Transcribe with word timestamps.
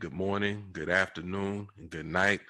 good 0.00 0.12
morning, 0.14 0.64
good 0.72 0.88
afternoon, 0.88 1.68
and 1.76 1.90
good 1.90 2.06
night. 2.06 2.40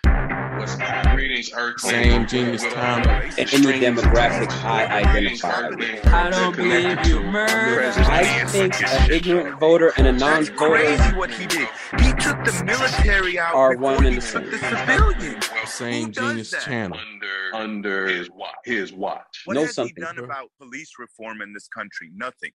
What's 0.57 0.77
greetings, 1.13 1.51
Earth? 1.53 1.81
Same 1.81 2.25
genius 2.25 2.63
time. 2.63 3.05
Any 3.37 3.81
demographic 3.81 4.49
I 4.63 5.01
identify 5.03 5.69
with. 5.71 6.07
I 6.07 6.31
don't 6.31 6.55
believe 6.55 7.05
you 7.07 7.21
murder. 7.25 7.91
I 7.97 8.45
think 8.47 8.81
an 8.81 9.11
ignorant 9.11 9.59
voter 9.59 9.93
and 9.97 10.07
a 10.07 10.13
non-voter 10.13 10.55
crazy 10.55 11.17
what 11.17 11.31
he 11.33 11.47
did. 11.47 11.69
He 11.99 12.13
took 12.13 12.45
the 12.45 12.63
military 12.65 13.37
out 13.41 13.55
Are 13.57 13.75
before 13.75 13.95
one 13.95 14.07
and 14.07 14.17
the 14.19 14.21
same. 14.21 14.49
the 14.49 14.59
civilians. 14.59 15.51
Same 15.67 16.13
genius 16.13 16.53
that? 16.53 16.63
channel. 16.63 16.99
Under 16.99 17.31
under 17.53 18.07
his 18.07 18.31
watch. 18.31 18.55
His 18.65 18.93
watch. 18.93 19.43
What 19.45 19.55
Know 19.55 19.63
has 19.63 19.75
something, 19.75 19.95
he 19.97 20.01
done 20.03 20.15
bro. 20.15 20.25
about 20.25 20.51
police 20.61 20.93
reform 21.01 21.43
in 21.43 21.53
this 21.53 21.67
country? 21.67 22.11
Nothing. 22.15 22.53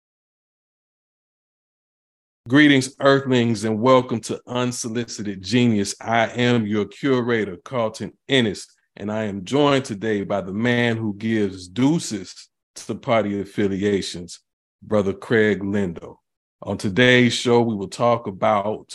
Greetings, 2.50 2.94
Earthlings, 3.00 3.64
and 3.64 3.80
welcome 3.80 4.20
to 4.20 4.38
Unsolicited 4.48 5.42
Genius. 5.42 5.96
I 6.02 6.28
am 6.28 6.68
your 6.68 6.84
curator, 6.84 7.56
Carlton 7.56 8.12
Ennis, 8.28 8.68
and 8.98 9.10
I 9.10 9.24
am 9.24 9.46
joined 9.46 9.86
today 9.86 10.24
by 10.26 10.42
the 10.42 10.52
man 10.52 10.98
who 10.98 11.14
gives 11.14 11.70
deuces 11.70 12.50
to 12.76 12.96
party 12.96 13.40
affiliations, 13.40 14.42
Brother 14.82 15.14
Craig 15.14 15.62
Lindo. 15.62 16.18
On 16.62 16.78
today's 16.78 17.32
show, 17.32 17.62
we 17.62 17.76
will 17.76 17.88
talk 17.88 18.28
about 18.28 18.94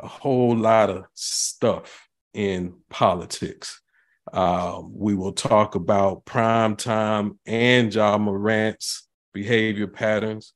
a 0.00 0.08
whole 0.08 0.56
lot 0.56 0.90
of 0.90 1.04
stuff 1.14 2.08
in 2.34 2.74
politics. 2.90 3.80
Uh, 4.32 4.82
we 4.90 5.14
will 5.14 5.32
talk 5.32 5.76
about 5.76 6.24
prime 6.24 6.74
time 6.74 7.38
and 7.46 7.94
Ja 7.94 8.18
Morant's 8.18 9.06
behavior 9.32 9.86
patterns 9.86 10.54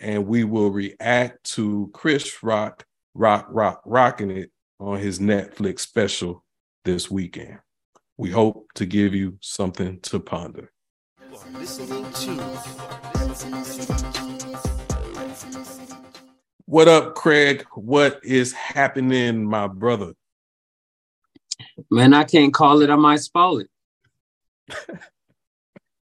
and 0.00 0.26
we 0.26 0.44
will 0.44 0.70
react 0.70 1.44
to 1.44 1.90
Chris 1.92 2.42
Rock, 2.42 2.86
Rock, 3.14 3.46
Rock, 3.50 3.82
rocking 3.84 4.30
it 4.30 4.50
on 4.80 4.98
his 4.98 5.18
Netflix 5.18 5.80
special 5.80 6.42
this 6.84 7.10
weekend. 7.10 7.58
We 8.16 8.30
hope 8.30 8.68
to 8.76 8.86
give 8.86 9.14
you 9.14 9.36
something 9.40 10.00
to 10.00 10.18
ponder. 10.18 10.72
What 16.64 16.88
up, 16.88 17.14
Craig? 17.14 17.66
What 17.74 18.20
is 18.22 18.52
happening, 18.52 19.44
my 19.44 19.66
brother? 19.66 20.14
Man, 21.90 22.14
I 22.14 22.24
can't 22.24 22.54
call 22.54 22.80
it. 22.82 22.90
I 22.90 22.96
might 22.96 23.20
spoil 23.20 23.58
it. 23.58 23.70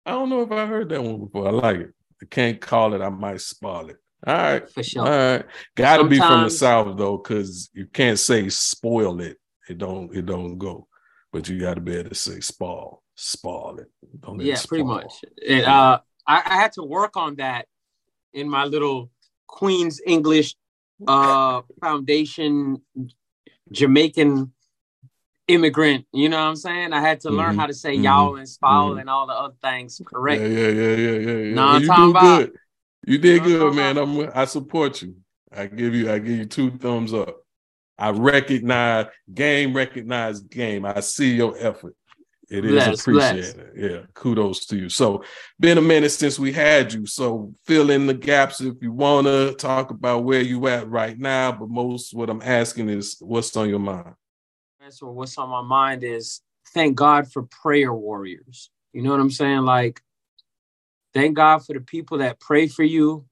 I 0.07 0.13
don't 0.13 0.29
know 0.29 0.43
if 0.43 0.53
I 0.53 0.67
heard 0.67 0.89
that 0.91 1.03
one 1.03 1.21
before. 1.21 1.49
I 1.49 1.51
like 1.51 1.77
it. 1.79 1.96
I 2.23 2.27
can't 2.27 2.61
call 2.61 2.95
it. 2.95 3.03
I 3.03 3.09
might 3.09 3.41
spoil 3.41 3.91
it. 3.91 3.97
All 4.27 4.35
right. 4.35 4.71
For 4.71 4.83
sure. 4.83 5.03
All 5.03 5.09
right. 5.09 5.45
Got 5.75 5.99
to 5.99 6.05
be 6.05 6.19
from 6.19 6.45
the 6.45 6.51
south 6.51 6.97
though, 6.97 7.19
because 7.19 7.71
you 7.75 7.87
can't 7.87 8.19
say 8.19 8.49
spoil 8.49 9.21
it. 9.21 9.39
It 9.69 9.79
don't. 9.79 10.15
It 10.15 10.27
don't 10.27 10.59
go. 10.59 10.89
But 11.33 11.49
you 11.49 11.61
got 11.61 11.75
to 11.75 11.81
be 11.81 11.97
able 11.97 12.11
to 12.11 12.15
say 12.15 12.41
spoil, 12.41 13.03
spoil 13.15 13.79
it. 13.79 13.91
Don't 14.21 14.41
it 14.41 14.47
yeah, 14.47 14.61
pretty 14.67 14.85
much. 14.85 15.13
And, 15.47 15.65
uh, 15.65 16.01
I, 16.27 16.43
I 16.45 16.55
had 16.57 16.73
to 16.73 16.83
work 16.83 17.17
on 17.17 17.37
that 17.37 17.67
in 18.33 18.49
my 18.49 18.65
little 18.65 19.11
Queen's 19.47 20.01
English 20.07 20.55
uh, 21.07 21.63
Foundation 21.81 22.83
Jamaican 23.71 24.53
immigrant. 25.49 26.07
You 26.13 26.29
know 26.29 26.39
what 26.39 26.49
I'm 26.49 26.57
saying? 26.57 26.93
I 26.93 27.01
had 27.01 27.21
to 27.21 27.31
learn 27.31 27.55
Mhm. 27.55 27.59
how 27.61 27.67
to 27.67 27.75
say 27.75 27.97
Mhm. 27.97 28.05
y'all 28.05 28.37
and 28.37 28.49
spall 28.49 28.95
Mhm. 28.95 29.01
and 29.01 29.11
all 29.11 29.27
the 29.27 29.33
other 29.33 29.55
things 29.63 30.01
correct. 30.05 30.43
Yeah, 30.43 30.49
yeah, 30.49 30.69
yeah, 30.69 30.97
yeah, 30.97 31.11
yeah. 31.19 31.33
yeah. 31.33 31.55
What 31.55 31.75
I'm 31.75 31.83
you 31.83 31.89
do 31.89 32.11
about? 32.11 32.39
good. 32.39 32.53
You 33.07 33.19
did 33.19 33.43
Know 33.43 33.49
good, 33.49 33.75
man. 33.75 33.99
I'm. 33.99 34.31
I 34.35 34.45
support 34.47 35.03
you. 35.03 35.17
I 35.53 35.67
give 35.67 35.95
you. 35.95 36.11
I 36.11 36.19
give 36.19 36.37
you 36.39 36.47
two 36.47 36.71
thumbs 36.71 37.15
up. 37.15 37.37
I 37.99 38.11
recognize 38.11 39.07
game. 39.33 39.75
Recognize 39.75 40.41
game. 40.41 40.85
I 40.85 41.01
see 41.01 41.35
your 41.37 41.57
effort. 41.59 41.95
It 42.49 42.65
is 42.65 42.73
Bless, 42.73 43.01
appreciated. 43.01 43.73
Yeah, 43.77 43.99
kudos 44.15 44.67
to 44.67 44.77
you. 44.77 44.89
So, 44.89 45.25
been 45.59 45.79
a 45.79 45.83
minute 45.83 46.11
since 46.11 46.39
we 46.39 46.53
had 46.53 46.93
you. 46.93 47.05
So, 47.05 47.53
fill 47.67 47.91
in 47.91 48.07
the 48.07 48.15
gaps 48.15 48.61
if 48.61 48.75
you 48.81 48.93
want 48.93 49.27
to 49.27 49.55
talk 49.55 49.91
about 49.91 50.23
where 50.25 50.43
you 50.43 50.67
at 50.69 50.89
right 50.89 51.19
now. 51.19 51.51
But 51.53 51.71
most 51.71 52.15
what 52.15 52.31
I'm 52.31 52.43
asking 52.43 52.89
is, 52.89 53.17
what's 53.21 53.57
on 53.57 53.69
your 53.69 53.81
mind? 53.81 54.15
So 54.91 55.11
what's 55.11 55.37
on 55.37 55.49
my 55.49 55.63
mind 55.63 56.05
is 56.05 56.43
thank 56.73 56.97
God 56.97 57.31
for 57.33 57.43
prayer 57.43 57.93
warriors. 57.93 58.71
You 58.93 59.03
know 59.03 59.11
what 59.11 59.21
I'm 59.21 59.31
saying? 59.31 59.63
Like, 59.63 60.01
thank 61.13 61.35
God 61.37 61.65
for 61.65 61.73
the 61.73 61.81
people 61.81 62.19
that 62.19 62.39
pray 62.39 62.69
for 62.69 62.85
you 62.85 63.27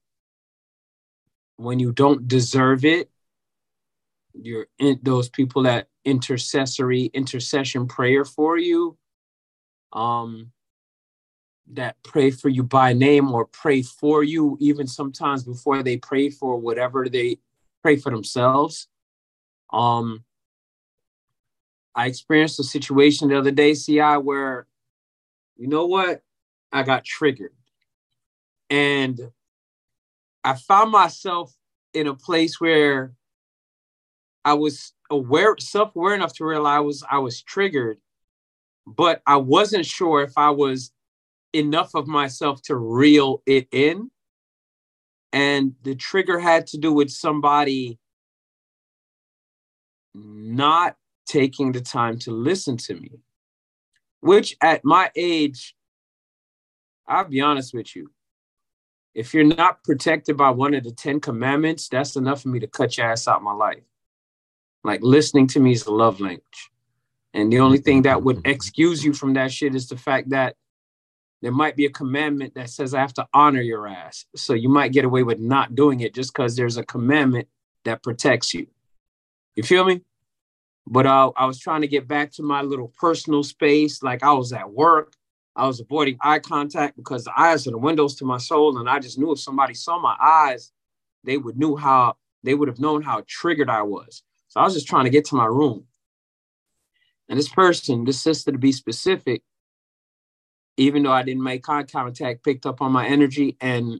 when 1.57 1.79
you 1.79 1.93
don't 1.93 2.27
deserve 2.27 2.83
it. 2.83 3.09
You're 4.33 4.67
in 4.79 4.99
those 5.01 5.29
people 5.29 5.63
that 5.63 5.87
intercessory 6.03 7.05
intercession 7.13 7.87
prayer 7.87 8.25
for 8.25 8.57
you. 8.57 8.97
Um 9.93 10.51
that 11.71 11.95
pray 12.03 12.29
for 12.29 12.49
you 12.49 12.61
by 12.61 12.93
name 12.93 13.31
or 13.33 13.45
pray 13.45 13.81
for 13.81 14.23
you 14.23 14.55
even 14.59 14.85
sometimes 14.85 15.43
before 15.43 15.81
they 15.81 15.97
pray 15.97 16.29
for 16.29 16.57
whatever 16.57 17.09
they 17.09 17.39
pray 17.81 17.95
for 17.95 18.11
themselves. 18.11 18.87
Um 19.71 20.25
I 21.95 22.07
experienced 22.07 22.59
a 22.59 22.63
situation 22.63 23.29
the 23.29 23.37
other 23.37 23.51
day, 23.51 23.73
CI, 23.73 24.17
where, 24.17 24.67
you 25.55 25.67
know 25.67 25.85
what? 25.85 26.21
I 26.71 26.83
got 26.83 27.05
triggered. 27.05 27.53
And 28.69 29.31
I 30.43 30.55
found 30.55 30.91
myself 30.91 31.55
in 31.93 32.07
a 32.07 32.13
place 32.13 32.59
where 32.59 33.13
I 34.43 34.53
was 34.53 34.93
aware, 35.09 35.55
self-aware 35.57 36.13
enough 36.13 36.33
to 36.33 36.45
realize 36.45 36.77
I 36.77 36.79
was 36.81 37.03
I 37.09 37.17
was 37.19 37.41
triggered, 37.41 37.97
but 38.85 39.21
I 39.25 39.37
wasn't 39.37 39.85
sure 39.85 40.21
if 40.21 40.33
I 40.37 40.49
was 40.49 40.91
enough 41.53 41.95
of 41.95 42.07
myself 42.07 42.61
to 42.63 42.75
reel 42.75 43.41
it 43.45 43.67
in. 43.71 44.11
And 45.31 45.75
the 45.83 45.95
trigger 45.95 46.39
had 46.39 46.67
to 46.67 46.77
do 46.77 46.93
with 46.93 47.09
somebody 47.09 47.99
not 50.13 50.95
taking 51.25 51.71
the 51.71 51.81
time 51.81 52.19
to 52.19 52.31
listen 52.31 52.77
to 52.77 52.95
me, 52.95 53.19
which 54.19 54.55
at 54.61 54.83
my 54.83 55.11
age, 55.15 55.75
I'll 57.07 57.25
be 57.25 57.41
honest 57.41 57.73
with 57.73 57.95
you. 57.95 58.11
If 59.13 59.33
you're 59.33 59.43
not 59.43 59.83
protected 59.83 60.35
by 60.35 60.49
one 60.49 60.73
of 60.73 60.83
the 60.83 60.91
10 60.91 61.21
commandments, 61.21 61.87
that's 61.87 62.15
enough 62.15 62.41
for 62.41 62.49
me 62.49 62.59
to 62.59 62.67
cut 62.67 62.97
your 62.97 63.09
ass 63.09 63.27
out 63.27 63.37
of 63.37 63.43
my 63.43 63.53
life. 63.53 63.83
Like 64.83 65.01
listening 65.01 65.47
to 65.47 65.59
me 65.59 65.71
is 65.71 65.85
a 65.85 65.91
love 65.91 66.19
language. 66.19 66.71
And 67.33 67.51
the 67.51 67.59
only 67.59 67.79
thing 67.79 68.03
that 68.03 68.23
would 68.23 68.45
excuse 68.45 69.03
you 69.03 69.13
from 69.13 69.33
that 69.33 69.51
shit 69.51 69.75
is 69.75 69.87
the 69.87 69.97
fact 69.97 70.29
that 70.29 70.55
there 71.41 71.51
might 71.51 71.75
be 71.75 71.85
a 71.85 71.89
commandment 71.89 72.55
that 72.55 72.69
says 72.69 72.93
I 72.93 73.01
have 73.01 73.13
to 73.15 73.27
honor 73.33 73.61
your 73.61 73.87
ass. 73.87 74.25
So 74.35 74.53
you 74.53 74.69
might 74.69 74.93
get 74.93 75.05
away 75.05 75.23
with 75.23 75.39
not 75.39 75.75
doing 75.75 75.99
it 75.99 76.13
just 76.13 76.33
because 76.33 76.55
there's 76.55 76.77
a 76.77 76.85
commandment 76.85 77.47
that 77.83 78.03
protects 78.03 78.53
you. 78.53 78.67
You 79.55 79.63
feel 79.63 79.85
me? 79.85 80.01
But 80.87 81.05
uh, 81.05 81.31
I 81.35 81.45
was 81.45 81.59
trying 81.59 81.81
to 81.81 81.87
get 81.87 82.07
back 82.07 82.31
to 82.33 82.43
my 82.43 82.61
little 82.61 82.93
personal 82.99 83.43
space. 83.43 84.03
Like 84.03 84.23
I 84.23 84.33
was 84.33 84.53
at 84.53 84.71
work. 84.71 85.13
I 85.55 85.67
was 85.67 85.79
avoiding 85.79 86.17
eye 86.21 86.39
contact 86.39 86.97
because 86.97 87.23
the 87.23 87.39
eyes 87.39 87.65
are 87.65 87.71
the 87.71 87.77
windows 87.77 88.15
to 88.15 88.25
my 88.25 88.37
soul. 88.37 88.77
And 88.77 88.89
I 88.89 88.99
just 88.99 89.17
knew 89.17 89.31
if 89.31 89.39
somebody 89.39 89.73
saw 89.73 89.99
my 89.99 90.15
eyes, 90.21 90.71
they 91.23 91.37
would 91.37 91.57
knew 91.57 91.75
how 91.75 92.17
they 92.43 92.53
would 92.53 92.67
have 92.67 92.79
known 92.79 93.01
how 93.01 93.23
triggered 93.27 93.69
I 93.69 93.81
was. 93.81 94.21
So 94.49 94.59
I 94.59 94.63
was 94.63 94.73
just 94.73 94.87
trying 94.87 95.05
to 95.05 95.09
get 95.09 95.25
to 95.25 95.35
my 95.35 95.45
room. 95.45 95.85
And 97.27 97.39
this 97.39 97.49
person, 97.49 98.05
this 98.05 98.21
sister 98.21 98.51
to 98.51 98.57
be 98.57 98.71
specific, 98.71 99.41
even 100.77 101.03
though 101.03 101.11
I 101.11 101.23
didn't 101.23 101.43
make 101.43 101.67
eye 101.67 101.83
contact, 101.83 102.43
picked 102.43 102.65
up 102.65 102.81
on 102.81 102.91
my 102.91 103.07
energy 103.07 103.57
and 103.59 103.99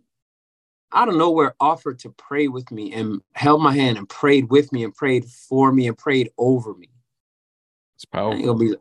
out 0.96 1.10
of 1.10 1.16
nowhere 1.16 1.56
offered 1.60 2.00
to 2.00 2.10
pray 2.12 2.48
with 2.48 2.72
me 2.72 2.94
and 2.94 3.22
held 3.34 3.62
my 3.62 3.74
hand 3.74 3.98
and 3.98 4.08
prayed 4.10 4.50
with 4.50 4.72
me 4.72 4.84
and 4.84 4.96
prayed 4.96 5.26
for 5.26 5.72
me 5.72 5.88
and 5.88 5.98
prayed 5.98 6.32
over 6.38 6.74
me. 6.74 6.90
It's 7.96 8.06
I 8.30 8.36
ain't 8.36 8.46
powerful. 8.46 8.46
gonna 8.46 8.59
be 8.59 8.76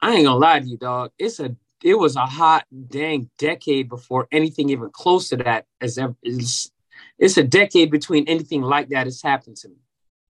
I 0.00 0.12
ain't 0.14 0.26
gonna 0.26 0.38
lie 0.38 0.60
to 0.60 0.66
you, 0.66 0.76
dog. 0.76 1.12
It's 1.18 1.40
a 1.40 1.54
it 1.82 1.94
was 1.94 2.16
a 2.16 2.26
hot 2.26 2.66
dang 2.88 3.28
decade 3.38 3.88
before 3.88 4.28
anything 4.32 4.70
even 4.70 4.90
close 4.90 5.28
to 5.28 5.36
that 5.38 5.66
has 5.80 5.98
ever 5.98 6.16
it's, 6.22 6.70
it's 7.18 7.36
a 7.36 7.42
decade 7.42 7.90
between 7.90 8.26
anything 8.28 8.62
like 8.62 8.88
that 8.90 9.06
has 9.06 9.20
happened 9.20 9.56
to 9.58 9.68
me. 9.68 9.76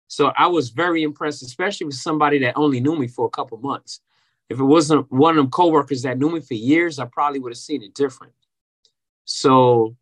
So 0.09 0.33
I 0.37 0.47
was 0.47 0.71
very 0.71 1.03
impressed, 1.03 1.43
especially 1.43 1.87
with 1.87 1.97
somebody 1.97 2.39
that 2.41 2.57
only 2.57 2.81
knew 2.81 2.97
me 2.97 3.09
for 3.09 3.27
a 3.27 3.31
couple 3.31 3.59
months. 3.59 4.01
If 4.49 4.61
it 4.61 4.65
wasn't 4.65 5.11
one 5.11 5.31
of 5.33 5.37
them 5.37 5.51
coworkers 5.51 6.03
that 6.03 6.19
knew 6.19 6.31
me 6.31 6.41
for 6.41 6.55
years, 6.55 6.99
I 6.99 7.07
probably 7.07 7.41
would 7.41 7.51
have 7.51 7.59
seen 7.59 7.83
it 7.83 7.95
different. 7.95 8.35
So 9.25 9.97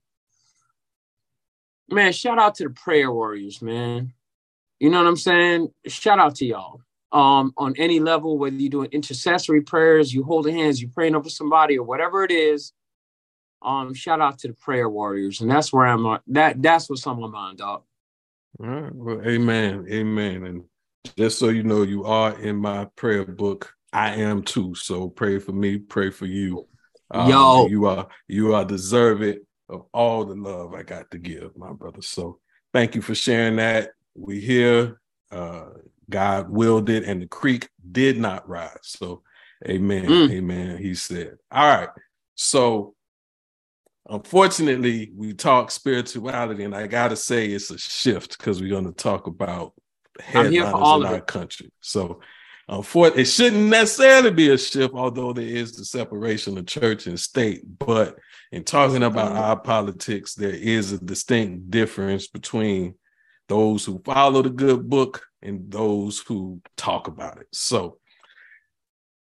man, 1.90 2.12
shout 2.12 2.38
out 2.38 2.54
to 2.56 2.64
the 2.64 2.70
prayer 2.70 3.10
warriors, 3.12 3.62
man. 3.62 4.12
You 4.80 4.90
know 4.90 4.98
what 4.98 5.06
I'm 5.06 5.16
saying? 5.16 5.68
Shout 5.86 6.18
out 6.18 6.34
to 6.36 6.46
y'all. 6.46 6.80
Um, 7.12 7.52
on 7.58 7.74
any 7.76 8.00
level, 8.00 8.38
whether 8.38 8.56
you're 8.56 8.70
doing 8.70 8.88
intercessory 8.90 9.60
prayers, 9.60 10.14
you 10.14 10.24
holding 10.24 10.56
hands, 10.56 10.80
you 10.80 10.88
praying 10.88 11.14
over 11.14 11.28
somebody, 11.28 11.78
or 11.78 11.84
whatever 11.84 12.24
it 12.24 12.30
is. 12.30 12.72
Um, 13.60 13.94
shout 13.94 14.20
out 14.20 14.38
to 14.40 14.48
the 14.48 14.54
prayer 14.54 14.88
warriors, 14.88 15.40
and 15.40 15.50
that's 15.50 15.72
where 15.72 15.86
I'm. 15.86 16.04
at. 16.06 16.22
That 16.28 16.62
that's 16.62 16.88
what's 16.88 17.06
on 17.06 17.20
my 17.20 17.28
mind, 17.28 17.58
dog. 17.58 17.82
All 18.60 18.66
right. 18.66 18.94
Well, 18.94 19.22
amen. 19.26 19.86
Amen. 19.90 20.44
And 20.44 20.64
just 21.16 21.38
so 21.38 21.48
you 21.48 21.62
know, 21.62 21.82
you 21.82 22.04
are 22.04 22.38
in 22.40 22.56
my 22.56 22.86
prayer 22.96 23.24
book. 23.24 23.72
I 23.92 24.14
am 24.16 24.42
too. 24.42 24.74
So 24.74 25.08
pray 25.08 25.38
for 25.38 25.52
me, 25.52 25.78
pray 25.78 26.10
for 26.10 26.26
you. 26.26 26.66
Um, 27.10 27.28
Yo. 27.28 27.66
you 27.66 27.86
are 27.86 28.08
you 28.26 28.54
are 28.54 28.64
deserving 28.64 29.40
of 29.72 29.86
all 29.92 30.24
the 30.24 30.34
love 30.34 30.74
I 30.74 30.82
got 30.82 31.10
to 31.10 31.18
give, 31.18 31.56
my 31.56 31.72
brother. 31.72 32.02
So 32.02 32.38
thank 32.72 32.94
you 32.94 33.02
for 33.02 33.14
sharing 33.14 33.56
that. 33.56 33.90
We 34.14 34.40
here. 34.40 35.00
Uh, 35.30 35.66
God 36.10 36.50
willed 36.50 36.90
it, 36.90 37.04
and 37.04 37.22
the 37.22 37.26
creek 37.26 37.68
did 37.90 38.18
not 38.18 38.46
rise. 38.48 38.76
So, 38.82 39.22
Amen, 39.66 40.04
Mm. 40.04 40.30
Amen. 40.30 40.78
He 40.78 40.94
said, 40.94 41.38
"All 41.50 41.66
right." 41.66 41.88
So, 42.34 42.94
unfortunately, 44.08 45.12
we 45.16 45.32
talk 45.32 45.70
spirituality, 45.70 46.64
and 46.64 46.74
I 46.74 46.86
gotta 46.86 47.16
say 47.16 47.46
it's 47.46 47.70
a 47.70 47.78
shift 47.78 48.36
because 48.36 48.60
we're 48.60 48.68
going 48.70 48.86
to 48.86 48.92
talk 48.92 49.26
about 49.26 49.72
I'm 50.34 50.50
here 50.50 50.64
for 50.64 50.66
headliners 50.66 50.82
all 50.82 51.00
in 51.00 51.06
of 51.06 51.12
our 51.12 51.18
it. 51.18 51.26
country. 51.26 51.70
So, 51.80 52.20
unfor- 52.68 53.16
it 53.16 53.24
shouldn't 53.26 53.68
necessarily 53.70 54.32
be 54.32 54.50
a 54.50 54.58
shift, 54.58 54.94
although 54.94 55.32
there 55.32 55.44
is 55.44 55.72
the 55.76 55.84
separation 55.84 56.58
of 56.58 56.66
church 56.66 57.06
and 57.06 57.18
state. 57.18 57.62
But 57.78 58.18
in 58.52 58.64
talking 58.64 59.02
about 59.02 59.32
our 59.32 59.58
politics, 59.58 60.34
there 60.34 60.54
is 60.54 60.92
a 60.92 61.02
distinct 61.02 61.70
difference 61.70 62.28
between 62.28 62.94
those 63.48 63.84
who 63.84 64.00
follow 64.04 64.42
the 64.42 64.50
good 64.50 64.88
book 64.90 65.24
and 65.40 65.70
those 65.72 66.18
who 66.20 66.60
talk 66.76 67.08
about 67.08 67.38
it. 67.38 67.48
So, 67.52 67.98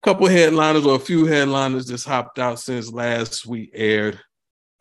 a 0.03 0.07
couple 0.07 0.29
headliners 0.29 0.87
or 0.87 0.97
a 0.97 1.01
few 1.01 1.27
headliners 1.27 1.87
just 1.87 2.07
hopped 2.07 2.39
out 2.39 2.59
since 2.59 2.91
last 2.91 3.47
week 3.47 3.71
aired. 3.75 4.19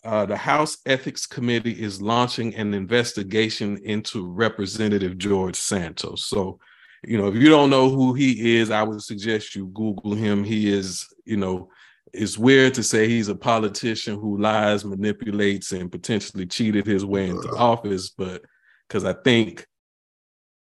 Uh, 0.05 0.25
the 0.25 0.37
House 0.37 0.77
Ethics 0.85 1.25
Committee 1.25 1.83
is 1.83 2.01
launching 2.01 2.55
an 2.55 2.73
investigation 2.73 3.77
into 3.83 4.31
Representative 4.31 5.17
George 5.17 5.57
Santos. 5.57 6.23
So, 6.25 6.59
you 7.03 7.17
know, 7.17 7.27
if 7.27 7.35
you 7.35 7.49
don't 7.49 7.69
know 7.69 7.89
who 7.89 8.13
he 8.13 8.55
is, 8.55 8.71
I 8.71 8.83
would 8.83 9.01
suggest 9.01 9.55
you 9.55 9.67
Google 9.67 10.15
him. 10.15 10.45
He 10.45 10.71
is, 10.71 11.05
you 11.25 11.35
know, 11.35 11.69
it's 12.13 12.37
weird 12.37 12.73
to 12.75 12.83
say 12.83 13.07
he's 13.07 13.27
a 13.27 13.35
politician 13.35 14.19
who 14.19 14.37
lies, 14.37 14.85
manipulates, 14.85 15.71
and 15.71 15.91
potentially 15.91 16.45
cheated 16.45 16.85
his 16.85 17.05
way 17.05 17.29
into 17.29 17.49
office, 17.49 18.09
but 18.09 18.41
because 18.87 19.03
I 19.03 19.13
think 19.13 19.65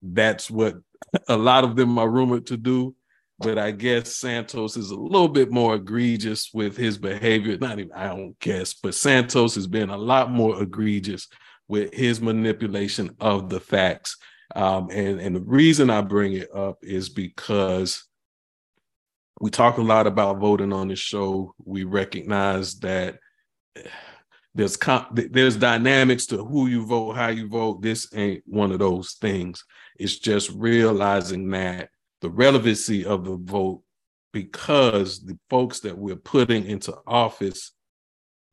that's 0.01 0.49
what 0.49 0.75
a 1.27 1.37
lot 1.37 1.63
of 1.63 1.75
them 1.75 1.97
are 1.97 2.09
rumored 2.09 2.47
to 2.47 2.57
do. 2.57 2.95
But 3.39 3.57
I 3.57 3.71
guess 3.71 4.15
Santos 4.15 4.77
is 4.77 4.91
a 4.91 4.95
little 4.95 5.27
bit 5.27 5.51
more 5.51 5.73
egregious 5.73 6.51
with 6.53 6.77
his 6.77 6.99
behavior. 6.99 7.57
Not 7.57 7.79
even, 7.79 7.91
I 7.93 8.09
don't 8.09 8.37
guess, 8.39 8.75
but 8.75 8.93
Santos 8.93 9.55
has 9.55 9.65
been 9.65 9.89
a 9.89 9.97
lot 9.97 10.29
more 10.29 10.61
egregious 10.61 11.27
with 11.67 11.91
his 11.91 12.21
manipulation 12.21 13.15
of 13.19 13.49
the 13.49 13.59
facts. 13.59 14.17
Um, 14.55 14.89
and, 14.91 15.19
and 15.19 15.35
the 15.35 15.41
reason 15.41 15.89
I 15.89 16.01
bring 16.01 16.33
it 16.33 16.53
up 16.53 16.77
is 16.83 17.09
because 17.09 18.03
we 19.41 19.49
talk 19.49 19.77
a 19.77 19.81
lot 19.81 20.05
about 20.05 20.37
voting 20.37 20.71
on 20.71 20.87
the 20.87 20.95
show. 20.95 21.55
We 21.65 21.83
recognize 21.83 22.77
that 22.79 23.17
there's 24.53 24.77
com- 24.77 25.07
there's 25.11 25.55
dynamics 25.55 26.27
to 26.27 26.45
who 26.45 26.67
you 26.67 26.85
vote, 26.85 27.13
how 27.13 27.29
you 27.29 27.47
vote. 27.47 27.81
This 27.81 28.07
ain't 28.13 28.43
one 28.45 28.71
of 28.71 28.77
those 28.77 29.13
things. 29.13 29.65
It's 29.97 30.19
just 30.19 30.51
realizing 30.51 31.49
that 31.51 31.89
the 32.21 32.29
relevancy 32.29 33.03
of 33.03 33.25
the 33.25 33.37
vote, 33.37 33.81
because 34.31 35.25
the 35.25 35.39
folks 35.49 35.79
that 35.79 35.97
we're 35.97 36.17
putting 36.17 36.65
into 36.67 36.95
office 37.07 37.71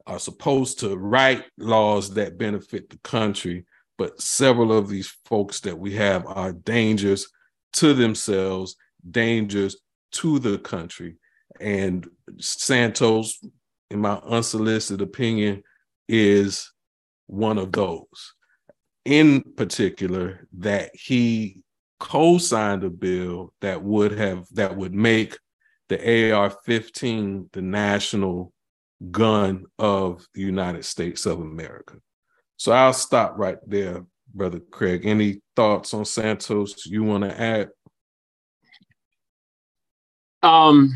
are 0.06 0.18
supposed 0.18 0.78
to 0.80 0.96
write 0.96 1.44
laws 1.58 2.14
that 2.14 2.38
benefit 2.38 2.88
the 2.88 2.98
country, 3.00 3.66
but 3.98 4.18
several 4.22 4.72
of 4.72 4.88
these 4.88 5.14
folks 5.26 5.60
that 5.60 5.78
we 5.78 5.92
have 5.96 6.24
are 6.26 6.52
dangers 6.52 7.28
to 7.74 7.92
themselves, 7.92 8.76
dangers 9.10 9.76
to 10.12 10.38
the 10.38 10.58
country. 10.58 11.16
And 11.60 12.06
Santos, 12.38 13.38
in 13.90 14.00
my 14.00 14.14
unsolicited 14.16 15.00
opinion, 15.00 15.62
is 16.08 16.70
one 17.26 17.58
of 17.58 17.72
those. 17.72 18.34
In 19.04 19.42
particular, 19.56 20.46
that 20.58 20.90
he 20.94 21.62
co-signed 22.00 22.84
a 22.84 22.90
bill 22.90 23.52
that 23.60 23.82
would 23.82 24.12
have 24.12 24.46
that 24.52 24.76
would 24.76 24.94
make 24.94 25.36
the 25.88 26.32
AR-15 26.32 27.50
the 27.52 27.62
national 27.62 28.52
gun 29.10 29.64
of 29.78 30.26
the 30.34 30.42
United 30.42 30.84
States 30.84 31.26
of 31.26 31.40
America. 31.40 31.96
So 32.56 32.72
I'll 32.72 32.92
stop 32.92 33.34
right 33.38 33.58
there, 33.66 34.04
brother 34.34 34.60
Craig. 34.60 35.06
Any 35.06 35.40
thoughts 35.56 35.94
on 35.94 36.04
Santos 36.04 36.84
you 36.86 37.04
want 37.04 37.24
to 37.24 37.40
add? 37.40 37.68
Um, 40.42 40.94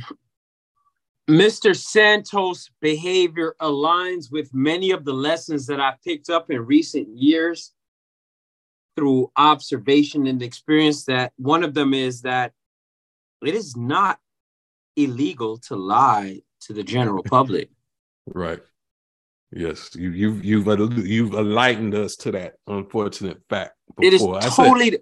Mr. 1.28 1.74
Santos' 1.76 2.70
behavior 2.80 3.54
aligns 3.60 4.30
with 4.30 4.52
many 4.52 4.90
of 4.90 5.04
the 5.04 5.12
lessons 5.12 5.66
that 5.66 5.80
I 5.80 5.94
picked 6.04 6.30
up 6.30 6.50
in 6.50 6.64
recent 6.66 7.08
years 7.08 7.72
through 8.96 9.30
observation 9.36 10.26
and 10.26 10.42
experience. 10.42 11.04
That 11.04 11.32
one 11.36 11.62
of 11.62 11.74
them 11.74 11.94
is 11.94 12.22
that 12.22 12.52
it 13.44 13.54
is 13.54 13.76
not 13.76 14.18
illegal 14.96 15.58
to 15.58 15.76
lie 15.76 16.42
to 16.62 16.72
the 16.72 16.82
general 16.82 17.22
public. 17.22 17.70
Right. 18.24 18.60
Yes, 19.50 19.96
you 19.96 20.12
you've 20.12 20.44
you've 20.44 20.68
you've 21.04 21.34
enlightened 21.34 21.92
us 21.92 22.14
to 22.18 22.30
that 22.30 22.54
unfortunate 22.68 23.42
fact. 23.48 23.74
It 24.00 24.14
is 24.14 24.22
before. 24.22 24.36
I 24.36 24.48
said- 24.48 24.64
totally 24.68 24.98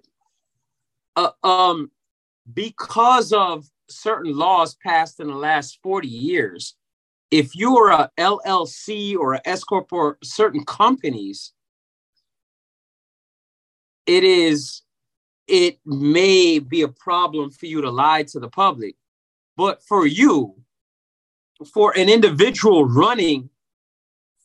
uh, 1.15 1.29
um 1.43 1.91
because 2.51 3.31
of 3.31 3.69
certain 3.91 4.35
laws 4.35 4.75
passed 4.75 5.19
in 5.19 5.27
the 5.27 5.35
last 5.35 5.79
40 5.83 6.07
years 6.07 6.75
if 7.29 7.55
you're 7.55 7.89
a 7.89 8.09
llc 8.19 9.15
or 9.17 9.33
a 9.33 9.41
s 9.45 9.63
corp 9.63 9.91
or 9.91 10.17
certain 10.23 10.63
companies 10.65 11.53
it 14.05 14.23
is 14.23 14.81
it 15.47 15.79
may 15.85 16.59
be 16.59 16.81
a 16.81 16.87
problem 16.87 17.51
for 17.51 17.65
you 17.65 17.81
to 17.81 17.89
lie 17.89 18.23
to 18.23 18.39
the 18.39 18.49
public 18.49 18.95
but 19.57 19.81
for 19.83 20.05
you 20.05 20.55
for 21.73 21.97
an 21.97 22.09
individual 22.09 22.85
running 22.85 23.49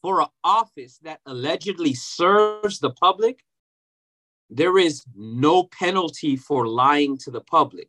for 0.03 0.21
an 0.21 0.29
office 0.45 0.99
that 1.03 1.21
allegedly 1.27 1.95
serves 1.95 2.79
the 2.79 2.91
public 2.91 3.43
there 4.51 4.79
is 4.79 5.05
no 5.15 5.65
penalty 5.65 6.37
for 6.37 6.67
lying 6.67 7.19
to 7.19 7.31
the 7.31 7.41
public. 7.41 7.89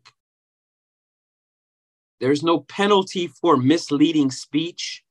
There's 2.19 2.43
no 2.43 2.59
penalty 2.59 3.27
for 3.27 3.57
misleading 3.57 4.31
speech. 4.31 5.03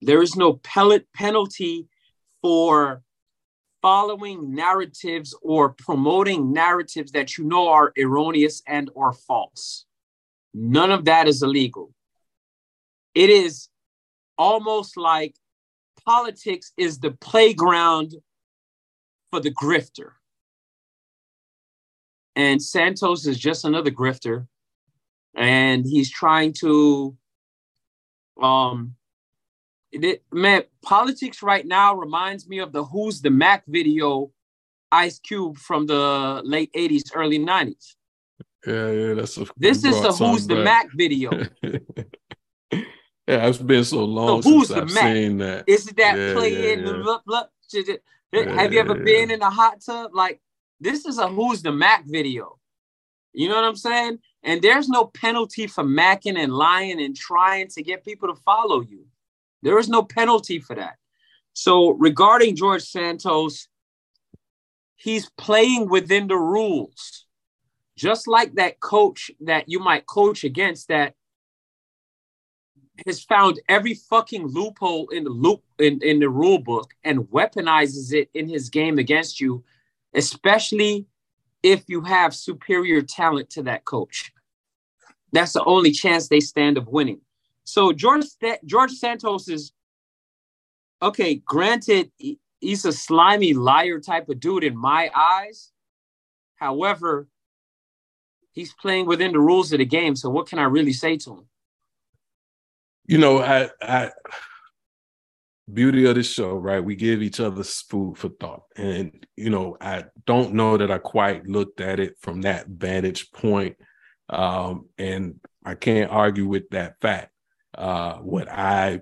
There 0.00 0.22
is 0.22 0.36
no 0.36 0.54
pellet 0.54 1.06
penalty 1.12 1.88
for 2.42 3.02
following 3.82 4.54
narratives 4.54 5.34
or 5.42 5.70
promoting 5.70 6.52
narratives 6.52 7.12
that 7.12 7.36
you 7.36 7.44
know 7.44 7.68
are 7.68 7.92
erroneous 7.98 8.62
and 8.66 8.90
or 8.94 9.12
false. 9.12 9.84
None 10.54 10.90
of 10.90 11.04
that 11.04 11.28
is 11.28 11.42
illegal. 11.42 11.92
It 13.14 13.30
is 13.30 13.68
almost 14.38 14.96
like 14.96 15.34
politics 16.04 16.72
is 16.76 16.98
the 16.98 17.12
playground 17.12 18.14
for 19.30 19.40
the 19.40 19.50
grifter 19.50 20.12
and 22.36 22.62
Santos 22.62 23.26
is 23.26 23.38
just 23.38 23.64
another 23.64 23.90
grifter, 23.90 24.46
and 25.36 25.84
he's 25.84 26.10
trying 26.10 26.52
to, 26.54 27.16
um, 28.40 28.94
it, 29.92 30.24
man, 30.32 30.62
politics 30.82 31.42
right 31.42 31.66
now 31.66 31.94
reminds 31.94 32.48
me 32.48 32.58
of 32.58 32.72
the 32.72 32.84
"Who's 32.84 33.20
the 33.20 33.30
Mack" 33.30 33.64
video, 33.66 34.30
Ice 34.90 35.18
Cube 35.18 35.58
from 35.58 35.86
the 35.86 36.40
late 36.44 36.72
'80s, 36.74 37.10
early 37.14 37.38
'90s. 37.38 37.94
Yeah, 38.66 38.90
yeah, 38.90 39.14
that's 39.14 39.36
a 39.38 39.46
This 39.56 39.84
is 39.84 40.00
the 40.02 40.12
"Who's 40.12 40.46
the 40.46 40.56
Mack" 40.56 40.88
video. 40.96 41.30
yeah, 42.72 43.46
it's 43.46 43.58
been 43.58 43.84
so 43.84 44.04
long 44.04 44.42
So 44.42 44.50
who's 44.50 44.68
since 44.68 44.68
the 44.68 44.82
I've 44.82 44.92
Mac? 44.92 45.14
seen 45.14 45.38
that. 45.38 45.64
Is 45.66 45.86
it 45.88 45.96
that 45.96 46.16
Yeah, 46.16 46.32
playing? 46.34 46.80
yeah, 46.80 46.92
yeah. 46.92 47.02
Blah, 47.02 47.20
blah, 47.26 47.44
Yeah, 48.32 48.50
Have 48.54 48.72
you 48.72 48.80
ever 48.80 48.94
been 48.94 49.30
in 49.30 49.42
a 49.42 49.50
hot 49.50 49.80
tub? 49.84 50.10
Like 50.14 50.40
this 50.80 51.04
is 51.06 51.18
a 51.18 51.28
"Who's 51.28 51.62
the 51.62 51.72
Mack" 51.72 52.04
video. 52.06 52.58
You 53.32 53.48
know 53.48 53.54
what 53.56 53.64
I'm 53.64 53.76
saying? 53.76 54.18
And 54.46 54.62
there's 54.62 54.88
no 54.88 55.06
penalty 55.06 55.66
for 55.66 55.82
macking 55.82 56.38
and 56.38 56.52
lying 56.52 57.02
and 57.02 57.16
trying 57.16 57.66
to 57.70 57.82
get 57.82 58.04
people 58.04 58.28
to 58.28 58.40
follow 58.42 58.80
you. 58.80 59.04
There 59.62 59.78
is 59.78 59.88
no 59.88 60.04
penalty 60.04 60.60
for 60.60 60.76
that. 60.76 60.94
So 61.52 61.90
regarding 61.90 62.54
George 62.54 62.84
Santos, 62.84 63.66
he's 64.94 65.28
playing 65.36 65.88
within 65.88 66.28
the 66.28 66.36
rules. 66.36 67.26
Just 67.96 68.28
like 68.28 68.54
that 68.54 68.78
coach 68.78 69.32
that 69.40 69.68
you 69.68 69.80
might 69.80 70.06
coach 70.06 70.44
against 70.44 70.88
that 70.88 71.14
has 73.04 73.24
found 73.24 73.58
every 73.68 73.94
fucking 73.94 74.46
loophole 74.46 75.08
in 75.08 75.24
the 75.24 75.30
loop 75.30 75.62
in, 75.80 76.00
in 76.02 76.20
the 76.20 76.28
rule 76.28 76.58
book 76.58 76.94
and 77.02 77.20
weaponizes 77.30 78.12
it 78.12 78.30
in 78.32 78.48
his 78.48 78.70
game 78.70 78.98
against 78.98 79.40
you, 79.40 79.64
especially 80.14 81.06
if 81.64 81.82
you 81.88 82.02
have 82.02 82.32
superior 82.32 83.02
talent 83.02 83.50
to 83.50 83.62
that 83.64 83.84
coach. 83.84 84.32
That's 85.32 85.52
the 85.52 85.64
only 85.64 85.90
chance 85.90 86.28
they 86.28 86.40
stand 86.40 86.78
of 86.78 86.88
winning. 86.88 87.20
So 87.64 87.92
George 87.92 88.24
George 88.64 88.92
Santos 88.92 89.48
is 89.48 89.72
okay. 91.02 91.36
Granted, 91.36 92.10
he's 92.60 92.84
a 92.84 92.92
slimy 92.92 93.52
liar 93.52 94.00
type 94.00 94.28
of 94.28 94.40
dude 94.40 94.64
in 94.64 94.76
my 94.76 95.10
eyes. 95.14 95.72
However, 96.56 97.28
he's 98.52 98.72
playing 98.72 99.06
within 99.06 99.32
the 99.32 99.40
rules 99.40 99.72
of 99.72 99.78
the 99.78 99.84
game. 99.84 100.16
So 100.16 100.30
what 100.30 100.48
can 100.48 100.58
I 100.58 100.64
really 100.64 100.92
say 100.92 101.16
to 101.18 101.34
him? 101.34 101.48
You 103.06 103.18
know, 103.18 103.40
I, 103.40 103.70
I 103.82 104.10
beauty 105.72 106.06
of 106.06 106.14
this 106.14 106.32
show, 106.32 106.56
right? 106.56 106.82
We 106.82 106.96
give 106.96 107.22
each 107.22 107.40
other 107.40 107.62
food 107.62 108.16
for 108.16 108.28
thought. 108.28 108.62
And, 108.76 109.26
you 109.36 109.50
know, 109.50 109.76
I 109.80 110.04
don't 110.26 110.54
know 110.54 110.76
that 110.76 110.90
I 110.90 110.98
quite 110.98 111.46
looked 111.46 111.80
at 111.80 112.00
it 112.00 112.16
from 112.20 112.42
that 112.42 112.66
vantage 112.68 113.30
point. 113.32 113.76
Um, 114.28 114.86
and 114.98 115.40
I 115.64 115.74
can't 115.74 116.10
argue 116.10 116.46
with 116.46 116.68
that 116.70 116.96
fact. 117.00 117.30
Uh, 117.76 118.16
what 118.16 118.48
I, 118.48 119.00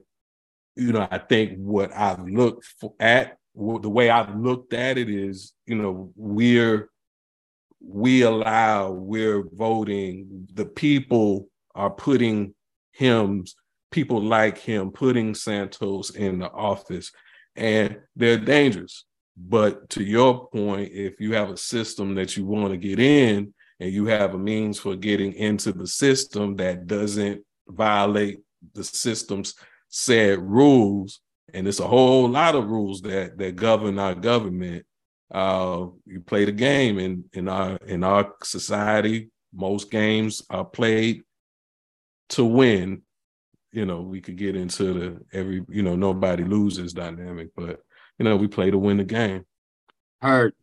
you 0.77 0.93
know, 0.93 1.07
I 1.11 1.19
think 1.19 1.59
what 1.59 1.93
I've 1.95 2.27
looked 2.27 2.65
for, 2.81 2.95
at, 2.99 3.39
the 3.55 3.89
way 3.89 4.11
I've 4.11 4.35
looked 4.35 4.75
at 4.75 4.99
it 4.99 5.09
is, 5.09 5.53
you 5.67 5.77
know, 5.77 6.13
we're, 6.17 6.91
we 7.81 8.23
allow, 8.23 8.91
we're 8.91 9.45
voting, 9.53 10.49
the 10.53 10.67
people 10.67 11.49
are 11.75 11.91
putting 11.91 12.55
him, 12.93 13.45
people 13.91 14.21
like 14.21 14.59
him 14.59 14.91
putting 14.91 15.35
Santos 15.35 16.11
in 16.11 16.41
the 16.41 16.51
office, 16.51 17.13
and 17.55 17.99
they're 18.17 18.39
dangerous. 18.39 19.05
But 19.37 19.89
to 19.91 20.03
your 20.03 20.49
point, 20.49 20.93
if 20.93 21.21
you 21.21 21.35
have 21.35 21.51
a 21.51 21.57
system 21.57 22.15
that 22.17 22.37
you 22.37 22.45
want 22.45 22.73
to 22.73 22.77
get 22.77 22.99
in 22.99 23.54
and 23.81 23.93
you 23.93 24.07
have 24.07 24.35
a 24.35 24.39
means 24.39 24.79
for 24.79 24.97
getting 24.97 25.33
into 25.33 25.73
the 25.73 25.87
system 25.87 26.57
that 26.57 26.87
doesn't 26.87 27.45
violate 27.69 28.41
the 28.73 28.85
system's 28.85 29.55
said 29.89 30.39
rules, 30.41 31.21
and 31.53 31.69
it's 31.69 31.81
a 31.81 31.87
whole 31.87 32.29
lot 32.29 32.55
of 32.55 32.69
rules 32.69 33.03
that 33.03 33.39
that 33.39 33.57
govern 33.57 33.99
our 33.99 34.15
government. 34.15 34.85
Uh, 35.33 35.87
you 36.07 36.21
play 36.21 36.45
the 36.45 36.53
game 36.53 36.99
in 36.99 37.25
in 37.33 37.49
our 37.49 37.77
in 37.87 38.05
our 38.05 38.33
society. 38.43 39.31
Most 39.53 39.91
games 39.91 40.43
are 40.51 40.65
played 40.65 41.23
to 42.31 42.45
win 42.45 43.03
you 43.75 43.85
know, 43.85 44.01
we 44.01 44.21
could 44.21 44.37
get 44.37 44.55
into 44.55 44.95
the 44.95 45.21
every, 45.33 45.65
you 45.69 45.83
know, 45.83 45.97
nobody 45.97 46.45
loses 46.45 46.93
dynamic, 46.93 47.49
but 47.57 47.81
you 48.19 48.25
know, 48.25 48.37
we 48.37 48.47
play 48.47 48.71
to 48.71 48.79
win 48.79 48.99
the 48.99 49.05
game. 49.05 49.45
Heard. 50.23 50.55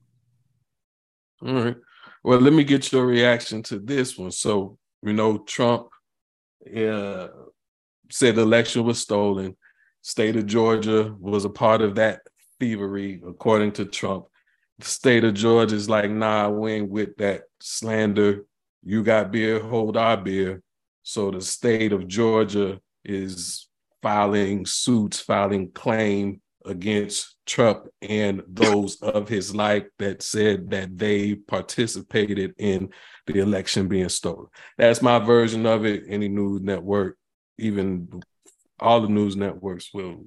All 1.46 1.54
right. 1.54 1.76
Well, 2.24 2.40
let 2.40 2.54
me 2.54 2.64
get 2.64 2.92
your 2.92 3.06
reaction 3.06 3.64
to 3.64 3.80
this 3.80 4.18
one. 4.18 4.32
So, 4.32 4.78
you 5.02 5.14
know, 5.14 5.40
Trump 5.40 5.88
uh, 6.68 7.28
said 8.12 8.36
the 8.36 8.42
election 8.42 8.84
was 8.84 9.00
stolen. 9.00 9.58
State 10.02 10.36
of 10.36 10.46
Georgia 10.46 11.16
was 11.20 11.46
a 11.46 11.50
part 11.50 11.82
of 11.82 11.96
that 11.96 12.22
thievery, 12.60 13.22
according 13.28 13.72
to 13.74 13.86
Trump. 13.86 14.26
The 14.80 14.86
state 14.86 15.24
of 15.24 15.34
Georgia 15.34 15.76
is 15.76 15.90
like, 15.90 16.10
nah, 16.10 16.50
we 16.50 16.74
ain't 16.74 16.90
with 16.90 17.16
that 17.18 17.44
slander. 17.60 18.46
You 18.84 19.04
got 19.04 19.32
beer, 19.32 19.60
hold 19.60 19.98
our 19.98 20.18
beer. 20.18 20.62
So 21.04 21.32
the 21.32 21.42
state 21.42 21.94
of 21.94 22.08
Georgia 22.08 22.80
is 23.04 23.68
filing 24.02 24.66
suits, 24.66 25.20
filing 25.20 25.72
claim 25.72 26.41
against 26.66 27.36
Trump 27.46 27.88
and 28.02 28.44
those 28.48 29.02
of 29.02 29.28
his 29.28 29.56
like 29.56 29.90
that 30.00 30.22
said 30.22 30.70
that 30.72 30.98
they 30.98 31.36
participated 31.36 32.54
in 32.58 32.90
the 33.28 33.40
election 33.40 33.88
being 33.88 34.10
stolen. 34.10 34.48
That's 34.78 35.02
my 35.02 35.20
version 35.20 35.66
of 35.66 35.86
it. 35.86 36.04
Any 36.08 36.28
news 36.28 36.62
network, 36.62 37.18
even 37.58 38.22
all 38.80 39.02
the 39.02 39.08
news 39.08 39.36
networks 39.36 39.94
will 39.94 40.26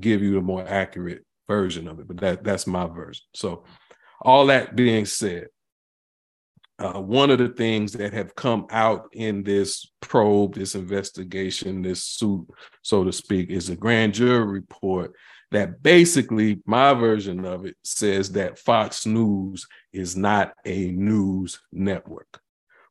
give 0.00 0.22
you 0.22 0.38
a 0.38 0.42
more 0.42 0.66
accurate 0.66 1.24
version 1.48 1.88
of 1.88 2.00
it, 2.00 2.08
but 2.08 2.18
that 2.18 2.44
that's 2.44 2.66
my 2.66 2.86
version. 2.86 3.24
So 3.34 3.64
all 4.20 4.46
that 4.46 4.74
being 4.76 5.04
said, 5.04 5.48
uh, 6.78 7.00
one 7.00 7.30
of 7.30 7.38
the 7.38 7.48
things 7.48 7.92
that 7.92 8.12
have 8.12 8.34
come 8.34 8.66
out 8.70 9.08
in 9.12 9.44
this 9.44 9.92
probe, 10.00 10.54
this 10.54 10.74
investigation, 10.74 11.82
this 11.82 12.02
suit, 12.02 12.46
so 12.82 13.04
to 13.04 13.12
speak, 13.12 13.50
is 13.50 13.68
a 13.70 13.76
grand 13.76 14.14
jury 14.14 14.44
report 14.44 15.14
that 15.54 15.82
basically, 15.82 16.60
my 16.66 16.94
version 16.94 17.44
of 17.44 17.64
it 17.64 17.76
says 17.84 18.32
that 18.32 18.58
Fox 18.58 19.06
News 19.06 19.66
is 19.92 20.16
not 20.16 20.52
a 20.64 20.90
news 20.90 21.60
network. 21.72 22.40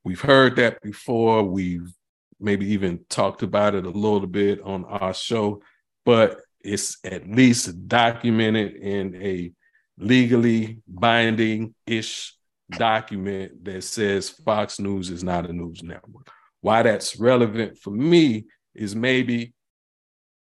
We've 0.04 0.22
heard 0.22 0.56
that 0.58 0.82
before. 0.82 1.44
We've 1.44 1.94
maybe 2.40 2.74
even 2.74 3.06
talked 3.10 3.44
about 3.44 3.76
it 3.76 3.86
a 3.86 3.90
little 3.90 4.28
bit 4.28 4.62
on 4.62 4.86
our 4.86 5.14
show, 5.14 5.62
but 6.06 6.40
it's 6.62 6.98
at 7.04 7.30
least 7.30 7.88
documented 7.88 8.76
in 8.76 9.16
a 9.22 9.52
legally 9.98 10.82
binding 10.88 11.76
ish 11.86 12.34
document 12.72 13.64
that 13.66 13.84
says 13.84 14.30
Fox 14.30 14.80
News 14.80 15.10
is 15.10 15.24
not 15.24 15.50
a 15.50 15.54
news 15.54 15.84
network. 15.84 16.30
Why 16.62 16.84
that's 16.84 17.20
relevant 17.20 17.78
for 17.78 17.92
me 17.92 18.46
is 18.74 18.96
maybe 18.96 19.54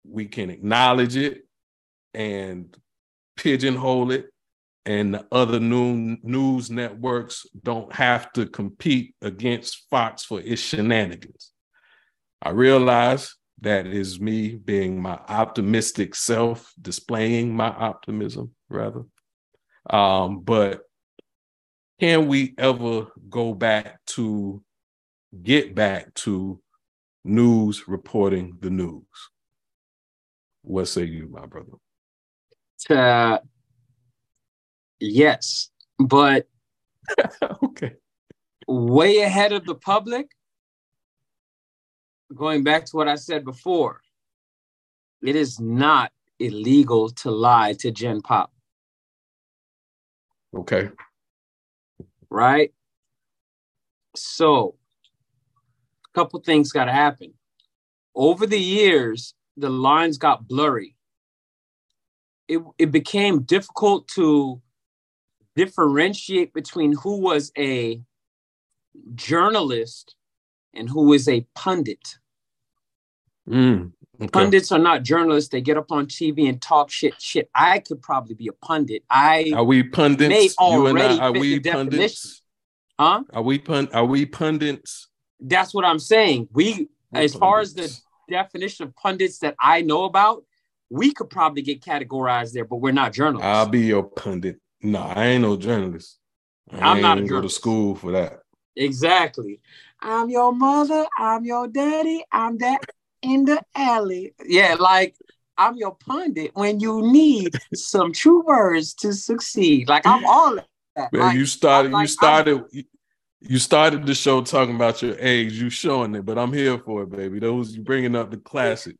we 0.04 0.26
can 0.26 0.50
acknowledge 0.50 1.16
it 1.16 1.47
and 2.14 2.76
pigeonhole 3.36 4.10
it, 4.10 4.26
and 4.84 5.14
the 5.14 5.26
other 5.30 5.60
new 5.60 6.16
news 6.22 6.70
networks 6.70 7.46
don't 7.62 7.92
have 7.92 8.32
to 8.32 8.46
compete 8.46 9.14
against 9.22 9.86
Fox 9.90 10.24
for 10.24 10.40
its 10.40 10.62
shenanigans. 10.62 11.52
I 12.40 12.50
realize 12.50 13.34
that 13.60 13.86
is 13.86 14.20
me 14.20 14.54
being 14.54 15.02
my 15.02 15.18
optimistic 15.28 16.14
self, 16.14 16.72
displaying 16.80 17.54
my 17.54 17.68
optimism, 17.68 18.52
rather. 18.68 19.02
Um, 19.90 20.40
but 20.40 20.82
can 22.00 22.28
we 22.28 22.54
ever 22.56 23.08
go 23.28 23.54
back 23.54 23.98
to 24.06 24.62
get 25.42 25.74
back 25.74 26.14
to 26.14 26.60
news 27.24 27.88
reporting 27.88 28.56
the 28.60 28.70
news? 28.70 29.04
What 30.62 30.86
say 30.86 31.04
you, 31.04 31.28
my 31.28 31.46
brother? 31.46 31.72
Uh, 32.88 33.38
yes, 35.00 35.70
but 35.98 36.48
okay. 37.62 37.94
Way 38.66 39.18
ahead 39.18 39.52
of 39.52 39.64
the 39.64 39.74
public. 39.74 40.30
Going 42.34 42.62
back 42.62 42.84
to 42.86 42.96
what 42.96 43.08
I 43.08 43.14
said 43.14 43.42
before, 43.42 44.02
it 45.22 45.34
is 45.34 45.58
not 45.58 46.12
illegal 46.38 47.08
to 47.08 47.30
lie 47.30 47.72
to 47.78 47.90
Gen 47.90 48.20
Pop. 48.20 48.52
Okay 50.54 50.90
right? 52.30 52.72
So, 54.16 54.76
a 56.06 56.18
couple 56.18 56.40
things 56.40 56.72
got 56.72 56.86
to 56.86 56.92
happen. 56.92 57.34
Over 58.14 58.46
the 58.46 58.58
years, 58.60 59.34
the 59.56 59.70
lines 59.70 60.18
got 60.18 60.48
blurry. 60.48 60.96
It, 62.48 62.62
it 62.78 62.90
became 62.90 63.42
difficult 63.42 64.08
to 64.08 64.60
differentiate 65.54 66.54
between 66.54 66.92
who 66.92 67.20
was 67.20 67.52
a 67.58 68.02
journalist 69.14 70.14
and 70.74 70.88
who 70.88 71.12
is 71.12 71.28
a 71.28 71.46
pundit. 71.54 72.16
Mm, 73.48 73.92
okay. 74.20 74.28
Pundits 74.28 74.72
are 74.72 74.78
not 74.78 75.02
journalists. 75.02 75.50
They 75.50 75.60
get 75.60 75.76
up 75.76 75.90
on 75.90 76.06
TV 76.06 76.48
and 76.48 76.60
talk 76.60 76.90
shit. 76.90 77.20
Shit, 77.20 77.50
I 77.54 77.80
could 77.80 78.02
probably 78.02 78.34
be 78.34 78.48
a 78.48 78.52
pundit. 78.52 79.02
I 79.10 79.52
are 79.54 79.64
we 79.64 79.82
pundits? 79.82 80.28
May 80.28 80.48
already 80.58 80.78
you 80.78 80.86
and 80.86 81.20
I, 81.20 81.24
are 81.26 81.32
we 81.32 81.60
pundits? 81.60 82.42
Huh? 82.98 83.22
Are 83.32 83.42
we 83.42 83.58
pun? 83.58 83.88
Are 83.92 84.04
we 84.04 84.26
pundits? 84.26 85.08
That's 85.40 85.72
what 85.72 85.84
I'm 85.84 86.00
saying. 86.00 86.48
We, 86.52 86.88
We're 87.10 87.20
as 87.20 87.32
pundits. 87.32 87.38
far 87.38 87.60
as 87.60 87.74
the 87.74 87.96
definition 88.28 88.86
of 88.86 88.96
pundits 88.96 89.38
that 89.38 89.54
I 89.60 89.82
know 89.82 90.04
about, 90.04 90.44
we 90.90 91.12
could 91.12 91.30
probably 91.30 91.62
get 91.62 91.82
categorized 91.82 92.52
there, 92.52 92.64
but 92.64 92.76
we're 92.76 92.92
not 92.92 93.12
journalists. 93.12 93.46
I'll 93.46 93.68
be 93.68 93.82
your 93.82 94.04
pundit. 94.04 94.58
No, 94.82 95.00
I 95.00 95.26
ain't 95.26 95.42
no 95.42 95.56
journalist. 95.56 96.18
I 96.70 96.96
am 96.96 97.02
not 97.02 97.18
a 97.18 97.22
go 97.22 97.40
to 97.40 97.48
school 97.48 97.94
for 97.94 98.12
that. 98.12 98.40
Exactly. 98.76 99.60
I'm 100.00 100.30
your 100.30 100.52
mother. 100.52 101.06
I'm 101.18 101.44
your 101.44 101.66
daddy. 101.66 102.24
I'm 102.30 102.58
that 102.58 102.80
in 103.22 103.44
the 103.44 103.62
alley. 103.74 104.34
Yeah, 104.44 104.76
like 104.78 105.16
I'm 105.56 105.76
your 105.76 105.96
pundit 105.96 106.52
when 106.54 106.78
you 106.78 107.02
need 107.10 107.54
some 107.74 108.12
true 108.12 108.44
words 108.44 108.94
to 108.94 109.12
succeed. 109.12 109.88
Like 109.88 110.06
I'm 110.06 110.24
all 110.24 110.56
that. 110.96 111.12
Man, 111.12 111.22
like, 111.22 111.36
you 111.36 111.46
started. 111.46 111.92
Like, 111.92 112.02
you 112.02 112.08
started. 112.08 112.58
I'm, 112.58 112.84
you 113.40 113.58
started 113.58 114.04
the 114.04 114.14
show 114.14 114.42
talking 114.42 114.74
about 114.74 115.02
your 115.02 115.16
age. 115.18 115.52
You 115.54 115.70
showing 115.70 116.14
it, 116.14 116.24
but 116.24 116.38
I'm 116.38 116.52
here 116.52 116.78
for 116.78 117.02
it, 117.02 117.10
baby. 117.10 117.38
Those 117.38 117.76
you 117.76 117.82
bringing 117.82 118.16
up 118.16 118.30
the 118.30 118.36
classic. 118.36 118.96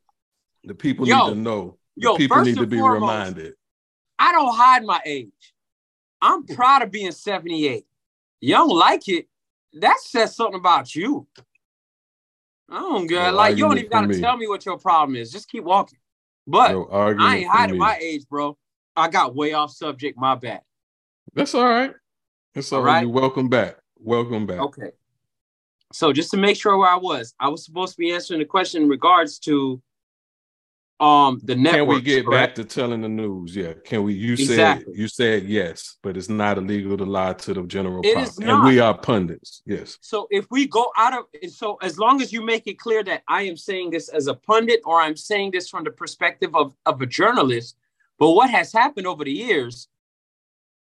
The 0.63 0.75
people 0.75 1.07
yo, 1.07 1.27
need 1.27 1.35
to 1.35 1.39
know. 1.39 1.78
Yo, 1.99 2.15
people 2.15 2.41
need 2.41 2.55
to 2.55 2.65
be 2.65 2.77
foremost, 2.77 3.01
reminded. 3.01 3.53
I 4.17 4.31
don't 4.31 4.55
hide 4.55 4.83
my 4.83 5.01
age. 5.05 5.53
I'm 6.21 6.45
proud 6.47 6.81
of 6.81 6.91
being 6.91 7.11
78. 7.11 7.85
you 8.41 8.53
don't 8.55 8.69
like 8.69 9.07
it, 9.09 9.27
that 9.73 9.97
says 9.99 10.35
something 10.35 10.59
about 10.59 10.95
you. 10.95 11.27
I 12.69 12.79
don't 12.79 13.07
get 13.07 13.31
No 13.31 13.37
like 13.37 13.57
you 13.57 13.65
don't 13.65 13.77
even 13.77 13.89
gotta 13.89 14.07
me. 14.07 14.21
tell 14.21 14.37
me 14.37 14.47
what 14.47 14.65
your 14.65 14.77
problem 14.77 15.15
is. 15.15 15.31
Just 15.31 15.49
keep 15.49 15.63
walking. 15.63 15.99
But 16.47 16.71
No 16.71 16.87
I 16.91 17.37
ain't 17.37 17.49
hiding 17.49 17.77
my 17.77 17.97
age, 17.99 18.27
bro. 18.29 18.57
I 18.95 19.09
got 19.09 19.35
way 19.35 19.53
off 19.53 19.71
subject. 19.71 20.17
My 20.17 20.35
bad. 20.35 20.61
That's 21.33 21.53
all 21.53 21.65
right. 21.65 21.93
That's 22.53 22.71
all 22.71 22.79
All 22.79 22.85
right. 22.85 22.99
right. 23.05 23.09
Welcome 23.09 23.49
back. 23.49 23.77
Welcome 23.97 24.45
back. 24.45 24.59
Okay. 24.59 24.91
So 25.91 26.13
just 26.13 26.31
to 26.31 26.37
make 26.37 26.55
sure 26.57 26.77
where 26.77 26.89
I 26.89 26.95
was, 26.97 27.33
I 27.39 27.49
was 27.49 27.65
supposed 27.65 27.93
to 27.93 27.97
be 27.97 28.11
answering 28.11 28.39
the 28.39 28.45
question 28.45 28.83
in 28.83 28.89
regards 28.89 29.39
to 29.39 29.81
um 30.99 31.39
the 31.43 31.55
network. 31.55 31.87
Can 31.87 31.87
we 31.87 32.01
get 32.01 32.29
back 32.29 32.55
to 32.55 32.65
telling 32.65 33.01
the 33.01 33.09
news? 33.09 33.55
Yeah. 33.55 33.73
Can 33.85 34.03
we? 34.03 34.13
You 34.13 34.33
Exactly. 34.33 34.85
said 34.85 34.99
you 34.99 35.07
said 35.07 35.43
yes, 35.43 35.97
but 36.03 36.17
it's 36.17 36.29
not 36.29 36.57
illegal 36.57 36.97
to 36.97 37.05
lie 37.05 37.33
to 37.33 37.53
the 37.53 37.63
general 37.63 38.01
It 38.03 38.15
public. 38.15 38.47
And 38.49 38.63
we 38.63 38.79
are 38.79 38.97
pundits. 38.97 39.61
Yes. 39.65 39.97
So 40.01 40.27
if 40.29 40.45
we 40.51 40.67
go 40.67 40.91
out 40.97 41.17
of 41.17 41.25
and 41.41 41.51
so 41.51 41.77
as 41.81 41.97
long 41.97 42.21
as 42.21 42.33
you 42.33 42.41
make 42.41 42.67
it 42.67 42.79
clear 42.79 43.03
that 43.05 43.23
I 43.27 43.43
am 43.43 43.55
saying 43.55 43.91
this 43.91 44.09
as 44.09 44.27
a 44.27 44.33
pundit 44.33 44.81
or 44.85 44.99
I'm 45.01 45.15
saying 45.15 45.51
this 45.51 45.69
from 45.69 45.85
the 45.85 45.91
perspective 45.91 46.53
of, 46.53 46.75
of 46.85 47.01
a 47.01 47.05
journalist, 47.05 47.77
but 48.17 48.31
what 48.31 48.49
has 48.49 48.73
happened 48.73 49.07
over 49.07 49.23
the 49.23 49.31
years, 49.31 49.87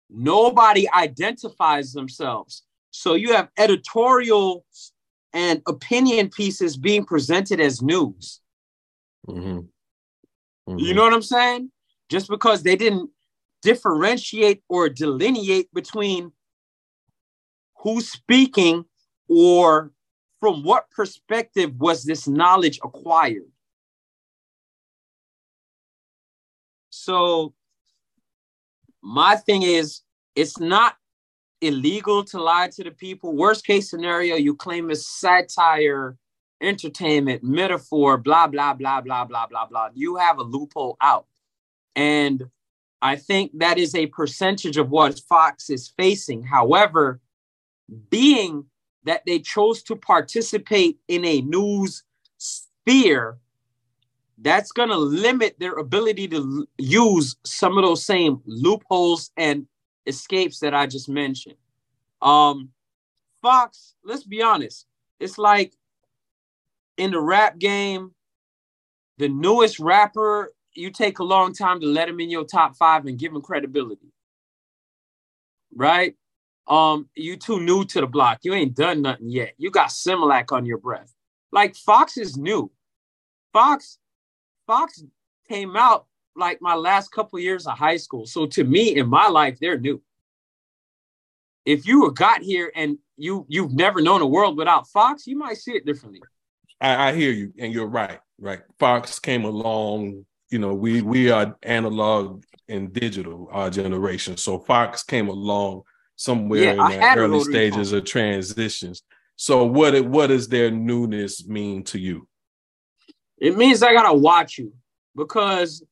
nobody 0.09 0.89
identifies 0.91 1.91
themselves. 1.91 2.63
So 2.91 3.15
you 3.15 3.33
have 3.33 3.49
editorial 3.57 4.65
and 5.33 5.61
opinion 5.67 6.29
pieces 6.29 6.77
being 6.77 7.05
presented 7.05 7.59
as 7.59 7.81
news. 7.81 8.39
Hmm 10.69 10.79
You 10.79 10.93
know 10.93 11.03
what 11.03 11.13
I'm 11.13 11.21
saying? 11.21 11.71
Just 12.09 12.29
because 12.29 12.63
they 12.63 12.75
didn't 12.75 13.09
differentiate 13.61 14.63
or 14.69 14.89
delineate 14.89 15.73
between 15.73 16.31
who's 17.77 18.09
speaking 18.09 18.85
or 19.27 19.91
from 20.39 20.63
what 20.63 20.89
perspective 20.91 21.73
was 21.77 22.03
this 22.03 22.27
knowledge 22.27 22.79
acquired. 22.83 23.51
So, 26.89 27.53
my 29.01 29.35
thing 29.35 29.63
is, 29.63 30.01
it's 30.35 30.59
not 30.59 30.95
illegal 31.61 32.23
to 32.25 32.41
lie 32.41 32.69
to 32.75 32.83
the 32.83 32.91
people. 32.91 33.35
Worst 33.35 33.65
case 33.65 33.89
scenario, 33.89 34.35
you 34.35 34.55
claim 34.55 34.89
it's 34.91 35.07
satire, 35.07 36.17
entertainment, 36.61 37.43
metaphor, 37.43 38.17
blah, 38.17 38.47
blah, 38.47 38.73
blah, 38.73 39.01
blah, 39.01 39.25
blah, 39.25 39.47
blah, 39.47 39.65
blah. 39.65 39.89
You 39.93 40.17
have 40.17 40.39
a 40.39 40.43
loophole 40.43 40.97
out. 41.01 41.25
And 41.95 42.49
I 43.01 43.15
think 43.15 43.51
that 43.59 43.77
is 43.77 43.95
a 43.95 44.07
percentage 44.07 44.77
of 44.77 44.89
what 44.89 45.19
Fox 45.27 45.69
is 45.69 45.87
facing. 45.87 46.43
However, 46.43 47.21
being 48.09 48.65
that 49.03 49.23
they 49.25 49.39
chose 49.39 49.81
to 49.83 49.95
participate 49.95 50.99
in 51.07 51.25
a 51.25 51.41
news 51.41 52.03
sphere, 52.37 53.37
that's 54.41 54.71
going 54.71 54.89
to 54.89 54.97
limit 54.97 55.55
their 55.59 55.73
ability 55.73 56.27
to 56.29 56.37
l- 56.37 56.65
use 56.77 57.35
some 57.43 57.77
of 57.77 57.83
those 57.83 58.05
same 58.05 58.41
loopholes 58.45 59.31
and 59.37 59.67
escapes 60.05 60.59
that 60.59 60.73
I 60.73 60.87
just 60.87 61.09
mentioned. 61.09 61.55
Um, 62.21 62.69
Fox, 63.41 63.95
let's 64.03 64.23
be 64.23 64.41
honest, 64.41 64.85
it's 65.19 65.37
like 65.37 65.73
in 66.99 67.11
the 67.11 67.19
rap 67.19 67.57
game, 67.57 68.13
the 69.17 69.29
newest 69.29 69.79
rapper, 69.79 70.53
you 70.73 70.91
take 70.91 71.19
a 71.19 71.23
long 71.23 71.53
time 71.53 71.79
to 71.79 71.87
let 71.87 72.09
him 72.09 72.19
in 72.19 72.29
your 72.29 72.43
top 72.43 72.75
five 72.75 73.05
and 73.05 73.17
give 73.17 73.33
him 73.33 73.41
credibility. 73.41 74.11
Right? 75.73 76.15
Um, 76.67 77.07
you 77.15 77.37
too 77.37 77.61
new 77.61 77.85
to 77.85 78.01
the 78.01 78.07
block. 78.07 78.39
You 78.43 78.53
ain't 78.53 78.75
done 78.75 79.01
nothing 79.01 79.29
yet. 79.29 79.53
You 79.57 79.71
got 79.71 79.89
Similac 79.89 80.51
on 80.51 80.65
your 80.65 80.77
breath. 80.77 81.13
Like 81.51 81.75
Fox 81.75 82.17
is 82.17 82.37
new. 82.37 82.69
Fox, 83.53 83.97
Fox 84.67 85.01
came 85.47 85.75
out 85.75 86.05
like 86.35 86.61
my 86.61 86.75
last 86.75 87.11
couple 87.11 87.39
years 87.39 87.65
of 87.65 87.77
high 87.77 87.97
school. 87.97 88.25
So 88.25 88.45
to 88.45 88.63
me, 88.63 88.97
in 88.97 89.07
my 89.07 89.27
life, 89.29 89.57
they're 89.59 89.79
new. 89.79 90.01
If 91.65 91.87
you 91.87 92.01
were 92.01 92.11
got 92.11 92.41
here 92.41 92.71
and 92.75 92.97
you 93.15 93.45
you've 93.47 93.73
never 93.73 94.01
known 94.01 94.21
a 94.21 94.27
world 94.27 94.57
without 94.57 94.87
Fox, 94.89 95.27
you 95.27 95.37
might 95.37 95.57
see 95.57 95.71
it 95.71 95.85
differently. 95.85 96.21
I, 96.81 97.09
I 97.09 97.13
hear 97.13 97.31
you, 97.31 97.53
and 97.59 97.73
you're 97.73 97.87
right. 97.87 98.19
Right. 98.39 98.61
Fox 98.79 99.19
came 99.19 99.43
along. 99.45 100.25
You 100.49 100.59
know, 100.59 100.73
we 100.73 101.01
we 101.01 101.29
are 101.29 101.55
analog 101.63 102.43
and 102.67 102.93
digital, 102.93 103.49
our 103.51 103.69
generation. 103.69 104.37
So 104.37 104.59
Fox 104.59 105.03
came 105.03 105.27
along 105.27 105.83
somewhere 106.15 106.63
Yeah, 106.63 106.71
in 106.71 106.99
the 106.99 107.17
early 107.17 107.43
stages 107.43 107.91
of 107.91 108.05
transitions. 108.05 109.03
So 109.35 109.63
what 109.65 109.95
it- 109.95 110.05
what 110.05 110.27
does 110.27 110.47
their 110.47 110.69
newness 110.71 111.47
mean 111.47 111.83
to 111.85 111.99
you? 111.99 112.27
It 113.37 113.57
means 113.57 113.81
I 113.83 113.93
gotta 113.93 114.17
watch 114.17 114.57
you 114.57 114.73
because 115.15 115.83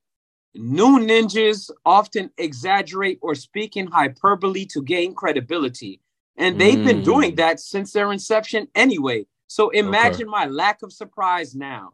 new 0.53 0.99
ninjas 0.99 1.69
often 1.85 2.29
exaggerate 2.37 3.19
or 3.21 3.35
speak 3.35 3.77
in 3.77 3.87
hyperbole 3.87 4.65
to 4.65 4.81
gain 4.81 5.13
credibility. 5.13 6.01
And 6.37 6.59
they've 6.59 6.83
been 6.83 7.01
Mm. 7.01 7.05
doing 7.05 7.35
that 7.35 7.59
since 7.59 7.91
their 7.93 8.11
inception 8.11 8.67
anyway. 8.75 9.25
So 9.47 9.69
imagine 9.69 10.29
my 10.29 10.45
lack 10.45 10.83
of 10.83 10.91
surprise 10.91 11.55
now. 11.55 11.91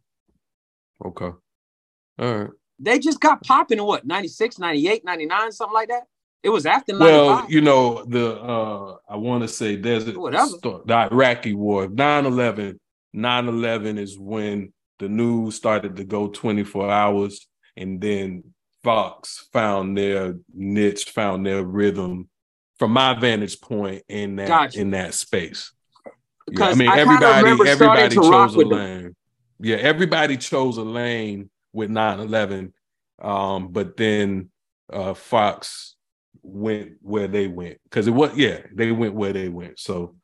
Okay. 1.04 1.32
All 2.20 2.38
right. 2.38 2.50
They 2.80 3.00
just 3.00 3.20
got 3.20 3.44
popping 3.44 3.78
in 3.78 3.86
what, 3.86 4.06
96, 4.06 4.60
98, 4.60 5.06
99, 5.06 5.52
something 5.52 5.74
like 5.74 5.90
that? 5.90 6.04
It 6.42 6.50
was 6.50 6.66
after 6.66 6.92
95. 6.92 7.10
Well, 7.10 7.46
you 7.50 7.62
know, 7.62 8.04
the 8.04 8.42
uh 8.42 8.98
I 9.10 9.16
want 9.16 9.44
to 9.44 9.48
say 9.48 9.78
there's 9.78 10.08
a 10.08 10.12
the 10.12 10.84
Iraqi 11.12 11.54
war, 11.54 11.88
9-11. 11.88 12.80
9-11 13.16 14.00
is 14.00 14.18
when 14.18 14.74
the 15.00 15.08
news 15.08 15.56
started 15.56 15.96
to 15.98 16.04
go 16.04 16.28
24 16.28 16.90
hours, 16.90 17.48
and 17.78 18.02
then 18.02 18.44
Fox 18.84 19.48
found 19.54 19.98
their 19.98 20.36
niche, 20.54 21.06
found 21.12 21.46
their 21.46 21.64
rhythm 21.64 22.30
from 22.78 22.92
my 22.92 23.18
vantage 23.18 23.62
point 23.62 24.04
in 24.10 24.36
that 24.36 24.48
Gotcha. 24.48 24.80
in 24.80 24.92
that 24.92 25.14
space. 25.14 25.72
Yeah, 26.52 26.66
I 26.66 26.76
mean, 26.76 26.90
kinda 26.90 27.02
everybody 27.02 27.70
everybody 27.70 28.16
chose 28.16 28.54
a 28.56 28.58
with 28.58 28.70
them. 28.70 28.78
lane. 28.78 29.16
Yeah, 29.60 29.78
everybody 29.78 30.38
chose 30.38 30.78
a 30.78 30.82
lane 30.84 31.50
with 31.72 31.90
9-11. 31.90 32.74
Um, 33.22 33.70
but 33.72 33.96
then 33.98 34.50
uh 34.92 35.14
Fox 35.14 35.96
went 36.42 36.94
where 37.02 37.28
they 37.28 37.48
went 37.48 37.78
because 37.86 38.08
it 38.08 38.12
was 38.12 38.36
yeah, 38.36 38.60
they 38.74 38.92
went 38.92 39.14
where 39.14 39.32
they 39.34 39.48
went. 39.50 39.80
So 39.80 40.16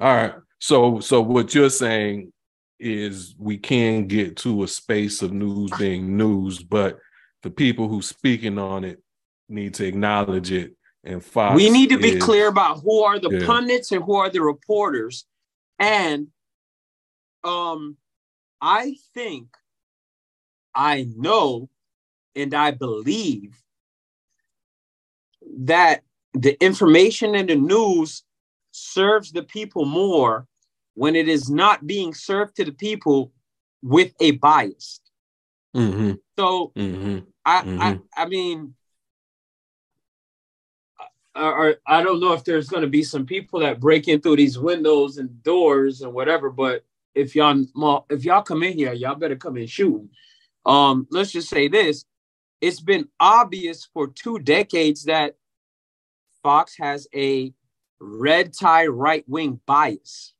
all 0.00 0.14
right. 0.14 0.34
So 0.60 1.00
so 1.00 1.20
what 1.20 1.54
you're 1.54 1.70
saying 1.70 2.32
is 2.78 3.34
we 3.38 3.56
can 3.58 4.06
get 4.06 4.36
to 4.36 4.62
a 4.62 4.68
space 4.68 5.22
of 5.22 5.32
news 5.32 5.70
being 5.78 6.16
news, 6.16 6.62
but 6.62 6.98
the 7.42 7.50
people 7.50 7.88
who 7.88 8.02
speaking 8.02 8.58
on 8.58 8.84
it 8.84 9.02
need 9.48 9.74
to 9.74 9.86
acknowledge 9.86 10.52
it. 10.52 10.74
And 11.02 11.22
Fox 11.22 11.56
we 11.56 11.68
need 11.70 11.90
to 11.90 11.98
be 11.98 12.12
is- 12.16 12.22
clear 12.24 12.46
about 12.48 12.80
who 12.80 13.02
are 13.02 13.18
the 13.18 13.30
Yeah. 13.30 13.46
pundits 13.46 13.90
and 13.92 14.02
who 14.04 14.14
are 14.14 14.30
the 14.30 14.40
reporters 14.42 15.26
and 15.78 16.28
um 17.42 17.96
i 18.60 18.96
think 19.14 19.48
i 20.74 21.06
know 21.16 21.68
and 22.34 22.54
i 22.54 22.70
believe 22.70 23.60
that 25.58 26.02
the 26.32 26.60
information 26.64 27.34
in 27.34 27.46
the 27.46 27.54
news 27.54 28.24
serves 28.72 29.30
the 29.32 29.42
people 29.42 29.84
more 29.84 30.46
when 30.94 31.14
it 31.14 31.28
is 31.28 31.50
not 31.50 31.86
being 31.86 32.14
served 32.14 32.56
to 32.56 32.64
the 32.64 32.72
people 32.72 33.32
with 33.82 34.12
a 34.20 34.32
bias 34.32 35.00
Mhm, 35.74 36.18
so 36.38 36.72
mhm. 36.76 37.26
I, 37.44 37.62
Mhm. 37.62 37.80
I 38.16 38.22
I 38.22 38.26
mean, 38.28 38.76
or, 41.34 41.68
or 41.68 41.74
I 41.86 42.02
don't 42.02 42.20
know 42.20 42.32
if 42.32 42.44
there's 42.44 42.68
going 42.68 42.82
to 42.82 42.88
be 42.88 43.02
some 43.02 43.26
people 43.26 43.60
that 43.60 43.80
break 43.80 44.08
in 44.08 44.20
through 44.20 44.36
these 44.36 44.58
windows 44.58 45.18
and 45.18 45.42
doors 45.42 46.00
and 46.00 46.12
whatever. 46.12 46.50
But 46.50 46.84
if 47.14 47.34
y'all 47.34 48.06
if 48.10 48.24
y'all 48.24 48.42
come 48.42 48.62
in 48.62 48.72
here, 48.72 48.92
y'all 48.92 49.14
better 49.14 49.36
come 49.36 49.56
in 49.56 49.66
shooting. 49.66 50.10
Um, 50.66 51.06
let's 51.10 51.32
just 51.32 51.48
say 51.48 51.68
this: 51.68 52.04
it's 52.60 52.80
been 52.80 53.08
obvious 53.20 53.88
for 53.92 54.08
two 54.08 54.38
decades 54.38 55.04
that 55.04 55.36
Fox 56.42 56.76
has 56.78 57.08
a 57.14 57.52
red 58.00 58.52
tie 58.52 58.86
right 58.86 59.24
wing 59.26 59.60
bias. 59.66 60.34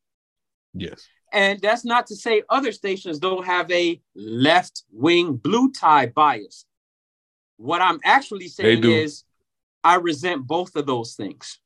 Yes. 0.75 1.07
And 1.33 1.61
that's 1.61 1.85
not 1.85 2.07
to 2.09 2.17
say 2.17 2.43
other 2.49 2.71
stations 2.71 3.19
don't 3.19 3.45
have 3.45 3.71
a 3.73 4.01
left 4.15 4.85
wing 4.93 5.35
blue 5.35 5.73
tie 5.73 6.07
bias. 6.07 6.65
What 7.57 7.83
I'm 7.83 8.01
actually 8.05 8.49
saying 8.49 8.85
is 8.85 9.25
I 9.85 9.97
resent 9.97 10.47
both 10.47 10.75
of 10.77 10.87
those 10.87 11.15
things. 11.15 11.59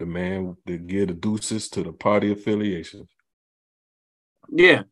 The 0.00 0.06
man 0.06 0.56
that 0.66 0.86
give 0.88 1.08
the 1.08 1.14
deuces 1.14 1.68
to 1.70 1.84
the 1.84 1.92
party 1.92 2.32
affiliations. 2.32 3.08
Yeah, 4.50 4.82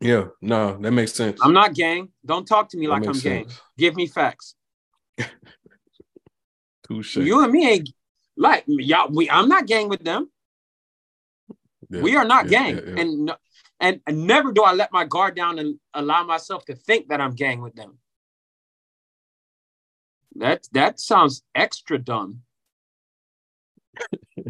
Yeah, 0.00 0.28
no, 0.42 0.76
that 0.78 0.90
makes 0.90 1.12
sense. 1.12 1.38
I'm 1.42 1.52
not 1.52 1.74
gang. 1.74 2.08
Don't 2.26 2.46
talk 2.46 2.68
to 2.70 2.76
me 2.76 2.86
That 2.86 2.92
like 2.92 3.02
I'm 3.02 3.12
makes 3.12 3.22
gang. 3.22 3.46
Give 3.76 3.94
me 3.94 4.06
facts. 4.08 4.56
Touche. 6.88 7.16
You 7.16 7.44
and 7.44 7.52
me 7.52 7.68
ain't 7.70 7.90
Like 8.36 8.64
y'all, 8.66 9.10
we 9.12 9.30
I'm 9.30 9.48
not 9.48 9.66
gang 9.66 9.88
with 9.88 10.02
them. 10.02 10.30
Yeah, 11.90 12.02
we 12.02 12.16
are 12.16 12.24
not 12.24 12.46
yeah, 12.46 12.50
gang, 12.50 12.74
yeah, 12.76 12.82
yeah. 12.94 13.00
and 13.00 13.24
no- 13.26 13.36
and 13.80 14.00
and 14.06 14.26
never 14.26 14.52
do 14.52 14.62
I 14.62 14.72
let 14.72 14.92
my 14.92 15.04
guard 15.04 15.36
down 15.36 15.58
and 15.58 15.78
allow 15.94 16.24
myself 16.24 16.64
to 16.64 16.74
think 16.74 17.08
that 17.08 17.20
I'm 17.20 17.34
gang 17.34 17.60
with 17.60 17.74
them. 17.74 17.98
That 20.38 20.66
that 20.72 21.00
sounds 21.00 21.42
extra 21.54 21.98
dumb. 21.98 22.42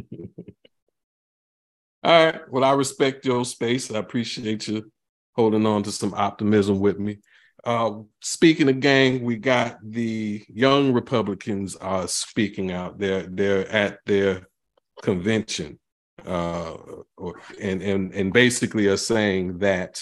All 2.04 2.24
right. 2.24 2.40
Well, 2.50 2.64
I 2.64 2.72
respect 2.72 3.24
your 3.26 3.44
space. 3.44 3.90
I 3.90 3.98
appreciate 3.98 4.68
you 4.68 4.90
holding 5.34 5.66
on 5.66 5.82
to 5.84 5.92
some 5.92 6.14
optimism 6.14 6.78
with 6.80 6.98
me. 6.98 7.18
Uh, 7.64 8.00
speaking 8.20 8.68
of 8.68 8.80
gang, 8.80 9.24
we 9.24 9.36
got 9.36 9.78
the 9.82 10.44
young 10.48 10.92
Republicans 10.92 11.74
are 11.76 12.06
speaking 12.06 12.70
out. 12.70 12.98
They're 12.98 13.26
they're 13.26 13.68
at 13.68 13.98
their 14.06 14.46
convention, 15.02 15.78
uh, 16.26 16.76
and 17.60 17.82
and 17.82 18.14
and 18.14 18.32
basically 18.32 18.86
are 18.86 18.96
saying 18.96 19.58
that 19.58 20.00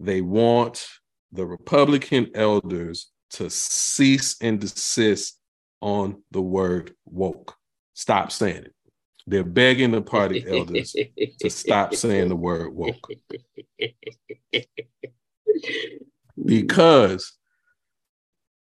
they 0.00 0.22
want 0.22 0.88
the 1.32 1.44
Republican 1.44 2.30
elders 2.34 3.10
to 3.30 3.50
cease 3.50 4.36
and 4.40 4.60
desist 4.60 5.38
on 5.80 6.22
the 6.30 6.42
word 6.42 6.94
woke. 7.04 7.54
Stop 7.94 8.32
saying 8.32 8.64
it. 8.64 8.74
They're 9.26 9.44
begging 9.44 9.90
the 9.90 10.00
party 10.00 10.44
elders 10.48 10.96
to 11.40 11.50
stop 11.50 11.94
saying 11.94 12.28
the 12.28 12.36
word 12.36 12.72
woke 12.74 13.10
because 16.44 17.36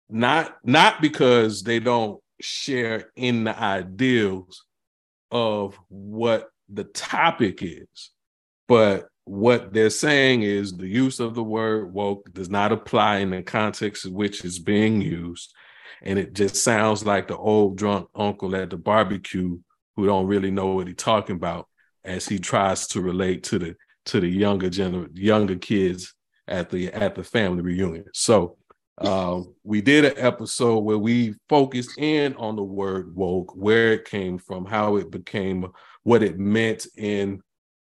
not 0.09 0.57
not 0.65 1.01
because 1.01 1.63
they 1.63 1.79
don't 1.79 2.21
share 2.41 3.11
in 3.15 3.45
the 3.45 3.59
ideals 3.59 4.65
of 5.31 5.79
what 5.89 6.49
the 6.69 6.85
topic 6.85 7.63
is 7.63 8.11
but 8.67 9.09
what 9.27 9.73
they're 9.73 9.91
saying 9.91 10.43
is 10.43 10.73
the 10.73 10.87
use 10.87 11.19
of 11.19 11.35
the 11.35 11.43
word 11.43 11.93
woke 11.93 12.33
does 12.33 12.49
not 12.49 12.71
apply 12.71 13.19
in 13.19 13.31
the 13.31 13.43
context 13.43 14.07
in 14.07 14.15
which 14.15 14.45
it's 14.45 14.61
being 14.61 15.01
used 15.01 15.53
and 16.03 16.19
it 16.19 16.33
just 16.33 16.55
sounds 16.57 17.05
like 17.05 17.27
the 17.27 17.37
old 17.37 17.77
drunk 17.77 18.09
uncle 18.15 18.55
at 18.55 18.71
the 18.71 18.77
barbecue 18.77 19.59
who 19.97 20.07
don't 20.07 20.29
really 20.29 20.51
know 20.51 20.69
what 20.69 20.87
he's 20.87 20.97
talking 20.97 21.37
about 21.37 21.67
as 22.05 22.29
he 22.29 22.39
tries 22.39 22.87
to 22.87 23.01
relate 23.01 23.43
to 23.43 23.59
the 23.59 23.75
to 24.05 24.21
the 24.21 24.29
younger 24.29 24.71
gener- 24.71 25.11
younger 25.13 25.57
kids 25.57 26.15
at 26.47 26.71
the 26.71 26.93
at 26.93 27.17
the 27.17 27.25
family 27.25 27.63
reunion. 27.63 28.05
So 28.15 28.57
um, 28.99 29.55
we 29.65 29.83
did 29.83 30.05
an 30.05 30.15
episode 30.17 30.79
where 30.79 30.99
we 30.99 31.35
focused 31.49 31.99
in 31.99 32.35
on 32.37 32.55
the 32.55 32.63
word 32.63 33.15
woke, 33.15 33.55
where 33.57 33.93
it 33.93 34.05
came 34.05 34.39
from, 34.39 34.65
how 34.65 34.97
it 34.97 35.11
became, 35.11 35.67
what 36.05 36.23
it 36.23 36.39
meant 36.39 36.87
in 36.97 37.43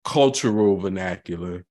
cultural 0.06 0.78
vernacular. 0.78 1.66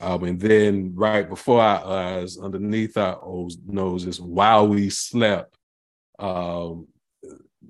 Um, 0.00 0.24
and 0.24 0.40
then 0.40 0.92
right 0.94 1.28
before 1.28 1.60
our 1.60 1.84
eyes, 1.84 2.38
underneath 2.38 2.96
our 2.96 3.18
O's- 3.22 3.58
noses, 3.66 4.18
while 4.18 4.66
we 4.66 4.88
slept, 4.88 5.58
um, 6.18 6.86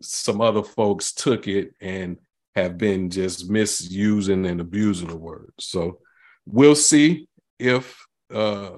some 0.00 0.40
other 0.40 0.62
folks 0.62 1.12
took 1.12 1.48
it 1.48 1.74
and 1.80 2.18
have 2.54 2.78
been 2.78 3.10
just 3.10 3.50
misusing 3.50 4.46
and 4.46 4.60
abusing 4.60 5.08
the 5.08 5.16
word. 5.16 5.52
So 5.58 5.98
we'll 6.46 6.76
see 6.76 7.26
if 7.58 8.06
uh, 8.32 8.70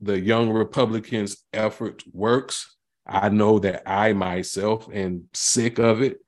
the 0.00 0.18
young 0.18 0.50
Republicans' 0.50 1.44
effort 1.52 2.02
works. 2.12 2.76
I 3.06 3.28
know 3.28 3.58
that 3.60 3.82
I 3.86 4.12
myself 4.12 4.88
am 4.92 5.28
sick 5.34 5.78
of 5.78 6.02
it. 6.02 6.18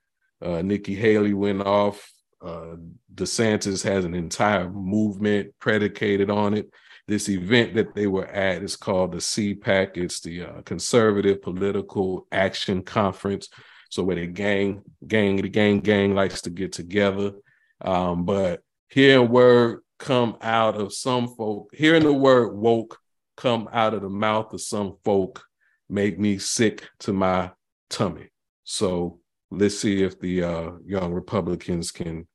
Uh, 0.42 0.62
Nikki 0.62 0.94
Haley 0.94 1.34
went 1.34 1.62
off. 1.62 2.12
Uh, 2.42 2.76
DeSantis 3.14 3.82
has 3.82 4.04
an 4.04 4.14
entire 4.14 4.68
movement 4.70 5.52
predicated 5.58 6.30
on 6.30 6.54
it. 6.54 6.70
This 7.06 7.28
event 7.28 7.74
that 7.74 7.94
they 7.94 8.06
were 8.06 8.26
at 8.26 8.62
is 8.62 8.76
called 8.76 9.12
the 9.12 9.18
CPAC. 9.18 9.96
It's 9.96 10.20
the 10.20 10.44
uh, 10.44 10.62
Conservative 10.62 11.42
Political 11.42 12.26
Action 12.30 12.82
Conference. 12.82 13.48
So 13.90 14.04
where 14.04 14.16
the 14.16 14.26
gang, 14.26 14.82
gang, 15.06 15.36
the 15.36 15.48
gang, 15.48 15.80
gang 15.80 16.14
likes 16.14 16.42
to 16.42 16.50
get 16.50 16.72
together. 16.72 17.32
Um, 17.80 18.24
but 18.24 18.62
hearing 18.88 19.28
word 19.28 19.80
come 19.98 20.36
out 20.40 20.76
of 20.76 20.92
some 20.94 21.34
folk, 21.34 21.70
hearing 21.74 22.04
the 22.04 22.12
word 22.12 22.56
woke 22.56 22.98
come 23.36 23.68
out 23.72 23.94
of 23.94 24.02
the 24.02 24.08
mouth 24.08 24.52
of 24.52 24.60
some 24.60 24.96
folk 25.04 25.42
make 25.88 26.18
me 26.18 26.38
sick 26.38 26.88
to 27.00 27.12
my 27.12 27.50
tummy. 27.88 28.28
So 28.64 29.18
let's 29.50 29.78
see 29.78 30.02
if 30.02 30.20
the 30.20 30.44
uh, 30.44 30.70
young 30.86 31.12
Republicans 31.12 31.90
can 31.90 32.28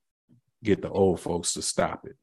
get 0.62 0.82
the 0.82 0.90
old 0.90 1.20
folks 1.20 1.54
to 1.54 1.62
stop 1.62 2.06
it. 2.06 2.16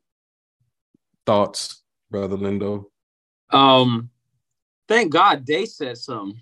Thoughts, 1.26 1.84
Brother 2.12 2.38
Lindo? 2.38 2.86
Um, 3.50 4.10
thank 4.88 5.12
God 5.12 5.46
they 5.46 5.65
said 5.65 5.98
something. 5.98 6.41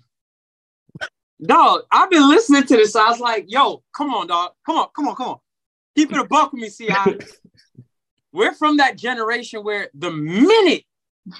Dog, 1.44 1.82
I've 1.90 2.10
been 2.10 2.28
listening 2.28 2.64
to 2.64 2.76
this. 2.76 2.94
I 2.94 3.08
was 3.08 3.20
like, 3.20 3.46
yo, 3.48 3.82
come 3.96 4.14
on, 4.14 4.28
dog. 4.28 4.52
Come 4.64 4.78
on, 4.78 4.88
come 4.94 5.08
on, 5.08 5.16
come 5.16 5.28
on. 5.28 5.38
Keep 5.96 6.12
it 6.12 6.18
a 6.18 6.24
buck 6.24 6.52
with 6.52 6.62
me, 6.62 6.68
see 6.68 6.90
I 6.90 7.18
we're 8.32 8.54
from 8.54 8.78
that 8.78 8.96
generation 8.96 9.62
where 9.62 9.90
the 9.94 10.10
minute 10.10 10.84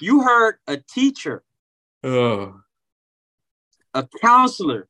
you 0.00 0.22
heard 0.22 0.56
a 0.66 0.76
teacher, 0.76 1.42
Uh, 2.02 2.52
a 3.94 4.08
counselor, 4.20 4.88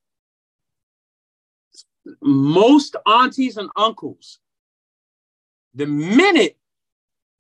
most 2.21 2.97
aunties 3.07 3.57
and 3.57 3.71
uncles, 3.77 4.39
the 5.75 5.87
minute 5.87 6.57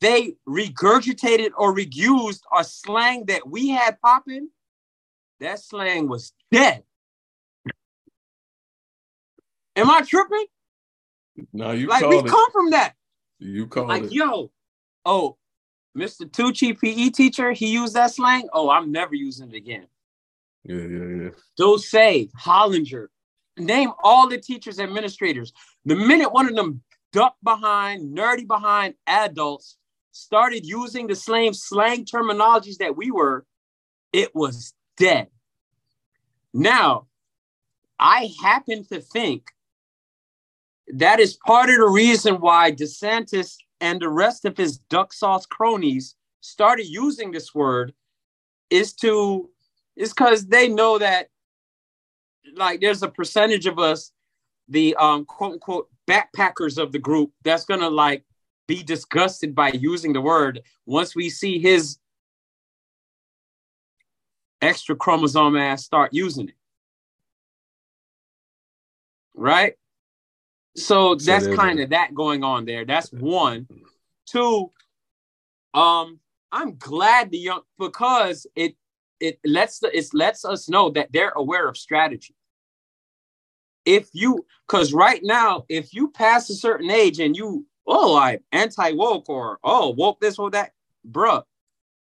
they 0.00 0.34
regurgitated 0.48 1.50
or 1.56 1.74
reused 1.74 2.40
a 2.56 2.64
slang 2.64 3.26
that 3.26 3.48
we 3.48 3.68
had 3.68 4.00
popping, 4.00 4.48
that 5.40 5.60
slang 5.60 6.08
was 6.08 6.32
dead. 6.50 6.82
Am 9.76 9.90
I 9.90 10.02
tripping? 10.02 10.46
no, 11.52 11.70
you 11.72 11.86
Like 11.86 12.06
we 12.06 12.18
it. 12.18 12.26
come 12.26 12.50
from 12.50 12.70
that. 12.70 12.94
You 13.38 13.66
called 13.66 13.88
Like, 13.88 14.04
it. 14.04 14.12
yo, 14.12 14.50
oh, 15.04 15.36
Mr. 15.96 16.28
Tucci 16.28 16.78
PE 16.78 17.10
teacher, 17.10 17.52
he 17.52 17.68
used 17.72 17.94
that 17.94 18.12
slang. 18.12 18.48
Oh, 18.52 18.70
I'm 18.70 18.92
never 18.92 19.14
using 19.14 19.48
it 19.50 19.54
again. 19.54 19.86
Yeah, 20.64 20.76
yeah, 20.76 21.22
yeah. 21.24 21.30
Dose, 21.56 21.90
Hollinger, 21.92 23.08
name 23.58 23.92
all 24.02 24.28
the 24.28 24.38
teachers, 24.38 24.78
administrators. 24.78 25.52
The 25.84 25.96
minute 25.96 26.32
one 26.32 26.48
of 26.48 26.54
them 26.54 26.82
ducked 27.12 27.42
behind, 27.44 28.16
nerdy 28.16 28.46
behind 28.46 28.94
adults 29.06 29.76
started 30.12 30.66
using 30.66 31.06
the 31.06 31.14
same 31.14 31.54
slang 31.54 32.04
terminologies 32.04 32.78
that 32.78 32.96
we 32.96 33.10
were, 33.10 33.46
it 34.12 34.34
was 34.34 34.74
dead. 34.96 35.28
Now, 36.52 37.06
I 37.98 38.30
happen 38.42 38.84
to 38.86 39.00
think 39.00 39.44
that 40.88 41.20
is 41.20 41.38
part 41.46 41.70
of 41.70 41.76
the 41.76 41.88
reason 41.88 42.40
why 42.40 42.72
DeSantis 42.72 43.56
and 43.80 44.00
the 44.00 44.08
rest 44.08 44.44
of 44.44 44.56
his 44.56 44.78
duck 44.78 45.12
sauce 45.12 45.46
cronies 45.46 46.14
started 46.40 46.86
using 46.86 47.30
this 47.30 47.54
word 47.54 47.94
is 48.70 48.92
to 48.94 49.48
is 49.96 50.10
because 50.10 50.46
they 50.46 50.68
know 50.68 50.98
that 50.98 51.28
like 52.56 52.80
there's 52.80 53.02
a 53.02 53.08
percentage 53.08 53.66
of 53.66 53.78
us, 53.78 54.12
the 54.68 54.94
um 54.96 55.24
quote 55.24 55.54
unquote 55.54 55.88
backpackers 56.08 56.78
of 56.78 56.92
the 56.92 56.98
group, 56.98 57.32
that's 57.44 57.64
gonna 57.64 57.90
like 57.90 58.24
be 58.66 58.82
disgusted 58.82 59.54
by 59.54 59.68
using 59.68 60.12
the 60.12 60.20
word 60.20 60.62
once 60.86 61.14
we 61.14 61.28
see 61.28 61.58
his 61.58 61.98
extra 64.60 64.94
chromosome 64.94 65.56
ass 65.56 65.84
start 65.84 66.14
using 66.14 66.48
it. 66.48 66.54
Right? 69.34 69.74
So 70.76 71.16
So 71.18 71.32
that's 71.32 71.44
there's 71.44 71.58
kind 71.58 71.80
of 71.80 71.90
that 71.90 72.14
going 72.14 72.44
on 72.44 72.64
there. 72.64 72.84
That's 72.84 73.12
one. 73.12 73.66
Two, 74.26 74.70
um, 75.74 76.20
I'm 76.50 76.76
glad 76.76 77.30
the 77.30 77.38
young 77.38 77.62
because 77.78 78.46
it 78.54 78.76
it 79.20 79.38
lets 79.44 79.78
the, 79.78 79.96
it 79.96 80.06
lets 80.12 80.44
us 80.44 80.68
know 80.68 80.90
that 80.90 81.12
they're 81.12 81.32
aware 81.36 81.68
of 81.68 81.76
strategy. 81.76 82.34
If 83.84 84.08
you 84.12 84.44
because 84.66 84.92
right 84.92 85.20
now, 85.22 85.64
if 85.68 85.92
you 85.92 86.10
pass 86.10 86.48
a 86.50 86.54
certain 86.54 86.90
age 86.90 87.18
and 87.18 87.36
you 87.36 87.66
oh 87.86 88.16
I 88.16 88.40
anti 88.52 88.92
woke 88.92 89.28
or 89.28 89.58
oh 89.64 89.90
woke 89.90 90.20
this 90.20 90.38
or 90.38 90.50
that, 90.50 90.72
bruh, 91.08 91.42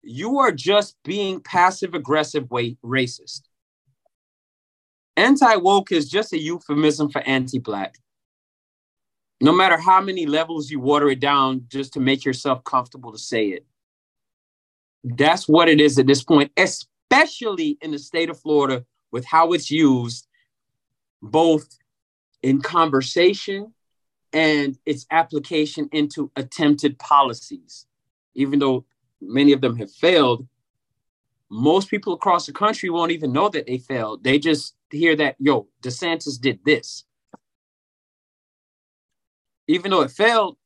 you 0.02 0.38
are 0.38 0.52
just 0.52 0.96
being 1.04 1.40
passive 1.40 1.94
aggressive 1.94 2.50
way 2.50 2.76
racist. 2.84 3.42
Anti 5.16 5.56
woke 5.56 5.92
is 5.92 6.08
just 6.08 6.32
a 6.32 6.38
euphemism 6.38 7.10
for 7.10 7.20
anti 7.22 7.58
black. 7.58 7.96
No 9.40 9.52
matter 9.52 9.76
how 9.76 10.00
many 10.00 10.26
levels 10.26 10.70
you 10.70 10.80
water 10.80 11.08
it 11.08 11.20
down 11.20 11.64
just 11.68 11.92
to 11.94 12.00
make 12.00 12.24
yourself 12.24 12.62
comfortable 12.64 13.12
to 13.12 13.18
say 13.18 13.48
it. 13.48 13.66
That's 15.02 15.48
what 15.48 15.68
it 15.68 15.80
is 15.80 15.98
at 15.98 16.06
this 16.06 16.22
point, 16.22 16.50
especially 16.56 17.76
in 17.82 17.90
the 17.90 17.98
state 17.98 18.30
of 18.30 18.40
Florida 18.40 18.84
with 19.12 19.24
how 19.24 19.52
it's 19.52 19.70
used 19.70 20.26
both 21.24 21.78
in 22.42 22.60
conversation 22.60 23.72
and 24.32 24.78
its 24.84 25.06
application 25.10 25.88
into 25.92 26.30
attempted 26.36 26.98
policies. 26.98 27.86
Even 28.34 28.58
though 28.58 28.84
many 29.20 29.52
of 29.52 29.60
them 29.60 29.76
have 29.76 29.90
failed, 29.90 30.46
most 31.50 31.88
people 31.88 32.12
across 32.12 32.46
the 32.46 32.52
country 32.52 32.90
won't 32.90 33.12
even 33.12 33.32
know 33.32 33.48
that 33.48 33.66
they 33.66 33.78
failed. 33.78 34.22
They 34.22 34.38
just 34.38 34.74
hear 34.90 35.16
that, 35.16 35.36
yo, 35.38 35.68
DeSantis 35.82 36.38
did 36.38 36.60
this. 36.64 37.04
Even 39.66 39.90
though 39.90 40.02
it 40.02 40.10
failed, 40.10 40.58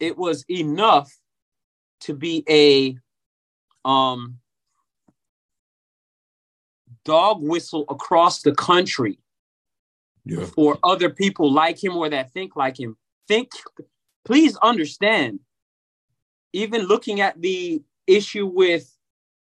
it 0.00 0.16
was 0.16 0.44
enough 0.48 1.12
to 2.00 2.14
be 2.14 2.44
a 2.48 2.96
um, 3.88 4.38
dog 7.04 7.42
whistle 7.42 7.84
across 7.88 8.42
the 8.42 8.54
country 8.54 9.18
Yeah. 10.26 10.44
for 10.44 10.76
other 10.82 11.08
people 11.08 11.52
like 11.52 11.82
him 11.82 11.96
or 11.96 12.08
that 12.10 12.32
think 12.32 12.56
like 12.56 12.78
him. 12.78 12.96
Think, 13.28 13.50
please 14.24 14.56
understand, 14.56 15.38
even 16.52 16.82
looking 16.82 17.20
at 17.20 17.40
the 17.40 17.82
issue 18.06 18.46
with 18.46 18.92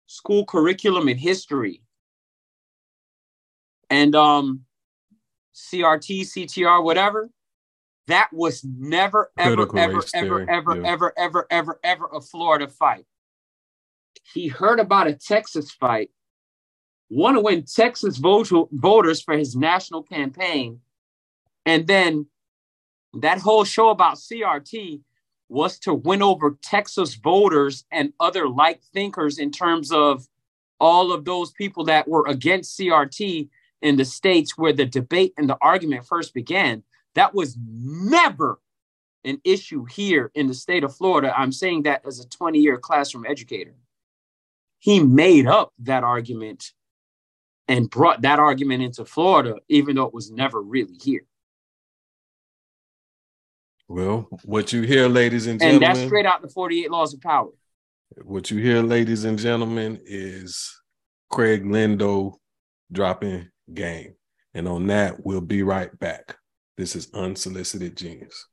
school 0.07 0.45
curriculum 0.45 1.07
and 1.07 1.19
history 1.19 1.81
and 3.89 4.15
um 4.15 4.65
CRT, 5.53 6.21
CTR, 6.21 6.83
whatever, 6.83 7.29
that 8.07 8.29
was 8.33 8.63
never, 8.63 9.31
ever, 9.37 9.77
ever, 9.77 10.03
ever, 10.13 10.49
ever, 10.49 10.81
ever, 10.83 11.13
ever, 11.17 11.45
ever, 11.51 11.79
ever 11.83 12.09
a 12.13 12.21
Florida 12.21 12.67
fight. 12.67 13.05
He 14.33 14.47
heard 14.47 14.79
about 14.79 15.07
a 15.07 15.13
Texas 15.13 15.71
fight, 15.71 16.09
want 17.11 17.35
to 17.35 17.41
win 17.41 17.63
Texas 17.63 18.17
vote- 18.17 18.69
voters 18.71 19.21
for 19.21 19.37
his 19.37 19.55
national 19.55 20.03
campaign, 20.03 20.79
and 21.65 21.85
then 21.85 22.27
that 23.13 23.39
whole 23.39 23.65
show 23.65 23.89
about 23.89 24.17
CRT 24.17 25.01
was 25.49 25.77
to 25.79 25.93
win 25.93 26.21
over 26.21 26.57
Texas 26.61 27.15
voters 27.15 27.85
and 27.91 28.13
other 28.21 28.47
like 28.47 28.81
thinkers 28.93 29.37
in 29.37 29.51
terms 29.51 29.91
of 29.91 30.25
all 30.79 31.11
of 31.11 31.25
those 31.25 31.51
people 31.51 31.83
that 31.83 32.07
were 32.07 32.25
against 32.27 32.79
CRT 32.79 33.49
in 33.81 33.97
the 33.97 34.05
states 34.05 34.57
where 34.57 34.71
the 34.71 34.85
debate 34.85 35.33
and 35.37 35.49
the 35.49 35.57
argument 35.61 36.05
first 36.05 36.33
began. 36.33 36.83
That 37.15 37.35
was 37.35 37.57
never 37.59 38.61
an 39.25 39.41
issue 39.43 39.83
here 39.83 40.31
in 40.33 40.47
the 40.47 40.53
state 40.53 40.85
of 40.85 40.95
Florida. 40.95 41.37
I'm 41.37 41.51
saying 41.51 41.83
that 41.83 42.05
as 42.05 42.19
a 42.19 42.29
20 42.29 42.59
year 42.59 42.77
classroom 42.77 43.25
educator. 43.27 43.75
He 44.79 45.03
made 45.03 45.45
up 45.45 45.73
that 45.79 46.03
argument 46.03 46.71
and 47.67 47.89
brought 47.89 48.21
that 48.23 48.39
argument 48.39 48.83
into 48.83 49.05
Florida, 49.05 49.55
even 49.69 49.95
though 49.95 50.05
it 50.05 50.13
was 50.13 50.31
never 50.31 50.61
really 50.61 50.95
here. 51.01 51.21
Well, 53.87 54.27
what 54.45 54.71
you 54.71 54.83
hear, 54.83 55.09
ladies 55.09 55.47
and 55.47 55.59
gentlemen, 55.59 55.83
And 55.83 55.97
that's 55.97 56.07
straight 56.07 56.25
out 56.25 56.41
the 56.41 56.47
48 56.49 56.89
laws 56.89 57.13
of 57.13 57.21
power. 57.21 57.49
what 58.23 58.49
you 58.49 58.61
hear, 58.61 58.81
ladies 58.81 59.25
and 59.25 59.37
gentlemen, 59.37 59.99
is 60.05 60.81
Craig 61.29 61.63
Lindo 61.63 62.35
dropping 62.91 63.49
game. 63.73 64.15
And 64.53 64.67
on 64.67 64.87
that, 64.87 65.25
we'll 65.25 65.41
be 65.41 65.63
right 65.63 65.97
back. 65.99 66.37
This 66.77 66.95
is 66.95 67.09
Unsolicited 67.13 67.95
Genius. 67.97 68.47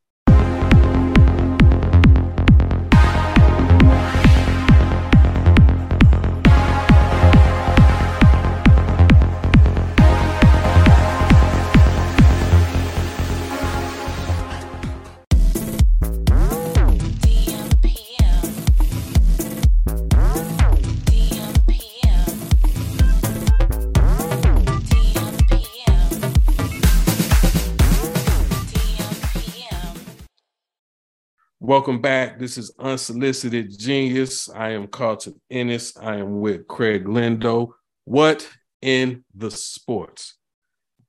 Welcome 31.69 32.01
back. 32.01 32.39
This 32.39 32.57
is 32.57 32.73
Unsolicited 32.79 33.79
Genius. 33.79 34.49
I 34.49 34.71
am 34.71 34.87
Carlton 34.87 35.39
Ennis. 35.51 35.95
I 35.99 36.17
am 36.17 36.41
with 36.41 36.67
Craig 36.67 37.05
Lindo. 37.05 37.73
What 38.07 38.49
in 38.81 39.23
the 39.35 39.51
sports? 39.51 40.39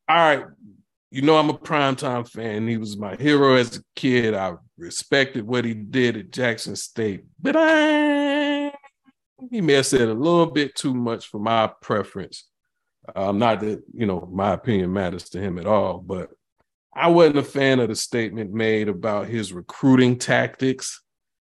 All 0.09 0.17
right. 0.17 0.43
You 1.11 1.21
know, 1.21 1.37
I'm 1.37 1.49
a 1.49 1.57
primetime 1.57 2.29
fan. 2.29 2.67
He 2.67 2.75
was 2.75 2.97
my 2.97 3.15
hero 3.15 3.55
as 3.55 3.77
a 3.77 3.81
kid. 3.95 4.33
I 4.33 4.55
respected 4.77 5.47
what 5.47 5.63
he 5.63 5.73
did 5.73 6.17
at 6.17 6.31
Jackson 6.31 6.75
State, 6.75 7.23
but 7.41 7.55
I 7.57 8.73
he 9.49 9.61
may 9.61 9.75
have 9.75 9.85
said 9.85 10.09
a 10.09 10.13
little 10.13 10.47
bit 10.47 10.75
too 10.75 10.93
much 10.93 11.27
for 11.27 11.39
my 11.39 11.71
preference. 11.81 12.49
Um, 13.15 13.39
not 13.39 13.61
that 13.61 13.81
you 13.93 14.05
know 14.05 14.27
my 14.29 14.55
opinion 14.55 14.91
matters 14.91 15.29
to 15.29 15.39
him 15.39 15.57
at 15.57 15.67
all, 15.67 15.99
but 15.99 16.31
I 16.99 17.07
wasn't 17.07 17.37
a 17.37 17.43
fan 17.43 17.79
of 17.79 17.87
the 17.87 17.95
statement 17.95 18.51
made 18.51 18.89
about 18.89 19.27
his 19.27 19.53
recruiting 19.53 20.17
tactics. 20.17 21.01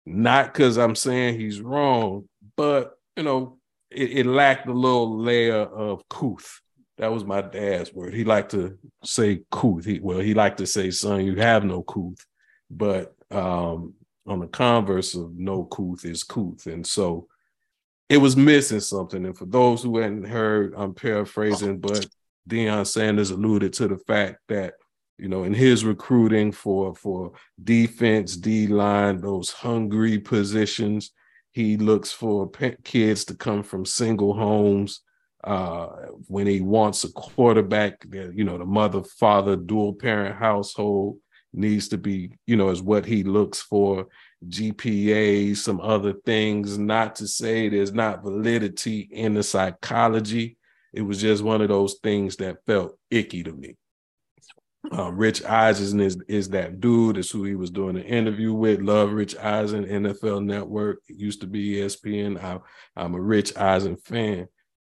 Not 0.04 0.52
because 0.52 0.76
I'm 0.76 0.94
saying 0.94 1.38
he's 1.38 1.60
wrong, 1.60 2.28
but 2.56 2.92
you 3.16 3.22
know, 3.22 3.58
it, 3.90 4.18
it 4.18 4.26
lacked 4.26 4.66
a 4.66 4.72
little 4.72 5.18
layer 5.18 5.60
of 5.60 6.06
couth. 6.08 6.60
That 6.98 7.12
was 7.12 7.24
my 7.24 7.40
dad's 7.40 7.92
word. 7.92 8.12
He 8.12 8.24
liked 8.24 8.50
to 8.50 8.78
say 9.02 9.42
couth. 9.50 9.84
He, 9.84 10.00
well, 10.00 10.18
he 10.18 10.34
liked 10.34 10.58
to 10.58 10.66
say, 10.66 10.90
son, 10.90 11.24
you 11.24 11.36
have 11.36 11.64
no 11.64 11.82
couth. 11.82 12.26
But 12.70 13.14
um, 13.30 13.94
on 14.26 14.40
the 14.40 14.46
converse 14.46 15.14
of 15.14 15.34
no 15.34 15.64
couth 15.64 16.04
is 16.04 16.22
couth. 16.22 16.66
And 16.66 16.86
so 16.86 17.28
it 18.08 18.18
was 18.18 18.36
missing 18.36 18.80
something. 18.80 19.24
And 19.24 19.36
for 19.36 19.46
those 19.46 19.82
who 19.82 19.98
hadn't 19.98 20.24
heard, 20.24 20.74
I'm 20.76 20.94
paraphrasing, 20.94 21.78
but 21.78 22.06
Deion 22.48 22.86
Sanders 22.86 23.30
alluded 23.30 23.72
to 23.74 23.88
the 23.88 23.98
fact 23.98 24.38
that 24.48 24.74
you 25.20 25.28
know, 25.28 25.44
in 25.44 25.52
his 25.52 25.84
recruiting 25.84 26.50
for 26.50 26.94
for 26.94 27.32
defense, 27.62 28.36
D 28.36 28.66
line, 28.66 29.20
those 29.20 29.50
hungry 29.50 30.18
positions, 30.18 31.12
he 31.52 31.76
looks 31.76 32.10
for 32.10 32.50
kids 32.84 33.24
to 33.26 33.34
come 33.34 33.62
from 33.62 33.84
single 33.84 34.34
homes. 34.34 35.02
Uh, 35.42 35.86
when 36.26 36.46
he 36.46 36.60
wants 36.60 37.04
a 37.04 37.12
quarterback, 37.12 38.04
you 38.12 38.44
know, 38.44 38.58
the 38.58 38.64
mother 38.64 39.02
father 39.02 39.56
dual 39.56 39.94
parent 39.94 40.36
household 40.36 41.18
needs 41.52 41.88
to 41.88 41.98
be, 41.98 42.30
you 42.46 42.56
know, 42.56 42.70
is 42.70 42.82
what 42.82 43.06
he 43.06 43.22
looks 43.22 43.60
for. 43.60 44.06
GPA, 44.48 45.56
some 45.56 45.80
other 45.80 46.14
things. 46.24 46.78
Not 46.78 47.16
to 47.16 47.26
say 47.26 47.68
there's 47.68 47.92
not 47.92 48.22
validity 48.22 49.08
in 49.10 49.34
the 49.34 49.42
psychology. 49.42 50.56
It 50.92 51.02
was 51.02 51.20
just 51.20 51.42
one 51.42 51.60
of 51.60 51.68
those 51.68 51.96
things 52.02 52.36
that 52.36 52.64
felt 52.66 52.98
icky 53.10 53.42
to 53.42 53.52
me. 53.52 53.76
Uh, 54.90 55.12
Rich 55.12 55.44
Eisen 55.44 56.00
is 56.00 56.18
is 56.26 56.48
that 56.50 56.80
dude. 56.80 57.18
Is 57.18 57.30
who 57.30 57.44
he 57.44 57.54
was 57.54 57.70
doing 57.70 57.96
an 57.96 58.04
interview 58.04 58.52
with. 58.54 58.80
Love 58.80 59.12
Rich 59.12 59.36
Eisen, 59.36 59.84
NFL 59.84 60.44
Network. 60.44 61.00
Used 61.06 61.42
to 61.42 61.46
be 61.46 61.76
ESPN. 61.76 62.42
I, 62.42 62.60
I'm 62.96 63.14
a 63.14 63.20
Rich 63.20 63.56
Eisen 63.56 63.96
fan. 63.96 64.48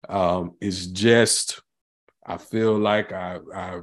Um, 0.09 0.53
it's 0.61 0.87
just 0.87 1.61
I 2.25 2.37
feel 2.37 2.79
like 2.79 3.13
I 3.13 3.39
I 3.55 3.81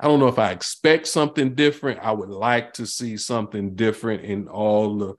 I 0.00 0.08
don't 0.08 0.18
know 0.18 0.28
if 0.28 0.38
I 0.38 0.50
expect 0.50 1.06
something 1.06 1.54
different. 1.54 2.00
I 2.00 2.12
would 2.12 2.30
like 2.30 2.72
to 2.74 2.86
see 2.86 3.16
something 3.18 3.74
different 3.74 4.24
in 4.24 4.48
all 4.48 4.98
the 4.98 5.14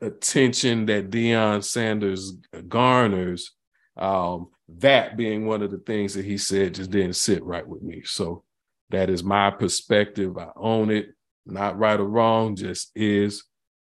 attention 0.00 0.86
that 0.86 1.10
Deion 1.10 1.62
Sanders 1.64 2.32
garners. 2.68 3.52
Um, 3.96 4.48
that 4.68 5.16
being 5.16 5.46
one 5.46 5.62
of 5.62 5.70
the 5.70 5.78
things 5.78 6.14
that 6.14 6.24
he 6.24 6.38
said 6.38 6.74
just 6.74 6.90
didn't 6.90 7.16
sit 7.16 7.42
right 7.44 7.66
with 7.66 7.82
me. 7.82 8.02
So 8.04 8.44
that 8.90 9.10
is 9.10 9.24
my 9.24 9.50
perspective. 9.50 10.38
I 10.38 10.48
own 10.56 10.90
it, 10.90 11.08
not 11.44 11.78
right 11.78 11.98
or 11.98 12.06
wrong, 12.06 12.56
just 12.56 12.90
is. 12.94 13.44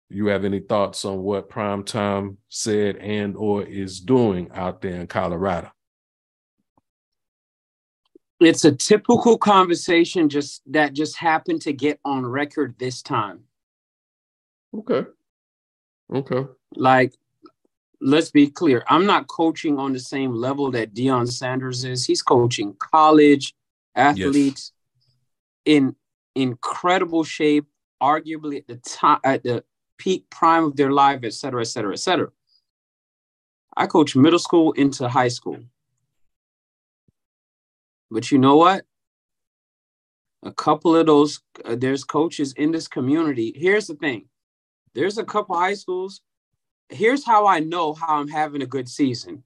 You 0.08 0.26
have 0.26 0.44
any 0.44 0.60
thoughts 0.60 1.04
on 1.04 1.18
what 1.18 1.50
Primetime 1.50 2.36
said 2.48 2.96
and 2.96 3.36
or 3.36 3.64
is 3.64 4.00
doing 4.00 4.50
out 4.54 4.80
there 4.80 5.00
in 5.00 5.08
Colorado? 5.08 5.72
It's 8.38 8.64
a 8.64 8.72
typical 8.72 9.38
conversation 9.38 10.28
just 10.28 10.62
that 10.70 10.92
just 10.92 11.16
happened 11.16 11.62
to 11.62 11.72
get 11.72 11.98
on 12.04 12.24
record 12.24 12.76
this 12.78 13.02
time. 13.02 13.40
Okay. 14.76 15.08
Okay. 16.14 16.44
Like, 16.76 17.14
let's 18.00 18.30
be 18.30 18.48
clear. 18.48 18.84
I'm 18.88 19.06
not 19.06 19.26
coaching 19.26 19.78
on 19.78 19.92
the 19.92 19.98
same 19.98 20.32
level 20.32 20.70
that 20.72 20.94
Deion 20.94 21.26
Sanders 21.30 21.84
is. 21.84 22.04
He's 22.04 22.22
coaching 22.22 22.76
college 22.78 23.54
athletes 23.94 24.72
in 25.66 25.94
incredible 26.34 27.24
shape, 27.24 27.66
arguably 28.02 28.58
at 28.58 28.66
the 28.66 28.76
top 28.76 29.20
at 29.24 29.42
the 29.42 29.62
peak 29.98 30.28
prime 30.30 30.64
of 30.64 30.76
their 30.76 30.92
life, 30.92 31.20
et 31.22 31.34
cetera, 31.34 31.60
et 31.60 31.64
cetera, 31.64 31.92
et 31.92 31.98
cetera. 31.98 32.30
I 33.76 33.86
coach 33.86 34.16
middle 34.16 34.38
school 34.38 34.72
into 34.72 35.08
high 35.08 35.28
school. 35.28 35.58
But 38.10 38.30
you 38.30 38.38
know 38.38 38.56
what? 38.56 38.86
a 40.46 40.52
couple 40.52 40.96
of 40.96 41.06
those 41.06 41.40
uh, 41.64 41.76
there's 41.76 42.04
coaches 42.04 42.52
in 42.54 42.70
this 42.70 42.88
community. 42.88 43.52
Here's 43.54 43.88
the 43.88 43.94
thing. 43.94 44.26
There's 44.94 45.18
a 45.18 45.24
couple 45.24 45.56
high 45.56 45.74
schools. 45.74 46.22
Here's 46.88 47.24
how 47.24 47.46
I 47.46 47.60
know 47.60 47.94
how 47.94 48.16
I'm 48.16 48.28
having 48.28 48.62
a 48.62 48.66
good 48.66 48.88
season. 48.88 49.42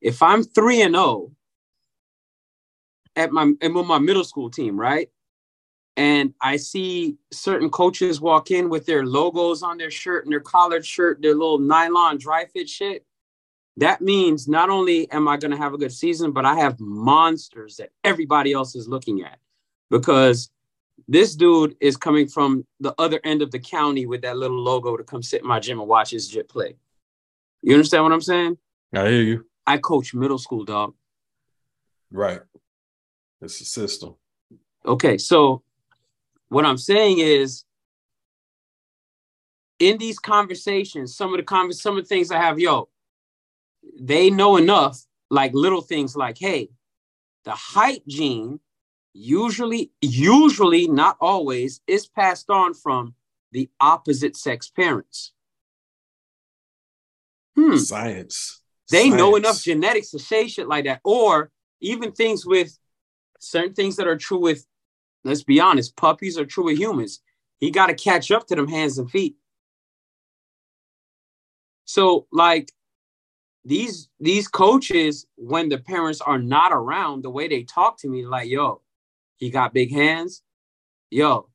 If 0.00 0.22
I'm 0.22 0.42
3 0.42 0.82
and 0.82 0.94
0 0.94 1.32
at 3.16 3.32
my 3.32 3.52
and 3.60 3.74
with 3.74 3.86
my 3.86 3.98
middle 3.98 4.24
school 4.24 4.50
team, 4.50 4.80
right? 4.80 5.10
And 6.00 6.32
I 6.40 6.56
see 6.56 7.18
certain 7.30 7.68
coaches 7.68 8.22
walk 8.22 8.50
in 8.50 8.70
with 8.70 8.86
their 8.86 9.04
logos 9.04 9.62
on 9.62 9.76
their 9.76 9.90
shirt 9.90 10.24
and 10.24 10.32
their 10.32 10.40
collared 10.40 10.86
shirt, 10.86 11.20
their 11.20 11.34
little 11.34 11.58
nylon 11.58 12.16
dry 12.16 12.46
fit 12.46 12.70
shit. 12.70 13.04
That 13.76 14.00
means 14.00 14.48
not 14.48 14.70
only 14.70 15.10
am 15.12 15.28
I 15.28 15.36
going 15.36 15.50
to 15.50 15.58
have 15.58 15.74
a 15.74 15.78
good 15.78 15.92
season, 15.92 16.32
but 16.32 16.46
I 16.46 16.54
have 16.54 16.80
monsters 16.80 17.76
that 17.76 17.90
everybody 18.02 18.54
else 18.54 18.74
is 18.74 18.88
looking 18.88 19.24
at 19.24 19.40
because 19.90 20.50
this 21.06 21.36
dude 21.36 21.76
is 21.80 21.98
coming 21.98 22.28
from 22.28 22.64
the 22.80 22.94
other 22.96 23.20
end 23.22 23.42
of 23.42 23.50
the 23.50 23.58
county 23.58 24.06
with 24.06 24.22
that 24.22 24.38
little 24.38 24.58
logo 24.58 24.96
to 24.96 25.04
come 25.04 25.22
sit 25.22 25.42
in 25.42 25.48
my 25.48 25.60
gym 25.60 25.80
and 25.80 25.88
watch 25.88 26.12
his 26.12 26.28
jit 26.28 26.48
play. 26.48 26.76
You 27.60 27.74
understand 27.74 28.04
what 28.04 28.12
I'm 28.12 28.22
saying? 28.22 28.56
I 28.94 29.06
hear 29.06 29.22
you. 29.22 29.46
I 29.66 29.76
coach 29.76 30.14
middle 30.14 30.38
school, 30.38 30.64
dog. 30.64 30.94
Right. 32.10 32.40
It's 33.42 33.60
a 33.60 33.66
system. 33.66 34.14
Okay, 34.86 35.18
so 35.18 35.62
what 36.50 36.66
I'm 36.66 36.78
saying 36.78 37.18
is 37.18 37.64
in 39.78 39.96
these 39.96 40.18
conversations, 40.18 41.16
some 41.16 41.32
of 41.32 41.38
the 41.38 41.42
convers 41.42 41.80
some 41.80 41.96
of 41.96 42.04
the 42.04 42.08
things 42.08 42.30
I 42.30 42.38
have, 42.38 42.58
yo, 42.58 42.90
they 43.98 44.30
know 44.30 44.56
enough, 44.56 45.00
like 45.30 45.54
little 45.54 45.80
things 45.80 46.14
like, 46.14 46.36
hey, 46.38 46.68
the 47.44 47.52
height 47.52 48.06
gene 48.06 48.60
usually, 49.14 49.90
usually, 50.02 50.86
not 50.86 51.16
always, 51.20 51.80
is 51.86 52.06
passed 52.06 52.50
on 52.50 52.74
from 52.74 53.14
the 53.52 53.70
opposite 53.80 54.36
sex 54.36 54.68
parents. 54.68 55.32
Hmm. 57.56 57.76
Science. 57.76 58.60
They 58.90 59.08
know 59.08 59.36
enough 59.36 59.62
genetics 59.62 60.10
to 60.10 60.18
say 60.18 60.48
shit 60.48 60.68
like 60.68 60.84
that, 60.84 61.00
or 61.04 61.50
even 61.80 62.12
things 62.12 62.44
with 62.44 62.76
certain 63.38 63.72
things 63.72 63.96
that 63.96 64.08
are 64.08 64.16
true 64.16 64.40
with, 64.40 64.66
let's 65.24 65.42
be 65.42 65.60
honest, 65.60 65.96
puppies 65.96 66.38
are 66.38 66.46
true 66.46 66.64
with 66.64 66.78
humans. 66.78 67.20
He 67.58 67.70
got 67.70 67.86
to 67.86 67.94
catch 67.94 68.30
up 68.30 68.46
to 68.46 68.54
them 68.54 68.68
hands 68.68 68.98
and 68.98 69.10
feet. 69.10 69.36
So, 71.84 72.26
like 72.32 72.70
these 73.64 74.08
these 74.18 74.48
coaches, 74.48 75.26
when 75.36 75.68
the 75.68 75.78
parents 75.78 76.20
are 76.20 76.38
not 76.38 76.72
around, 76.72 77.22
the 77.22 77.30
way 77.30 77.48
they 77.48 77.64
talk 77.64 77.98
to 77.98 78.08
me, 78.08 78.24
like, 78.24 78.48
yo, 78.48 78.80
he 79.36 79.50
got 79.50 79.74
big 79.74 79.92
hands. 79.92 80.42
Yo, 81.10 81.50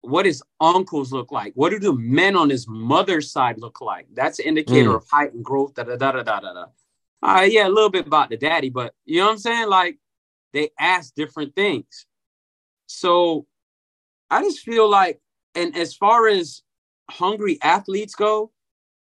what 0.00 0.22
does 0.22 0.42
uncles 0.60 1.12
look 1.12 1.30
like? 1.30 1.52
What 1.54 1.70
do 1.70 1.78
the 1.78 1.92
men 1.92 2.36
on 2.36 2.48
his 2.50 2.66
mother's 2.66 3.30
side 3.30 3.58
look 3.58 3.80
like? 3.80 4.06
That's 4.14 4.38
an 4.38 4.46
indicator 4.46 4.90
Mm. 4.90 4.96
of 4.96 5.06
height 5.10 5.34
and 5.34 5.44
growth. 5.44 5.74
Da 5.74 5.84
da 5.84 5.96
da 5.96 6.12
da 6.12 6.22
da 6.22 6.40
da. 6.40 6.52
da. 6.52 6.64
Uh, 7.22 7.42
yeah, 7.42 7.68
a 7.68 7.68
little 7.68 7.90
bit 7.90 8.06
about 8.06 8.30
the 8.30 8.36
daddy, 8.38 8.70
but 8.70 8.94
you 9.04 9.18
know 9.18 9.26
what 9.26 9.32
I'm 9.32 9.38
saying? 9.38 9.68
Like 9.68 9.98
they 10.52 10.70
ask 10.78 11.14
different 11.14 11.54
things. 11.54 12.06
So 12.90 13.46
I 14.30 14.42
just 14.42 14.60
feel 14.60 14.90
like, 14.90 15.20
and 15.54 15.76
as 15.76 15.94
far 15.94 16.26
as 16.26 16.62
hungry 17.08 17.56
athletes 17.62 18.16
go, 18.16 18.50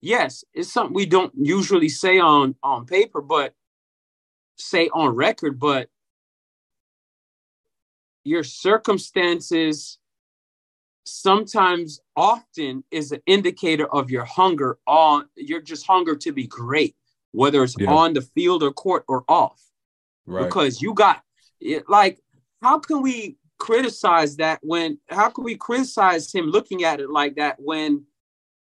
yes, 0.01 0.43
it's 0.53 0.71
something 0.71 0.93
we 0.93 1.05
don't 1.05 1.31
usually 1.37 1.87
say 1.87 2.19
on 2.19 2.55
on 2.61 2.85
paper, 2.85 3.21
but 3.21 3.53
say 4.57 4.89
on 4.89 5.15
record, 5.15 5.57
but 5.57 5.89
your 8.25 8.43
circumstances 8.43 9.99
sometimes 11.05 12.01
often 12.17 12.83
is 12.91 13.13
an 13.13 13.21
indicator 13.25 13.87
of 13.87 14.11
your 14.11 14.25
hunger 14.25 14.79
on 14.85 15.29
your 15.35 15.61
just 15.61 15.87
hunger 15.87 16.13
to 16.17 16.33
be 16.33 16.45
great 16.45 16.93
whether 17.31 17.63
it's 17.63 17.77
Yeah. 17.79 17.93
on 17.93 18.13
the 18.13 18.21
field 18.21 18.61
or 18.61 18.73
court 18.73 19.05
or 19.07 19.23
off 19.29 19.61
Right. 20.25 20.43
because 20.49 20.81
you 20.81 20.93
got 20.93 21.23
it 21.61 21.87
like 21.87 22.21
how 22.61 22.79
can 22.79 23.01
we 23.01 23.37
criticize 23.57 24.37
that 24.37 24.59
when 24.61 24.99
how 25.09 25.29
can 25.29 25.43
we 25.43 25.55
criticize 25.55 26.31
him 26.31 26.45
looking 26.45 26.83
at 26.83 26.99
it 26.99 27.09
like 27.09 27.35
that 27.35 27.55
when 27.59 28.05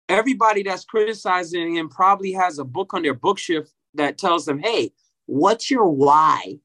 everybody 0.10 0.64
that's 0.64 0.84
criticizing 0.86 1.76
him 1.76 1.88
probably 1.88 2.34
has 2.34 2.60
a 2.60 2.64
book 2.66 2.94
on 2.94 3.02
their 3.02 3.14
bookshelf 3.14 3.68
that 3.94 4.18
tells 4.18 4.46
them 4.46 4.60
hey 4.60 4.92
what's 5.26 5.72
your 5.72 5.88
why 5.88 6.60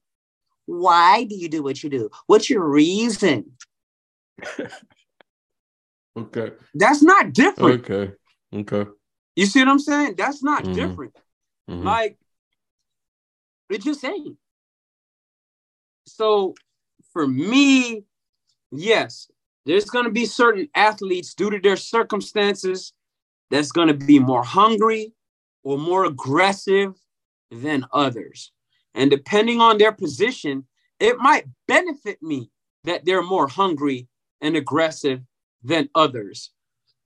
why 0.65 1.23
do 1.23 1.35
you 1.35 1.47
do 1.47 1.63
what 1.63 1.81
you 1.83 1.89
do 1.89 2.09
what's 2.25 2.49
your 2.49 2.67
reason 2.67 3.49
okay. 6.17 6.51
that's 6.75 7.01
not 7.01 7.31
different 7.31 7.89
Okay. 7.89 8.13
Okay. 8.53 8.89
you 9.35 9.45
see 9.45 9.59
what 9.59 9.69
i'm 9.69 9.79
saying 9.79 10.15
that's 10.17 10.43
not 10.43 10.63
Mhm. 10.63 10.73
different 10.73 11.15
Mhm. 11.69 11.83
Like, 11.83 12.17
it 13.69 13.81
just 13.81 14.03
ain't. 14.05 14.37
So 16.05 16.55
for 17.11 17.27
me, 17.27 18.05
yes, 18.71 19.29
there's 19.65 19.85
going 19.85 20.05
to 20.05 20.11
be 20.11 20.25
certain 20.25 20.69
athletes 20.75 21.33
due 21.33 21.49
to 21.49 21.59
their 21.59 21.75
circumstances 21.75 22.93
that's 23.51 23.71
going 23.71 23.87
to 23.87 23.93
be 23.93 24.19
more 24.19 24.43
hungry 24.43 25.13
or 25.63 25.77
more 25.77 26.05
aggressive 26.05 26.93
than 27.51 27.85
others. 27.91 28.51
And 28.93 29.11
depending 29.11 29.61
on 29.61 29.77
their 29.77 29.91
position, 29.91 30.65
it 30.99 31.17
might 31.17 31.45
benefit 31.67 32.21
me 32.21 32.49
that 32.83 33.05
they're 33.05 33.23
more 33.23 33.47
hungry 33.47 34.07
and 34.41 34.55
aggressive 34.55 35.21
than 35.63 35.89
others. 35.95 36.51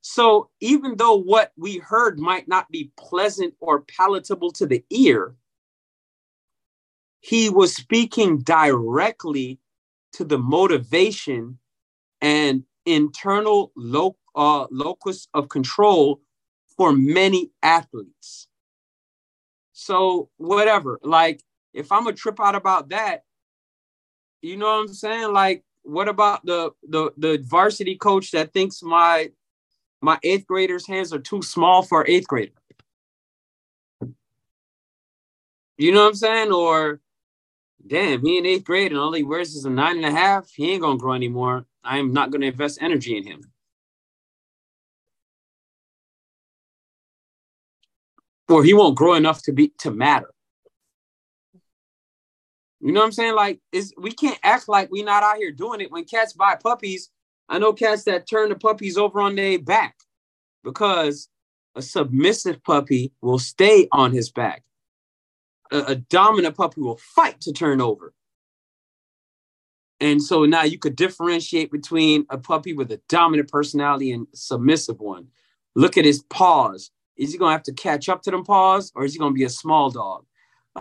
So 0.01 0.49
even 0.59 0.97
though 0.97 1.15
what 1.15 1.51
we 1.57 1.77
heard 1.77 2.19
might 2.19 2.47
not 2.47 2.69
be 2.69 2.91
pleasant 2.97 3.53
or 3.59 3.81
palatable 3.81 4.51
to 4.53 4.65
the 4.65 4.83
ear, 4.89 5.35
he 7.19 7.49
was 7.49 7.75
speaking 7.75 8.39
directly 8.39 9.59
to 10.13 10.23
the 10.23 10.37
motivation 10.37 11.59
and 12.21 12.63
internal 12.85 13.71
lo- 13.75 14.17
uh, 14.35 14.67
locus 14.71 15.27
of 15.33 15.49
control 15.49 16.21
for 16.77 16.93
many 16.93 17.51
athletes. 17.63 18.47
So 19.73 20.29
whatever, 20.37 20.99
like 21.03 21.41
if 21.73 21.91
I'm 21.91 22.07
a 22.07 22.13
trip 22.13 22.39
out 22.39 22.55
about 22.55 22.89
that, 22.89 23.23
you 24.41 24.57
know 24.57 24.67
what 24.67 24.81
I'm 24.81 24.87
saying? 24.93 25.33
Like, 25.33 25.63
what 25.83 26.07
about 26.07 26.45
the 26.45 26.71
the 26.87 27.11
the 27.17 27.43
varsity 27.43 27.95
coach 27.95 28.31
that 28.31 28.53
thinks 28.53 28.83
my 28.83 29.31
my 30.01 30.19
eighth 30.23 30.47
grader's 30.47 30.87
hands 30.87 31.13
are 31.13 31.19
too 31.19 31.41
small 31.41 31.83
for 31.83 32.05
eighth 32.07 32.27
grader. 32.27 32.53
You 35.77 35.91
know 35.91 36.01
what 36.01 36.09
I'm 36.09 36.15
saying? 36.15 36.51
Or 36.51 36.99
damn, 37.85 38.21
he 38.21 38.37
in 38.37 38.45
eighth 38.45 38.63
grade 38.63 38.91
and 38.91 38.99
all 38.99 39.13
he 39.13 39.23
wears 39.23 39.55
is 39.55 39.65
a 39.65 39.69
nine 39.69 39.97
and 39.97 40.05
a 40.05 40.11
half. 40.11 40.49
He 40.51 40.71
ain't 40.71 40.81
gonna 40.81 40.97
grow 40.97 41.13
anymore. 41.13 41.65
I 41.83 41.97
am 41.97 42.13
not 42.13 42.31
gonna 42.31 42.47
invest 42.47 42.81
energy 42.81 43.17
in 43.17 43.25
him. 43.25 43.51
Or 48.49 48.63
he 48.63 48.73
won't 48.73 48.97
grow 48.97 49.13
enough 49.13 49.41
to 49.43 49.53
be 49.53 49.73
to 49.79 49.91
matter. 49.91 50.31
You 52.81 52.91
know 52.91 53.01
what 53.01 53.05
I'm 53.05 53.11
saying? 53.11 53.35
Like, 53.35 53.59
is 53.71 53.93
we 53.97 54.11
can't 54.11 54.39
act 54.43 54.67
like 54.67 54.91
we 54.91 55.03
not 55.03 55.23
out 55.23 55.37
here 55.37 55.51
doing 55.51 55.81
it 55.81 55.91
when 55.91 56.03
cats 56.03 56.33
buy 56.33 56.55
puppies. 56.55 57.09
I 57.47 57.59
know 57.59 57.73
cats 57.73 58.03
that 58.05 58.27
turn 58.27 58.49
the 58.49 58.55
puppies 58.55 58.97
over 58.97 59.21
on 59.21 59.35
their 59.35 59.59
back 59.59 59.95
because 60.63 61.29
a 61.75 61.81
submissive 61.81 62.63
puppy 62.63 63.13
will 63.21 63.39
stay 63.39 63.87
on 63.91 64.11
his 64.11 64.31
back. 64.31 64.63
A, 65.71 65.79
a 65.79 65.95
dominant 65.95 66.55
puppy 66.55 66.81
will 66.81 66.97
fight 66.97 67.41
to 67.41 67.53
turn 67.53 67.81
over. 67.81 68.13
And 69.99 70.21
so 70.21 70.45
now 70.45 70.63
you 70.63 70.79
could 70.79 70.95
differentiate 70.95 71.71
between 71.71 72.25
a 72.29 72.37
puppy 72.37 72.73
with 72.73 72.91
a 72.91 72.99
dominant 73.07 73.51
personality 73.51 74.11
and 74.11 74.25
submissive 74.33 74.99
one. 74.99 75.27
Look 75.75 75.95
at 75.95 76.05
his 76.05 76.23
paws. 76.23 76.89
Is 77.17 77.31
he 77.31 77.37
gonna 77.37 77.51
have 77.51 77.63
to 77.63 77.73
catch 77.73 78.09
up 78.09 78.23
to 78.23 78.31
them 78.31 78.43
paws, 78.43 78.91
or 78.95 79.05
is 79.05 79.13
he 79.13 79.19
gonna 79.19 79.33
be 79.33 79.43
a 79.43 79.49
small 79.49 79.91
dog? 79.91 80.25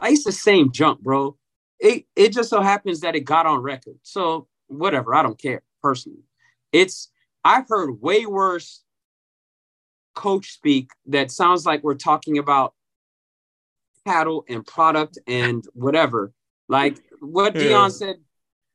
It's 0.03 0.25
the 0.25 0.33
same 0.33 0.73
junk, 0.73 1.01
bro. 1.01 1.37
It 1.79 2.07
it 2.17 2.33
just 2.33 2.49
so 2.49 2.63
happens 2.63 3.01
that 3.01 3.15
it 3.15 3.21
got 3.21 3.45
on 3.47 3.61
record. 3.61 3.99
So 4.03 4.49
whatever, 4.69 5.15
I 5.15 5.23
don't 5.23 5.41
care 5.41 5.63
personally. 5.83 6.25
It's 6.73 7.11
I've 7.45 7.69
heard 7.69 8.01
way 8.01 8.25
worse 8.25 8.83
coach 10.15 10.53
speak 10.53 10.91
that 11.07 11.31
sounds 11.31 11.67
like 11.67 11.83
we're 11.83 11.95
talking 11.95 12.39
about 12.39 12.75
cattle 14.11 14.45
and 14.49 14.67
product 14.67 15.19
and 15.27 15.65
whatever. 15.73 16.33
Like 16.69 16.99
what 17.21 17.55
Yeah. 17.55 17.63
Deion 17.63 17.93
said, 17.93 18.17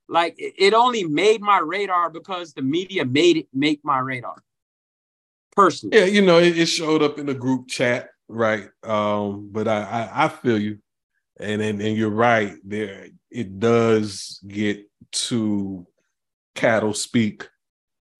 like 0.08 0.36
it 0.38 0.74
only 0.74 1.04
made 1.04 1.42
my 1.42 1.60
radar 1.60 2.10
because 2.10 2.54
the 2.54 2.62
media 2.62 3.06
made 3.06 3.38
it 3.38 3.48
make 3.54 3.80
my 3.84 4.00
radar. 4.00 4.44
Personally. 5.56 5.98
Yeah, 5.98 6.06
you 6.06 6.22
know, 6.22 6.38
it, 6.40 6.58
it 6.58 6.66
showed 6.66 7.02
up 7.02 7.18
in 7.18 7.26
the 7.26 7.34
group 7.34 7.68
chat, 7.68 8.10
right? 8.28 8.70
Um, 8.84 9.50
but 9.52 9.68
I, 9.68 9.84
I 9.84 10.26
I 10.26 10.28
feel 10.28 10.60
you, 10.60 10.80
and 11.40 11.62
and, 11.62 11.82
and 11.82 11.96
you're 11.98 12.10
right. 12.10 12.54
There, 12.64 13.08
it 13.32 13.60
does 13.60 14.40
get 14.48 14.86
to 15.30 15.88
cattle 16.54 16.94
speak. 16.94 17.48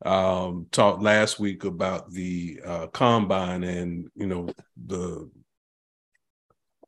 Um, 0.06 0.68
talked 0.72 1.02
last 1.02 1.40
week 1.40 1.64
about 1.64 2.12
the 2.12 2.62
uh, 2.66 2.88
combine 2.88 3.64
and 3.64 4.10
you 4.16 4.28
know 4.28 4.48
the 4.86 5.30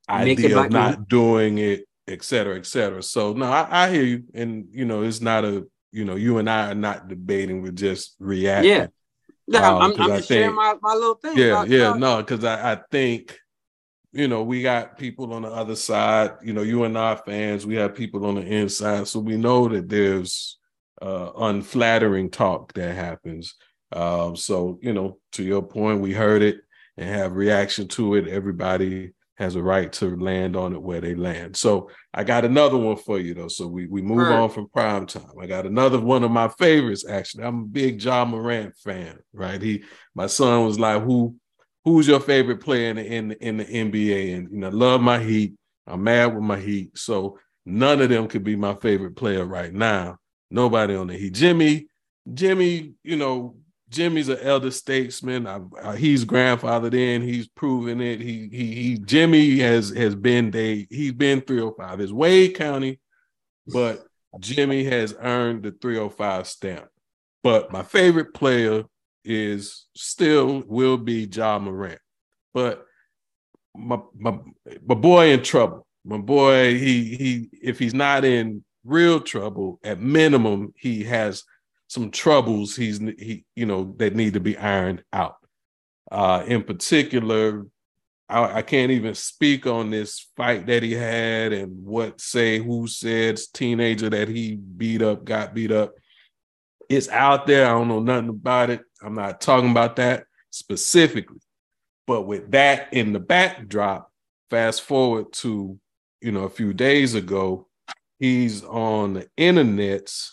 idea 0.10 0.58
of 0.66 0.72
not 0.72 1.08
doing 1.10 1.58
it, 1.58 1.86
et 2.08 2.24
cetera, 2.24 2.56
et 2.58 2.66
cetera. 2.66 3.04
So 3.04 3.34
no, 3.34 3.46
I, 3.46 3.68
I 3.86 3.92
hear 3.92 4.04
you, 4.04 4.24
and 4.34 4.68
you 4.72 4.86
know 4.86 5.04
it's 5.04 5.22
not 5.22 5.46
a 5.46 5.66
you 5.92 6.06
know 6.06 6.16
you 6.16 6.38
and 6.38 6.50
I 6.50 6.72
are 6.72 6.76
not 6.76 7.08
debating; 7.08 7.62
we're 7.62 7.72
just 7.72 8.16
reacting. 8.20 8.72
Yeah. 8.72 8.88
Yeah, 9.50 9.70
Um, 9.72 9.82
I'm, 9.82 10.02
I'm 10.02 10.10
just 10.18 10.28
sharing 10.28 10.56
my, 10.56 10.76
my 10.82 10.94
little 10.94 11.16
thing. 11.16 11.38
yeah 11.38 11.46
about- 11.46 11.70
yeah 11.70 11.88
about- 11.90 12.00
no 12.00 12.18
because 12.18 12.44
I, 12.44 12.74
I 12.74 12.80
think 12.92 13.40
you 14.12 14.28
know 14.28 14.44
we 14.44 14.62
got 14.62 14.98
people 14.98 15.32
on 15.34 15.44
the 15.44 15.48
other 15.50 15.76
side 15.76 16.32
you 16.44 16.52
know 16.54 16.64
you 16.64 16.84
and 16.84 16.98
our 16.98 17.16
fans 17.18 17.66
we 17.66 17.76
have 17.76 17.96
people 17.96 18.26
on 18.26 18.36
the 18.36 18.42
inside 18.42 19.08
so 19.08 19.20
we 19.20 19.38
know 19.38 19.68
that 19.70 19.88
there's 19.88 20.58
uh 21.02 21.32
unflattering 21.38 22.30
talk 22.30 22.74
that 22.74 22.94
happens 22.96 23.56
um 23.94 24.36
so 24.36 24.80
you 24.82 24.92
know 24.94 25.18
to 25.34 25.44
your 25.44 25.62
point 25.62 26.02
we 26.02 26.12
heard 26.14 26.42
it 26.42 26.58
and 26.98 27.08
have 27.10 27.34
reaction 27.34 27.88
to 27.88 28.16
it 28.16 28.28
everybody 28.28 29.12
has 29.38 29.56
a 29.56 29.62
right 29.62 29.92
to 29.94 30.16
land 30.18 30.56
on 30.56 30.74
it 30.74 30.82
where 30.82 31.02
they 31.02 31.14
land 31.16 31.56
so 31.56 31.90
i 32.14 32.24
got 32.24 32.46
another 32.46 32.78
one 32.78 32.98
for 32.98 33.20
you 33.20 33.34
though 33.34 33.48
so 33.48 33.68
we 33.68 33.86
we 33.88 34.02
move 34.02 34.18
Heard. 34.18 34.34
on 34.34 34.50
from 34.50 34.70
prime 34.70 35.06
time 35.06 35.32
i 35.42 35.46
got 35.46 35.66
another 35.66 36.00
one 36.00 36.24
of 36.24 36.32
my 36.32 36.48
favorites 36.48 37.08
actually 37.08 37.44
i'm 37.44 37.62
a 37.62 37.66
big 37.66 38.02
Ja 38.02 38.26
Morant 38.26 38.76
fan 38.78 39.18
right 39.34 39.62
he 39.62 39.84
my 40.16 40.28
son 40.28 40.66
was 40.66 40.80
like 40.80 41.04
who 41.04 41.36
who's 41.88 42.06
your 42.06 42.20
favorite 42.20 42.60
player 42.60 42.90
in 42.90 42.98
the 42.98 43.06
in 43.14 43.28
the, 43.30 43.40
in 43.42 43.58
the 43.58 43.64
NBA? 43.64 44.36
And 44.36 44.52
you 44.52 44.58
know, 44.58 44.70
love 44.70 45.00
my 45.00 45.20
Heat. 45.24 45.54
I'm 45.88 46.04
mad 46.04 46.36
with 46.36 46.44
my 46.44 46.60
Heat. 46.60 46.98
So 46.98 47.40
none 47.66 48.02
of 48.02 48.10
them 48.10 48.28
could 48.28 48.44
be 48.44 48.58
my 48.58 48.76
favorite 48.76 49.16
player 49.16 49.46
right 49.46 49.74
now. 49.74 50.18
Nobody 50.52 50.96
on 50.96 51.08
the 51.08 51.14
Heat. 51.14 51.34
Jimmy, 51.34 51.88
Jimmy, 52.34 52.94
you 53.04 53.16
know, 53.16 53.56
Jimmy's 53.90 54.30
an 54.30 54.40
elder 54.42 54.72
statesman. 54.72 55.48
I, 55.48 55.62
I, 55.82 55.96
he's 55.96 56.26
grandfathered 56.26 56.94
in. 56.94 57.22
He's 57.22 57.48
proven 57.48 58.02
it. 58.02 58.20
He 58.20 58.50
he 58.52 58.76
he. 58.76 58.98
Jimmy 58.98 59.60
has 59.60 59.90
has 59.90 60.14
been 60.14 60.52
they. 60.52 60.88
He's 60.90 61.14
been 61.14 61.42
305. 61.42 62.02
It's 62.02 62.12
Wade 62.12 62.56
County, 62.56 63.00
but 63.68 64.06
Jimmy 64.40 64.84
has 64.86 65.16
earned 65.20 65.64
the 65.64 65.72
305 65.72 66.48
stamp. 66.48 66.88
But 67.44 67.72
my 67.72 67.84
favorite 67.84 68.34
player 68.34 68.84
is 69.24 69.86
still 69.96 70.64
will 70.68 70.98
be 70.98 71.24
Ja 71.32 71.58
Morant. 71.60 72.00
But 72.54 72.86
my 73.76 74.00
my 74.18 74.38
my 74.86 74.96
boy 74.96 75.32
in 75.32 75.44
trouble. 75.44 75.86
My 76.04 76.18
boy, 76.18 76.78
he 76.78 77.16
he 77.16 77.50
if 77.62 77.80
he's 77.80 77.94
not 77.94 78.26
in 78.26 78.64
real 78.84 79.20
trouble, 79.20 79.80
at 79.84 80.00
minimum, 80.00 80.74
he 80.78 81.04
has 81.04 81.44
some 81.88 82.12
troubles 82.12 82.76
he's 82.76 83.00
he 83.00 83.46
you 83.56 83.66
know 83.66 83.96
that 83.98 84.16
need 84.16 84.34
to 84.34 84.40
be 84.40 84.58
ironed 84.58 85.04
out. 85.14 85.38
Uh 86.12 86.44
in 86.48 86.64
particular, 86.64 87.66
I, 88.30 88.58
I 88.58 88.62
can't 88.62 88.92
even 88.92 89.16
speak 89.16 89.66
on 89.66 89.90
this 89.90 90.28
fight 90.36 90.68
that 90.68 90.84
he 90.84 90.94
had 90.94 91.54
and 91.54 91.84
what 91.84 92.20
say 92.20 92.60
who 92.60 92.88
said 92.88 93.40
teenager 93.54 94.10
that 94.10 94.28
he 94.28 94.56
beat 94.56 95.02
up, 95.02 95.24
got 95.24 95.54
beat 95.54 95.72
up. 95.72 95.94
It's 96.90 97.10
out 97.10 97.48
there. 97.48 97.66
I 97.66 97.72
don't 97.72 97.88
know 97.88 98.00
nothing 98.00 98.30
about 98.30 98.70
it. 98.70 98.82
I'm 99.02 99.16
not 99.16 99.42
talking 99.42 99.72
about 99.72 99.98
that 99.98 100.26
specifically. 100.52 101.40
But 102.06 102.22
with 102.22 102.52
that 102.52 102.94
in 102.94 103.12
the 103.12 103.20
backdrop, 103.20 104.10
fast 104.50 104.82
forward 104.82 105.34
to, 105.34 105.78
you 106.22 106.32
know, 106.32 106.44
a 106.44 106.50
few 106.50 106.74
days 106.74 107.14
ago, 107.14 107.68
he's 108.20 108.64
on 108.64 109.14
the 109.16 109.28
internets 109.38 110.32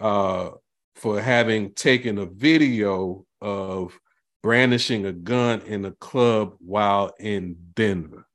uh, 0.00 0.50
for 0.98 1.20
having 1.20 1.72
taken 1.74 2.18
a 2.18 2.26
video 2.26 3.24
of 3.40 3.98
brandishing 4.42 5.06
a 5.06 5.12
gun 5.12 5.60
in 5.62 5.84
a 5.84 5.92
club 5.92 6.54
while 6.58 7.12
in 7.20 7.56
Denver. 7.74 8.26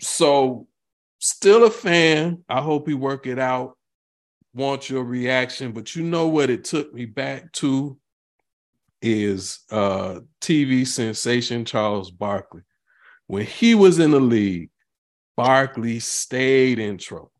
So, 0.00 0.68
still 1.18 1.64
a 1.64 1.70
fan. 1.70 2.44
I 2.48 2.62
hope 2.62 2.88
he 2.88 2.94
work 2.94 3.26
it 3.26 3.38
out. 3.38 3.76
Want 4.54 4.88
your 4.88 5.04
reaction, 5.04 5.72
but 5.72 5.94
you 5.94 6.02
know 6.02 6.28
what 6.28 6.48
it 6.48 6.64
took 6.64 6.92
me 6.94 7.04
back 7.04 7.52
to 7.52 7.98
is 9.02 9.60
uh 9.70 10.20
TV 10.40 10.86
sensation 10.86 11.66
Charles 11.66 12.10
Barkley. 12.10 12.62
When 13.26 13.44
he 13.44 13.74
was 13.74 13.98
in 13.98 14.12
the 14.12 14.20
league, 14.20 14.70
Barkley 15.36 15.98
stayed 15.98 16.78
in 16.78 16.96
trouble. 16.96 17.32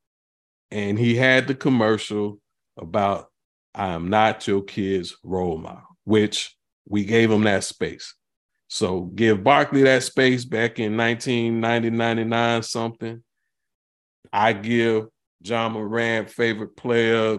And 0.71 0.99
he 0.99 1.15
had 1.15 1.47
the 1.47 1.55
commercial 1.55 2.39
about 2.77 3.31
I'm 3.75 4.09
not 4.09 4.47
your 4.47 4.63
kid's 4.63 5.17
role 5.23 5.59
model, 5.59 5.83
which 6.05 6.57
we 6.89 7.05
gave 7.05 7.31
him 7.31 7.43
that 7.45 7.65
space. 7.65 8.15
So 8.69 9.03
give 9.03 9.45
Barkley 9.45 9.83
that 9.83 10.03
space 10.03 10.45
back 10.45 10.79
in 10.79 10.97
1990, 10.97 11.91
99, 11.91 12.63
something. 12.63 13.23
I 14.33 14.53
give 14.55 15.07
Ja 15.41 15.69
Morant, 15.69 16.31
favorite 16.31 16.77
player, 16.77 17.39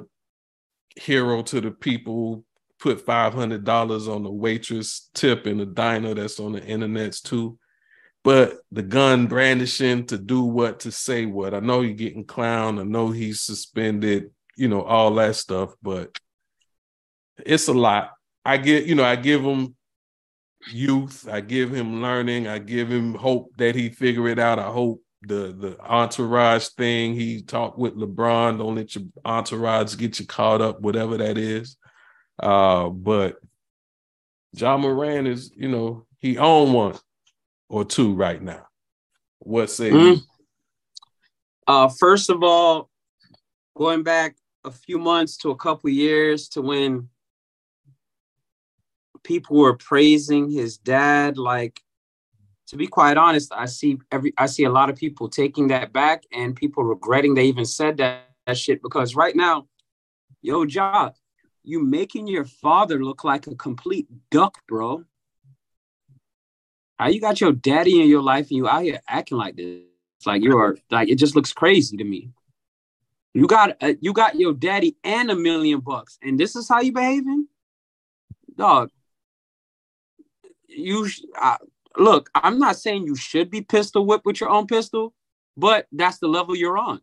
hero 0.96 1.42
to 1.44 1.62
the 1.62 1.72
people, 1.72 2.44
put 2.80 3.06
$500 3.06 4.14
on 4.14 4.24
the 4.24 4.32
waitress 4.32 5.10
tip 5.14 5.48
in 5.48 5.58
the 5.58 5.66
diner 5.66 6.14
that's 6.14 6.40
on 6.40 6.54
the 6.54 6.62
internets 6.62 7.22
too. 7.22 7.58
But 8.24 8.58
the 8.72 8.84
gun 8.84 9.28
brandishing 9.28 10.06
to 10.08 10.18
do 10.18 10.44
what, 10.44 10.82
to 10.82 10.92
say 10.92 11.26
what. 11.26 11.54
I 11.54 11.60
know 11.60 11.82
you're 11.82 11.94
getting 11.94 12.26
clown. 12.26 12.80
I 12.80 12.84
know 12.84 13.10
he's 13.10 13.42
suspended, 13.42 14.32
you 14.58 14.68
know, 14.68 14.82
all 14.82 15.14
that 15.16 15.36
stuff, 15.36 15.74
but 15.82 16.18
it's 17.46 17.68
a 17.68 17.74
lot. 17.74 18.12
I 18.44 18.58
get, 18.58 18.86
you 18.86 18.96
know, 18.96 19.04
I 19.04 19.16
give 19.16 19.42
him 19.42 19.76
youth. 20.72 21.28
I 21.32 21.42
give 21.42 21.74
him 21.74 22.02
learning. 22.02 22.48
I 22.48 22.60
give 22.60 22.90
him 22.90 23.14
hope 23.14 23.52
that 23.58 23.76
he 23.76 23.90
figure 23.90 24.28
it 24.28 24.40
out. 24.40 24.60
I 24.60 24.72
hope 24.72 25.02
the 25.22 25.56
the 25.58 25.80
entourage 25.80 26.70
thing 26.70 27.14
he 27.14 27.42
talked 27.42 27.78
with 27.78 27.96
LeBron. 27.96 28.58
Don't 28.58 28.76
let 28.76 28.96
your 28.96 29.06
entourage 29.26 29.96
get 29.98 30.20
you 30.20 30.26
caught 30.26 30.62
up, 30.62 30.82
whatever 30.82 31.18
that 31.18 31.38
is. 31.38 31.78
Uh, 32.42 32.90
but 32.90 33.38
Ja 34.54 34.78
Morant 34.78 35.28
is, 35.28 35.52
you 35.56 35.68
know, 35.68 36.06
he 36.20 36.38
own 36.38 36.74
one 36.74 36.96
or 37.70 37.86
two 37.86 38.14
right 38.14 38.42
now. 38.42 38.66
What 39.40 39.70
say? 39.70 39.92
Mm. 39.92 40.22
Uh, 41.68 41.90
first 42.00 42.30
of 42.30 42.44
all, 42.44 42.90
going 43.76 44.04
back 44.04 44.36
a 44.68 44.72
few 44.72 45.00
months 45.00 45.38
to 45.38 45.50
a 45.50 45.56
couple 45.56 45.90
years 45.90 46.50
to 46.50 46.62
when 46.62 47.10
people 49.24 49.58
were 49.58 49.76
praising 49.76 50.52
his 50.52 50.78
dad, 50.78 51.38
like 51.38 51.82
to 52.68 52.76
be 52.76 52.86
quite 52.86 53.18
honest, 53.18 53.52
I 53.56 53.66
see 53.66 53.98
every 54.12 54.34
I 54.38 54.46
see 54.46 54.66
a 54.66 54.70
lot 54.70 54.90
of 54.90 54.98
people 54.98 55.30
taking 55.30 55.70
that 55.70 55.94
back 55.94 56.24
and 56.32 56.56
people 56.56 56.84
regretting 56.84 57.34
they 57.34 57.46
even 57.46 57.66
said 57.66 57.98
that, 57.98 58.30
that 58.46 58.58
shit 58.58 58.82
because 58.82 59.16
right 59.16 59.36
now, 59.36 59.68
yo, 60.42 60.66
job, 60.66 61.16
you 61.64 61.84
making 61.84 62.28
your 62.28 62.46
father 62.46 63.04
look 63.04 63.24
like 63.24 63.48
a 63.48 63.56
complete 63.56 64.08
duck, 64.30 64.58
bro. 64.68 65.04
How 67.00 67.08
you 67.08 67.22
got 67.22 67.40
your 67.40 67.54
daddy 67.54 68.02
in 68.02 68.10
your 68.10 68.22
life 68.22 68.48
and 68.50 68.58
you 68.58 68.68
out 68.68 68.84
here 68.84 69.00
acting 69.08 69.38
like 69.38 69.56
this? 69.56 69.84
Like 70.26 70.44
you 70.44 70.58
are 70.58 70.78
like 70.92 71.10
it 71.10 71.16
just 71.16 71.36
looks 71.36 71.54
crazy 71.54 71.96
to 71.96 72.04
me. 72.04 72.32
You 73.38 73.46
got 73.46 73.78
uh, 73.84 73.94
you 74.02 74.14
got 74.14 74.40
your 74.40 74.54
daddy 74.54 74.98
and 75.04 75.30
a 75.30 75.36
million 75.36 75.80
bucks, 75.80 76.18
and 76.24 76.40
this 76.40 76.56
is 76.56 76.68
how 76.68 76.82
you 76.82 76.92
behaving, 76.92 77.48
dog. 78.56 78.90
You 80.68 81.08
sh- 81.08 81.22
I, 81.36 81.58
look. 81.98 82.32
I'm 82.34 82.58
not 82.58 82.78
saying 82.78 83.06
you 83.06 83.16
should 83.16 83.52
be 83.52 83.62
pistol 83.62 84.08
whipped 84.08 84.26
with 84.26 84.40
your 84.40 84.50
own 84.50 84.66
pistol, 84.66 85.14
but 85.56 85.86
that's 85.92 86.18
the 86.18 86.28
level 86.28 86.56
you're 86.56 86.80
on. 86.80 87.00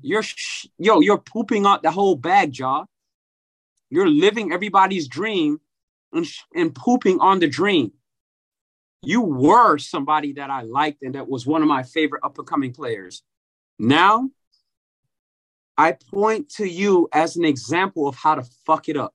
You're 0.00 0.22
sh- 0.22 0.68
yo, 0.78 1.00
you're 1.00 1.18
pooping 1.18 1.66
out 1.66 1.82
the 1.82 1.90
whole 1.90 2.14
bag, 2.14 2.56
Ja. 2.56 2.84
You're 3.90 4.08
living 4.08 4.52
everybody's 4.52 5.08
dream 5.08 5.60
and, 6.12 6.24
sh- 6.24 6.42
and 6.54 6.72
pooping 6.72 7.18
on 7.18 7.40
the 7.40 7.48
dream 7.48 7.92
you 9.02 9.20
were 9.20 9.76
somebody 9.76 10.32
that 10.32 10.48
I 10.50 10.62
liked 10.62 11.02
and 11.02 11.14
that 11.14 11.28
was 11.28 11.46
one 11.46 11.60
of 11.60 11.68
my 11.68 11.82
favorite 11.82 12.24
up 12.24 12.38
and 12.38 12.46
coming 12.46 12.72
players. 12.72 13.22
Now, 13.78 14.30
I 15.76 15.96
point 16.12 16.50
to 16.56 16.66
you 16.66 17.08
as 17.12 17.36
an 17.36 17.44
example 17.44 18.06
of 18.06 18.14
how 18.14 18.36
to 18.36 18.44
fuck 18.66 18.88
it 18.88 18.96
up. 18.96 19.14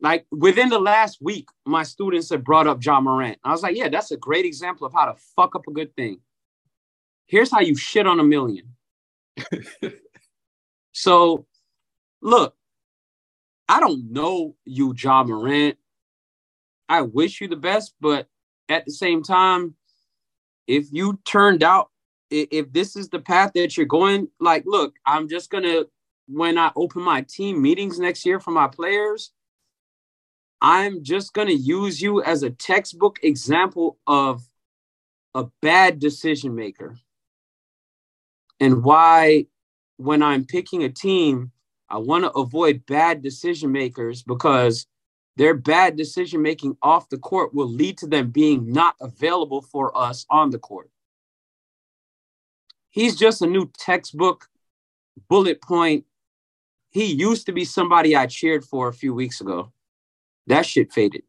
Like 0.00 0.26
within 0.30 0.68
the 0.68 0.78
last 0.78 1.18
week, 1.22 1.48
my 1.64 1.82
students 1.82 2.28
have 2.30 2.44
brought 2.44 2.66
up 2.66 2.84
Ja 2.84 3.00
Morant. 3.00 3.38
I 3.42 3.52
was 3.52 3.62
like, 3.62 3.76
yeah, 3.76 3.88
that's 3.88 4.10
a 4.10 4.16
great 4.16 4.44
example 4.44 4.86
of 4.86 4.92
how 4.92 5.06
to 5.06 5.14
fuck 5.34 5.56
up 5.56 5.66
a 5.66 5.72
good 5.72 5.94
thing. 5.96 6.20
Here's 7.26 7.50
how 7.50 7.60
you 7.60 7.74
shit 7.76 8.06
on 8.06 8.20
a 8.20 8.24
million. 8.24 8.76
so, 10.92 11.46
look, 12.20 12.54
I 13.68 13.80
don't 13.80 14.12
know 14.12 14.54
you, 14.64 14.94
Ja 14.96 15.24
Morant. 15.24 15.76
I 16.88 17.02
wish 17.02 17.40
you 17.40 17.48
the 17.48 17.56
best, 17.56 17.94
but 18.00 18.28
at 18.68 18.84
the 18.84 18.92
same 18.92 19.22
time, 19.22 19.74
if 20.66 20.86
you 20.92 21.18
turned 21.24 21.62
out 21.62 21.90
if 22.30 22.72
this 22.72 22.96
is 22.96 23.08
the 23.08 23.20
path 23.20 23.52
that 23.54 23.76
you're 23.76 23.86
going, 23.86 24.28
like, 24.40 24.64
look, 24.66 24.94
I'm 25.04 25.28
just 25.28 25.50
gonna 25.50 25.84
when 26.28 26.58
I 26.58 26.72
open 26.74 27.02
my 27.02 27.22
team 27.22 27.62
meetings 27.62 27.98
next 27.98 28.26
year 28.26 28.40
for 28.40 28.50
my 28.50 28.68
players, 28.68 29.30
I'm 30.60 31.04
just 31.04 31.32
gonna 31.32 31.52
use 31.52 32.00
you 32.00 32.22
as 32.22 32.42
a 32.42 32.50
textbook 32.50 33.18
example 33.22 33.98
of 34.06 34.42
a 35.34 35.46
bad 35.60 35.98
decision 35.98 36.54
maker 36.54 36.96
and 38.60 38.82
why 38.82 39.46
when 39.96 40.22
I'm 40.22 40.44
picking 40.44 40.84
a 40.84 40.88
team, 40.88 41.52
I 41.88 41.98
want 41.98 42.24
to 42.24 42.30
avoid 42.32 42.86
bad 42.86 43.22
decision 43.22 43.72
makers 43.72 44.22
because 44.22 44.86
their 45.36 45.54
bad 45.54 45.96
decision 45.96 46.42
making 46.42 46.76
off 46.82 47.08
the 47.08 47.18
court 47.18 47.54
will 47.54 47.68
lead 47.68 47.98
to 47.98 48.06
them 48.06 48.30
being 48.30 48.72
not 48.72 48.96
available 49.00 49.62
for 49.62 49.96
us 49.96 50.26
on 50.30 50.50
the 50.50 50.58
court. 50.58 50.90
He's 52.96 53.14
just 53.14 53.42
a 53.42 53.46
new 53.46 53.70
textbook 53.76 54.48
bullet 55.28 55.60
point. 55.60 56.06
He 56.88 57.04
used 57.04 57.44
to 57.44 57.52
be 57.52 57.66
somebody 57.66 58.16
I 58.16 58.24
cheered 58.24 58.64
for 58.64 58.88
a 58.88 58.94
few 58.94 59.12
weeks 59.12 59.42
ago. 59.42 59.70
That 60.46 60.64
shit 60.64 60.90
faded. 60.94 61.22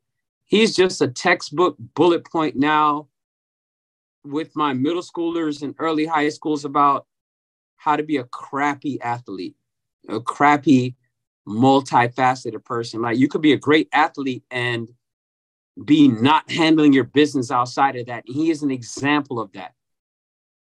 He's 0.45 0.73
just 0.73 1.01
a 1.01 1.09
textbook 1.09 1.75
bullet 1.93 2.23
point 2.23 2.55
now 2.55 3.09
with 4.23 4.55
my 4.55 4.71
middle 4.71 5.01
schoolers 5.01 5.61
and 5.61 5.75
early 5.77 6.05
high 6.05 6.29
schools 6.29 6.63
about 6.63 7.05
how 7.75 7.97
to 7.97 8.03
be 8.03 8.15
a 8.15 8.23
crappy 8.23 9.01
athlete, 9.01 9.57
a 10.07 10.21
crappy, 10.21 10.95
multifaceted 11.45 12.63
person. 12.63 13.01
Like 13.01 13.17
you 13.17 13.27
could 13.27 13.41
be 13.41 13.51
a 13.51 13.57
great 13.57 13.89
athlete 13.91 14.45
and 14.49 14.87
be 15.83 16.07
not 16.07 16.49
handling 16.49 16.93
your 16.93 17.03
business 17.03 17.51
outside 17.51 17.97
of 17.97 18.05
that. 18.05 18.23
He 18.25 18.51
is 18.51 18.63
an 18.63 18.71
example 18.71 19.37
of 19.37 19.51
that. 19.51 19.73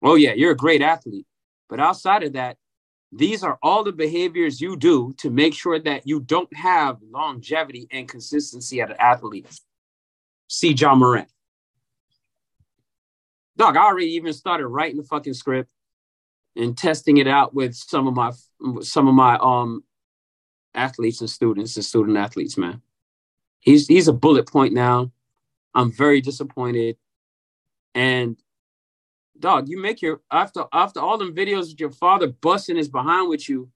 Oh, 0.01 0.15
yeah, 0.15 0.33
you're 0.33 0.51
a 0.51 0.57
great 0.57 0.81
athlete. 0.81 1.25
But 1.67 1.79
outside 1.79 2.23
of 2.23 2.33
that, 2.33 2.57
these 3.11 3.43
are 3.43 3.57
all 3.61 3.83
the 3.83 3.91
behaviors 3.91 4.61
you 4.61 4.75
do 4.75 5.13
to 5.17 5.29
make 5.29 5.53
sure 5.53 5.79
that 5.79 6.07
you 6.07 6.19
don't 6.19 6.53
have 6.55 6.97
longevity 7.01 7.87
and 7.91 8.07
consistency 8.07 8.81
as 8.81 8.89
an 8.91 8.95
athlete. 8.99 9.47
See 10.47 10.73
Ja 10.73 10.95
Morant. 10.95 11.27
Dog, 13.57 13.75
I 13.75 13.83
already 13.83 14.13
even 14.13 14.31
started 14.33 14.67
writing 14.67 14.97
the 14.97 15.03
fucking 15.03 15.33
script 15.33 15.69
and 16.55 16.77
testing 16.77 17.17
it 17.17 17.27
out 17.27 17.53
with 17.53 17.75
some 17.75 18.07
of 18.07 18.13
my 18.13 18.31
some 18.81 19.07
of 19.07 19.13
my 19.15 19.37
um 19.41 19.83
athletes 20.73 21.21
and 21.21 21.29
students 21.29 21.75
and 21.75 21.85
student 21.85 22.17
athletes, 22.17 22.57
man. 22.57 22.81
He's 23.59 23.87
he's 23.87 24.07
a 24.07 24.13
bullet 24.13 24.47
point 24.47 24.73
now. 24.73 25.11
I'm 25.73 25.91
very 25.91 26.21
disappointed. 26.21 26.97
And 27.93 28.37
dog, 29.39 29.69
you 29.69 29.79
make 29.81 30.01
your 30.01 30.21
after 30.31 30.65
after 30.73 30.99
all 30.99 31.17
them 31.17 31.33
videos 31.33 31.69
with 31.69 31.79
your 31.79 31.91
father 31.91 32.27
busting 32.27 32.75
his 32.77 32.89
behind 32.89 33.29
with 33.29 33.47
you, 33.49 33.69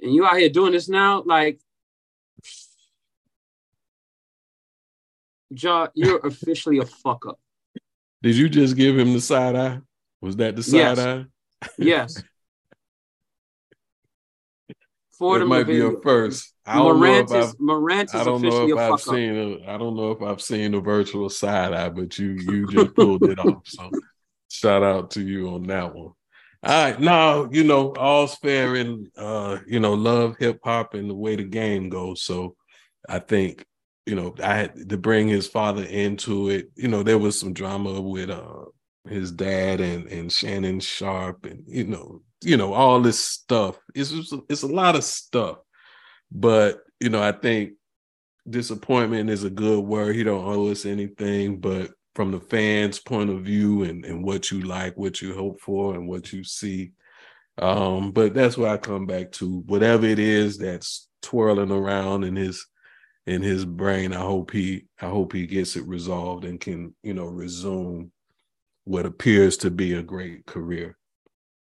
and 0.00 0.14
you 0.14 0.24
out 0.26 0.38
here 0.38 0.48
doing 0.48 0.72
this 0.72 0.88
now, 0.88 1.22
like 1.24 1.60
Ja, 5.50 5.88
you're 5.94 6.18
officially 6.26 6.78
a 6.78 6.86
fuck 6.86 7.26
up. 7.26 7.38
Did 8.22 8.36
you 8.36 8.48
just 8.48 8.76
give 8.76 8.98
him 8.98 9.12
the 9.12 9.20
side 9.20 9.54
eye? 9.54 9.80
Was 10.20 10.36
that 10.36 10.56
the 10.56 10.62
side 10.62 10.98
Yes. 10.98 10.98
eye? 10.98 11.24
Yes. 11.78 12.22
It 15.20 15.46
might 15.46 15.66
be 15.66 15.80
a 15.80 15.92
first. 16.02 16.52
I 16.66 16.76
don't 16.76 16.98
Morant 16.98 17.30
know 17.30 17.38
if 17.38 17.48
I've, 17.48 17.60
Morant 17.60 18.14
I 18.14 18.24
don't 18.24 18.42
know 18.42 18.68
if 18.68 18.78
I've 18.78 19.00
seen 19.00 19.36
a, 19.36 19.72
I 19.72 19.78
don't 19.78 19.96
know 19.96 20.10
if 20.10 20.22
I've 20.22 20.40
seen 20.42 20.74
a 20.74 20.80
virtual 20.80 21.30
side 21.30 21.72
eye, 21.72 21.88
but 21.88 22.18
you 22.18 22.32
you 22.32 22.66
just 22.66 22.94
pulled 22.94 23.24
it 23.24 23.38
off. 23.38 23.62
So 23.66 23.90
shout 24.48 24.82
out 24.82 25.12
to 25.12 25.22
you 25.22 25.48
on 25.50 25.64
that 25.64 25.94
one. 25.94 26.12
All 26.62 26.84
right, 26.84 26.98
now 26.98 27.48
you 27.50 27.64
know 27.64 27.92
all's 27.92 28.34
fair 28.36 28.74
in 28.74 29.10
uh 29.16 29.58
you 29.66 29.78
know 29.78 29.94
love 29.94 30.36
hip 30.38 30.58
hop 30.64 30.94
and 30.94 31.08
the 31.08 31.14
way 31.14 31.36
the 31.36 31.44
game 31.44 31.88
goes. 31.88 32.22
So 32.22 32.56
I 33.08 33.20
think 33.20 33.64
you 34.06 34.16
know 34.16 34.34
I 34.42 34.54
had 34.56 34.88
to 34.88 34.98
bring 34.98 35.28
his 35.28 35.46
father 35.46 35.84
into 35.84 36.48
it. 36.50 36.70
You 36.74 36.88
know 36.88 37.02
there 37.02 37.18
was 37.18 37.38
some 37.38 37.52
drama 37.52 38.00
with 38.00 38.30
uh 38.30 38.64
his 39.08 39.30
dad 39.30 39.80
and 39.80 40.08
and 40.08 40.32
Shannon 40.32 40.80
Sharpe 40.80 41.46
and 41.46 41.62
you 41.66 41.84
know 41.84 42.22
you 42.42 42.56
know 42.56 42.72
all 42.72 43.00
this 43.00 43.18
stuff. 43.18 43.78
It's 43.94 44.12
it's 44.48 44.62
a 44.62 44.68
lot 44.68 44.96
of 44.96 45.04
stuff, 45.04 45.58
but 46.30 46.80
you 47.00 47.08
know 47.10 47.22
I 47.22 47.32
think 47.32 47.72
disappointment 48.48 49.30
is 49.30 49.44
a 49.44 49.50
good 49.50 49.80
word. 49.80 50.16
He 50.16 50.24
don't 50.24 50.44
owe 50.44 50.70
us 50.70 50.86
anything, 50.86 51.58
but 51.58 51.90
from 52.14 52.30
the 52.32 52.40
fans' 52.40 52.98
point 52.98 53.28
of 53.30 53.42
view 53.42 53.84
and, 53.84 54.04
and 54.04 54.24
what 54.24 54.50
you 54.50 54.62
like, 54.62 54.96
what 54.96 55.20
you 55.20 55.34
hope 55.34 55.60
for, 55.60 55.94
and 55.94 56.08
what 56.08 56.32
you 56.32 56.44
see. 56.44 56.92
Um, 57.58 58.12
but 58.12 58.34
that's 58.34 58.56
where 58.56 58.70
I 58.70 58.76
come 58.76 59.06
back 59.06 59.32
to 59.32 59.60
whatever 59.66 60.06
it 60.06 60.18
is 60.18 60.58
that's 60.58 61.08
twirling 61.22 61.70
around 61.70 62.24
in 62.24 62.36
his 62.36 62.66
in 63.26 63.42
his 63.42 63.64
brain. 63.64 64.12
I 64.12 64.20
hope 64.20 64.50
he 64.50 64.86
I 65.00 65.08
hope 65.08 65.32
he 65.32 65.46
gets 65.46 65.76
it 65.76 65.86
resolved 65.86 66.44
and 66.44 66.60
can, 66.60 66.94
you 67.02 67.14
know, 67.14 67.26
resume 67.26 68.10
what 68.84 69.06
appears 69.06 69.56
to 69.58 69.70
be 69.70 69.94
a 69.94 70.02
great 70.02 70.46
career. 70.46 70.96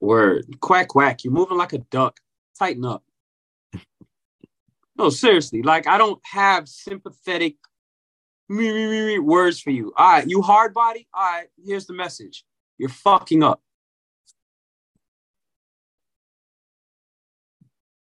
Word. 0.07 0.46
Quack 0.61 0.88
quack. 0.88 1.24
You're 1.24 1.32
moving 1.32 1.59
like 1.59 1.72
a 1.72 1.78
duck. 1.78 2.18
Tighten 2.59 2.84
up. 2.84 3.02
no, 4.96 5.11
seriously. 5.11 5.62
Like 5.62 5.86
I 5.86 5.98
don't 5.98 6.20
have 6.24 6.68
sympathetic 6.68 7.57
me, 8.48 8.72
me, 8.72 8.86
me, 8.86 9.07
me 9.07 9.18
words 9.18 9.61
for 9.61 9.70
you. 9.70 9.92
All 9.96 10.07
right, 10.07 10.28
you 10.28 10.40
hard 10.42 10.72
body. 10.72 11.09
All 11.12 11.24
right, 11.24 11.48
here's 11.64 11.86
the 11.86 11.94
message. 11.94 12.44
You're 12.78 12.88
fucking 12.88 13.42
up. 13.42 13.61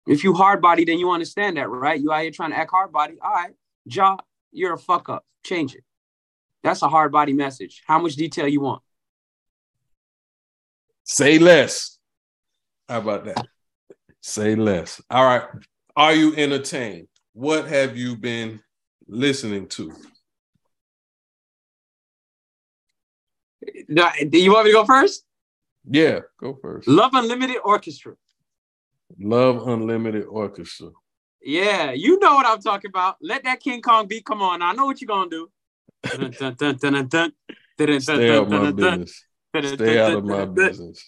If 0.06 0.24
you 0.24 0.34
hard 0.34 0.62
body, 0.62 0.84
then 0.84 1.00
you 1.00 1.12
understand 1.12 1.56
that, 1.56 1.70
right? 1.70 2.00
You 2.00 2.12
out 2.12 2.24
here 2.24 2.32
trying 2.32 2.50
to 2.52 2.58
act 2.58 2.72
hard 2.72 2.92
body. 2.92 3.16
All 3.22 3.32
right, 3.32 3.54
Ja, 3.86 4.18
you're 4.52 4.74
a 4.74 4.78
fuck 4.78 5.08
up. 5.08 5.26
Change 5.46 5.76
it. 5.76 5.84
That's 6.62 6.82
a 6.82 6.90
hard 6.90 7.12
body 7.12 7.34
message. 7.34 7.84
How 7.86 8.00
much 8.00 8.16
detail 8.16 8.48
you 8.48 8.60
want? 8.60 8.82
Say 11.04 11.40
less. 11.40 11.98
How 12.88 13.00
about 13.00 13.26
that? 13.26 13.48
Say 14.22 14.56
less. 14.56 15.02
All 15.10 15.26
right. 15.26 15.44
Are 15.96 16.14
you 16.14 16.36
entertained? 16.36 17.08
What 17.34 17.68
have 17.68 17.98
you 17.98 18.16
been 18.16 18.62
listening 19.08 19.68
to? 19.70 19.94
Do 23.90 24.38
you 24.38 24.52
want 24.52 24.66
me 24.66 24.72
to 24.72 24.78
go 24.78 24.86
first? 24.86 25.26
Yeah, 25.90 26.20
go 26.40 26.58
first. 26.62 26.88
Love 26.88 27.12
Unlimited 27.14 27.58
Orchestra. 27.64 28.14
Love 29.20 29.68
Unlimited 29.68 30.26
Orchestra. 30.26 30.90
Yeah, 31.42 31.92
you 31.92 32.20
know 32.20 32.36
what 32.36 32.46
I'm 32.46 32.62
talking 32.62 32.90
about. 32.90 33.18
Let 33.22 33.44
that 33.44 33.60
King 33.60 33.82
Kong 33.82 34.08
beat 34.08 34.26
come 34.26 34.42
on. 34.42 34.62
I 34.62 34.72
know 34.74 34.86
what 34.86 35.02
you're 35.02 35.08
gonna 35.08 35.30
do. 35.30 35.50
Stay 38.00 38.38
out 38.38 38.50
my 38.50 38.72
business. 38.72 39.26
Stay 39.56 40.00
out 40.00 40.14
of 40.14 40.26
my 40.26 40.46
business. 40.46 41.04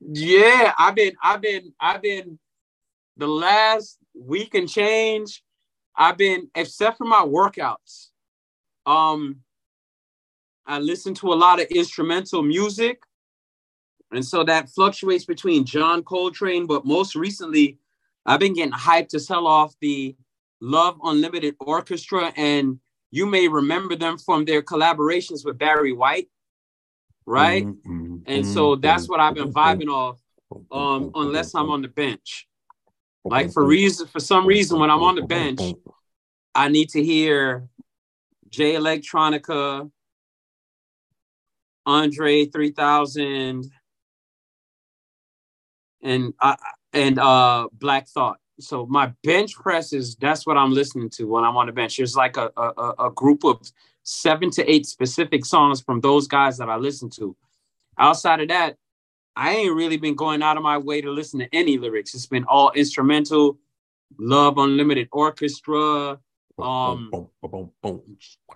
Yeah, 0.00 0.72
I've 0.78 0.94
been, 0.94 1.12
I've 1.22 1.40
been, 1.40 1.72
I've 1.80 2.02
been 2.02 2.38
the 3.16 3.28
last 3.28 3.98
week 4.14 4.54
and 4.54 4.68
change. 4.68 5.42
I've 5.96 6.16
been, 6.16 6.50
except 6.54 6.98
for 6.98 7.04
my 7.04 7.24
workouts. 7.24 8.08
Um, 8.86 9.40
I 10.66 10.78
listen 10.78 11.14
to 11.14 11.32
a 11.32 11.34
lot 11.34 11.60
of 11.60 11.66
instrumental 11.66 12.42
music. 12.42 13.00
And 14.12 14.24
so 14.24 14.42
that 14.44 14.70
fluctuates 14.70 15.24
between 15.24 15.64
John 15.64 16.02
Coltrane, 16.02 16.66
but 16.66 16.84
most 16.84 17.14
recently, 17.14 17.78
I've 18.26 18.40
been 18.40 18.54
getting 18.54 18.72
hyped 18.72 19.08
to 19.08 19.20
sell 19.20 19.46
off 19.46 19.74
the 19.80 20.16
Love 20.60 20.98
Unlimited 21.04 21.56
Orchestra. 21.60 22.32
And 22.36 22.80
you 23.10 23.26
may 23.26 23.48
remember 23.48 23.96
them 23.96 24.18
from 24.18 24.44
their 24.44 24.62
collaborations 24.62 25.44
with 25.44 25.58
Barry 25.58 25.92
White, 25.92 26.28
right? 27.28 27.64
Mhm, 27.66 28.22
And 28.26 28.46
so 28.46 28.74
that's 28.76 29.08
what 29.08 29.20
I've 29.20 29.34
been 29.34 29.52
mhm, 29.52 29.52
vibing 29.52 29.88
off, 29.92 30.18
um, 30.70 31.10
unless 31.14 31.54
I'm 31.54 31.70
on 31.70 31.82
the 31.82 31.88
bench. 31.88 32.48
Like 33.24 33.52
for 33.52 33.64
reason, 33.64 34.06
for 34.08 34.20
some 34.20 34.46
reason, 34.46 34.78
when 34.80 34.90
I'm 34.90 35.02
on 35.02 35.14
the 35.16 35.22
bench, 35.22 35.60
I 36.54 36.68
need 36.68 36.88
to 36.90 37.04
hear 37.04 37.68
Jay 38.48 38.74
Electronica, 38.74 39.90
Andre 41.84 42.46
3000, 42.46 43.70
and 46.02 46.34
uh, 46.40 46.56
and 46.92 47.18
uh 47.18 47.68
Black 47.72 48.08
Thought. 48.08 48.38
So 48.60 48.86
my 48.86 49.12
bench 49.22 49.54
press 49.54 49.92
is 49.92 50.16
that's 50.16 50.46
what 50.46 50.56
I'm 50.56 50.72
listening 50.72 51.10
to 51.10 51.24
when 51.24 51.44
I'm 51.44 51.56
on 51.56 51.66
the 51.66 51.72
bench. 51.72 51.96
There's 51.98 52.16
like 52.16 52.36
a, 52.38 52.50
a- 52.56 52.94
a 53.06 53.10
group 53.10 53.44
of 53.44 53.60
seven 54.08 54.50
to 54.50 54.70
eight 54.70 54.86
specific 54.86 55.44
songs 55.44 55.82
from 55.82 56.00
those 56.00 56.26
guys 56.26 56.56
that 56.58 56.70
I 56.70 56.76
listen 56.76 57.10
to. 57.10 57.36
Outside 57.98 58.40
of 58.40 58.48
that, 58.48 58.76
I 59.36 59.54
ain't 59.54 59.74
really 59.74 59.98
been 59.98 60.14
going 60.14 60.42
out 60.42 60.56
of 60.56 60.62
my 60.62 60.78
way 60.78 61.00
to 61.00 61.10
listen 61.10 61.40
to 61.40 61.48
any 61.54 61.76
lyrics. 61.76 62.14
It's 62.14 62.26
been 62.26 62.44
all 62.44 62.72
instrumental, 62.72 63.58
Love 64.18 64.56
Unlimited 64.56 65.08
Orchestra, 65.12 66.18
um, 66.58 67.28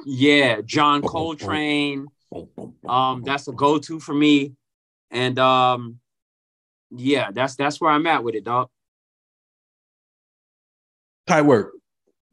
yeah, 0.06 0.60
John 0.62 1.02
Coltrane. 1.02 2.08
Um, 2.88 3.22
that's 3.22 3.46
a 3.46 3.52
go-to 3.52 4.00
for 4.00 4.14
me. 4.14 4.54
And 5.10 5.38
um, 5.38 6.00
yeah, 6.90 7.30
that's 7.30 7.54
that's 7.56 7.80
where 7.80 7.90
I'm 7.90 8.06
at 8.06 8.24
with 8.24 8.34
it, 8.34 8.44
dog. 8.44 8.70
Tight 11.26 11.42
work. 11.42 11.74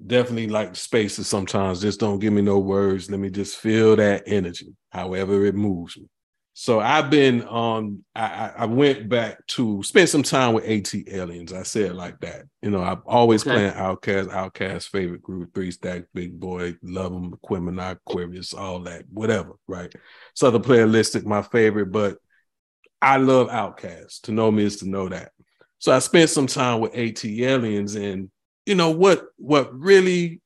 Definitely 0.06 0.48
like 0.48 0.76
spaces 0.76 1.28
sometimes. 1.28 1.82
Just 1.82 2.00
don't 2.00 2.20
give 2.20 2.32
me 2.32 2.42
no 2.42 2.58
words. 2.60 3.12
Let 3.12 3.20
me 3.20 3.30
just 3.30 3.58
feel 3.58 3.96
that 3.98 4.24
energy, 4.26 4.74
however 4.92 5.46
it 5.46 5.56
moves 5.56 5.98
me. 5.98 6.06
So 6.54 6.80
I've 6.80 7.10
been 7.10 7.46
um 7.48 8.04
I, 8.16 8.52
I 8.60 8.66
went 8.66 9.10
back 9.10 9.46
to 9.48 9.84
spend 9.84 10.08
some 10.10 10.24
time 10.24 10.54
with 10.54 10.66
AT 10.66 10.94
Aliens. 11.10 11.52
I 11.54 11.64
said 11.64 11.96
like 11.96 12.20
that. 12.22 12.44
You 12.62 12.70
know, 12.70 12.82
I've 12.82 13.02
always 13.06 13.42
Okay. 13.44 13.52
playing 13.52 13.74
OutKast, 13.74 14.30
OutKast 14.30 14.88
favorite 14.90 15.22
group, 15.22 15.54
three 15.54 15.72
stack, 15.72 16.04
Big 16.14 16.40
Boi, 16.40 16.76
love 16.82 17.12
them, 17.12 17.32
Aquemini, 17.32 17.92
Aquarius, 17.92 18.54
all 18.54 18.80
that, 18.84 19.04
whatever, 19.12 19.54
right? 19.68 19.92
So 20.34 20.48
Southern 20.48 20.62
Playalistic, 20.64 21.26
my 21.26 21.42
favorite, 21.42 21.92
but 21.92 22.18
I 23.02 23.18
love 23.18 23.48
OutKast. 23.50 24.22
To 24.24 24.32
know 24.32 24.52
me 24.52 24.64
is 24.64 24.78
to 24.78 24.90
know 24.90 25.10
that. 25.10 25.32
So 25.78 25.94
I 25.94 26.00
spent 26.00 26.30
some 26.30 26.48
time 26.48 26.82
with 26.82 26.94
ATLiens, 26.94 27.96
and 27.96 28.30
you 28.70 28.76
know 28.76 28.92
what 28.92 29.26
what 29.38 29.78
really 29.78 30.42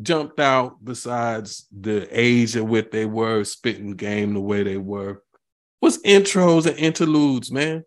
jumped 0.00 0.40
out 0.40 0.82
besides 0.82 1.66
the 1.70 2.08
age 2.10 2.56
at 2.56 2.66
which 2.66 2.90
they 2.90 3.04
were 3.04 3.44
spitting 3.44 3.92
game 3.92 4.32
the 4.32 4.40
way 4.40 4.62
they 4.62 4.78
were 4.78 5.22
was 5.82 6.02
intros 6.02 6.66
and 6.66 6.78
interludes, 6.78 7.52
man. 7.52 7.84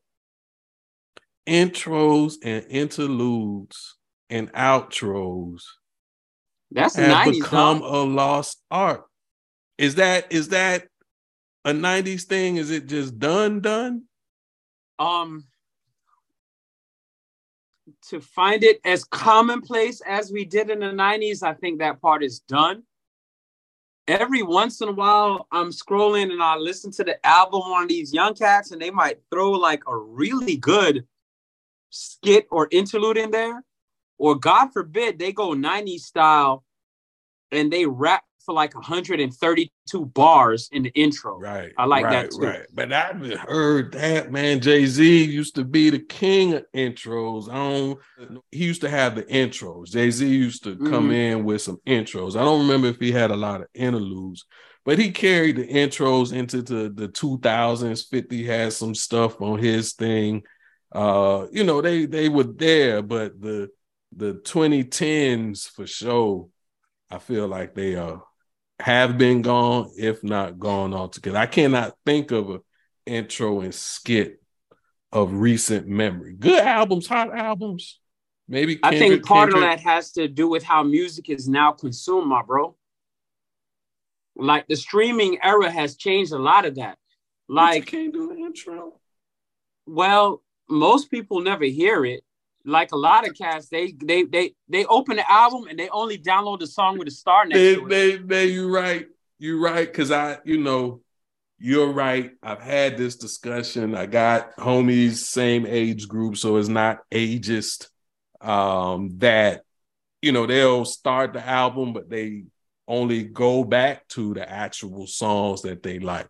Intros 1.47 2.35
and 2.43 2.63
interludes 2.69 3.97
and 4.29 4.53
outros 4.53 5.63
That's 6.69 6.95
have 6.95 7.25
90s, 7.27 7.39
become 7.39 7.79
dog. 7.79 7.93
a 7.93 7.97
lost 7.97 8.61
art. 8.69 9.05
Is 9.79 9.95
that 9.95 10.31
is 10.31 10.49
that 10.49 10.87
a 11.65 11.71
90s 11.71 12.23
thing? 12.25 12.57
Is 12.57 12.69
it 12.69 12.85
just 12.85 13.17
done 13.17 13.59
done? 13.61 14.03
Um, 14.99 15.45
to 18.09 18.21
find 18.21 18.63
it 18.63 18.79
as 18.85 19.03
commonplace 19.03 20.01
as 20.01 20.31
we 20.31 20.45
did 20.45 20.69
in 20.69 20.79
the 20.79 20.87
90s, 20.87 21.43
I 21.43 21.53
think 21.53 21.79
that 21.79 22.01
part 22.01 22.23
is 22.23 22.39
done. 22.39 22.83
Every 24.07 24.41
once 24.41 24.81
in 24.81 24.89
a 24.89 24.93
while, 24.93 25.47
I'm 25.51 25.69
scrolling 25.69 26.31
and 26.31 26.41
I 26.41 26.55
listen 26.55 26.91
to 26.93 27.03
the 27.03 27.23
album 27.25 27.61
on 27.61 27.87
these 27.87 28.13
young 28.13 28.33
cats, 28.33 28.71
and 28.71 28.81
they 28.81 28.89
might 28.89 29.19
throw 29.31 29.51
like 29.51 29.83
a 29.87 29.95
really 29.95 30.57
good 30.57 31.05
skit 31.89 32.47
or 32.49 32.67
interlude 32.71 33.17
in 33.17 33.31
there. 33.31 33.63
Or 34.17 34.35
God 34.35 34.69
forbid, 34.73 35.19
they 35.19 35.31
go 35.31 35.49
90s 35.49 36.01
style 36.01 36.63
and 37.51 37.71
they 37.71 37.85
rap 37.85 38.23
for 38.49 38.53
like 38.53 38.73
132 38.73 40.05
bars 40.07 40.69
in 40.71 40.81
the 40.81 40.89
intro. 40.95 41.37
Right. 41.37 41.71
I 41.77 41.85
like 41.85 42.05
right, 42.05 42.23
that 42.23 42.31
too. 42.31 42.47
Right. 42.47 42.65
But 42.73 42.91
I've 42.91 43.21
heard 43.41 43.91
that, 43.91 44.31
man. 44.31 44.59
Jay-Z 44.59 45.23
used 45.25 45.53
to 45.53 45.63
be 45.63 45.91
the 45.91 45.99
king 45.99 46.55
of 46.55 46.65
intros. 46.75 47.47
I 47.47 47.53
don't 47.53 47.99
he 48.49 48.65
used 48.65 48.81
to 48.81 48.89
have 48.89 49.13
the 49.13 49.21
intros. 49.25 49.91
Jay-Z 49.91 50.27
used 50.27 50.63
to 50.63 50.75
come 50.77 51.09
Mhm. 51.09 51.13
in 51.13 51.43
with 51.43 51.61
some 51.61 51.77
intros. 51.85 52.35
I 52.35 52.43
don't 52.43 52.61
remember 52.61 52.87
if 52.87 52.99
he 52.99 53.11
had 53.11 53.29
a 53.29 53.35
lot 53.35 53.61
of 53.61 53.67
interludes, 53.75 54.45
but 54.83 54.97
he 54.97 55.11
carried 55.11 55.57
the 55.57 55.67
intros 55.67 56.33
into 56.33 56.63
the, 56.63 56.89
the 56.89 57.07
2000s. 57.07 58.01
50 58.01 58.43
had 58.47 58.73
some 58.73 58.95
stuff 58.95 59.39
on 59.39 59.59
his 59.59 59.93
thing. 59.93 60.41
Uh, 60.91 61.45
you 61.51 61.63
know, 61.63 61.81
they 61.81 62.07
they 62.07 62.29
were 62.29 62.45
there, 62.45 63.03
but 63.03 63.39
the 63.39 63.69
the 64.11 64.33
2010s 64.43 65.67
for 65.69 65.85
sure, 65.85 66.47
I 67.11 67.19
feel 67.19 67.47
like 67.47 67.75
they 67.75 67.93
are 67.93 68.23
have 68.79 69.17
been 69.17 69.41
gone, 69.41 69.91
if 69.97 70.23
not 70.23 70.59
gone 70.59 70.93
altogether. 70.93 71.37
I 71.37 71.45
cannot 71.47 71.95
think 72.05 72.31
of 72.31 72.49
an 72.49 72.59
intro 73.05 73.61
and 73.61 73.73
skit 73.75 74.41
of 75.11 75.33
recent 75.33 75.87
memory. 75.87 76.33
Good 76.33 76.63
albums, 76.63 77.07
hot 77.07 77.35
albums. 77.35 77.99
Maybe 78.47 78.79
I 78.81 78.91
think 78.91 79.01
Kendrick- 79.01 79.25
part 79.25 79.53
of 79.53 79.59
that 79.61 79.79
has 79.81 80.11
to 80.13 80.27
do 80.27 80.47
with 80.47 80.63
how 80.63 80.83
music 80.83 81.29
is 81.29 81.47
now 81.49 81.71
consumed, 81.71 82.27
my 82.27 82.41
bro. 82.41 82.75
Like 84.35 84.67
the 84.67 84.75
streaming 84.75 85.37
era 85.43 85.69
has 85.69 85.95
changed 85.97 86.31
a 86.31 86.39
lot 86.39 86.65
of 86.65 86.75
that. 86.75 86.97
You 87.49 87.55
Like, 87.55 87.87
can't 87.87 88.13
do 88.13 88.29
the 88.29 88.35
intro. 88.35 88.99
well, 89.85 90.41
most 90.69 91.09
people 91.11 91.41
never 91.41 91.65
hear 91.65 92.05
it. 92.05 92.23
Like 92.69 92.91
a 92.91 92.97
lot 92.97 93.27
of 93.27 93.35
cats, 93.35 93.67
they 93.69 93.93
they 94.03 94.23
they 94.23 94.53
they 94.67 94.85
open 94.85 95.17
the 95.17 95.31
album 95.31 95.67
and 95.67 95.77
they 95.77 95.89
only 95.89 96.17
download 96.17 96.59
the 96.59 96.67
song 96.67 96.97
with 96.97 97.07
a 97.07 97.11
star 97.11 97.45
next 97.45 97.59
They, 97.59 97.75
to 97.75 97.85
it. 97.85 97.89
they, 97.89 98.17
they, 98.17 98.45
you 98.47 98.73
right. 98.73 99.07
You 99.39 99.63
right. 99.63 99.91
Cause 99.91 100.11
I, 100.11 100.37
you 100.43 100.57
know, 100.57 101.01
you're 101.57 101.91
right. 101.91 102.31
I've 102.41 102.61
had 102.61 102.97
this 102.97 103.15
discussion. 103.15 103.95
I 103.95 104.05
got 104.05 104.55
homies, 104.57 105.15
same 105.15 105.65
age 105.65 106.07
group, 106.07 106.37
so 106.37 106.57
it's 106.57 106.69
not 106.69 106.99
ageist. 107.11 107.89
Um, 108.41 109.17
that 109.17 109.63
you 110.21 110.31
know, 110.31 110.45
they'll 110.45 110.85
start 110.85 111.33
the 111.33 111.45
album, 111.45 111.93
but 111.93 112.09
they 112.09 112.43
only 112.87 113.23
go 113.23 113.63
back 113.63 114.07
to 114.09 114.33
the 114.33 114.49
actual 114.49 115.07
songs 115.07 115.61
that 115.61 115.83
they 115.83 115.99
like. 115.99 116.27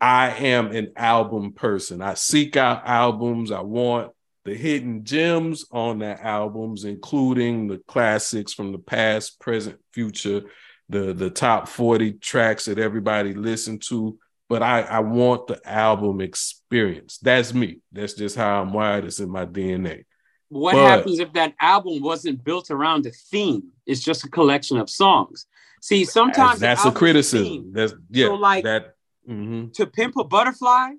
I 0.00 0.30
am 0.30 0.72
an 0.72 0.92
album 0.96 1.52
person. 1.52 2.02
I 2.02 2.14
seek 2.14 2.56
out 2.56 2.82
albums. 2.86 3.50
I 3.50 3.60
want 3.60 4.12
the 4.46 4.54
hidden 4.54 5.04
gems 5.04 5.66
on 5.72 5.98
the 5.98 6.24
albums, 6.24 6.84
including 6.84 7.66
the 7.66 7.78
classics 7.88 8.52
from 8.52 8.70
the 8.70 8.78
past, 8.78 9.40
present, 9.40 9.78
future, 9.92 10.42
the 10.88 11.12
the 11.12 11.28
top 11.28 11.68
40 11.68 12.12
tracks 12.14 12.66
that 12.66 12.78
everybody 12.78 13.34
listened 13.34 13.82
to. 13.88 14.18
But 14.48 14.62
I, 14.62 14.82
I 14.82 15.00
want 15.00 15.48
the 15.48 15.60
album 15.68 16.20
experience. 16.20 17.18
That's 17.18 17.52
me. 17.52 17.80
That's 17.90 18.14
just 18.14 18.36
how 18.36 18.62
I'm 18.62 18.72
wired. 18.72 19.04
It's 19.04 19.18
in 19.18 19.28
my 19.28 19.44
DNA. 19.44 20.04
what 20.48 20.74
but- 20.74 20.86
happens 20.86 21.18
if 21.18 21.32
that 21.32 21.54
album 21.60 22.00
wasn't 22.00 22.44
built 22.44 22.70
around 22.70 23.04
a 23.06 23.10
theme? 23.10 23.70
It's 23.84 24.00
just 24.00 24.24
a 24.24 24.28
collection 24.28 24.78
of 24.78 24.88
songs. 24.88 25.46
See, 25.82 26.04
sometimes 26.04 26.60
that's, 26.60 26.84
a 26.84 26.92
criticism. 26.92 27.72
That's 27.72 27.94
yeah. 28.10 28.26
So, 28.26 28.34
like- 28.34 28.64
that. 28.64 28.94
mhm. 29.28 29.72
to 29.74 29.86
pimp 29.86 30.16
a 30.16 30.24
butterfly, 30.24 30.90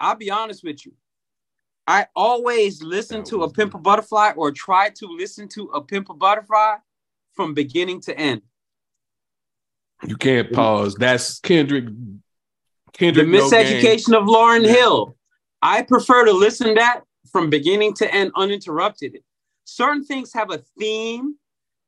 I'll 0.00 0.16
be 0.16 0.32
honest 0.32 0.64
with 0.64 0.84
you. 0.84 0.92
I 1.86 2.06
always 2.16 2.82
listen 2.82 3.22
to 3.24 3.36
a 3.36 3.38
was 3.38 3.52
pimp 3.52 3.74
a 3.74 3.78
butterfly 3.78 4.32
or 4.36 4.50
try 4.50 4.90
to 4.90 5.06
listen 5.06 5.48
to 5.50 5.64
a 5.74 5.80
pimp 5.80 6.10
a 6.10 6.14
butterfly 6.14 6.76
from 7.34 7.54
beginning 7.54 8.00
to 8.02 8.18
end. 8.18 8.42
You 10.06 10.16
can't 10.16 10.52
pause. 10.52 10.94
That's 10.94 11.38
Kendrick. 11.40 11.86
The 11.86 12.20
Kendrick. 12.92 13.28
no 13.28 13.48
miseducation 13.48 14.16
of 14.16 14.24
Lauryn. 14.24 14.66
Hill. 14.66 15.16
I 15.62 15.82
prefer 15.82 16.24
to 16.24 16.32
listen 16.32 16.68
to 16.68 16.74
that 16.74 17.02
from 17.30 17.50
beginning 17.50 17.94
to 17.94 18.12
end 18.12 18.32
uninterrupted. 18.36 19.18
Certain 19.64 20.04
things 20.04 20.32
have 20.32 20.50
a 20.50 20.58
theme 20.78 21.36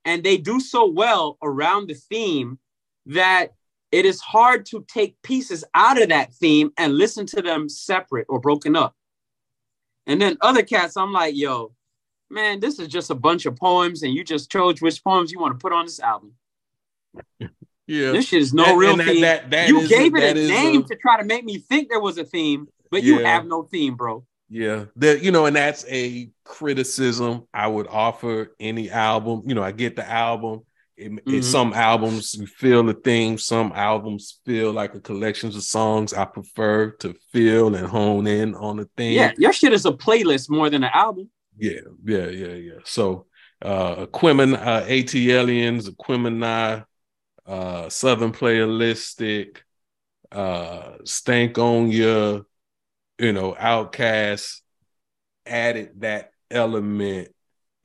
and 0.05 0.23
they 0.23 0.37
do 0.37 0.61
so 0.61 0.87
well 0.87 1.39
around 1.43 1.89
the 1.89 1.95
theme 1.95 2.59
that 3.07 3.53
it 3.91 4.05
is 4.05 4.21
hard 4.21 4.67
to 4.67 4.85
take 4.89 5.21
pieces 5.23 5.65
out 5.75 6.01
of 6.01 6.09
that 6.11 6.33
theme 6.35 6.71
and 6.77 6.97
listen 6.97 7.27
to 7.27 7.43
them 7.43 7.69
separate 7.69 8.27
or 8.29 8.41
broken 8.41 8.77
up. 8.77 8.95
And 10.09 10.21
then 10.21 10.37
other 10.41 10.63
cats, 10.63 10.97
I'm 10.97 11.13
like, 11.13 11.37
yo, 11.37 11.73
man, 12.31 12.61
this 12.61 12.79
is 12.79 12.89
just 12.89 13.11
a 13.11 13.15
bunch 13.15 13.47
of 13.47 13.55
poems, 13.57 14.03
and 14.03 14.13
you 14.13 14.25
just 14.25 14.51
chose 14.51 14.81
which 14.81 15.05
poems 15.05 15.31
you 15.31 15.39
want 15.39 15.59
to 15.59 15.63
put 15.63 15.73
on 15.73 15.85
this 15.87 16.01
album. 16.01 16.33
Yeah. 17.87 18.13
This 18.13 18.27
shit 18.27 18.43
is 18.43 18.53
no 18.53 18.65
And- 18.65 18.79
real 18.79 18.97
that- 18.97 19.07
theme. 19.07 19.21
that- 19.23 19.51
that 19.51 19.69
you 19.69 19.81
is 19.81 19.89
gave 19.89 20.13
that 20.15 20.37
it 20.37 20.45
a 20.45 20.49
name 20.49 20.85
to 20.85 20.97
try 20.97 21.19
to 21.19 21.25
make 21.25 21.45
me 21.45 21.59
think 21.59 21.89
there 21.89 22.01
was 22.01 22.19
a 22.19 22.25
theme, 22.25 22.69
but 22.91 23.03
you 23.03 23.21
have 23.25 23.47
no 23.47 23.63
theme, 23.63 23.95
bro. 23.97 24.25
Yeah, 24.51 24.87
that 24.97 25.23
you 25.23 25.31
know, 25.31 25.45
and 25.47 25.55
that's 25.57 25.85
a 25.89 26.31
criticism 26.45 27.47
I 27.53 27.67
would 27.67 27.87
offer 27.87 28.55
any 28.59 28.91
album. 28.91 29.43
You 29.47 29.55
know, 29.55 29.63
I 29.63 29.73
get 29.73 29.95
the 29.97 30.09
album. 30.09 30.63
It, 30.99 31.25
Mhm. 31.25 31.45
some 31.45 31.73
albums 31.75 32.35
you 32.35 32.47
feel 32.47 32.83
the 32.83 32.93
theme. 32.95 33.39
Some 33.39 33.73
albums 33.73 34.41
feel 34.45 34.73
like 34.73 34.95
a 34.97 35.01
collection 35.01 35.49
of 35.49 35.63
songs. 35.63 36.13
I 36.13 36.25
prefer 36.25 36.91
to 37.03 37.15
feel 37.33 37.75
and 37.75 37.87
hone 37.87 38.27
in 38.27 38.57
on 38.57 38.79
the 38.79 38.89
theme. 38.97 39.13
Yeah, 39.13 39.33
your 39.39 39.53
shit 39.53 39.73
is 39.73 39.87
a 39.87 39.93
playlist 39.93 40.51
more 40.51 40.69
than 40.69 40.83
an 40.83 40.91
album. 40.93 41.31
yeah, 41.57 41.81
yeah, 42.05 42.27
yeah, 42.29 42.55
yeah. 42.55 42.79
So, 42.85 43.27
uh, 43.63 44.07
Aquemin, 44.07 44.55
uh, 44.55 44.85
ATLiens, 44.87 45.89
Aquemini, 45.89 46.85
uh, 47.47 47.89
Southern 47.89 48.33
Playalistic, 48.33 49.59
uh, 50.33 50.99
Stankonia, 51.05 52.45
you 53.19 53.33
know, 53.33 53.55
OutKast 53.55 54.61
added 55.47 56.01
that 56.01 56.33
element 56.51 57.29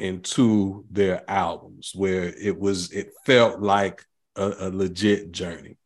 into 0.04 0.86
their 0.91 1.24
albums 1.30 1.93
where 1.95 2.26
it 2.26 2.60
was, 2.60 2.91
it 2.91 3.14
felt 3.26 3.62
like 3.62 4.06
a, 4.36 4.54
a 4.60 4.70
legit 4.70 5.32
journey. 5.32 5.78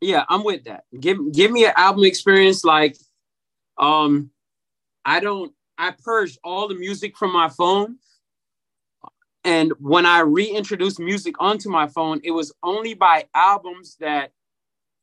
Yeah, 0.00 0.24
I'm 0.28 0.44
with 0.44 0.64
that. 0.64 0.84
Give 1.00 1.32
give 1.32 1.50
me 1.50 1.64
an 1.64 1.72
album 1.74 2.04
experience 2.04 2.64
like 2.64 2.96
um 3.78 4.30
I 5.06 5.20
don't 5.20 5.52
I 5.78 5.94
purged 6.04 6.38
all 6.44 6.68
the 6.68 6.74
music 6.74 7.16
from 7.16 7.32
my 7.32 7.48
phone. 7.48 7.96
And 9.42 9.72
when 9.78 10.04
I 10.04 10.20
reintroduced 10.20 10.98
music 10.98 11.36
onto 11.38 11.70
my 11.70 11.86
phone, 11.86 12.20
it 12.24 12.32
was 12.32 12.52
only 12.62 12.92
by 12.92 13.24
albums 13.34 13.96
that 14.00 14.32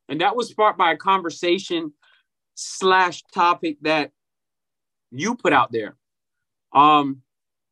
and 0.08 0.20
that 0.20 0.36
was 0.36 0.48
sparked 0.48 0.78
by 0.78 0.92
a 0.92 0.96
conversation 0.96 1.92
slash 2.54 3.22
topic 3.32 3.78
that 3.82 4.12
you 5.10 5.34
put 5.34 5.52
out 5.52 5.72
there. 5.72 5.96
Um, 6.72 7.22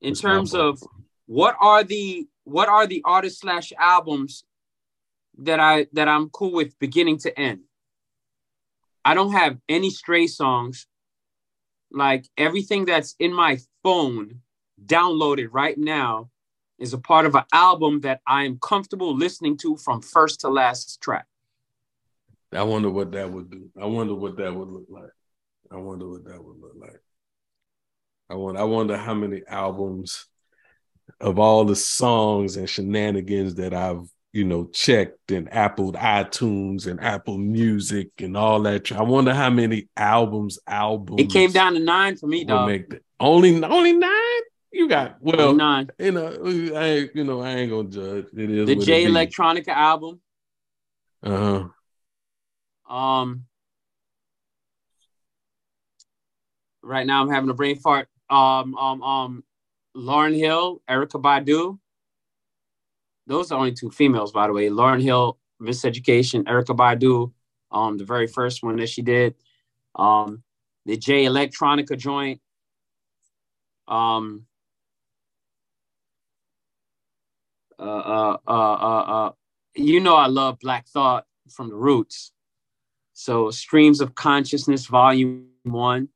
in 0.03 0.15
terms 0.15 0.55
of 0.55 0.83
what 1.27 1.57
are 1.61 1.85
the 1.85 2.27
what 2.45 2.69
are 2.69 2.87
the 2.87 3.03
artists 3.05 3.41
slash 3.41 3.73
albums 3.79 4.45
that 5.39 5.61
I 5.61 5.87
that 5.93 6.09
I'm 6.09 6.29
cool 6.31 6.53
with 6.53 6.79
beginning 6.79 7.19
to 7.19 7.39
end. 7.39 7.61
I 9.05 9.15
don't 9.15 9.33
have 9.33 9.59
any 9.69 9.91
stray 9.91 10.27
songs. 10.27 10.87
Like 11.91 12.27
everything 12.37 12.85
that's 12.85 13.15
in 13.19 13.33
my 13.33 13.59
phone 13.83 14.41
downloaded 14.85 15.49
right 15.53 15.79
now 15.79 16.31
is 16.79 16.93
a 16.93 16.99
part 16.99 17.27
of 17.27 17.35
an 17.35 17.45
album 17.53 18.01
that 18.01 18.21
I 18.27 18.45
am 18.45 18.59
comfortable 18.59 19.15
listening 19.17 19.57
to 19.59 19.77
from 19.77 20.01
first 20.03 20.41
to 20.41 20.49
last 20.49 21.01
track. 21.01 21.27
I 22.53 22.63
wonder 22.65 22.91
what 22.91 23.13
that 23.13 23.31
would 23.31 23.51
do. 23.51 23.71
I 23.81 23.87
wonder 23.87 24.15
what 24.15 24.37
that 24.37 24.55
would 24.55 24.69
look 24.69 24.87
like. 24.89 25.11
I 25.71 25.77
wonder 25.77 26.09
what 26.09 26.25
that 26.25 26.43
would 26.43 26.59
look 26.59 26.75
like. 26.77 27.01
I 28.33 28.35
wonder, 28.35 28.61
I 28.61 28.65
wonder 28.65 28.97
how 28.97 29.13
many 29.13 29.43
albums 29.47 30.27
of 31.21 31.39
all 31.39 31.67
the 31.67 31.77
songs 31.77 32.57
and 32.57 32.69
shenanigans 32.69 33.57
that 33.57 33.75
I've, 33.75 34.09
you 34.33 34.45
know, 34.45 34.65
checked 34.73 35.31
in 35.31 35.49
Apple 35.49 35.93
iTunes 35.93 36.87
and 36.87 36.99
Apple 36.99 37.37
Music 37.37 38.09
and 38.19 38.35
all 38.35 38.63
that. 38.63 38.91
I 38.91 39.03
wonder 39.03 39.35
how 39.35 39.51
many 39.51 39.89
albums, 39.99 40.59
albums 40.67 41.21
It 41.21 41.31
came 41.31 41.53
down 41.53 41.75
to 41.75 41.81
nine 41.81 42.17
for 42.17 42.27
me, 42.27 42.45
dog. 42.45 42.95
Only 43.21 43.63
only 43.63 43.93
nine? 43.93 44.41
You 44.73 44.89
got 44.89 45.19
well, 45.21 45.49
Only 45.49 45.59
nine. 45.59 45.91
you 45.99 46.13
know, 46.13 46.29
I 46.75 46.85
ain't, 46.85 47.11
you 47.15 47.25
know, 47.25 47.43
I 47.43 47.51
ain't 47.51 47.71
gonna 47.71 47.91
judge. 47.91 48.27
It 48.35 48.51
is 48.51 48.67
The 48.67 48.77
Jay 48.77 49.05
Electronica 49.05 49.69
album. 49.69 50.23
Uh-huh. 51.23 51.69
Um, 52.93 53.45
right 56.83 57.07
now 57.07 57.23
I'm 57.23 57.31
having 57.31 57.51
a 57.51 57.55
brain 57.55 57.77
fart. 57.77 58.09
Um, 58.33 58.75
um, 58.77 59.03
um, 59.03 59.45
Lauryn 59.95 60.35
Hill, 60.35 60.81
Erykah 60.89 61.21
Badu. 61.21 61.79
Those 63.27 63.53
are 63.53 63.59
only 63.59 63.73
two 63.73 63.91
females, 63.91 64.33
by 64.33 64.47
the 64.47 64.55
way. 64.55 64.71
Lauryn 64.71 65.03
Hill, 65.03 65.39
Miss 65.61 65.85
Education, 65.85 66.45
Erykah 66.45 66.75
Badu, 66.75 67.31
um, 67.71 67.99
the 67.99 68.05
very 68.05 68.27
first 68.27 68.63
one 68.63 68.77
that 68.77 68.89
she 68.89 69.03
did. 69.03 69.35
Um, 69.95 70.43
the 70.87 70.97
Jay 70.97 71.27
Electronica 71.27 71.97
joint. 71.99 72.41
Um, 73.87 74.47
uh, 77.79 77.83
uh, 77.83 78.37
uh, 78.47 78.51
uh, 78.51 79.03
uh, 79.27 79.33
you 79.77 80.01
know 80.01 80.17
I 80.17 80.29
love 80.29 80.59
Black 80.59 80.87
Thought 80.89 81.27
from 81.51 81.69
the 81.69 81.77
Roots. 81.77 82.33
So 83.13 83.51
Streams 83.51 84.01
of 84.01 84.15
Consciousness, 84.15 84.87
Volume 84.87 85.49
One. 85.65 86.09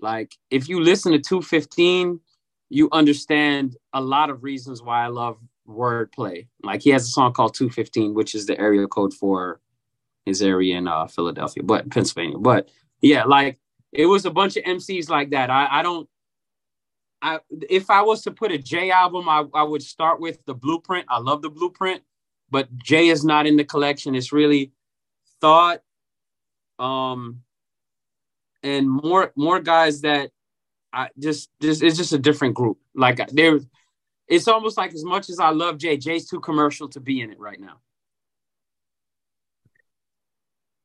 Like, 0.00 0.36
if 0.50 0.68
you 0.68 0.80
listen 0.80 1.12
to 1.12 1.18
215, 1.18 2.20
you 2.68 2.88
understand 2.92 3.76
a 3.92 4.00
lot 4.00 4.30
of 4.30 4.42
reasons 4.42 4.82
why 4.82 5.04
I 5.04 5.08
love 5.08 5.38
wordplay. 5.68 6.46
Like, 6.62 6.82
he 6.82 6.90
has 6.90 7.04
a 7.04 7.10
song 7.10 7.32
called 7.32 7.54
215, 7.54 8.14
which 8.14 8.34
is 8.34 8.46
the 8.46 8.58
area 8.58 8.86
code 8.86 9.14
for 9.14 9.60
his 10.26 10.42
area 10.42 10.76
in 10.76 10.88
uh, 10.88 11.06
Philadelphia, 11.06 11.62
but 11.62 11.90
Pennsylvania. 11.90 12.38
But 12.38 12.68
yeah, 13.00 13.24
like, 13.24 13.58
it 13.92 14.06
was 14.06 14.24
a 14.24 14.30
bunch 14.30 14.56
of 14.56 14.64
MCs 14.64 15.08
like 15.08 15.30
that. 15.30 15.50
I, 15.50 15.80
I 15.80 15.82
don't. 15.82 16.08
I, 17.22 17.40
if 17.68 17.90
I 17.90 18.00
was 18.00 18.22
to 18.22 18.30
put 18.30 18.50
a 18.50 18.56
J 18.56 18.90
album, 18.90 19.28
I, 19.28 19.44
I 19.52 19.62
would 19.62 19.82
start 19.82 20.20
with 20.20 20.42
the 20.46 20.54
Blueprint. 20.54 21.04
I 21.10 21.18
love 21.18 21.42
the 21.42 21.50
Blueprint, 21.50 22.02
but 22.50 22.74
J 22.78 23.08
is 23.08 23.24
not 23.24 23.46
in 23.46 23.56
the 23.56 23.64
collection. 23.64 24.14
It's 24.14 24.32
really 24.32 24.72
thought 25.40 25.82
um 26.78 27.42
and 28.62 28.88
more 28.88 29.32
more 29.36 29.60
guys 29.60 30.02
that 30.02 30.30
i 30.92 31.08
just 31.18 31.50
just 31.60 31.82
it's 31.82 31.96
just 31.96 32.12
a 32.12 32.18
different 32.18 32.54
group. 32.54 32.78
Like 32.94 33.26
there 33.30 33.60
it's 34.28 34.48
almost 34.48 34.76
like 34.76 34.92
as 34.92 35.04
much 35.04 35.28
as 35.30 35.38
i 35.40 35.50
love 35.50 35.78
jay 35.78 35.96
jay's 35.96 36.28
too 36.28 36.40
commercial 36.40 36.88
to 36.88 37.00
be 37.00 37.20
in 37.20 37.30
it 37.30 37.38
right 37.40 37.60
now. 37.60 37.80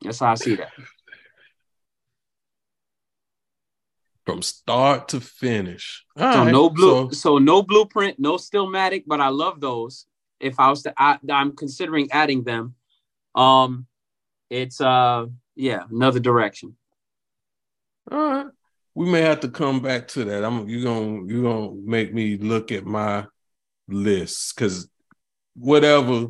That's 0.02 0.20
how 0.20 0.32
i 0.32 0.36
see 0.36 0.56
that. 0.56 0.72
From 4.26 4.42
start 4.42 5.10
to 5.10 5.22
finish. 5.22 6.04
All 6.18 6.32
so 6.34 6.44
right, 6.44 6.52
no 6.52 6.70
blue 6.70 6.90
so- 6.90 7.10
so, 7.12 7.38
no 7.38 7.62
blueprint 7.62 8.20
no 8.20 8.36
stillmatic 8.38 9.04
but 9.06 9.20
i 9.22 9.28
love 9.30 9.60
those. 9.60 10.06
If 10.40 10.60
i 10.60 10.70
was 10.70 10.84
to 10.84 10.94
add, 10.98 11.20
i'm 11.30 11.56
considering 11.56 12.12
adding 12.12 12.44
them. 12.44 12.76
Um 13.36 13.88
it's 14.50 14.80
uh 14.80 15.26
yeah 15.56 15.84
another 15.92 16.20
direction 16.20 16.76
All 18.12 18.18
right. 18.18 18.46
We 18.94 19.12
may 19.12 19.22
have 19.22 19.42
to 19.42 19.50
come 19.50 19.82
back 19.82 20.08
to 20.10 20.24
that. 20.26 20.46
I'm 20.46 20.70
you 20.70 20.84
gonna 20.84 21.26
you 21.28 21.44
gonna 21.44 21.72
make 21.84 22.14
me 22.14 22.38
look 22.38 22.72
at 22.72 22.86
my 22.86 23.26
list 23.88 24.56
because 24.56 24.88
whatever 25.56 26.28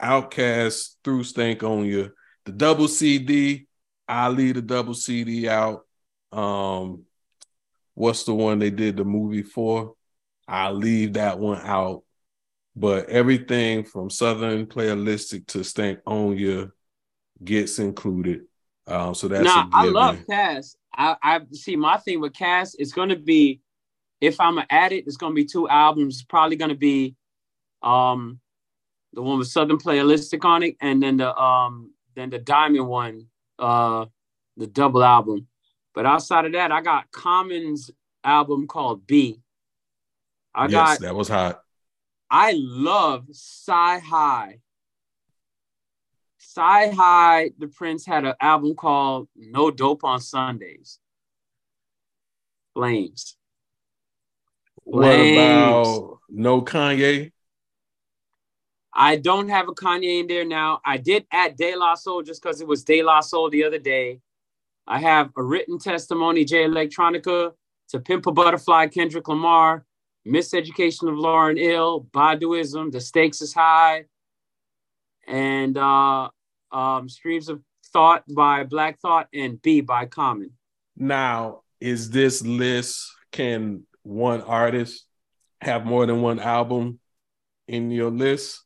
OutKast 0.00 0.96
through 1.04 1.24
Stankonia, 1.24 2.10
the 2.44 2.52
double 2.52 2.88
CD, 2.88 3.66
I 4.06 4.28
leave 4.28 4.54
the 4.54 4.62
double 4.62 4.94
CD 4.94 5.48
out. 5.48 5.84
Um, 6.32 7.04
what's 7.94 8.24
the 8.24 8.34
one 8.34 8.58
they 8.58 8.70
did 8.70 8.96
the 8.96 9.04
movie 9.04 9.42
for? 9.42 9.94
I 10.46 10.70
leave 10.70 11.14
that 11.14 11.38
one 11.38 11.60
out. 11.60 12.04
But 12.74 13.08
everything 13.08 13.84
from 13.84 14.08
Southern 14.08 14.66
Playalistic 14.66 15.46
to 15.48 15.58
Stankonia 15.58 16.70
gets 17.42 17.78
included. 17.80 18.42
Um, 18.86 19.14
so 19.14 19.28
that's 19.28 19.44
nah, 19.44 19.68
I 19.72 19.84
love 19.84 20.18
Cass. 20.30 20.76
I, 20.98 21.16
I 21.22 21.40
see 21.52 21.76
my 21.76 21.96
thing 21.96 22.20
with 22.20 22.34
Cass 22.34 22.74
is 22.74 22.92
gonna 22.92 23.16
be 23.16 23.60
if 24.20 24.40
I'm 24.40 24.56
gonna 24.56 24.66
add 24.68 24.92
it, 24.92 25.06
it's 25.06 25.16
gonna 25.16 25.34
be 25.34 25.44
two 25.44 25.68
albums. 25.68 26.16
It's 26.16 26.24
probably 26.24 26.56
gonna 26.56 26.74
be 26.74 27.14
um 27.82 28.40
the 29.12 29.22
one 29.22 29.38
with 29.38 29.48
Southern 29.48 29.78
Playalistic 29.78 30.44
on 30.44 30.62
it, 30.64 30.76
and 30.80 31.02
then 31.02 31.16
the 31.18 31.34
um 31.40 31.92
then 32.16 32.30
the 32.30 32.38
Diamond 32.38 32.88
one, 32.88 33.26
uh 33.58 34.06
the 34.56 34.66
double 34.66 35.04
album. 35.04 35.46
But 35.94 36.04
outside 36.04 36.44
of 36.44 36.52
that, 36.52 36.72
I 36.72 36.80
got 36.80 37.10
Common's 37.12 37.90
album 38.24 38.66
called 38.66 39.06
B. 39.06 39.40
I 40.54 40.64
yes, 40.64 40.70
got 40.72 41.00
that 41.00 41.14
was 41.14 41.28
hot. 41.28 41.62
I 42.30 42.54
love 42.56 43.26
Sci 43.30 43.98
High. 44.00 44.58
Sci 46.38 46.90
High, 46.92 47.50
the 47.58 47.68
Prince 47.68 48.06
had 48.06 48.24
an 48.24 48.34
album 48.40 48.74
called 48.74 49.28
No 49.36 49.70
Dope 49.70 50.04
on 50.04 50.20
Sundays. 50.20 50.98
Flames. 52.74 53.36
What 54.84 55.14
about 55.14 56.18
no 56.30 56.62
Kanye? 56.62 57.32
I 58.94 59.16
don't 59.16 59.48
have 59.48 59.68
a 59.68 59.72
Kanye 59.72 60.20
in 60.20 60.26
there 60.26 60.44
now. 60.44 60.80
I 60.84 60.96
did 60.96 61.26
add 61.30 61.56
De 61.56 61.76
La 61.76 61.94
Soul 61.94 62.22
just 62.22 62.42
because 62.42 62.60
it 62.60 62.66
was 62.66 62.84
De 62.84 63.02
La 63.02 63.20
Soul 63.20 63.50
the 63.50 63.64
other 63.64 63.78
day. 63.78 64.20
I 64.86 64.98
have 65.00 65.30
a 65.36 65.42
written 65.42 65.78
testimony, 65.78 66.44
Jay 66.44 66.64
Electronica, 66.64 67.52
to 67.90 68.00
Pimp 68.00 68.26
a 68.26 68.32
Butterfly, 68.32 68.86
Kendrick 68.88 69.28
Lamar, 69.28 69.84
Miseducation 70.26 71.08
of 71.08 71.16
Lauryn 71.16 71.58
Hill, 71.58 72.08
Baduizm, 72.12 72.90
The 72.90 73.00
Stakes 73.00 73.42
is 73.42 73.52
High, 73.52 74.06
and 75.28 75.76
uh, 75.76 76.28
um, 76.72 77.08
Streams 77.08 77.48
of 77.48 77.62
Thought 77.92 78.24
by 78.28 78.64
Black 78.64 78.98
Thought, 78.98 79.28
and 79.32 79.60
B 79.62 79.80
by 79.80 80.06
Common. 80.06 80.52
Now, 80.96 81.62
is 81.80 82.10
this 82.10 82.42
list 82.42 83.12
can 83.30 83.84
one 84.02 84.42
artist 84.42 85.04
have 85.60 85.84
more 85.84 86.06
than 86.06 86.22
one 86.22 86.40
album 86.40 86.98
in 87.66 87.90
your 87.90 88.10
list? 88.10 88.62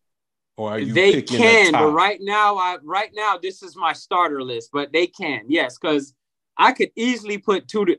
Or 0.56 0.72
are 0.72 0.78
you 0.78 0.92
they 0.92 1.22
can, 1.22 1.72
but 1.72 1.92
right 1.92 2.18
now, 2.20 2.56
I 2.56 2.76
right 2.82 3.10
now 3.14 3.38
this 3.38 3.62
is 3.62 3.74
my 3.74 3.92
starter 3.92 4.42
list. 4.42 4.70
But 4.72 4.92
they 4.92 5.06
can, 5.06 5.44
yes, 5.48 5.78
because 5.78 6.14
I 6.56 6.72
could 6.72 6.90
easily 6.94 7.38
put 7.38 7.68
two 7.68 7.84
to. 7.86 7.98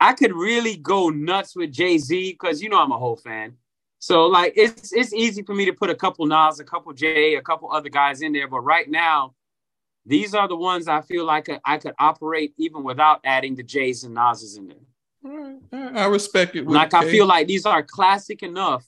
I 0.00 0.12
could 0.14 0.32
really 0.32 0.76
go 0.76 1.10
nuts 1.10 1.54
with 1.54 1.72
Jay 1.72 1.98
Z 1.98 2.32
because 2.32 2.62
you 2.62 2.68
know 2.68 2.78
I'm 2.78 2.92
a 2.92 2.98
whole 2.98 3.16
fan. 3.16 3.56
So 4.04 4.26
like 4.26 4.52
it's 4.54 4.92
it's 4.92 5.14
easy 5.14 5.42
for 5.42 5.54
me 5.54 5.64
to 5.64 5.72
put 5.72 5.88
a 5.88 5.94
couple 5.94 6.26
Nas, 6.26 6.60
a 6.60 6.64
couple 6.64 6.92
Jay, 6.92 7.36
a 7.36 7.40
couple 7.40 7.72
other 7.72 7.88
guys 7.88 8.20
in 8.20 8.34
there. 8.34 8.46
But 8.46 8.60
right 8.60 8.86
now, 8.86 9.34
these 10.04 10.34
are 10.34 10.46
the 10.46 10.56
ones 10.56 10.88
I 10.88 11.00
feel 11.00 11.24
like 11.24 11.48
I, 11.48 11.58
I 11.64 11.78
could 11.78 11.94
operate 11.98 12.52
even 12.58 12.84
without 12.84 13.20
adding 13.24 13.54
the 13.54 13.62
Jays 13.62 14.04
and 14.04 14.12
Nas's 14.12 14.58
in 14.58 14.68
there. 14.68 14.76
All 15.24 15.38
right, 15.38 15.56
all 15.72 15.80
right, 15.80 15.96
I 15.96 16.04
respect 16.04 16.54
it. 16.54 16.66
Like 16.66 16.92
I 16.92 17.08
feel 17.08 17.24
like 17.24 17.46
these 17.46 17.64
are 17.64 17.82
classic 17.82 18.42
enough 18.42 18.84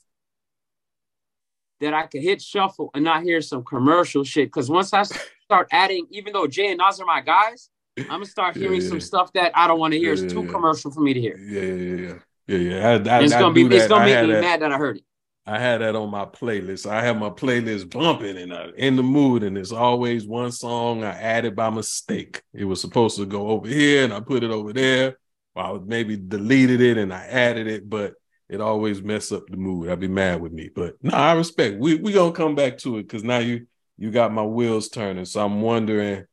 that 1.79 1.95
I 1.95 2.05
could 2.05 2.21
hit 2.21 2.39
shuffle 2.39 2.91
and 2.93 3.03
not 3.03 3.23
hear 3.23 3.41
some 3.41 3.63
commercial 3.63 4.23
shit. 4.23 4.49
Because 4.49 4.69
once 4.69 4.93
I 4.93 5.01
start 5.01 5.67
adding, 5.71 6.05
even 6.11 6.31
though 6.31 6.45
Jay 6.45 6.69
and 6.69 6.77
Nas 6.77 6.99
are 6.99 7.07
my 7.07 7.21
guys, 7.21 7.71
I'm 7.97 8.05
gonna 8.05 8.25
start 8.27 8.55
hearing 8.55 8.83
yeah. 8.83 8.89
some 8.89 9.01
stuff 9.01 9.33
that 9.33 9.51
I 9.55 9.65
don't 9.65 9.79
want 9.79 9.93
to 9.93 9.99
hear. 9.99 10.13
Yeah, 10.13 10.25
it's 10.25 10.31
too 10.31 10.43
yeah. 10.43 10.51
commercial 10.51 10.91
for 10.91 11.01
me 11.01 11.15
to 11.15 11.19
hear. 11.19 11.37
Yeah, 11.39 11.61
yeah, 11.61 12.07
yeah, 12.07 12.19
yeah, 12.47 12.57
yeah. 12.57 12.87
I, 12.89 12.91
I, 13.17 13.23
it's 13.23 13.33
I 13.33 13.39
gonna 13.39 13.53
do 13.53 13.69
be 13.69 13.75
it's 13.75 13.87
gonna 13.87 14.03
I 14.03 14.05
make 14.05 14.27
me 14.27 14.33
that. 14.33 14.41
mad 14.41 14.61
that 14.61 14.71
I 14.71 14.77
heard 14.77 14.97
it. 14.97 15.03
I 15.45 15.59
had 15.59 15.79
that 15.79 15.95
on 15.95 16.09
my 16.09 16.25
playlist. 16.25 16.89
I 16.89 17.01
have 17.03 17.17
my 17.17 17.29
playlist 17.29 17.89
bumping 17.89 18.37
and 18.37 18.53
I'm 18.53 18.73
in 18.75 18.95
the 18.97 19.03
mood, 19.03 19.43
and 19.43 19.57
it's 19.57 19.71
always 19.71 20.25
one 20.25 20.51
song 20.51 21.03
I 21.03 21.11
added 21.11 21.55
by 21.55 21.69
mistake. 21.69 22.41
It 22.53 22.65
was 22.65 22.81
supposed 22.81 23.17
to 23.17 23.25
go 23.25 23.47
over 23.49 23.67
here, 23.67 24.03
and 24.03 24.13
I 24.13 24.19
put 24.19 24.43
it 24.43 24.51
over 24.51 24.73
there. 24.73 25.17
I 25.55 25.77
maybe 25.83 26.17
deleted 26.17 26.81
it 26.81 26.97
and 26.97 27.11
I 27.13 27.25
added 27.25 27.67
it, 27.67 27.89
but 27.89 28.13
it 28.49 28.61
always 28.61 29.01
mess 29.01 29.31
up 29.31 29.47
the 29.47 29.57
mood. 29.57 29.89
I'd 29.89 29.99
be 29.99 30.07
mad 30.07 30.39
with 30.41 30.51
me. 30.53 30.69
But 30.73 30.95
no, 31.01 31.13
I 31.13 31.33
respect. 31.33 31.79
We 31.79 31.95
we 31.95 32.13
gonna 32.13 32.31
come 32.31 32.55
back 32.55 32.77
to 32.79 32.97
it 32.97 33.03
because 33.03 33.23
now 33.23 33.39
you 33.39 33.67
you 33.97 34.11
got 34.11 34.31
my 34.33 34.43
wheels 34.43 34.89
turning. 34.89 35.25
So 35.25 35.43
I'm 35.43 35.61
wondering 35.61 36.25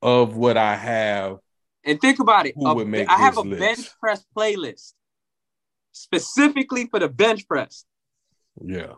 of 0.00 0.36
what 0.36 0.56
I 0.56 0.76
have. 0.76 1.36
And 1.84 2.00
think 2.00 2.18
about 2.20 2.46
it. 2.46 2.54
Who 2.56 2.66
a- 2.68 2.74
would 2.74 2.88
make 2.88 3.08
I 3.10 3.16
have 3.18 3.36
a 3.36 3.42
list? 3.42 3.60
bench 3.60 3.90
press 4.00 4.24
playlist 4.36 4.94
specifically 5.94 6.86
for 6.86 6.98
the 6.98 7.08
bench 7.08 7.48
press. 7.48 7.84
Yeah. 8.62 8.94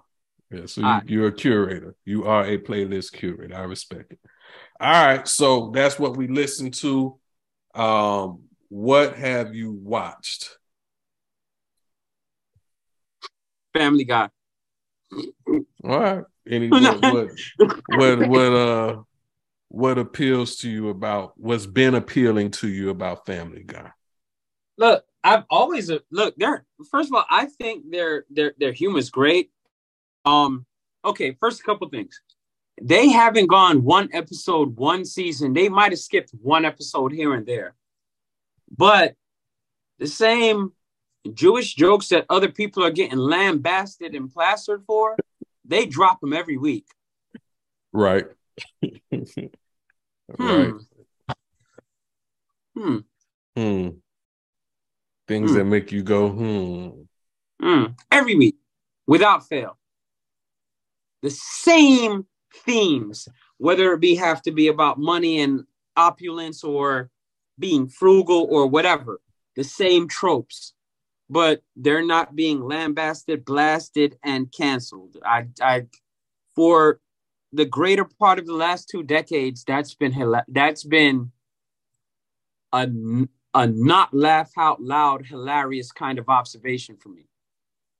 Yeah. 0.50 0.66
So 0.66 0.82
right. 0.82 1.02
you, 1.06 1.20
you're 1.20 1.28
a 1.28 1.32
curator. 1.32 1.94
You 2.04 2.24
are 2.24 2.44
a 2.44 2.58
playlist 2.58 3.12
curator. 3.12 3.54
I 3.54 3.62
respect 3.62 4.12
it. 4.12 4.18
All 4.80 5.06
right. 5.06 5.28
So 5.28 5.70
that's 5.72 5.98
what 5.98 6.16
we 6.16 6.26
listened 6.26 6.74
to. 6.74 7.18
Um, 7.74 8.44
what 8.68 9.16
have 9.16 9.54
you 9.54 9.72
watched? 9.72 10.56
Family 13.74 14.04
Guy. 14.04 14.30
All 15.12 15.60
right. 15.84 16.24
Any 16.48 16.68
what 16.68 17.00
what 17.02 17.30
what 17.88 18.28
what 18.28 18.52
uh 18.52 19.02
what 19.68 19.98
appeals 19.98 20.56
to 20.56 20.70
you 20.70 20.88
about 20.88 21.32
what's 21.36 21.66
been 21.66 21.94
appealing 21.94 22.52
to 22.52 22.68
you 22.68 22.90
about 22.90 23.26
Family 23.26 23.64
Guy? 23.66 23.90
Look, 24.78 25.04
I've 25.26 25.44
always 25.50 25.90
uh, 25.90 25.98
look. 26.12 26.36
They're 26.36 26.64
first 26.88 27.10
of 27.10 27.14
all, 27.16 27.24
I 27.28 27.46
think 27.46 27.90
their 27.90 28.24
their 28.30 28.54
their 28.58 28.72
humor's 28.72 29.10
great. 29.10 29.50
Um, 30.24 30.66
okay, 31.04 31.36
first 31.40 31.64
couple 31.64 31.88
things. 31.88 32.20
They 32.80 33.08
haven't 33.08 33.48
gone 33.48 33.82
one 33.82 34.08
episode, 34.12 34.76
one 34.76 35.04
season. 35.04 35.52
They 35.52 35.68
might 35.68 35.90
have 35.90 35.98
skipped 35.98 36.30
one 36.42 36.64
episode 36.64 37.12
here 37.12 37.34
and 37.34 37.44
there, 37.44 37.74
but 38.70 39.14
the 39.98 40.06
same 40.06 40.72
Jewish 41.34 41.74
jokes 41.74 42.08
that 42.08 42.26
other 42.30 42.48
people 42.48 42.84
are 42.84 42.90
getting 42.92 43.18
lambasted 43.18 44.14
and 44.14 44.32
plastered 44.32 44.84
for, 44.86 45.16
they 45.64 45.86
drop 45.86 46.20
them 46.20 46.34
every 46.34 46.56
week. 46.56 46.86
Right. 47.92 48.26
right. 50.38 50.72
Hmm. 52.76 52.98
Hmm. 53.56 53.88
Things 55.28 55.50
Hmm. 55.50 55.56
that 55.58 55.64
make 55.64 55.92
you 55.92 56.02
go, 56.02 56.28
hmm. 56.30 56.90
Mm, 57.62 57.96
every 58.12 58.34
week, 58.36 58.56
without 59.06 59.48
fail. 59.48 59.78
The 61.22 61.30
same 61.30 62.26
themes, 62.64 63.28
whether 63.58 63.92
it 63.92 64.00
be 64.00 64.14
have 64.16 64.42
to 64.42 64.52
be 64.52 64.68
about 64.68 64.98
money 64.98 65.40
and 65.40 65.64
opulence 65.96 66.62
or 66.62 67.10
being 67.58 67.88
frugal 67.88 68.46
or 68.50 68.66
whatever, 68.66 69.20
the 69.56 69.64
same 69.64 70.06
tropes, 70.06 70.74
but 71.28 71.62
they're 71.74 72.04
not 72.04 72.36
being 72.36 72.60
lambasted, 72.60 73.44
blasted, 73.44 74.18
and 74.22 74.52
canceled. 74.52 75.16
I, 75.24 75.46
I, 75.60 75.86
for 76.54 77.00
the 77.52 77.64
greater 77.64 78.04
part 78.04 78.38
of 78.38 78.46
the 78.46 78.52
last 78.52 78.88
two 78.88 79.02
decades, 79.02 79.64
that's 79.64 79.94
been 79.94 80.14
that's 80.48 80.84
been 80.84 81.32
a 82.72 82.86
a 83.56 83.66
not 83.66 84.12
laugh 84.12 84.52
out 84.58 84.82
loud, 84.82 85.26
hilarious 85.26 85.90
kind 85.90 86.18
of 86.18 86.28
observation 86.28 86.96
for 86.98 87.08
me 87.08 87.26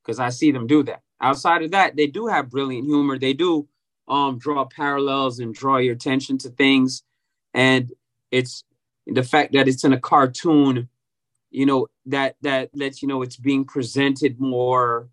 because 0.03 0.21
I 0.21 0.29
see 0.29 0.53
them 0.53 0.67
do 0.67 0.83
that. 0.85 1.03
Outside 1.21 1.63
of 1.63 1.71
that, 1.71 1.97
they 1.97 2.07
do 2.07 2.27
have 2.27 2.51
brilliant 2.51 2.87
humor. 2.87 3.19
They 3.19 3.33
do 3.33 3.67
um, 4.07 4.39
draw 4.39 4.67
parallels 4.67 5.41
and 5.41 5.55
draw 5.55 5.79
your 5.79 5.95
attention 5.95 6.37
to 6.39 6.51
things. 6.51 7.03
And 7.55 7.91
it's 8.31 8.65
the 9.07 9.23
fact 9.23 9.55
that 9.55 9.67
it's 9.67 9.83
in 9.83 9.95
a 9.95 10.01
cartoon, 10.01 10.91
you 11.51 11.65
know, 11.65 11.89
that 12.05 12.37
that 12.43 12.71
lets 12.75 13.01
you 13.01 13.09
know 13.09 13.23
it's 13.23 13.39
being 13.39 13.65
presented 13.65 14.39
more 14.39 15.09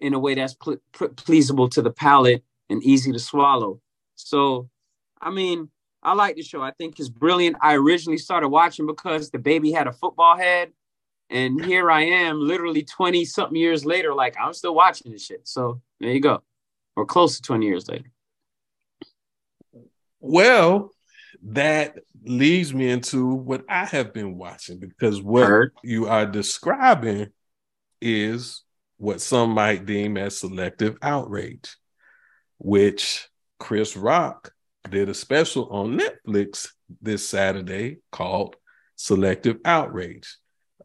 in 0.00 0.14
a 0.14 0.18
way 0.18 0.34
that's 0.34 0.54
pl- 0.54 0.82
pl- 0.92 1.08
pleasable 1.08 1.70
to 1.72 1.82
the 1.82 1.90
palate 1.90 2.44
and 2.70 2.84
easy 2.84 3.12
to 3.12 3.18
swallow. 3.18 3.80
So, 4.14 4.70
I 5.20 5.30
mean, 5.30 5.70
I 6.02 6.14
like 6.14 6.36
the 6.36 6.42
show. 6.42 6.62
I 6.62 6.72
think 6.72 6.98
it's 6.98 7.08
brilliant. 7.08 7.56
I 7.62 7.74
originally 7.74 8.18
started 8.18 8.48
watching 8.48 8.86
because 8.86 9.30
the 9.30 9.38
baby 9.38 9.70
had 9.70 9.86
a 9.86 9.92
football 9.92 10.36
head. 10.36 10.72
And 11.30 11.64
here 11.64 11.90
I 11.90 12.02
am, 12.02 12.40
literally 12.40 12.82
20 12.82 13.24
something 13.24 13.56
years 13.56 13.86
later, 13.86 14.12
like 14.14 14.36
I'm 14.38 14.52
still 14.52 14.74
watching 14.74 15.12
this 15.12 15.24
shit. 15.24 15.48
So 15.48 15.80
there 16.00 16.10
you 16.10 16.20
go. 16.20 16.42
Or 16.96 17.06
close 17.06 17.36
to 17.36 17.42
20 17.42 17.66
years 17.66 17.88
later. 17.88 18.10
Well, 20.20 20.90
that 21.44 21.98
leads 22.24 22.74
me 22.74 22.90
into 22.90 23.26
what 23.26 23.64
I 23.68 23.84
have 23.86 24.12
been 24.12 24.36
watching 24.36 24.78
because 24.78 25.22
what 25.22 25.48
Heard. 25.48 25.72
you 25.82 26.06
are 26.06 26.26
describing 26.26 27.28
is 28.00 28.62
what 28.98 29.20
some 29.20 29.50
might 29.50 29.86
deem 29.86 30.16
as 30.16 30.38
selective 30.38 30.96
outrage, 31.02 31.76
which 32.58 33.28
Chris 33.58 33.96
Rock 33.96 34.51
did 34.90 35.08
a 35.08 35.14
special 35.14 35.68
on 35.70 35.98
Netflix 35.98 36.68
this 37.00 37.28
Saturday 37.28 37.98
called 38.10 38.56
Selective 38.96 39.58
Outrage. 39.64 40.36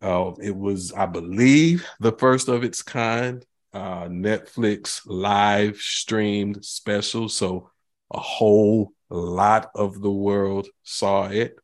Uh, 0.01 0.31
it 0.41 0.55
was, 0.55 0.93
I 0.93 1.07
believe, 1.07 1.85
the 1.99 2.11
first 2.11 2.47
of 2.47 2.63
its 2.63 2.83
kind 2.83 3.43
uh, 3.73 4.05
Netflix 4.05 5.01
live 5.05 5.77
streamed 5.77 6.63
special. 6.63 7.29
So 7.29 7.69
a 8.11 8.19
whole 8.19 8.93
lot 9.09 9.71
of 9.75 10.01
the 10.01 10.11
world 10.11 10.67
saw 10.83 11.27
it. 11.27 11.55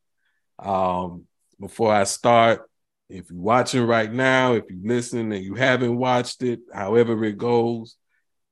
Um, 0.58 1.24
before 1.60 1.92
I 1.92 2.04
start, 2.04 2.68
if 3.08 3.30
you're 3.30 3.40
watching 3.40 3.86
right 3.86 4.12
now, 4.12 4.54
if 4.54 4.64
you're 4.68 4.94
listening 4.94 5.32
and 5.32 5.44
you 5.44 5.54
haven't 5.54 5.96
watched 5.96 6.42
it, 6.42 6.60
however 6.72 7.22
it 7.24 7.38
goes, 7.38 7.96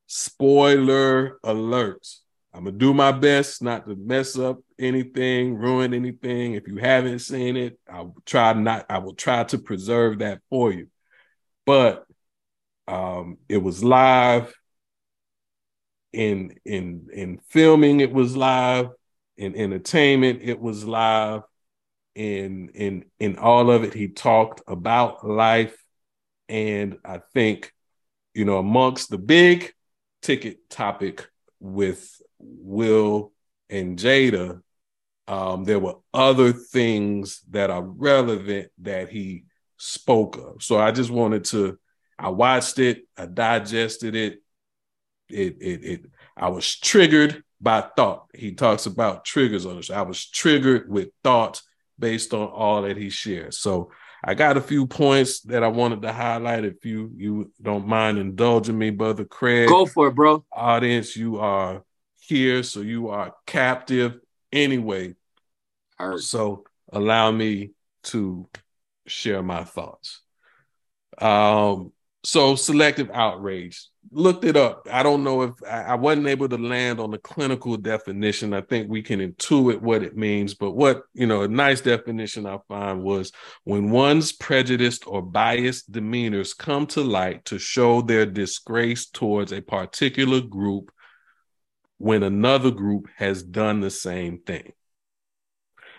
spoiler 0.07 1.39
alert. 1.43 2.07
I'm 2.55 2.65
gonna 2.65 2.77
do 2.77 2.93
my 2.93 3.13
best 3.13 3.63
not 3.63 3.87
to 3.87 3.97
mess 3.97 4.39
up 4.39 4.61
anything, 4.79 5.57
ruin 5.57 5.95
anything. 5.95 6.55
If 6.55 6.69
you 6.69 6.77
haven't 6.77 7.21
seen 7.21 7.57
it, 7.57 7.79
I'll 7.91 8.15
try 8.27 8.53
not, 8.53 8.87
I 8.91 8.99
will 8.99 9.15
try 9.15 9.45
to 9.45 9.59
preserve 9.59 10.19
that 10.19 10.41
for 10.51 10.71
you. 10.71 10.89
But 11.65 12.05
um, 12.87 13.39
it 13.49 13.59
was 13.59 13.83
live 13.83 14.55
in 16.13 16.55
in 16.65 17.09
in 17.13 17.41
filming, 17.49 18.01
it 18.01 18.13
was 18.13 18.37
live 18.37 18.91
in 19.39 19.57
entertainment, 19.57 20.41
it 20.43 20.61
was 20.61 20.85
live 20.85 21.43
in 22.15 22.69
in 22.75 23.05
in 23.19 23.39
all 23.39 23.71
of 23.71 23.83
it. 23.85 23.95
He 23.95 24.09
talked 24.09 24.61
about 24.67 25.27
life, 25.27 25.77
and 26.51 26.99
I 27.03 27.21
think 27.33 27.73
you 28.35 28.45
know 28.45 28.59
amongst 28.59 29.09
the 29.09 29.19
big 29.19 29.73
ticket 30.21 30.69
topic 30.69 31.27
with 31.61 32.21
Will 32.43 33.33
and 33.71 33.99
Jada, 33.99 34.61
um, 35.29 35.65
there 35.65 35.79
were 35.79 35.97
other 36.13 36.53
things 36.53 37.43
that 37.51 37.71
are 37.71 37.83
relevant 37.83 38.71
that 38.79 39.09
he 39.09 39.45
spoke 39.77 40.37
of. 40.37 40.63
So 40.63 40.79
I 40.79 40.93
just 40.93 41.11
wanted 41.11 41.45
to. 41.47 41.79
I 42.19 42.29
watched 42.29 42.79
it. 42.79 43.07
I 43.17 43.27
digested 43.27 44.15
it. 44.15 44.43
It 45.29 45.57
it 45.61 45.85
it. 45.85 46.01
I 46.37 46.49
was 46.49 46.77
triggered 46.77 47.43
by 47.61 47.83
thought. 47.97 48.27
He 48.35 48.53
talks 48.53 48.87
about 48.87 49.25
triggers 49.25 49.67
on 49.67 49.81
show. 49.83 49.95
I 49.95 50.03
was 50.03 50.29
triggered 50.29 50.91
with 50.91 51.09
thoughts 51.25 51.63
based 51.99 52.35
on 52.35 52.49
all 52.49 52.83
that 52.83 52.97
he 52.97 53.09
shared. 53.11 53.55
So 53.55 53.91
I 54.25 54.35
got 54.35 54.57
a 54.57 54.61
few 54.61 54.87
points 54.87 55.41
that 55.43 55.65
I 55.65 55.69
wanted 55.69 56.03
to 56.03 56.13
highlight. 56.13 56.65
If 56.65 56.85
you 56.85 57.13
you 57.17 57.51
don't 57.61 57.87
mind 57.87 58.19
indulging 58.19 58.79
me, 58.79 58.91
brother 58.91 59.25
Craig 59.25 59.69
Go 59.69 59.87
for 59.87 60.09
it, 60.09 60.15
bro. 60.15 60.45
audience, 60.53 61.17
you 61.17 61.39
are 61.39 61.83
here, 62.33 62.63
so 62.63 62.81
you 62.81 63.11
are 63.11 63.35
captive 63.47 64.19
anyway. 64.51 65.15
Heard. 65.99 66.21
So 66.21 66.65
allow 66.91 67.31
me 67.31 67.73
to 68.05 68.49
share 69.07 69.43
my 69.43 69.65
thoughts. 69.65 70.23
Um, 71.19 71.93
so 72.25 72.55
selective 72.57 73.11
outrage. 73.13 73.89
Looked 74.11 74.45
it 74.45 74.57
up. 74.57 74.89
I 74.91 75.03
don't 75.03 75.25
know 75.25 75.43
if 75.43 75.55
I, 75.69 75.83
I 75.83 75.95
wasn't 75.95 76.27
able 76.27 76.49
to 76.49 76.57
land 76.57 77.01
on 77.01 77.11
the 77.11 77.19
clinical 77.19 77.77
definition. 77.77 78.55
I 78.55 78.63
think 78.63 78.89
we 78.89 79.03
can 79.03 79.21
intuit 79.21 79.81
what 79.81 80.03
it 80.03 80.17
means, 80.17 80.55
but 80.55 80.73
what 80.73 81.03
you 81.13 81.27
know, 81.27 81.43
a 81.43 81.49
nice 81.49 81.81
definition 81.83 82.47
I 82.47 82.59
find 82.67 83.03
was 83.03 83.31
when 83.65 83.91
one's 83.91 84.33
prejudiced 84.33 85.07
or 85.07 85.23
biased 85.23 85.93
demeanors 85.93 86.57
come 86.57 86.87
to 86.89 87.03
light 87.03 87.45
to 87.47 87.59
show 87.59 88.01
their 88.01 88.25
disgrace 88.25 89.07
towards 89.07 89.53
a 89.53 89.61
particular 89.61 90.41
group 90.41 90.91
when 92.03 92.25
another 92.25 92.73
group 92.73 93.07
has 93.15 93.45
done 93.45 93.79
the 93.79 93.89
same 93.89 94.41
thing. 94.41 94.73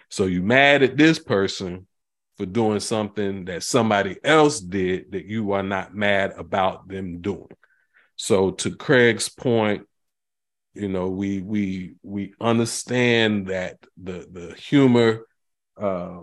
So 0.10 0.26
you 0.26 0.44
mad 0.44 0.84
at 0.84 0.98
this 0.98 1.18
person 1.18 1.88
for 2.36 2.46
doing 2.46 2.82
something 2.82 3.46
that 3.46 3.64
somebody 3.64 4.18
else 4.22 4.60
did 4.60 5.14
that 5.14 5.24
you 5.24 5.54
are 5.54 5.64
not 5.64 5.96
mad 5.96 6.34
about 6.38 6.90
them 6.90 7.22
doing. 7.22 7.48
So 8.18 8.52
to 8.52 8.76
Craig's 8.76 9.30
point, 9.30 9.88
you 10.74 10.90
know, 10.90 11.08
we 11.08 11.42
we 11.42 11.94
we 12.04 12.34
understand 12.42 13.48
that 13.48 13.78
the 13.96 14.28
the 14.30 14.56
humor 14.56 15.26
uh, 15.80 16.20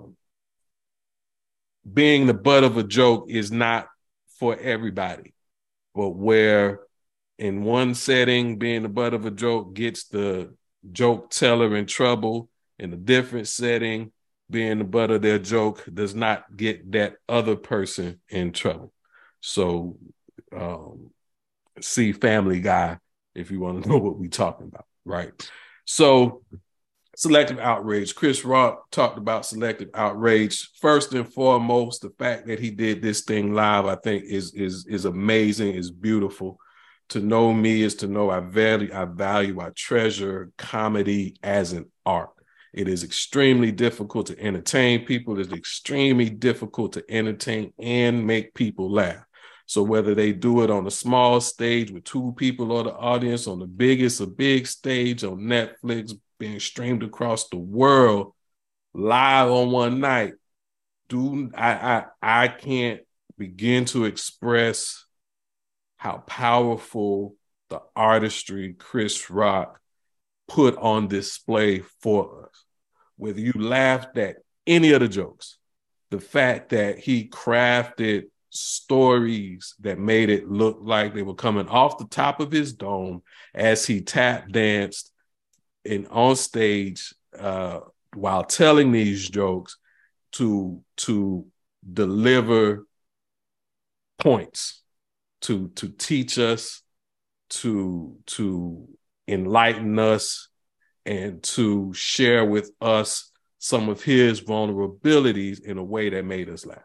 being 1.91 2.27
the 2.27 2.35
butt 2.35 2.65
of 2.65 2.77
a 2.77 2.83
joke 2.83 3.31
is 3.31 3.51
not 3.51 3.89
for 4.39 4.59
everybody, 4.59 5.33
but 5.95 6.11
where 6.11 6.81
in 7.41 7.65
one 7.65 7.95
setting 7.95 8.59
being 8.59 8.83
the 8.83 8.89
butt 8.89 9.15
of 9.15 9.25
a 9.25 9.31
joke 9.31 9.73
gets 9.73 10.05
the 10.05 10.55
joke 10.93 11.31
teller 11.31 11.75
in 11.75 11.87
trouble, 11.87 12.51
in 12.79 12.93
a 12.93 12.97
different 12.97 13.49
setting 13.49 14.13
being 14.51 14.79
the 14.79 14.85
butt 14.85 15.11
of 15.11 15.23
their 15.23 15.39
joke 15.39 15.85
does 15.93 16.15
not 16.15 16.45
get 16.55 16.93
that 16.93 17.15
other 17.29 17.57
person 17.57 18.21
in 18.29 18.53
trouble. 18.53 18.93
So 19.41 19.97
um, 20.55 21.13
see 21.81 22.13
Family 22.13 22.61
Guy 22.61 22.99
if 23.35 23.51
you 23.51 23.61
want 23.61 23.83
to 23.83 23.89
know 23.89 23.97
what 23.97 24.19
we're 24.19 24.29
talking 24.29 24.67
about, 24.67 24.85
right? 25.07 25.33
So 25.87 26.43
selective 27.17 27.59
outrage. 27.59 28.15
Chris 28.15 28.45
Rock 28.45 28.91
talked 28.91 29.17
about 29.17 29.47
selective 29.47 29.89
outrage. 29.95 30.71
First 30.79 31.15
and 31.15 31.27
foremost, 31.33 32.03
the 32.03 32.11
fact 32.19 32.47
that 32.49 32.59
he 32.59 32.71
did 32.71 33.01
this 33.01 33.23
thing 33.23 33.55
live, 33.55 33.87
I 33.87 33.97
think, 33.97 34.25
is 34.25 34.53
is 34.53 34.87
is 34.87 35.07
amazing, 35.07 35.75
is 35.75 35.91
beautiful. 35.91 36.59
To 37.11 37.21
know 37.21 37.53
me 37.53 37.83
is 37.83 37.97
to 37.97 38.07
know 38.07 38.31
I 38.31 38.39
value, 38.39 38.91
I 38.95 39.05
value, 39.05 39.61
I 39.61 39.71
treasure 39.71 40.53
comedy 40.57 41.35
as 41.43 41.73
an 41.73 41.91
art. 42.07 42.31
It 42.73 42.87
is 42.87 43.03
extremely 43.03 43.73
difficult 43.73 44.29
to 44.29 44.41
entertain 44.41 45.05
people. 45.05 45.37
It 45.37 45.49
is 45.49 45.53
extremely 45.53 46.31
difficult 46.31 46.93
to 46.93 47.05
entertain 47.09 47.73
and 47.81 48.25
make 48.25 48.55
people 48.55 48.93
laugh. 48.93 49.25
So 49.67 49.83
whether 49.83 50.15
they 50.15 50.33
do 50.33 50.63
it 50.63 50.71
on 50.71 50.87
a 50.87 50.91
small 50.91 51.41
stage 51.41 51.91
with 51.91 52.05
two 52.05 52.33
people 52.37 52.71
or 52.71 52.85
the 52.85 52.95
audience, 52.95 53.49
on 53.49 53.59
the 53.59 53.67
biggest, 53.67 54.21
a 54.21 54.27
big 54.27 54.69
stage 54.69 55.25
on 55.25 55.41
Netflix, 55.41 56.13
being 56.39 56.61
streamed 56.61 57.03
across 57.03 57.49
the 57.49 57.59
world, 57.59 58.35
live 58.95 59.51
on 59.51 59.73
one 59.73 60.01
night, 60.01 60.35
do 61.09 61.51
I 61.57 61.73
I 61.73 62.05
I 62.23 62.49
can't 62.49 63.01
begin 63.37 63.85
to 63.87 64.05
express 64.05 65.07
how 66.01 66.17
powerful 66.27 67.35
the 67.69 67.79
artistry 67.95 68.73
Chris 68.73 69.29
Rock 69.29 69.79
put 70.49 70.75
on 70.79 71.09
display 71.09 71.81
for 72.01 72.47
us. 72.47 72.65
Whether 73.19 73.41
you 73.41 73.53
laughed 73.53 74.17
at 74.17 74.37
any 74.67 74.93
of 74.93 75.01
the 75.01 75.09
jokes, 75.09 75.59
the 76.09 76.19
fact 76.19 76.71
that 76.71 76.99
he 77.01 77.29
crafted 77.29 78.29
stories 78.49 79.75
that 79.81 79.99
made 79.99 80.31
it 80.31 80.49
look 80.49 80.79
like 80.81 81.13
they 81.13 81.21
were 81.21 81.35
coming 81.35 81.69
off 81.69 81.99
the 81.99 82.09
top 82.09 82.41
of 82.41 82.51
his 82.51 82.73
dome 82.73 83.23
as 83.55 83.87
he 83.87 84.01
tap 84.01 84.49
danced 84.51 85.13
and 85.85 86.09
on 86.09 86.35
stage 86.35 87.15
uh, 87.39 87.81
while 88.15 88.43
telling 88.43 88.91
these 88.91 89.29
jokes 89.29 89.77
to 90.33 90.81
to 90.97 91.45
deliver 91.93 92.87
points 94.19 94.81
to 95.43 95.69
to 95.77 95.89
teach 95.89 96.39
us 96.39 96.83
to 97.51 98.17
to 98.27 98.89
enlighten 99.27 99.99
us 99.99 100.49
and 101.07 101.43
to 101.43 101.93
share 101.95 102.45
with 102.45 102.71
us 102.81 103.31
some 103.59 103.89
of 103.89 104.03
his 104.03 104.41
vulnerabilities 104.41 105.63
in 105.63 105.79
a 105.79 105.85
way 105.85 106.09
that 106.09 106.25
made 106.25 106.49
us 106.49 106.65
laugh. 106.65 106.79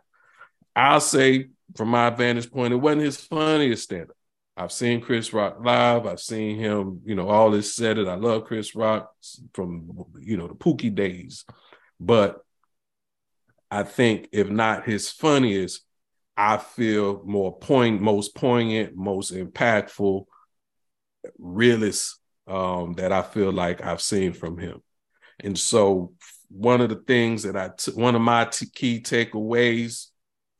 I'll 0.76 0.99
say 0.99 1.49
from 1.76 1.89
my 1.89 2.10
vantage 2.10 2.51
point, 2.51 2.74
it 2.74 2.78
wasn't 2.78 3.03
his 3.03 3.18
funniest 3.22 3.84
stand 3.84 4.10
up. 4.10 4.18
I've 4.58 4.72
seen 4.72 5.01
Chris 5.01 5.34
Rock 5.34 5.58
live. 5.64 6.06
I've 6.06 6.20
seen 6.20 6.58
him, 6.58 7.01
you 7.06 7.16
know, 7.16 7.28
all 7.28 7.51
this 7.51 7.76
said 7.76 7.97
it. 7.97 8.08
I 8.08 8.16
love 8.16 8.45
Chris 8.45 8.76
Rock 8.76 9.14
from, 9.53 10.06
you 10.20 10.38
know, 10.38 10.47
the 10.47 10.56
Pookie 10.56 10.93
days. 10.93 11.45
But 11.99 12.41
I 13.70 13.84
think 13.84 14.30
if 14.32 14.49
not 14.49 14.86
his 14.86 15.10
funniest, 15.10 15.82
I 16.38 16.58
feel 16.58 17.22
more 17.26 17.58
point, 17.58 18.02
most 18.02 18.36
poignant, 18.36 18.96
most 18.96 19.34
impactful, 19.34 20.26
realist 21.40 22.20
um, 22.48 22.94
that 22.94 23.12
I 23.12 23.22
feel 23.22 23.52
like 23.52 23.84
I've 23.84 24.02
seen 24.02 24.34
from 24.34 24.58
him. 24.58 24.82
And 25.40 25.58
so, 25.58 26.14
one 26.50 26.82
of 26.82 26.90
the 26.90 26.96
things 26.96 27.44
that 27.44 27.58
I, 27.58 27.72
t- 27.78 27.92
one 27.92 28.16
of 28.16 28.22
my 28.22 28.46
t- 28.46 28.68
key 28.68 29.02
takeaways, 29.02 30.08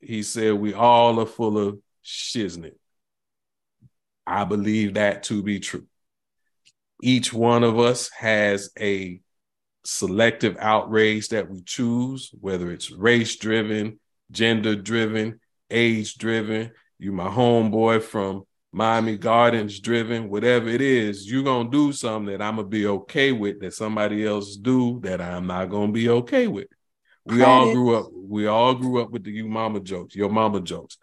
he 0.00 0.22
said, 0.22 0.54
we 0.54 0.74
all 0.74 1.20
are 1.20 1.26
full 1.26 1.58
of 1.58 1.78
shiznit. 2.04 2.74
I 4.26 4.44
believe 4.44 4.94
that 4.94 5.22
to 5.24 5.42
be 5.42 5.60
true. 5.60 5.86
Each 7.02 7.32
one 7.32 7.62
of 7.62 7.78
us 7.78 8.10
has 8.18 8.70
a 8.78 9.20
selective 9.84 10.56
outrage 10.58 11.28
that 11.28 11.48
we 11.48 11.62
choose, 11.62 12.30
whether 12.40 12.70
it's 12.70 12.90
race 12.90 13.36
driven, 13.36 14.00
gender 14.30 14.74
driven, 14.74 15.40
age 15.70 16.16
driven. 16.16 16.72
You, 16.98 17.12
my 17.12 17.28
homeboy 17.28 18.02
from 18.02 18.44
Miami 18.72 19.16
Gardens 19.16 19.80
driven, 19.80 20.28
whatever 20.28 20.68
it 20.68 20.80
is, 20.80 21.30
you're 21.30 21.42
gonna 21.42 21.70
do 21.70 21.92
something 21.92 22.32
that 22.32 22.42
I'm 22.42 22.56
gonna 22.56 22.68
be 22.68 22.86
okay 22.86 23.32
with 23.32 23.60
that 23.60 23.74
somebody 23.74 24.26
else 24.26 24.56
do 24.56 25.00
that 25.00 25.20
I'm 25.20 25.46
not 25.46 25.66
gonna 25.70 25.92
be 25.92 26.08
okay 26.08 26.46
with. 26.46 26.68
We 27.24 27.42
all 27.42 27.72
grew 27.72 27.96
up, 27.96 28.06
we 28.12 28.46
all 28.46 28.74
grew 28.74 29.02
up 29.02 29.10
with 29.10 29.24
the 29.24 29.32
you 29.32 29.48
mama 29.48 29.80
jokes, 29.80 30.14
your 30.14 30.30
mama 30.30 30.60
jokes. 30.60 30.98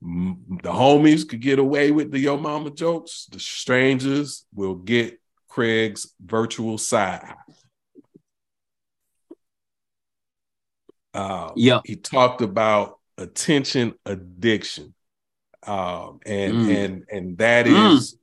The 0.00 0.70
homies 0.70 1.28
could 1.28 1.40
get 1.40 1.58
away 1.58 1.90
with 1.90 2.12
the 2.12 2.20
your 2.20 2.38
mama 2.38 2.70
jokes. 2.70 3.26
The 3.32 3.40
strangers 3.40 4.46
will 4.54 4.76
get 4.76 5.18
Craig's 5.48 6.14
virtual 6.24 6.78
side. 6.78 7.34
Uh, 11.14 11.50
Yeah. 11.56 11.80
he 11.84 11.96
talked 11.96 12.42
about 12.42 12.97
attention 13.18 13.94
addiction 14.06 14.94
um 15.66 16.20
and 16.24 16.54
Mm. 16.54 16.70
and 16.70 17.04
and 17.10 17.38
that 17.38 17.66
Mm. 17.66 17.96
is 17.96 18.16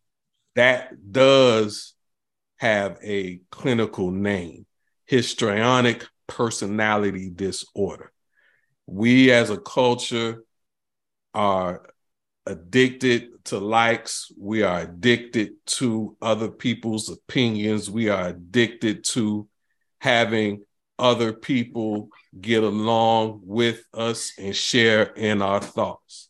that 0.56 1.12
does 1.12 1.94
have 2.58 2.98
a 3.04 3.42
clinical 3.52 4.10
name 4.12 4.66
histrionic 5.06 6.06
personality 6.28 7.30
disorder 7.30 8.12
we 8.88 9.32
as 9.32 9.50
a 9.50 9.58
culture 9.58 10.44
are 11.34 11.86
addicted 12.48 13.44
to 13.46 13.60
likes 13.60 14.32
we 14.38 14.64
are 14.64 14.82
addicted 14.82 15.52
to 15.66 16.16
other 16.22 16.50
people's 16.50 17.10
opinions 17.10 17.90
we 17.92 18.08
are 18.08 18.28
addicted 18.30 19.04
to 19.04 19.48
having 20.00 20.64
other 20.98 21.34
people 21.34 22.10
get 22.40 22.64
along 22.64 23.42
with 23.44 23.84
us 23.94 24.34
and 24.38 24.56
share 24.56 25.04
in 25.04 25.42
our 25.42 25.60
thoughts 25.60 26.30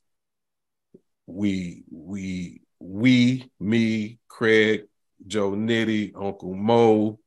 we 1.28 1.84
we 1.92 2.62
we 2.80 3.50
me 3.60 4.20
craig 4.28 4.84
joe 5.26 5.52
nitty 5.52 6.12
uncle 6.16 6.54
mo 6.54 7.20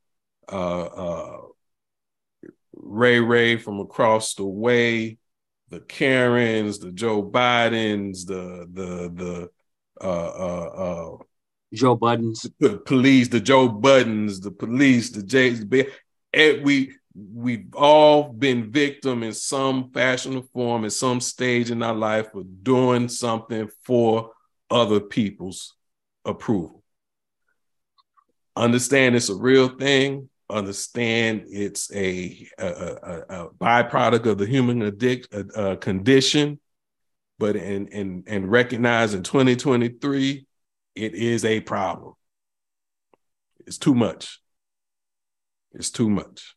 uh 0.51 0.81
uh 0.81 1.37
ray 2.73 3.19
ray 3.19 3.57
from 3.57 3.79
across 3.79 4.35
the 4.35 4.45
way 4.45 5.17
the 5.69 5.79
karens 5.81 6.79
the 6.79 6.91
joe 6.91 7.23
bidens 7.23 8.25
the 8.25 8.67
the 8.71 9.11
the 9.13 9.49
uh 10.01 10.27
uh 10.27 10.69
uh 11.13 11.23
Joe 11.71 11.95
Buttons. 11.95 12.47
the 12.59 12.77
police, 12.79 13.27
the 13.27 13.39
Joe 13.39 13.67
Buttons, 13.67 14.39
the 14.39 14.49
police, 14.49 15.11
the 15.11 15.21
Jays, 15.21 15.59
and 16.33 16.63
we 16.63 16.93
we've 17.33 17.73
all 17.73 18.31
been 18.31 18.71
victim 18.71 19.23
in 19.23 19.33
some 19.33 19.91
fashion 19.91 20.37
or 20.37 20.43
form 20.43 20.85
at 20.85 20.93
some 20.93 21.19
stage 21.19 21.71
in 21.71 21.83
our 21.83 21.95
life 21.95 22.33
of 22.33 22.63
doing 22.63 23.07
something 23.09 23.69
for 23.83 24.31
other 24.69 24.99
people's 24.99 25.75
approval. 26.25 26.83
Understand 28.55 29.15
it's 29.15 29.29
a 29.29 29.35
real 29.35 29.69
thing. 29.69 30.29
Understand 30.49 31.45
it's 31.49 31.93
a, 31.93 32.47
a, 32.57 32.67
a, 32.67 33.19
a 33.29 33.49
byproduct 33.51 34.25
of 34.25 34.37
the 34.37 34.45
human 34.45 34.81
addict 34.81 35.33
uh, 35.33 35.43
uh, 35.55 35.75
condition, 35.75 36.59
but 37.37 37.55
and 37.55 37.93
and 37.93 38.23
and 38.27 38.49
recognize 38.49 39.13
in 39.13 39.23
2023 39.23 40.45
it 40.95 41.15
is 41.15 41.45
a 41.45 41.61
problem. 41.61 42.13
It's 43.65 43.77
too 43.77 43.93
much. 43.93 44.41
It's 45.71 45.91
too 45.91 46.09
much. 46.09 46.55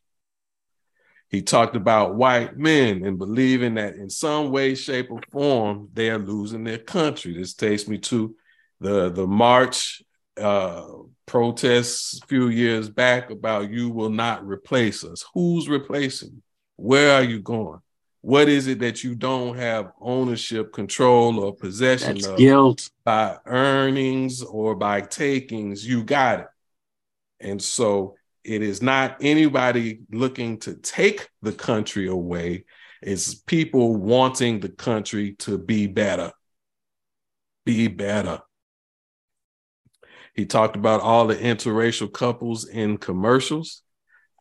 He 1.33 1.41
talked 1.41 1.75
about 1.75 2.13
white 2.13 2.59
men 2.59 3.03
and 3.03 3.17
believing 3.17 3.73
that 3.73 3.95
in 3.95 4.07
some 4.07 4.51
way, 4.51 4.75
shape, 4.75 5.09
or 5.09 5.19
form 5.31 5.89
they 5.91 6.11
are 6.11 6.19
losing 6.19 6.63
their 6.63 6.77
country. 6.77 7.33
This 7.35 7.55
takes 7.55 7.87
me 7.87 7.97
to 7.97 8.35
the 8.79 9.09
the 9.09 9.25
march 9.25 10.03
uh, 10.39 10.85
protests 11.25 12.21
a 12.21 12.27
few 12.27 12.49
years 12.49 12.87
back 12.87 13.31
about 13.31 13.71
you 13.71 13.89
will 13.89 14.11
not 14.11 14.45
replace 14.45 15.03
us. 15.03 15.25
Who's 15.33 15.67
replacing? 15.67 16.33
you? 16.33 16.43
Where 16.75 17.15
are 17.15 17.23
you 17.23 17.41
going? 17.41 17.79
What 18.21 18.47
is 18.47 18.67
it 18.67 18.77
that 18.79 19.03
you 19.03 19.15
don't 19.15 19.57
have 19.57 19.91
ownership, 19.99 20.71
control, 20.71 21.39
or 21.39 21.55
possession 21.55 22.13
That's 22.13 22.27
of 22.27 22.37
guilt. 22.37 22.91
by 23.03 23.37
earnings 23.47 24.43
or 24.43 24.75
by 24.75 25.01
takings? 25.01 25.83
You 25.83 26.03
got 26.03 26.41
it. 26.41 26.47
And 27.39 27.59
so 27.59 28.17
it 28.43 28.61
is 28.61 28.81
not 28.81 29.17
anybody 29.21 30.01
looking 30.11 30.59
to 30.59 30.75
take 30.75 31.29
the 31.41 31.53
country 31.53 32.07
away. 32.07 32.65
It's 33.01 33.35
people 33.35 33.95
wanting 33.95 34.59
the 34.59 34.69
country 34.69 35.33
to 35.39 35.57
be 35.57 35.87
better. 35.87 36.31
Be 37.65 37.87
better. 37.87 38.41
He 40.33 40.45
talked 40.45 40.75
about 40.75 41.01
all 41.01 41.27
the 41.27 41.35
interracial 41.35 42.11
couples 42.11 42.65
in 42.67 42.97
commercials. 42.97 43.83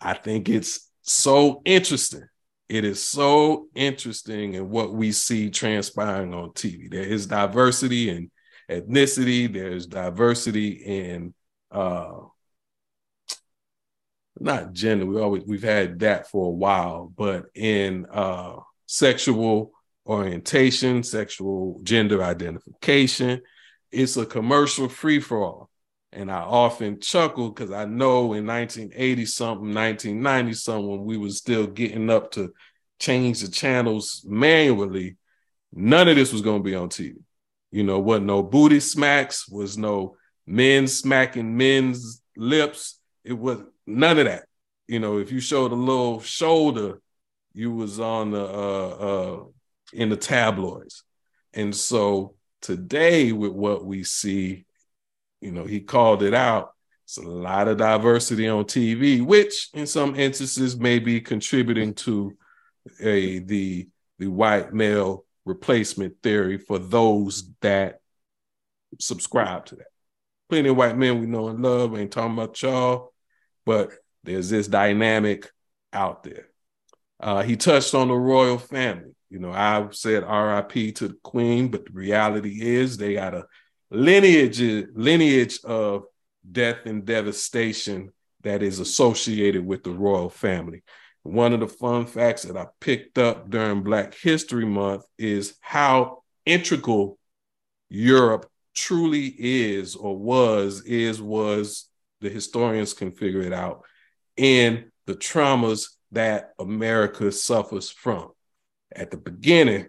I 0.01 0.15
think 0.15 0.49
it's 0.49 0.91
so 1.03 1.61
interesting. 1.65 2.25
It 2.69 2.85
is 2.85 3.05
so 3.05 3.69
interesting 3.75 4.55
in 4.55 4.71
what 4.71 4.95
we 4.95 5.13
see 5.13 5.51
transpiring 5.51 6.33
on 6.33 6.51
TV. 6.51 6.91
There 6.91 7.03
is 7.03 7.27
diversity 7.27 8.09
in 8.09 8.31
ethnicity, 8.71 9.53
there's 9.53 9.87
diversity 9.87 10.71
in 10.71 11.35
uh 11.71 12.13
not 14.39 14.73
gender, 14.73 15.07
we 15.07 15.21
always 15.21 15.45
we've 15.47 15.63
had 15.63 16.01
that 16.01 16.29
for 16.29 16.47
a 16.47 16.51
while, 16.51 17.13
but 17.17 17.47
in 17.55 18.07
uh 18.11 18.57
sexual 18.87 19.73
orientation, 20.07 21.03
sexual 21.03 21.81
gender 21.83 22.23
identification, 22.23 23.41
it's 23.91 24.17
a 24.17 24.27
commercial 24.27 24.89
free 24.89 25.21
for 25.21 25.43
all. 25.43 25.71
And 26.13 26.31
I 26.31 26.41
often 26.41 27.01
chuckle 27.01 27.51
because 27.51 27.71
I 27.71 27.87
know 27.87 28.35
in 28.35 28.47
1980 28.47 29.27
something, 29.27 29.75
1990 29.75 30.55
something, 30.55 30.89
when 30.89 31.05
we 31.05 31.17
was 31.17 31.39
still 31.39 31.67
getting 31.67 32.11
up 32.11 32.33
to 32.33 32.53
change 32.99 33.41
the 33.41 33.51
channels 33.51 34.23
manually, 34.29 35.17
none 35.73 36.09
of 36.09 36.17
this 36.17 36.33
was 36.33 36.43
going 36.43 36.59
to 36.63 36.65
be 36.65 36.75
on 36.75 36.91
TV. 36.91 37.17
You 37.71 37.85
know, 37.85 37.99
what 37.99 38.23
no 38.23 38.43
booty 38.43 38.81
smacks, 38.81 39.49
was 39.49 39.79
no 39.79 40.17
men 40.47 40.87
smacking 40.87 41.57
men's 41.57 42.23
lips. 42.37 43.01
It 43.25 43.39
was 43.39 43.59
none 43.87 44.19
of 44.19 44.27
that. 44.27 44.45
You 44.87 44.99
know, 44.99 45.19
if 45.19 45.33
you 45.33 45.41
showed 45.41 45.73
a 45.73 45.77
little 45.77 46.21
shoulder, 46.21 47.01
you 47.55 47.73
was 47.73 48.01
on 48.01 48.31
the 48.31 48.45
uh 48.45 48.89
uh 48.89 49.45
in 49.93 50.09
the 50.09 50.17
tabloids. 50.17 51.05
And 51.53 51.75
so 51.75 52.35
today 52.61 53.33
with 53.33 53.53
what 53.53 53.85
we 53.85 54.05
see 54.05 54.65
you 55.43 55.51
know, 55.51 55.65
he 55.65 55.81
called 55.81 56.23
it 56.23 56.33
out. 56.33 56.71
It's 57.05 57.19
a 57.19 57.23
lot 57.23 57.69
of 57.69 57.77
diversity 57.77 58.49
on 58.49 58.65
TV, 58.65 59.21
which 59.21 59.69
in 59.75 59.87
some 59.87 60.15
instances 60.15 60.79
may 60.79 61.01
be 61.01 61.21
contributing 61.21 61.95
to 61.95 62.33
a 63.01 63.41
the 63.41 63.89
the 64.19 64.29
white 64.29 64.73
male 64.73 65.25
replacement 65.45 66.15
theory 66.23 66.59
for 66.59 66.79
those 66.79 67.51
that 67.61 68.01
subscribe 69.01 69.67
to 69.67 69.77
that. 69.77 69.87
Plenty 70.49 70.69
of 70.69 70.77
white 70.77 70.97
men 70.97 71.21
we 71.21 71.27
know 71.27 71.49
and 71.49 71.61
love, 71.61 71.99
ain't 71.99 72.13
talking 72.13 72.35
about 72.35 72.63
y'all, 72.63 73.12
but 73.65 73.93
there's 74.25 74.51
this 74.51 74.69
dynamic 74.69 75.51
out 75.93 76.23
there. 76.23 76.49
Uh, 77.21 77.43
he 77.43 77.57
touched 77.57 77.95
on 77.95 78.09
the 78.09 78.15
royal 78.15 78.59
family. 78.59 79.15
You 79.31 79.39
know, 79.39 79.53
I've 79.53 79.95
said 79.95 80.25
RIP 80.25 80.95
to 80.97 81.09
the 81.09 81.17
queen, 81.23 81.69
but 81.69 81.87
the 81.87 81.93
reality 81.93 82.61
is 82.61 82.97
they 82.97 83.15
got 83.15 83.35
a 83.35 83.47
lineage 83.91 84.61
lineage 84.95 85.61
of 85.65 86.05
death 86.51 86.87
and 86.87 87.05
devastation 87.05 88.11
that 88.43 88.63
is 88.63 88.81
associated 88.81 89.65
with 89.65 89.85
the 89.85 89.91
royal 89.91 90.29
family. 90.29 90.83
One 91.23 91.53
of 91.53 91.61
the 91.61 91.69
fun 91.69 92.07
facts 92.07 92.43
that 92.43 92.57
I 92.57 92.67
picked 92.81 93.17
up 93.17 93.49
during 93.49 93.83
Black 93.83 94.15
History 94.15 94.67
Month 94.67 95.05
is 95.19 95.55
how 95.61 96.25
integral 96.45 97.19
Europe 97.89 98.51
truly 98.75 99.35
is 99.39 99.95
or 99.95 100.17
was 100.17 100.83
is 100.83 101.21
was 101.23 101.89
the 102.23 102.31
historians 102.31 102.95
can 102.95 103.13
figure 103.13 103.43
it 103.43 103.53
out 103.53 103.83
in 104.37 104.91
the 105.07 105.15
traumas 105.15 105.89
that 106.13 106.53
America 106.59 107.31
suffers 107.33 107.91
from. 107.91 108.31
At 108.95 109.11
the 109.11 109.17
beginning, 109.17 109.89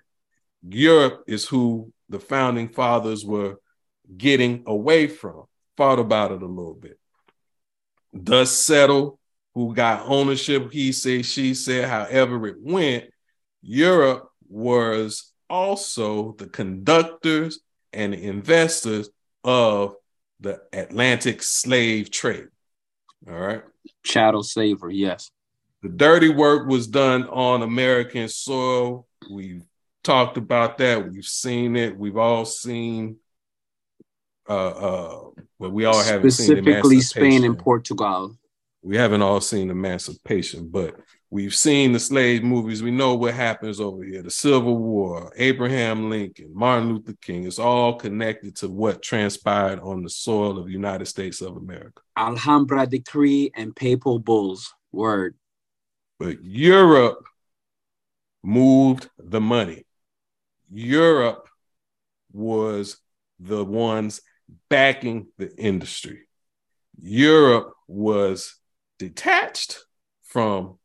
Europe 0.67 1.23
is 1.27 1.45
who 1.45 1.93
the 2.09 2.19
founding 2.19 2.69
fathers 2.69 3.23
were 3.23 3.57
getting 4.17 4.63
away 4.65 5.07
from. 5.07 5.43
Thought 5.77 5.99
about 5.99 6.31
it 6.31 6.41
a 6.41 6.47
little 6.47 6.75
bit. 6.75 6.99
Does 8.21 8.55
settle 8.55 9.19
who 9.53 9.73
got 9.73 10.07
ownership, 10.07 10.71
he 10.71 10.91
said, 10.91 11.25
she 11.25 11.53
said, 11.53 11.87
however 11.87 12.47
it 12.47 12.57
went, 12.59 13.05
Europe 13.61 14.29
was 14.47 15.31
also 15.49 16.33
the 16.37 16.47
conductors 16.47 17.59
and 17.91 18.13
the 18.13 18.23
investors 18.23 19.09
of 19.43 19.95
the 20.43 20.61
Atlantic 20.73 21.41
slave 21.41 22.11
trade. 22.11 22.49
All 23.27 23.33
right. 23.33 23.63
Chattel 24.03 24.43
slavery, 24.43 24.95
yes. 24.95 25.31
The 25.81 25.89
dirty 25.89 26.29
work 26.29 26.67
was 26.67 26.87
done 26.87 27.23
on 27.29 27.61
American 27.63 28.27
soil. 28.27 29.07
We've 29.31 29.63
talked 30.03 30.37
about 30.37 30.77
that. 30.77 31.09
We've 31.11 31.25
seen 31.25 31.75
it. 31.75 31.97
We've 31.97 32.17
all 32.17 32.45
seen 32.45 33.17
uh 34.49 34.67
uh 34.67 35.19
well 35.57 35.71
we 35.71 35.85
all 35.85 36.03
haven't 36.03 36.31
seen 36.31 36.57
Specifically 36.57 36.99
Spain 36.99 37.45
and 37.45 37.57
Portugal. 37.57 38.35
we 38.81 38.97
haven't 38.97 39.21
all 39.21 39.39
seen 39.39 39.69
emancipation 39.69 40.67
but 40.67 40.97
we've 41.33 41.55
seen 41.55 41.91
the 41.91 41.99
slave 41.99 42.43
movies. 42.43 42.83
We 42.83 42.91
know 42.91 43.15
what 43.15 43.33
happens 43.33 43.79
over 43.79 44.03
here. 44.03 44.21
The 44.21 44.29
civil 44.29 44.77
war 44.77 45.33
abraham 45.35 46.09
lincoln 46.09 46.51
martin 46.53 46.89
luther 46.89 47.17
king 47.21 47.45
it's 47.45 47.57
all 47.57 47.95
connected 47.95 48.55
to 48.57 48.67
what 48.67 49.01
transpired 49.01 49.79
on 49.79 50.03
the 50.03 50.09
soil 50.09 50.59
of 50.59 50.65
the 50.67 50.71
united 50.71 51.07
states 51.07 51.41
of 51.41 51.57
america. 51.57 52.01
Alhambra 52.15 52.85
decree 52.85 53.51
and 53.55 53.75
papal 53.75 54.19
bulls. 54.19 54.73
Word. 54.91 55.35
but 56.19 56.43
europe 56.43 57.25
moved 58.43 59.09
the 59.17 59.41
money. 59.41 59.85
Europe 60.71 61.47
was 62.31 62.97
the 63.39 63.63
ones 63.63 64.21
backing 64.69 65.27
the 65.37 65.55
industry. 65.57 66.27
Europe 66.99 67.73
was 67.87 68.55
detached 68.99 69.79
from 70.23 70.77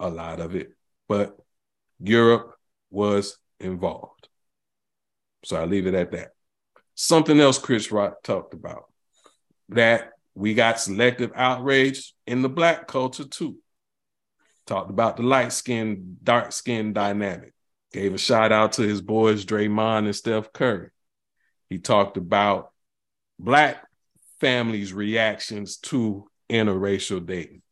a 0.00 0.08
lot 0.08 0.40
of 0.40 0.54
it, 0.54 0.70
but 1.08 1.36
Europe 2.00 2.54
was 2.90 3.38
involved. 3.60 4.28
So 5.44 5.56
I 5.56 5.64
leave 5.64 5.86
it 5.86 5.94
at 5.94 6.12
that. 6.12 6.30
Something 6.94 7.40
else 7.40 7.58
Chris 7.58 7.90
Rock 7.90 8.22
talked 8.22 8.54
about 8.54 8.84
that 9.70 10.10
we 10.34 10.54
got 10.54 10.80
selective 10.80 11.32
outrage 11.34 12.14
in 12.26 12.42
the 12.42 12.48
black 12.48 12.86
culture 12.86 13.24
too. 13.24 13.58
Talked 14.66 14.90
about 14.90 15.16
the 15.16 15.22
light 15.22 15.52
skin, 15.52 16.16
dark 16.22 16.52
skin 16.52 16.92
dynamic. 16.92 17.52
Gave 17.92 18.14
a 18.14 18.18
shout 18.18 18.50
out 18.50 18.72
to 18.72 18.82
his 18.82 19.00
boys 19.00 19.44
Draymond 19.44 20.06
and 20.06 20.16
Steph 20.16 20.52
Curry. 20.52 20.90
He 21.68 21.78
talked 21.78 22.16
about 22.16 22.72
black 23.38 23.86
families' 24.40 24.92
reactions 24.92 25.76
to 25.78 26.28
interracial 26.50 27.24
dating. 27.24 27.62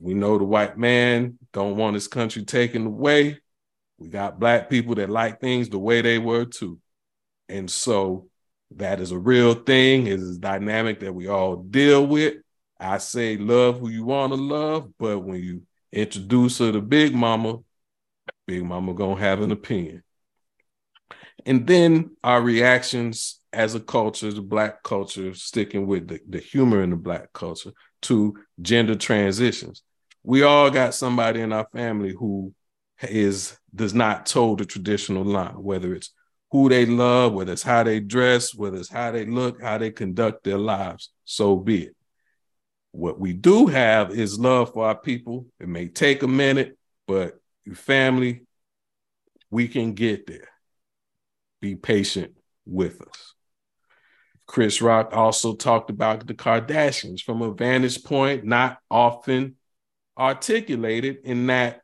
We 0.00 0.14
know 0.14 0.38
the 0.38 0.44
white 0.44 0.78
man 0.78 1.38
don't 1.52 1.76
want 1.76 1.94
his 1.94 2.08
country 2.08 2.44
taken 2.44 2.86
away. 2.86 3.38
We 3.98 4.08
got 4.08 4.38
black 4.38 4.68
people 4.68 4.94
that 4.96 5.08
like 5.08 5.40
things 5.40 5.68
the 5.68 5.78
way 5.78 6.02
they 6.02 6.18
were 6.18 6.44
too. 6.44 6.78
And 7.48 7.70
so 7.70 8.28
that 8.72 9.00
is 9.00 9.12
a 9.12 9.18
real 9.18 9.54
thing. 9.54 10.06
It 10.06 10.20
is 10.20 10.36
a 10.36 10.40
dynamic 10.40 11.00
that 11.00 11.14
we 11.14 11.28
all 11.28 11.56
deal 11.56 12.06
with. 12.06 12.34
I 12.78 12.98
say 12.98 13.36
love 13.36 13.80
who 13.80 13.88
you 13.88 14.04
want 14.04 14.32
to 14.32 14.36
love, 14.36 14.92
but 14.98 15.20
when 15.20 15.42
you 15.42 15.62
introduce 15.92 16.58
her 16.58 16.72
to 16.72 16.82
Big 16.82 17.14
Mama, 17.14 17.58
Big 18.46 18.64
Mama 18.64 18.92
gonna 18.92 19.18
have 19.18 19.40
an 19.40 19.50
opinion. 19.50 20.02
And 21.46 21.66
then 21.66 22.16
our 22.22 22.42
reactions 22.42 23.40
as 23.56 23.74
a 23.74 23.80
culture, 23.80 24.30
the 24.30 24.42
black 24.42 24.82
culture, 24.82 25.32
sticking 25.32 25.86
with 25.86 26.08
the, 26.08 26.20
the 26.28 26.38
humor 26.38 26.82
in 26.82 26.90
the 26.90 26.96
black 26.96 27.32
culture 27.32 27.72
to 28.02 28.36
gender 28.60 28.94
transitions. 28.94 29.82
We 30.22 30.42
all 30.42 30.70
got 30.70 30.94
somebody 30.94 31.40
in 31.40 31.54
our 31.54 31.66
family 31.72 32.12
who 32.12 32.52
is 33.00 33.58
does 33.74 33.94
not 33.94 34.26
toe 34.26 34.56
the 34.56 34.66
traditional 34.66 35.24
line, 35.24 35.54
whether 35.54 35.94
it's 35.94 36.10
who 36.50 36.68
they 36.68 36.84
love, 36.84 37.32
whether 37.32 37.52
it's 37.52 37.62
how 37.62 37.82
they 37.82 37.98
dress, 37.98 38.54
whether 38.54 38.76
it's 38.76 38.90
how 38.90 39.10
they 39.10 39.24
look, 39.24 39.62
how 39.62 39.78
they 39.78 39.90
conduct 39.90 40.44
their 40.44 40.58
lives, 40.58 41.10
so 41.24 41.56
be 41.56 41.84
it. 41.84 41.96
What 42.92 43.18
we 43.18 43.32
do 43.32 43.66
have 43.66 44.10
is 44.10 44.38
love 44.38 44.72
for 44.72 44.86
our 44.86 44.98
people. 44.98 45.46
It 45.60 45.68
may 45.68 45.88
take 45.88 46.22
a 46.22 46.28
minute, 46.28 46.78
but 47.06 47.40
your 47.64 47.74
family, 47.74 48.42
we 49.50 49.68
can 49.68 49.94
get 49.94 50.26
there. 50.26 50.48
Be 51.60 51.74
patient 51.74 52.32
with 52.66 53.00
us. 53.00 53.35
Chris 54.46 54.80
Rock 54.80 55.10
also 55.12 55.54
talked 55.54 55.90
about 55.90 56.26
the 56.26 56.34
Kardashians 56.34 57.20
from 57.20 57.42
a 57.42 57.52
vantage 57.52 58.04
point 58.04 58.44
not 58.44 58.78
often 58.90 59.56
articulated 60.16 61.18
in 61.24 61.46
that 61.48 61.82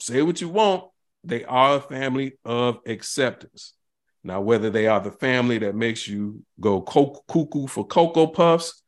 say 0.00 0.22
what 0.22 0.40
you 0.40 0.48
want, 0.48 0.84
they 1.24 1.44
are 1.44 1.76
a 1.76 1.80
family 1.80 2.34
of 2.44 2.78
acceptance. 2.86 3.74
Now, 4.22 4.40
whether 4.40 4.70
they 4.70 4.86
are 4.86 5.00
the 5.00 5.12
family 5.12 5.58
that 5.58 5.74
makes 5.74 6.06
you 6.06 6.44
go 6.60 6.80
cuckoo 6.80 7.66
for 7.66 7.86
Cocoa 7.86 8.26
Puffs, 8.26 8.82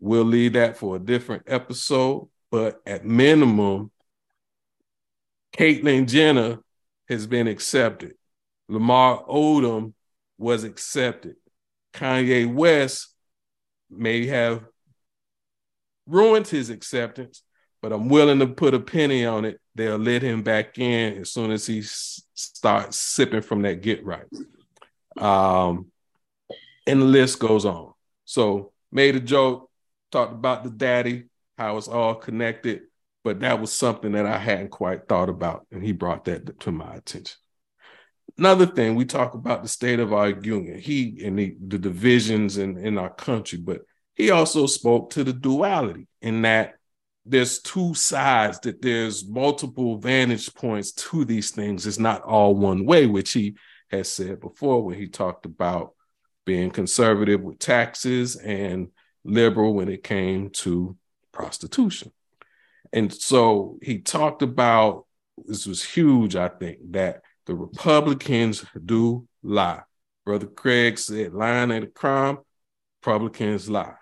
we'll 0.00 0.24
leave 0.24 0.54
that 0.54 0.76
for 0.76 0.96
a 0.96 1.00
different 1.00 1.44
episode. 1.46 2.28
But 2.50 2.80
at 2.86 3.04
minimum, 3.04 3.90
Caitlyn 5.56 6.06
Jenner 6.06 6.58
has 7.08 7.26
been 7.26 7.48
accepted. 7.48 8.14
Lamar 8.68 9.24
Odom 9.24 9.94
was 10.38 10.64
accepted. 10.64 11.36
Kanye 11.92 12.52
West 12.52 13.14
may 13.90 14.26
have 14.26 14.64
ruined 16.06 16.48
his 16.48 16.70
acceptance, 16.70 17.42
but 17.82 17.92
I'm 17.92 18.08
willing 18.08 18.38
to 18.40 18.46
put 18.46 18.74
a 18.74 18.80
penny 18.80 19.24
on 19.24 19.44
it. 19.44 19.60
They'll 19.74 19.98
let 19.98 20.22
him 20.22 20.42
back 20.42 20.78
in 20.78 21.18
as 21.18 21.30
soon 21.30 21.50
as 21.50 21.66
he 21.66 21.80
s- 21.80 22.22
starts 22.34 22.98
sipping 22.98 23.42
from 23.42 23.62
that 23.62 23.82
get 23.82 24.04
right. 24.04 24.26
Um, 25.16 25.86
and 26.86 27.02
the 27.02 27.06
list 27.06 27.38
goes 27.38 27.64
on. 27.64 27.92
So 28.24 28.72
made 28.90 29.16
a 29.16 29.20
joke, 29.20 29.70
talked 30.10 30.32
about 30.32 30.64
the 30.64 30.70
daddy, 30.70 31.24
how 31.56 31.76
it's 31.76 31.88
all 31.88 32.14
connected, 32.14 32.82
but 33.24 33.40
that 33.40 33.60
was 33.60 33.72
something 33.72 34.12
that 34.12 34.26
I 34.26 34.38
hadn't 34.38 34.70
quite 34.70 35.08
thought 35.08 35.28
about, 35.28 35.66
and 35.70 35.82
he 35.82 35.92
brought 35.92 36.24
that 36.26 36.60
to 36.60 36.72
my 36.72 36.94
attention. 36.94 37.36
Another 38.38 38.66
thing, 38.66 38.94
we 38.94 39.04
talk 39.04 39.34
about 39.34 39.62
the 39.62 39.68
state 39.68 39.98
of 39.98 40.12
our 40.12 40.30
union, 40.30 40.78
he 40.78 41.22
and 41.24 41.38
the, 41.38 41.56
the 41.66 41.78
divisions 41.78 42.56
in, 42.56 42.76
in 42.78 42.96
our 42.96 43.10
country, 43.10 43.58
but 43.58 43.80
he 44.14 44.30
also 44.30 44.66
spoke 44.66 45.10
to 45.10 45.24
the 45.24 45.32
duality 45.32 46.06
in 46.22 46.42
that 46.42 46.74
there's 47.26 47.60
two 47.60 47.94
sides, 47.94 48.60
that 48.60 48.80
there's 48.80 49.28
multiple 49.28 49.98
vantage 49.98 50.54
points 50.54 50.92
to 50.92 51.24
these 51.24 51.50
things. 51.50 51.86
It's 51.86 51.98
not 51.98 52.22
all 52.22 52.54
one 52.54 52.86
way, 52.86 53.06
which 53.06 53.32
he 53.32 53.56
has 53.90 54.08
said 54.10 54.40
before 54.40 54.84
when 54.84 54.96
he 54.96 55.08
talked 55.08 55.44
about 55.44 55.94
being 56.46 56.70
conservative 56.70 57.42
with 57.42 57.58
taxes 57.58 58.36
and 58.36 58.88
liberal 59.24 59.74
when 59.74 59.88
it 59.88 60.02
came 60.02 60.50
to 60.50 60.96
prostitution. 61.32 62.12
And 62.92 63.12
so 63.12 63.78
he 63.82 63.98
talked 63.98 64.42
about 64.42 65.06
this 65.44 65.66
was 65.66 65.84
huge, 65.84 66.34
I 66.36 66.48
think, 66.48 66.78
that 66.92 67.22
the 67.48 67.54
Republicans 67.54 68.62
do 68.84 69.26
lie. 69.42 69.80
Brother 70.26 70.46
Craig 70.46 70.98
said, 70.98 71.32
lying 71.32 71.70
ain't 71.70 71.84
a 71.84 71.86
crime, 71.88 72.36
Republicans 73.00 73.70
lie. 73.70 73.94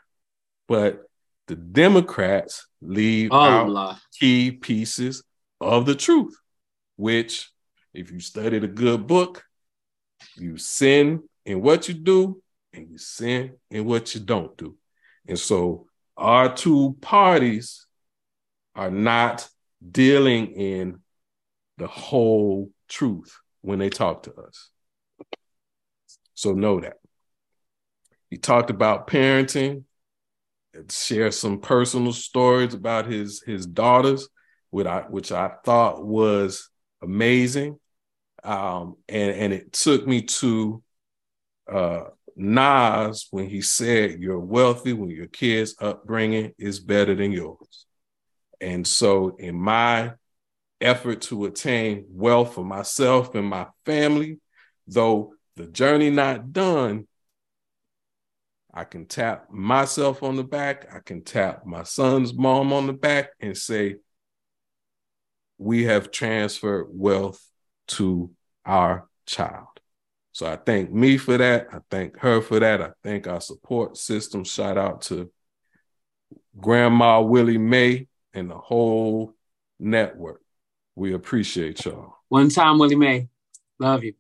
But 0.67 1.05
the 1.47 1.55
Democrats 1.55 2.67
leave 2.83 3.31
Oh, 3.31 3.39
out 3.41 3.71
la. 3.71 3.99
key 4.19 4.51
pieces 4.51 5.23
of 5.61 5.87
the 5.87 5.95
truth, 5.95 6.37
which, 6.97 7.49
if 7.95 8.11
you 8.11 8.19
study 8.19 8.57
a 8.57 8.67
good 8.67 9.07
book, 9.07 9.45
you 10.35 10.59
sin 10.59 11.23
in 11.45 11.63
what 11.63 11.87
you 11.87 11.95
do 11.95 12.43
and 12.73 12.91
you 12.91 12.99
sin 12.99 13.53
in 13.71 13.85
what 13.85 14.13
you 14.13 14.21
don't 14.21 14.57
do. 14.59 14.77
And 15.29 15.39
so 15.39 15.87
our 16.17 16.53
two 16.53 16.97
parties 17.01 17.87
are 18.75 18.91
not 18.91 19.49
dealing 19.89 20.49
in 20.49 21.01
the 21.79 21.87
whole 21.87 22.73
truth 22.89 23.39
when 23.63 23.79
they 23.79 23.91
talk 23.91 24.25
to 24.25 24.35
us. 24.35 24.71
So 26.35 26.53
know 26.53 26.81
that. 26.81 26.99
He 28.31 28.37
talked 28.37 28.71
about 28.71 29.07
parenting, 29.07 29.85
share 30.91 31.31
some 31.31 31.61
personal 31.61 32.13
stories 32.13 32.75
about 32.75 33.07
his 33.07 33.43
his 33.43 33.67
daughters, 33.67 34.29
which 34.71 34.87
I 34.87 35.03
which 35.03 35.33
I 35.33 35.53
thought 35.65 36.05
was 36.05 36.69
amazing. 37.03 37.79
Um, 38.45 38.97
and 39.09 39.31
and 39.33 39.53
it 39.53 39.73
took 39.73 40.07
me 40.07 40.23
to 40.23 40.83
uh 41.73 42.05
Nas 42.37 43.29
when 43.31 43.49
he 43.49 43.63
said 43.63 44.21
you're 44.21 44.39
wealthy 44.39 44.93
when 44.93 45.11
your 45.11 45.27
kids 45.27 45.75
upbringing 45.81 46.53
is 46.59 46.81
better 46.81 47.15
than 47.15 47.33
yours. 47.33 47.87
And 48.61 48.87
so 48.87 49.37
in 49.39 49.57
my 49.57 50.13
effort 50.81 51.23
to 51.23 51.47
attain 51.47 52.05
wealth 52.09 52.55
for 52.55 52.65
myself 52.65 53.35
and 53.35 53.47
my 53.47 53.67
family, 53.85 54.39
though 54.87 55.35
the 55.57 55.67
journey 55.67 56.11
not 56.11 56.53
done, 56.53 57.07
I 58.73 58.85
can 58.85 59.07
tap 59.07 59.51
myself 59.51 60.23
on 60.23 60.37
the 60.37 60.45
back, 60.45 60.87
I 60.95 60.99
can 60.99 61.23
tap 61.23 61.65
my 61.65 61.83
son's 61.83 62.35
mom 62.35 62.73
on 62.75 62.87
the 62.87 62.93
back 62.93 63.31
and 63.41 63.57
say, 63.57 63.97
we 65.59 65.85
have 65.85 66.11
transferred 66.11 66.89
wealth 66.91 67.43
to 67.89 68.31
our 68.67 69.09
child. 69.25 69.69
So 70.33 70.47
I 70.47 70.57
thank 70.57 70.93
me 70.93 71.17
for 71.17 71.39
that. 71.39 71.69
I 71.73 71.79
thank 71.91 72.19
her 72.19 72.43
for 72.43 72.61
that. 72.61 72.83
I 72.83 72.91
thank 73.03 73.27
our 73.27 73.41
support 73.41 73.97
system. 73.97 74.45
Shout 74.45 74.77
out 74.77 75.01
to 75.03 75.33
Grandma 76.61 77.23
Willie 77.23 77.57
Mae 77.57 78.09
and 78.35 78.51
the 78.51 78.59
whole 78.59 79.33
network. 79.79 80.43
We 80.97 81.13
appreciate 81.13 81.85
y'all. 81.85 82.17
One 82.29 82.49
time, 82.49 82.79
Willie 82.79 82.97
Mae. 82.97 83.29
Love 83.79 84.03
you. 84.03 84.15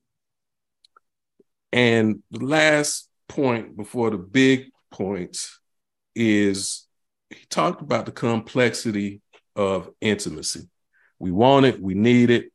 And 1.72 2.22
the 2.30 2.44
last 2.44 3.08
point 3.28 3.76
before 3.76 4.10
the 4.10 4.18
big 4.18 4.66
points 4.90 5.58
is 6.14 6.86
he 7.30 7.44
talked 7.48 7.80
about 7.80 8.04
the 8.04 8.12
complexity 8.12 9.22
of 9.56 9.90
intimacy. 10.02 10.68
We 11.18 11.30
want 11.30 11.64
it, 11.64 11.80
we 11.80 11.94
need 11.94 12.30
it, 12.30 12.52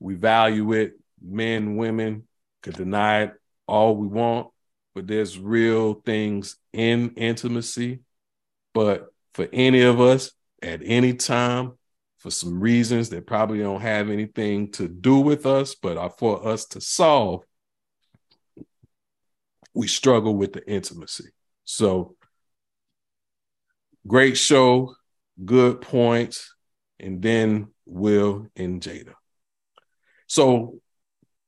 we 0.00 0.14
value 0.14 0.72
it. 0.72 0.94
Men, 1.22 1.76
women 1.76 2.26
could 2.62 2.74
deny 2.74 3.22
it 3.24 3.34
all 3.66 3.96
we 3.96 4.06
want, 4.06 4.48
but 4.94 5.06
there's 5.06 5.38
real 5.38 5.94
things 5.94 6.56
in 6.72 7.10
intimacy. 7.16 8.00
But 8.72 9.06
for 9.34 9.46
any 9.52 9.82
of 9.82 10.00
us 10.00 10.32
at 10.62 10.80
any 10.82 11.14
time, 11.14 11.72
for 12.18 12.30
some 12.30 12.60
reasons 12.60 13.10
that 13.10 13.26
probably 13.26 13.58
don't 13.60 13.80
have 13.80 14.10
anything 14.10 14.70
to 14.72 14.88
do 14.88 15.20
with 15.20 15.46
us, 15.46 15.74
but 15.74 15.96
are 15.96 16.10
for 16.10 16.46
us 16.46 16.64
to 16.66 16.80
solve, 16.80 17.42
we 19.74 19.86
struggle 19.86 20.34
with 20.34 20.52
the 20.52 20.66
intimacy. 20.68 21.30
So, 21.64 22.16
great 24.06 24.38
show, 24.38 24.94
good 25.44 25.80
points, 25.80 26.54
and 26.98 27.20
then 27.20 27.68
Will 27.84 28.46
and 28.56 28.80
Jada. 28.80 29.12
So, 30.26 30.80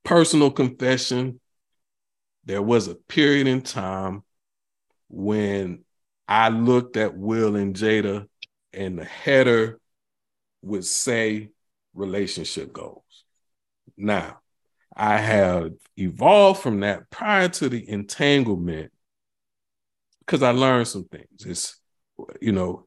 personal 0.04 0.50
confession 0.50 1.40
there 2.48 2.62
was 2.62 2.88
a 2.88 2.94
period 2.94 3.46
in 3.46 3.60
time 3.60 4.24
when 5.10 5.84
I 6.26 6.48
looked 6.48 6.96
at 6.96 7.14
Will 7.14 7.56
and 7.56 7.76
Jada, 7.76 8.26
and 8.72 8.98
the 8.98 9.04
header 9.04 9.78
would 10.62 10.84
say 10.84 11.50
relationship 11.94 12.72
goals. 12.72 13.24
Now, 13.96 14.38
I 14.94 15.18
have 15.18 15.72
evolved 15.96 16.60
from 16.60 16.80
that 16.80 17.10
prior 17.10 17.48
to 17.48 17.68
the 17.68 17.88
entanglement 17.88 18.92
because 20.20 20.42
I 20.42 20.50
learned 20.50 20.88
some 20.88 21.04
things. 21.04 21.46
It's, 21.46 21.80
you 22.40 22.52
know, 22.52 22.86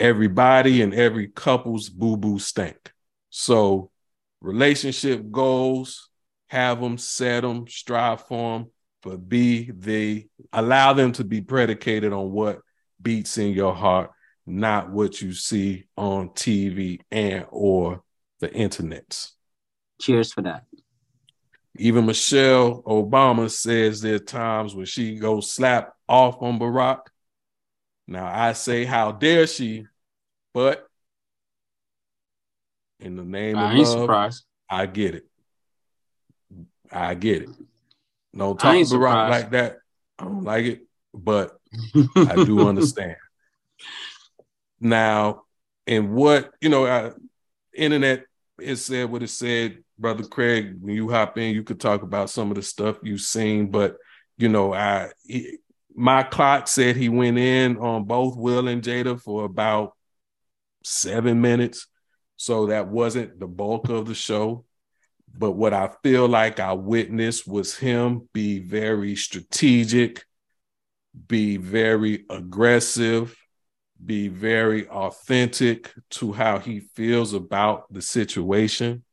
everybody 0.00 0.82
and 0.82 0.94
every 0.94 1.28
couple's 1.28 1.88
boo 1.88 2.16
boo 2.16 2.38
stank. 2.38 2.92
So, 3.30 3.90
relationship 4.40 5.30
goals, 5.30 6.08
have 6.48 6.80
them, 6.80 6.98
set 6.98 7.42
them, 7.42 7.66
strive 7.68 8.26
for 8.26 8.58
them, 8.58 8.70
but 9.02 9.28
be 9.28 9.70
the 9.70 10.26
allow 10.52 10.92
them 10.92 11.12
to 11.12 11.24
be 11.24 11.40
predicated 11.40 12.12
on 12.12 12.30
what 12.30 12.60
beats 13.00 13.38
in 13.38 13.52
your 13.52 13.74
heart, 13.74 14.10
not 14.46 14.90
what 14.90 15.20
you 15.20 15.32
see 15.32 15.84
on 15.96 16.30
TV 16.30 17.00
and 17.10 17.46
or 17.50 18.02
the 18.40 18.48
internets. 18.48 19.32
Cheers 20.00 20.32
for 20.32 20.42
that. 20.42 20.64
Even 21.76 22.06
Michelle 22.06 22.82
Obama 22.82 23.50
says 23.50 24.00
there 24.00 24.16
are 24.16 24.18
times 24.18 24.74
when 24.74 24.84
she 24.84 25.16
goes 25.16 25.50
slap 25.50 25.94
off 26.08 26.42
on 26.42 26.58
Barack. 26.58 27.00
Now 28.06 28.26
I 28.26 28.52
say, 28.52 28.84
how 28.84 29.12
dare 29.12 29.46
she? 29.46 29.86
But 30.52 30.86
in 33.00 33.16
the 33.16 33.24
name 33.24 33.56
I 33.56 33.72
of 33.72 33.78
love, 33.78 33.86
surprised. 33.86 34.44
I 34.68 34.86
get 34.86 35.14
it. 35.14 35.26
I 36.90 37.14
get 37.14 37.42
it. 37.42 37.48
Don't 38.36 38.58
talk 38.58 38.74
Barack 38.74 38.86
surprised. 38.86 39.30
like 39.30 39.50
that. 39.52 39.78
I 40.18 40.24
don't 40.24 40.44
like 40.44 40.64
it, 40.66 40.80
but 41.14 41.56
I 42.16 42.44
do 42.44 42.68
understand. 42.68 43.16
Now, 44.82 45.44
and 45.86 46.12
what 46.12 46.50
you 46.60 46.68
know, 46.68 46.86
I, 46.86 47.12
internet 47.72 48.24
it 48.60 48.76
said 48.76 49.10
what 49.10 49.22
it 49.22 49.28
said, 49.28 49.78
brother 49.98 50.24
Craig. 50.24 50.76
When 50.80 50.94
you 50.94 51.08
hop 51.08 51.38
in, 51.38 51.54
you 51.54 51.62
could 51.62 51.80
talk 51.80 52.02
about 52.02 52.30
some 52.30 52.50
of 52.50 52.56
the 52.56 52.62
stuff 52.62 52.98
you've 53.02 53.20
seen, 53.20 53.70
but 53.70 53.96
you 54.36 54.48
know, 54.48 54.74
I 54.74 55.12
my 55.94 56.24
clock 56.24 56.66
said 56.66 56.96
he 56.96 57.08
went 57.08 57.38
in 57.38 57.76
on 57.76 58.04
both 58.04 58.36
Will 58.36 58.66
and 58.66 58.82
Jada 58.82 59.20
for 59.20 59.44
about 59.44 59.92
seven 60.82 61.40
minutes, 61.40 61.86
so 62.36 62.66
that 62.66 62.88
wasn't 62.88 63.38
the 63.38 63.46
bulk 63.46 63.88
of 63.88 64.06
the 64.06 64.14
show. 64.14 64.64
But 65.32 65.52
what 65.52 65.72
I 65.72 65.90
feel 66.02 66.28
like 66.28 66.58
I 66.58 66.72
witnessed 66.72 67.46
was 67.46 67.76
him 67.76 68.28
be 68.32 68.58
very 68.58 69.14
strategic, 69.14 70.24
be 71.28 71.56
very 71.56 72.24
aggressive, 72.28 73.36
be 74.04 74.28
very 74.28 74.88
authentic 74.88 75.92
to 76.10 76.32
how 76.32 76.58
he 76.58 76.80
feels 76.94 77.34
about 77.34 77.92
the 77.92 78.02
situation. 78.02 79.04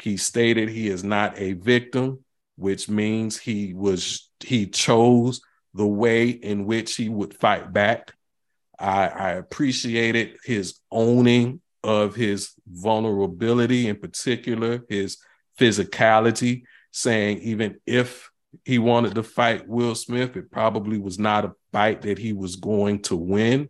He 0.00 0.16
stated 0.16 0.68
he 0.68 0.88
is 0.88 1.02
not 1.02 1.38
a 1.38 1.54
victim, 1.54 2.24
which 2.56 2.88
means 2.88 3.38
he 3.38 3.74
was 3.74 4.30
he 4.40 4.66
chose 4.66 5.40
the 5.74 5.86
way 5.86 6.28
in 6.28 6.66
which 6.66 6.96
he 6.96 7.08
would 7.08 7.34
fight 7.34 7.72
back. 7.72 8.12
I, 8.78 9.08
I 9.08 9.30
appreciated 9.32 10.36
his 10.44 10.78
owning 10.90 11.60
of 11.82 12.14
his 12.14 12.52
vulnerability, 12.66 13.88
in 13.88 13.96
particular, 13.96 14.84
his 14.88 15.18
physicality, 15.58 16.62
saying 16.92 17.38
even 17.38 17.76
if 17.86 18.30
he 18.64 18.78
wanted 18.78 19.14
to 19.16 19.22
fight 19.22 19.68
Will 19.68 19.94
Smith, 19.94 20.36
it 20.36 20.50
probably 20.50 20.98
was 20.98 21.18
not 21.18 21.44
a 21.44 21.52
fight 21.72 22.02
that 22.02 22.18
he 22.18 22.32
was 22.32 22.56
going 22.56 23.02
to 23.02 23.16
win. 23.16 23.68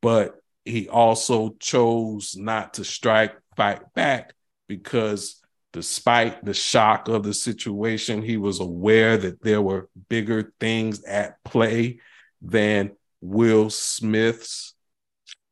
But 0.00 0.36
he 0.64 0.88
also 0.88 1.56
chose 1.60 2.36
not 2.36 2.74
to 2.74 2.84
strike, 2.84 3.36
fight 3.56 3.92
back 3.94 4.34
because 4.68 5.40
despite 5.72 6.44
the 6.44 6.54
shock 6.54 7.08
of 7.08 7.22
the 7.22 7.34
situation, 7.34 8.22
he 8.22 8.36
was 8.36 8.60
aware 8.60 9.16
that 9.16 9.42
there 9.42 9.62
were 9.62 9.88
bigger 10.08 10.52
things 10.60 11.04
at 11.04 11.42
play 11.44 12.00
than 12.40 12.92
Will 13.20 13.70
Smith's 13.70 14.74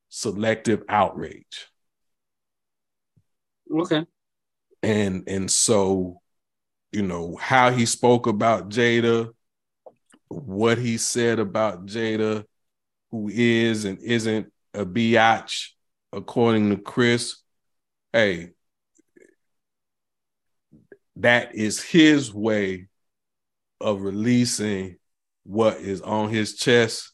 selective 0.08 0.82
outrage. 0.88 1.66
Okay. 3.70 4.06
And 4.82 5.24
and 5.26 5.50
so, 5.50 6.20
you 6.92 7.02
know, 7.02 7.36
how 7.36 7.70
he 7.70 7.86
spoke 7.86 8.26
about 8.26 8.68
Jada, 8.68 9.30
what 10.28 10.78
he 10.78 10.96
said 10.98 11.38
about 11.38 11.86
Jada, 11.86 12.44
who 13.10 13.30
is 13.32 13.84
and 13.84 13.98
isn't 14.00 14.52
a 14.74 14.84
biatch, 14.84 15.70
according 16.12 16.70
to 16.70 16.76
Chris. 16.76 17.36
Hey, 18.12 18.50
that 21.16 21.54
is 21.54 21.82
his 21.82 22.32
way 22.32 22.88
of 23.80 24.02
releasing 24.02 24.96
what 25.44 25.76
is 25.78 26.00
on 26.02 26.30
his 26.30 26.56
chest. 26.56 27.12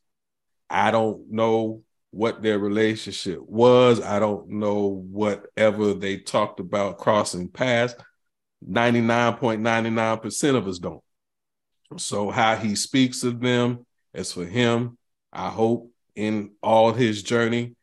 I 0.69 0.91
don't 0.91 1.31
know 1.31 1.83
what 2.11 2.43
their 2.43 2.59
relationship 2.59 3.41
was. 3.43 4.01
I 4.01 4.19
don't 4.19 4.49
know 4.49 5.05
whatever 5.11 5.95
they 5.95 6.19
talked 6.19 6.61
about 6.61 6.99
crossing 6.99 7.49
paths. 7.49 7.95
99.99% 8.69 10.57
of 10.57 10.69
us 10.69 10.79
don't. 10.79 11.03
So, 11.97 12.31
how 12.31 12.57
he 12.57 12.75
speaks 12.75 13.23
of 13.23 13.41
them 13.41 13.85
is 14.15 14.33
for 14.33 14.47
him, 14.47 14.97
I 15.33 15.49
hope, 15.49 15.91
in 16.15 16.53
all 16.63 16.93
his 16.93 17.23
journey, 17.23 17.75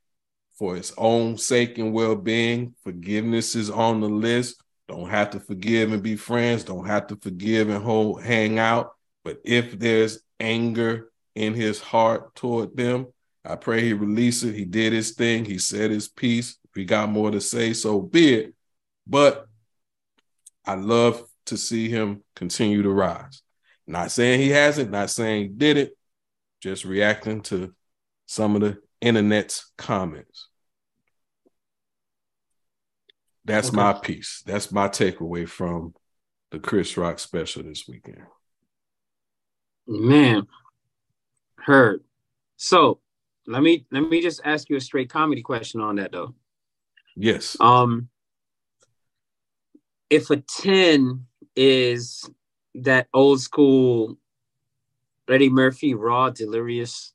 for 0.53 0.75
his 0.75 0.93
own 0.97 1.37
sake 1.37 1.77
and 1.77 1.93
well 1.93 2.15
being. 2.15 2.75
Forgiveness 2.83 3.55
is 3.55 3.69
on 3.69 4.01
the 4.01 4.09
list. 4.09 4.61
Don't 4.87 5.09
have 5.09 5.31
to 5.31 5.39
forgive 5.39 5.93
and 5.93 6.03
be 6.03 6.15
friends. 6.15 6.63
Don't 6.63 6.85
have 6.85 7.07
to 7.07 7.15
forgive 7.15 7.69
and 7.69 7.83
hold, 7.83 8.21
hang 8.21 8.59
out. 8.59 8.91
But 9.23 9.39
if 9.45 9.79
there's 9.79 10.19
anger 10.39 11.11
in 11.35 11.53
his 11.53 11.79
heart 11.79 12.35
toward 12.35 12.75
them, 12.75 13.07
I 13.45 13.55
pray 13.55 13.81
he 13.81 13.93
release 13.93 14.43
it. 14.43 14.55
He 14.55 14.65
did 14.65 14.93
his 14.93 15.11
thing. 15.11 15.45
He 15.45 15.57
said 15.59 15.91
his 15.91 16.09
piece. 16.09 16.57
If 16.65 16.75
he 16.75 16.85
got 16.85 17.09
more 17.09 17.31
to 17.31 17.39
say, 17.39 17.73
so 17.73 18.01
be 18.01 18.33
it. 18.33 18.53
But 19.07 19.47
I 20.65 20.75
love 20.75 21.23
to 21.45 21.57
see 21.57 21.89
him 21.89 22.23
continue 22.35 22.83
to 22.83 22.89
rise. 22.89 23.41
Not 23.87 24.11
saying 24.11 24.39
he 24.39 24.49
hasn't, 24.49 24.91
not 24.91 25.09
saying 25.09 25.41
he 25.41 25.47
did 25.47 25.77
it, 25.77 25.97
just 26.59 26.85
reacting 26.85 27.41
to 27.43 27.73
some 28.25 28.55
of 28.55 28.61
the 28.61 28.77
internet's 29.01 29.71
comments. 29.77 30.47
That's 33.45 33.69
Okay. 33.69 33.77
my 33.77 33.93
piece. 33.93 34.43
That's 34.45 34.71
my 34.71 34.87
takeaway 34.89 35.47
from 35.47 35.95
the 36.51 36.59
Chris 36.59 36.95
Rock 36.97 37.19
special 37.19 37.63
this 37.63 37.87
weekend. 37.87 38.21
Man, 39.87 40.45
heard. 41.57 42.03
So 42.57 42.99
let 43.47 43.63
me 43.63 43.87
let 43.91 44.01
me 44.07 44.21
just 44.21 44.41
ask 44.43 44.69
you 44.69 44.75
a 44.75 44.81
straight 44.81 45.09
comedy 45.09 45.41
question 45.41 45.81
on 45.81 45.95
that 45.95 46.11
though. 46.11 46.35
Yes. 47.15 47.57
Um, 47.59 48.09
if 50.09 50.29
a 50.29 50.37
10 50.37 51.25
is 51.55 52.29
that 52.75 53.07
old 53.13 53.41
school 53.41 54.18
Eddie 55.29 55.49
Murphy 55.49 55.93
raw 55.93 56.29
delirious, 56.29 57.13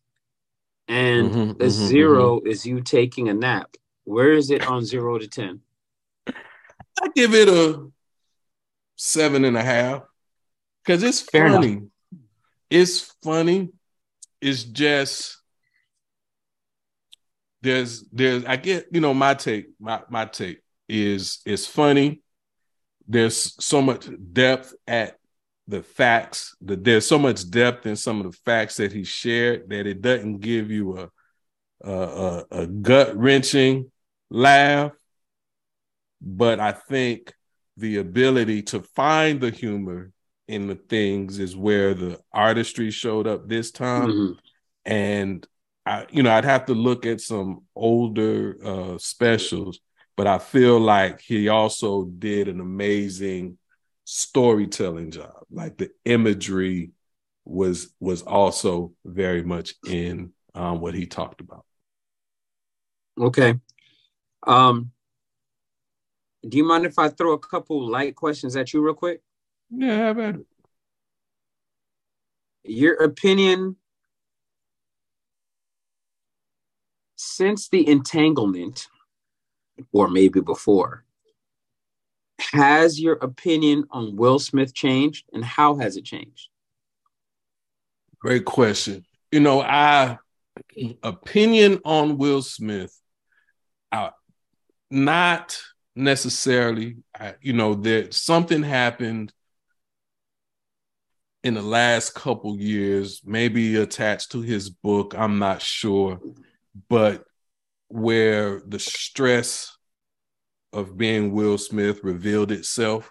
and 0.88 1.30
Mhm, 1.32 1.58
the 1.58 1.64
mhm, 1.64 1.70
zero 1.70 2.40
is 2.44 2.64
you 2.66 2.80
taking 2.80 3.28
a 3.28 3.34
nap, 3.34 3.76
where 4.04 4.32
is 4.32 4.50
it 4.50 4.66
on 4.66 4.84
zero 4.84 5.18
to 5.18 5.26
10? 5.26 5.60
I 7.02 7.08
give 7.14 7.34
it 7.34 7.48
a 7.48 7.90
seven 8.96 9.44
and 9.44 9.56
a 9.56 9.62
half 9.62 10.02
because 10.84 11.02
it's 11.02 11.20
Fair 11.20 11.46
enough. 11.46 11.64
funny. 11.64 11.82
It's 12.70 13.00
funny. 13.22 13.70
It's 14.40 14.62
just 14.64 15.38
there's 17.62 18.04
there's 18.12 18.44
I 18.44 18.56
get 18.56 18.86
you 18.92 19.00
know 19.00 19.14
my 19.14 19.34
take 19.34 19.66
my 19.80 20.02
my 20.08 20.26
take 20.26 20.60
is 20.88 21.40
it's 21.46 21.66
funny. 21.66 22.20
There's 23.08 23.54
so 23.62 23.82
much 23.82 24.08
depth 24.32 24.74
at 24.86 25.18
the 25.66 25.82
facts. 25.82 26.56
That 26.62 26.84
there's 26.84 27.06
so 27.06 27.18
much 27.18 27.48
depth 27.50 27.86
in 27.86 27.96
some 27.96 28.20
of 28.20 28.30
the 28.30 28.38
facts 28.44 28.76
that 28.76 28.92
he 28.92 29.04
shared 29.04 29.68
that 29.70 29.86
it 29.86 30.02
doesn't 30.02 30.40
give 30.40 30.70
you 30.70 30.98
a 30.98 31.10
a, 31.86 32.44
a, 32.50 32.66
gut 32.66 33.14
wrenching 33.14 33.90
laugh 34.30 34.92
but 36.24 36.58
I 36.58 36.72
think 36.72 37.34
the 37.76 37.98
ability 37.98 38.62
to 38.62 38.80
find 38.80 39.40
the 39.40 39.50
humor 39.50 40.12
in 40.48 40.66
the 40.66 40.74
things 40.74 41.38
is 41.38 41.56
where 41.56 41.94
the 41.94 42.18
artistry 42.32 42.90
showed 42.90 43.26
up 43.26 43.48
this 43.48 43.70
time. 43.70 44.08
Mhm. 44.08 44.38
And 44.84 45.46
I, 45.86 46.06
you 46.10 46.22
know, 46.22 46.30
I'd 46.30 46.44
have 46.44 46.66
to 46.66 46.74
look 46.74 47.04
at 47.04 47.20
some 47.20 47.64
older 47.74 48.56
uh 48.64 48.98
specials, 48.98 49.80
but 50.16 50.26
I 50.26 50.38
feel 50.38 50.78
like 50.78 51.20
he 51.20 51.48
also 51.48 52.04
did 52.04 52.48
an 52.48 52.60
amazing 52.60 53.58
storytelling 54.04 55.10
job. 55.10 55.44
Like 55.50 55.78
the 55.78 55.90
imagery 56.04 56.92
was 57.44 57.92
was 58.00 58.22
also 58.22 58.92
very 59.04 59.42
much 59.42 59.74
in 59.86 60.32
um, 60.54 60.80
what 60.80 60.94
he 60.94 61.06
talked 61.06 61.40
about. 61.40 61.64
Okay. 63.18 63.54
Um, 64.46 64.90
do 66.46 66.58
you 66.58 66.64
mind 66.64 66.84
if 66.84 66.98
I 66.98 67.08
throw 67.08 67.32
a 67.32 67.38
couple 67.38 67.86
light 67.88 68.14
questions 68.14 68.56
at 68.56 68.72
you 68.72 68.82
real 68.82 68.94
quick? 68.94 69.22
Yeah, 69.70 69.96
how 69.96 70.10
about 70.10 70.34
it? 70.36 70.46
Your 72.64 72.94
opinion 73.02 73.76
since 77.16 77.68
the 77.68 77.88
entanglement, 77.88 78.88
or 79.92 80.08
maybe 80.08 80.40
before, 80.40 81.03
has 82.38 83.00
your 83.00 83.14
opinion 83.14 83.84
on 83.90 84.16
Will 84.16 84.38
Smith 84.38 84.74
changed 84.74 85.26
and 85.32 85.44
how 85.44 85.76
has 85.76 85.96
it 85.96 86.04
changed? 86.04 86.48
Great 88.18 88.44
question. 88.44 89.04
You 89.30 89.40
know, 89.40 89.60
I 89.60 90.18
opinion 91.02 91.80
on 91.84 92.18
Will 92.18 92.42
Smith, 92.42 92.96
uh, 93.92 94.10
not 94.90 95.58
necessarily. 95.94 96.96
I, 97.18 97.34
you 97.40 97.52
know, 97.52 97.74
that 97.74 98.14
something 98.14 98.62
happened 98.62 99.32
in 101.42 101.54
the 101.54 101.62
last 101.62 102.14
couple 102.14 102.56
years, 102.56 103.20
maybe 103.24 103.76
attached 103.76 104.32
to 104.32 104.40
his 104.40 104.70
book. 104.70 105.14
I'm 105.16 105.38
not 105.38 105.60
sure, 105.60 106.18
but 106.88 107.24
where 107.88 108.62
the 108.66 108.78
stress 108.78 109.73
of 110.74 110.96
being 110.96 111.32
Will 111.32 111.58
Smith 111.58 112.00
revealed 112.02 112.52
itself. 112.52 113.10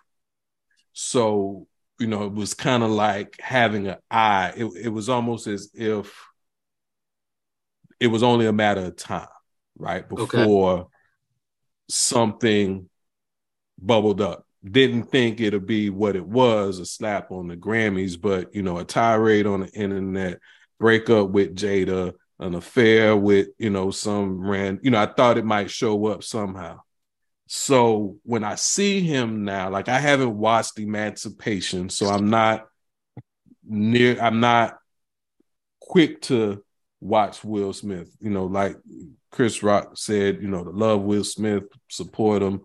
So 0.93 1.67
you 1.99 2.07
know, 2.07 2.23
it 2.23 2.33
was 2.33 2.53
kind 2.53 2.83
of 2.83 2.89
like 2.89 3.37
having 3.39 3.87
an 3.87 3.97
eye. 4.11 4.53
It, 4.57 4.65
it 4.83 4.89
was 4.89 5.09
almost 5.09 5.47
as 5.47 5.69
if 5.73 6.13
it 7.99 8.07
was 8.07 8.23
only 8.23 8.45
a 8.45 8.53
matter 8.53 8.81
of 8.81 8.97
time, 8.97 9.27
right? 9.77 10.03
Okay. 10.11 10.37
Before 10.37 10.89
something 11.89 12.89
bubbled 13.79 14.21
up. 14.21 14.45
Didn't 14.63 15.03
think 15.11 15.41
it'd 15.41 15.65
be 15.65 15.89
what 15.89 16.15
it 16.15 16.25
was, 16.25 16.79
a 16.79 16.85
slap 16.85 17.31
on 17.31 17.47
the 17.47 17.57
Grammys, 17.57 18.19
but 18.19 18.53
you 18.55 18.63
know, 18.63 18.77
a 18.77 18.85
tirade 18.85 19.45
on 19.45 19.61
the 19.61 19.69
internet, 19.69 20.39
breakup 20.79 21.29
with 21.29 21.55
Jada, 21.55 22.13
an 22.39 22.55
affair 22.55 23.15
with, 23.15 23.49
you 23.57 23.69
know, 23.69 23.91
some 23.91 24.39
ran, 24.39 24.79
you 24.81 24.91
know, 24.91 25.01
I 25.01 25.05
thought 25.05 25.37
it 25.37 25.45
might 25.45 25.69
show 25.69 26.05
up 26.07 26.23
somehow. 26.23 26.79
So 27.47 28.17
when 28.23 28.43
I 28.43 28.55
see 28.55 29.01
him 29.01 29.43
now, 29.43 29.69
like 29.69 29.89
I 29.89 29.99
haven't 29.99 30.37
watched 30.37 30.79
Emancipation, 30.79 31.89
so 31.89 32.07
I'm 32.07 32.29
not 32.29 32.65
near, 33.63 34.19
I'm 34.21 34.39
not 34.39 34.77
quick 35.79 36.21
to 36.23 36.63
watch 37.01 37.43
Will 37.43 37.73
Smith. 37.73 38.15
You 38.19 38.29
know, 38.29 38.45
like 38.45 38.77
Chris 39.31 39.61
Rock 39.61 39.97
said, 39.97 40.41
you 40.41 40.47
know, 40.47 40.63
to 40.63 40.69
love 40.69 41.01
Will 41.01 41.23
Smith, 41.23 41.63
support 41.89 42.41
him. 42.41 42.61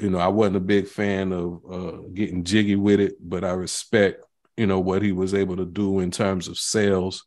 You 0.00 0.10
know, 0.10 0.18
I 0.18 0.28
wasn't 0.28 0.56
a 0.56 0.60
big 0.60 0.86
fan 0.86 1.32
of 1.32 1.60
uh, 1.70 1.98
getting 2.14 2.44
jiggy 2.44 2.76
with 2.76 3.00
it, 3.00 3.16
but 3.20 3.44
I 3.44 3.50
respect, 3.50 4.24
you 4.56 4.66
know, 4.66 4.80
what 4.80 5.02
he 5.02 5.12
was 5.12 5.34
able 5.34 5.56
to 5.56 5.66
do 5.66 6.00
in 6.00 6.10
terms 6.10 6.48
of 6.48 6.58
sales. 6.58 7.24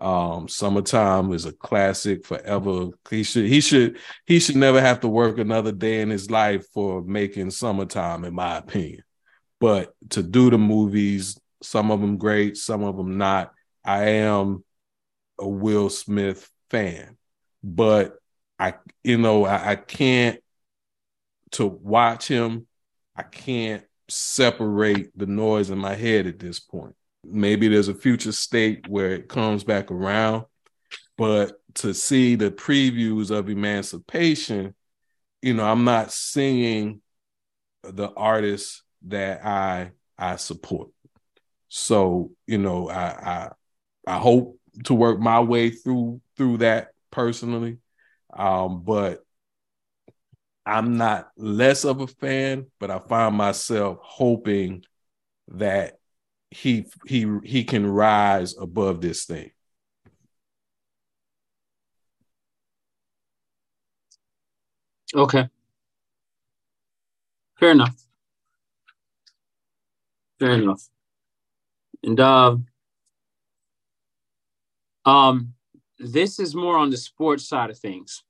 Um, 0.00 0.48
Summertime 0.48 1.32
is 1.32 1.46
a 1.46 1.52
classic 1.52 2.26
forever. 2.26 2.88
He 3.10 3.22
should, 3.22 3.46
he 3.46 3.60
should, 3.60 3.98
he 4.26 4.40
should 4.40 4.56
never 4.56 4.80
have 4.80 5.00
to 5.00 5.08
work 5.08 5.38
another 5.38 5.72
day 5.72 6.00
in 6.00 6.10
his 6.10 6.30
life 6.30 6.66
for 6.72 7.02
making 7.02 7.50
Summertime, 7.50 8.24
in 8.24 8.34
my 8.34 8.56
opinion. 8.56 9.02
But 9.60 9.94
to 10.10 10.22
do 10.22 10.50
the 10.50 10.58
movies, 10.58 11.38
some 11.62 11.90
of 11.90 12.00
them 12.00 12.18
great, 12.18 12.56
some 12.56 12.82
of 12.82 12.96
them 12.96 13.18
not. 13.18 13.52
I 13.84 14.04
am 14.04 14.64
a 15.38 15.48
Will 15.48 15.90
Smith 15.90 16.50
fan, 16.70 17.16
but 17.62 18.16
I, 18.58 18.74
you 19.02 19.18
know, 19.18 19.44
I, 19.44 19.70
I 19.70 19.76
can't 19.76 20.40
to 21.52 21.66
watch 21.66 22.28
him. 22.28 22.66
I 23.16 23.22
can't 23.22 23.84
separate 24.08 25.16
the 25.16 25.26
noise 25.26 25.70
in 25.70 25.78
my 25.78 25.94
head 25.94 26.26
at 26.26 26.38
this 26.38 26.60
point. 26.60 26.94
Maybe 27.26 27.68
there's 27.68 27.88
a 27.88 27.94
future 27.94 28.32
state 28.32 28.86
where 28.88 29.12
it 29.12 29.28
comes 29.28 29.64
back 29.64 29.90
around, 29.90 30.44
but 31.16 31.60
to 31.74 31.94
see 31.94 32.34
the 32.34 32.50
previews 32.50 33.30
of 33.30 33.48
Emancipation, 33.48 34.74
you 35.42 35.54
know, 35.54 35.64
I'm 35.64 35.84
not 35.84 36.12
seeing 36.12 37.00
the 37.82 38.10
artists 38.12 38.82
that 39.06 39.44
I 39.44 39.92
I 40.18 40.36
support. 40.36 40.88
So, 41.68 42.30
you 42.46 42.58
know, 42.58 42.88
I 42.88 43.04
I 43.04 43.50
I 44.06 44.18
hope 44.18 44.58
to 44.84 44.94
work 44.94 45.20
my 45.20 45.40
way 45.40 45.70
through 45.70 46.20
through 46.36 46.58
that 46.58 46.88
personally. 47.10 47.78
Um, 48.32 48.82
but 48.82 49.24
I'm 50.66 50.96
not 50.96 51.30
less 51.36 51.84
of 51.84 52.00
a 52.00 52.06
fan, 52.06 52.66
but 52.80 52.90
I 52.90 52.98
find 52.98 53.36
myself 53.36 53.98
hoping 54.02 54.84
that 55.48 55.98
he 56.54 56.86
he 57.06 57.26
he 57.42 57.64
can 57.64 57.86
rise 57.86 58.56
above 58.56 59.00
this 59.00 59.24
thing. 59.24 59.50
Okay. 65.14 65.48
Fair 67.58 67.70
enough. 67.72 67.96
Fair 70.38 70.52
enough. 70.52 70.88
And 72.02 72.20
uh, 72.20 72.56
um, 75.04 75.54
this 75.98 76.38
is 76.38 76.54
more 76.54 76.76
on 76.76 76.90
the 76.90 76.96
sports 76.96 77.48
side 77.48 77.70
of 77.70 77.78
things. 77.78 78.22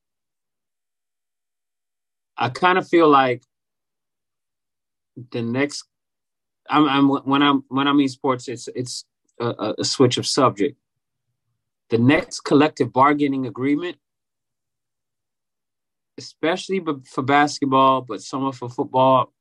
I 2.36 2.48
kind 2.48 2.78
of 2.78 2.88
feel 2.88 3.08
like 3.08 3.42
the 5.30 5.42
next, 5.42 5.84
I'm, 6.70 6.88
I'm 6.88 7.08
when 7.08 7.42
I'm 7.42 7.64
when 7.68 7.88
I 7.88 7.92
mean 7.92 8.08
sports, 8.08 8.48
it's 8.48 8.68
it's 8.74 9.04
a, 9.40 9.74
a- 9.78 9.84
switch 9.84 10.18
of 10.18 10.26
subject. 10.26 10.78
The 11.90 11.98
next 11.98 12.40
collective 12.40 12.92
bargaining 12.92 13.46
agreement 13.46 13.96
especially 16.18 16.82
for 17.04 17.22
basketball, 17.22 18.02
but 18.02 18.22
somewhat 18.22 18.54
for 18.54 18.68
football, 18.68 19.32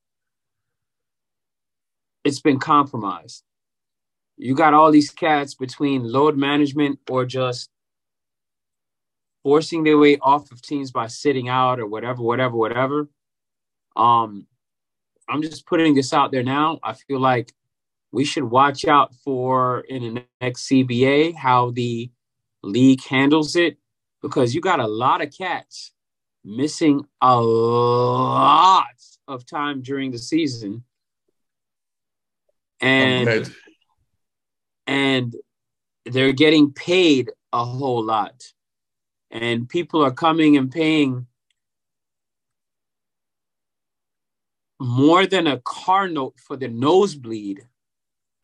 it's 2.23 2.41
been 2.41 2.59
compromised. 2.59 3.43
You 4.37 4.55
got 4.55 4.73
all 4.73 4.91
these 4.91 5.11
cats 5.11 5.53
between 5.53 6.11
load 6.11 6.37
management 6.37 6.99
or 7.09 7.25
just 7.25 7.69
forcing 9.43 9.83
their 9.83 9.97
way 9.97 10.17
off 10.21 10.51
of 10.51 10.61
teams 10.61 10.91
by 10.91 11.07
sitting 11.07 11.49
out 11.49 11.79
or 11.79 11.85
whatever, 11.85 12.21
whatever, 12.21 12.55
whatever. 12.55 13.09
Um, 13.95 14.47
I'm 15.29 15.41
just 15.41 15.65
putting 15.65 15.95
this 15.95 16.13
out 16.13 16.31
there 16.31 16.43
now. 16.43 16.79
I 16.83 16.93
feel 16.93 17.19
like 17.19 17.53
we 18.11 18.25
should 18.25 18.43
watch 18.43 18.85
out 18.85 19.13
for 19.23 19.81
in 19.81 20.15
the 20.15 20.25
next 20.41 20.67
CBA 20.67 21.35
how 21.35 21.71
the 21.71 22.11
league 22.61 23.03
handles 23.03 23.55
it 23.55 23.77
because 24.21 24.53
you 24.53 24.61
got 24.61 24.79
a 24.79 24.87
lot 24.87 25.21
of 25.21 25.35
cats 25.35 25.91
missing 26.45 27.05
a 27.21 27.39
lot 27.41 28.85
of 29.27 29.45
time 29.45 29.81
during 29.81 30.11
the 30.11 30.17
season. 30.17 30.83
And 32.81 33.51
and 34.85 35.35
they're 36.05 36.33
getting 36.33 36.71
paid 36.73 37.31
a 37.53 37.63
whole 37.63 38.03
lot. 38.03 38.53
And 39.31 39.67
people 39.67 40.03
are 40.03 40.11
coming 40.11 40.57
and 40.57 40.71
paying 40.71 41.27
more 44.83 45.25
than 45.25 45.47
a 45.47 45.59
car 45.59 46.07
note 46.07 46.35
for 46.45 46.55
the 46.55 46.67
nosebleed. 46.67 47.61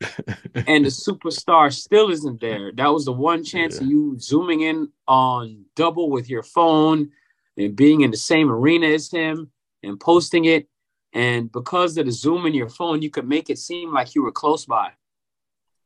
and 0.54 0.84
the 0.86 0.88
superstar 0.88 1.72
still 1.72 2.10
isn't 2.10 2.40
there. 2.40 2.72
That 2.72 2.88
was 2.88 3.04
the 3.04 3.12
one 3.12 3.44
chance 3.44 3.76
Yeah. 3.76 3.82
of 3.82 3.90
you 3.90 4.16
zooming 4.18 4.62
in 4.62 4.90
on 5.06 5.66
double 5.76 6.08
with 6.08 6.30
your 6.30 6.42
phone 6.42 7.10
and 7.56 7.76
being 7.76 8.00
in 8.00 8.10
the 8.10 8.16
same 8.16 8.50
arena 8.50 8.86
as 8.86 9.10
him 9.10 9.50
and 9.82 10.00
posting 10.00 10.46
it. 10.46 10.68
And 11.12 11.52
because 11.52 11.98
of 11.98 12.06
the 12.06 12.12
zoom 12.12 12.46
in 12.46 12.54
your 12.54 12.70
phone, 12.70 13.02
you 13.02 13.10
could 13.10 13.28
make 13.28 13.50
it 13.50 13.58
seem 13.58 13.92
like 13.92 14.14
you 14.14 14.22
were 14.22 14.32
close 14.32 14.64
by. 14.64 14.92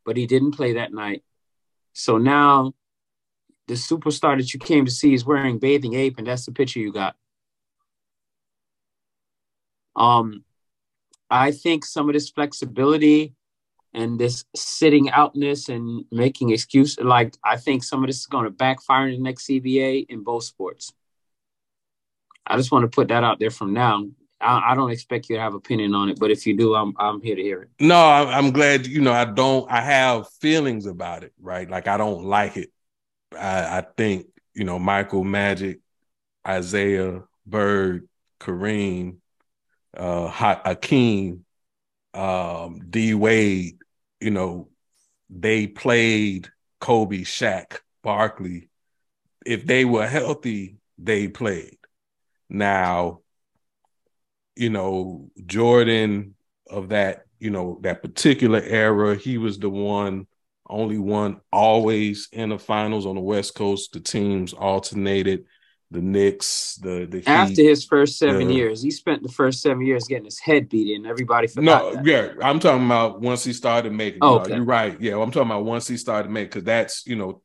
But 0.05 0.17
he 0.17 0.27
didn't 0.27 0.53
play 0.53 0.75
that 0.75 0.93
night. 0.93 1.25
So 1.95 2.19
now 2.19 2.75
the 3.67 3.75
superstar 3.75 4.37
that 4.37 4.53
you 4.53 4.61
came 4.61 4.85
to 4.85 4.91
see 4.91 5.15
is 5.15 5.25
wearing 5.25 5.59
bathing 5.59 5.95
ape, 5.95 6.19
and 6.19 6.27
that's 6.27 6.45
the 6.47 6.53
picture 6.53 6.79
you 6.79 6.93
got. 6.93 7.17
Um, 9.97 10.45
I 11.31 11.51
think 11.53 11.85
some 11.85 12.09
of 12.09 12.13
this 12.15 12.31
flexibility 12.31 13.35
and 13.93 14.19
this 14.19 14.45
sitting 14.55 15.11
outness 15.11 15.69
and 15.69 16.05
making 16.11 16.51
excuse 16.51 16.99
like 17.01 17.35
I 17.45 17.57
think 17.57 17.85
some 17.85 18.03
of 18.03 18.09
this 18.09 18.19
is 18.19 18.27
going 18.27 18.45
to 18.45 18.51
backfire 18.51 19.09
in 19.09 19.15
the 19.15 19.23
next 19.23 19.47
CBA 19.47 20.07
in 20.09 20.23
both 20.23 20.45
sports. 20.45 20.93
I 22.47 22.57
just 22.57 22.73
want 22.73 22.83
to 22.83 22.95
put 22.95 23.09
that 23.09 23.25
out 23.25 23.39
there 23.39 23.51
from 23.51 23.73
now. 23.73 24.05
I, 24.41 24.73
I 24.73 24.75
don't 24.75 24.91
expect 24.91 25.31
you 25.31 25.37
to 25.37 25.43
have 25.43 25.55
opinion 25.55 25.95
on 25.95 26.11
it, 26.11 26.19
but 26.19 26.31
if 26.31 26.47
you 26.47 26.57
do, 26.57 26.75
I'm 26.75 26.93
I'm 26.99 27.21
here 27.23 27.37
to 27.37 27.43
hear 27.43 27.63
it. 27.63 27.71
No, 27.81 27.97
I- 27.97 28.37
I'm 28.37 28.51
glad. 28.51 28.87
You 28.87 29.01
know, 29.01 29.13
I 29.13 29.25
don't. 29.25 29.71
I 29.71 29.81
have 29.81 30.29
feelings 30.41 30.87
about 30.87 31.25
it, 31.25 31.33
right? 31.41 31.69
Like 31.69 31.89
I 31.89 31.97
don't 31.97 32.25
like 32.25 32.57
it. 32.57 32.71
I, 33.33 33.79
I 33.79 33.87
think 33.97 34.27
you 34.55 34.65
know 34.65 34.79
Michael 34.79 35.25
Magic, 35.25 35.81
Isiah 36.49 37.23
Bird, 37.47 38.09
Kareem, 38.41 39.17
uh, 39.97 40.29
Hakeem, 40.29 41.45
um, 42.13 42.81
D 42.89 43.15
Wade. 43.15 43.79
You 44.21 44.31
know, 44.31 44.69
they 45.31 45.67
played 45.67 46.49
Kobe, 46.81 47.19
Shaq, 47.23 47.79
Barkley. 48.03 48.69
If 49.45 49.67
they 49.67 49.85
were 49.85 50.07
healthy, 50.07 50.77
they 50.99 51.29
played. 51.29 51.79
Now, 52.49 53.21
you 54.57 54.71
know, 54.71 55.31
Jordan 55.45 56.35
of 56.71 56.91
that, 56.91 57.25
you 57.39 57.51
know, 57.51 57.79
that 57.83 58.03
particular 58.03 58.61
era, 58.61 59.17
he 59.17 59.39
was 59.39 59.59
the 59.59 59.69
one, 59.69 60.27
only 60.69 60.99
one 60.99 61.41
always 61.53 62.29
in 62.33 62.51
the 62.51 62.59
finals 62.59 63.07
on 63.07 63.17
the 63.17 63.21
West 63.21 63.55
Coast. 63.55 63.93
The 63.93 64.01
teams 64.01 64.53
alternated. 64.53 65.45
The 65.95 66.03
Knicks, 66.03 66.75
the 66.83 67.07
the 67.09 67.19
Heat. 67.19 67.29
After 67.29 67.63
his 67.63 67.85
first 67.85 68.19
seven 68.19 68.51
years, 68.51 68.83
he 68.83 68.91
spent 68.91 69.23
the 69.23 69.29
first 69.29 69.63
seven 69.63 69.87
years 69.87 70.09
getting 70.09 70.25
his 70.25 70.41
head 70.41 70.69
beat 70.69 70.93
in. 70.93 71.07
Everybody 71.07 71.47
forgot 71.47 71.65
No, 71.65 71.95
that. 71.95 72.05
yeah, 72.05 72.33
I'm 72.43 72.59
talking 72.59 72.85
about 72.85 73.21
once 73.21 73.45
he 73.45 73.53
started 73.53 73.93
making. 73.93 74.19
Oh, 74.21 74.39
no, 74.39 74.41
okay. 74.41 74.57
You're 74.57 74.65
right. 74.65 75.01
Yeah, 75.01 75.19
I'm 75.23 75.31
talking 75.31 75.53
about 75.53 75.65
once 75.65 75.87
he 75.87 75.97
started 75.97 76.33
making 76.33 76.49
because 76.49 76.65
that's 76.65 77.07
you 77.07 77.15
know 77.15 77.43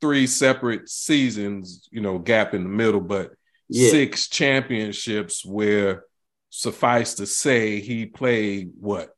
three 0.00 0.26
separate 0.26 0.88
seasons, 0.88 1.88
you 1.92 2.00
know, 2.00 2.18
gap 2.18 2.54
in 2.54 2.64
the 2.64 2.68
middle, 2.68 3.00
but 3.00 3.34
Yeah. 3.68 3.90
six 3.90 4.28
championships 4.28 5.44
where 5.46 6.06
suffice 6.50 7.14
to 7.14 7.26
say 7.26 7.78
he 7.80 8.04
played 8.06 8.72
what 8.80 9.14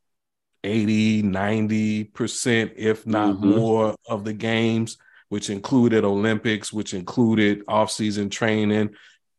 80 0.63 1.23
90% 1.23 2.75
if 2.77 3.07
not 3.07 3.37
Mhm. 3.37 3.55
more 3.55 3.95
of 4.07 4.25
the 4.25 4.35
games 4.35 4.99
which 5.31 5.49
included 5.49 6.05
olympics 6.05 6.73
which 6.73 6.93
included 6.93 7.63
off-season 7.67 8.29
training 8.29 8.91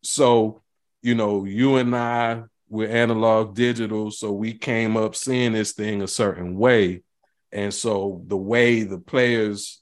so 0.03 0.61
you 1.03 1.13
know 1.13 1.45
you 1.45 1.77
and 1.77 1.95
i 1.95 2.41
we're 2.67 2.89
analog 2.89 3.53
digital 3.53 4.09
so 4.09 4.31
we 4.31 4.53
came 4.53 4.97
up 4.97 5.15
seeing 5.15 5.53
this 5.53 5.73
thing 5.73 6.01
a 6.01 6.07
certain 6.07 6.57
way 6.57 7.03
and 7.51 7.73
so 7.73 8.23
the 8.27 8.37
way 8.37 8.81
the 8.81 8.97
players 8.97 9.81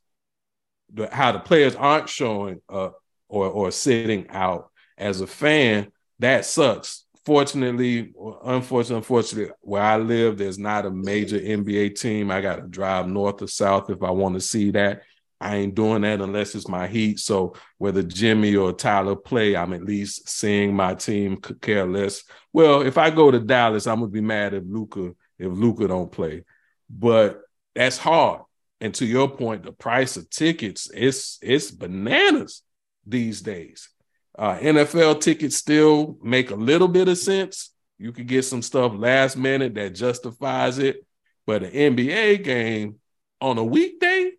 the 0.93 1.07
how 1.11 1.31
the 1.31 1.39
players 1.39 1.75
aren't 1.75 2.09
showing 2.09 2.59
up 2.67 3.01
or 3.29 3.47
or 3.47 3.71
sitting 3.71 4.27
out 4.29 4.69
as 4.97 5.21
a 5.21 5.27
fan 5.27 5.89
that 6.19 6.45
sucks 6.45 7.05
fortunately, 7.29 8.11
or 8.15 8.39
unfortunately, 8.43 8.97
unfortunately, 8.97 9.53
where 9.61 9.83
I 9.83 9.97
live, 9.97 10.39
there's 10.39 10.57
not 10.57 10.87
a 10.87 10.89
major 10.89 11.37
NBA 11.37 11.99
team. 11.99 12.31
I 12.31 12.41
got 12.41 12.55
to 12.55 12.63
drive 12.63 13.07
north 13.07 13.43
or 13.43 13.47
south 13.47 13.91
if 13.91 14.01
I 14.01 14.09
want 14.09 14.33
to 14.33 14.41
see 14.41 14.71
that. 14.71 15.03
I 15.41 15.55
ain't 15.57 15.75
doing 15.75 16.01
that 16.01 16.21
unless 16.21 16.53
it's 16.53 16.67
my 16.67 16.87
Heat. 16.87 17.19
So 17.19 17.55
whether 17.77 18.03
Jimmy 18.03 18.55
or 18.55 18.73
Tyler 18.73 19.15
play, 19.15 19.55
I'm 19.55 19.73
at 19.73 19.83
least 19.83 20.27
seeing 20.27 20.75
my 20.75 20.95
team. 20.95 21.37
Care 21.37 21.85
less. 21.85 22.23
Well, 22.51 22.81
if 22.81 22.97
I 22.97 23.09
go 23.09 23.31
to 23.31 23.39
Dallas, 23.39 23.87
I'm 23.87 23.99
gonna 23.99 24.11
be 24.11 24.21
mad 24.21 24.53
if 24.53 24.63
Luka 24.65 25.11
if 25.37 25.51
Luka 25.51 25.87
don't 25.87 26.11
play. 26.11 26.43
But 26.89 27.41
that's 27.73 27.97
hard. 27.97 28.41
And 28.81 28.93
to 28.95 29.05
your 29.05 29.29
point, 29.29 29.63
the 29.63 29.71
price 29.71 30.17
of 30.17 30.29
tickets 30.29 30.89
it's 30.93 31.39
it's 31.41 31.71
bananas 31.71 32.61
these 33.05 33.41
days. 33.41 33.89
Uh, 34.37 34.57
NFL 34.57 35.21
tickets 35.21 35.55
still 35.55 36.17
make 36.21 36.51
a 36.51 36.55
little 36.55 36.87
bit 36.87 37.07
of 37.07 37.17
sense. 37.17 37.71
You 37.97 38.13
could 38.13 38.27
get 38.27 38.43
some 38.43 38.61
stuff 38.61 38.93
last 38.95 39.35
minute 39.35 39.75
that 39.75 39.95
justifies 39.95 40.79
it, 40.79 41.05
but 41.45 41.63
an 41.63 41.71
NBA 41.71 42.43
game 42.43 42.99
on 43.41 43.57
a 43.57 43.63
weekday, 43.63 44.31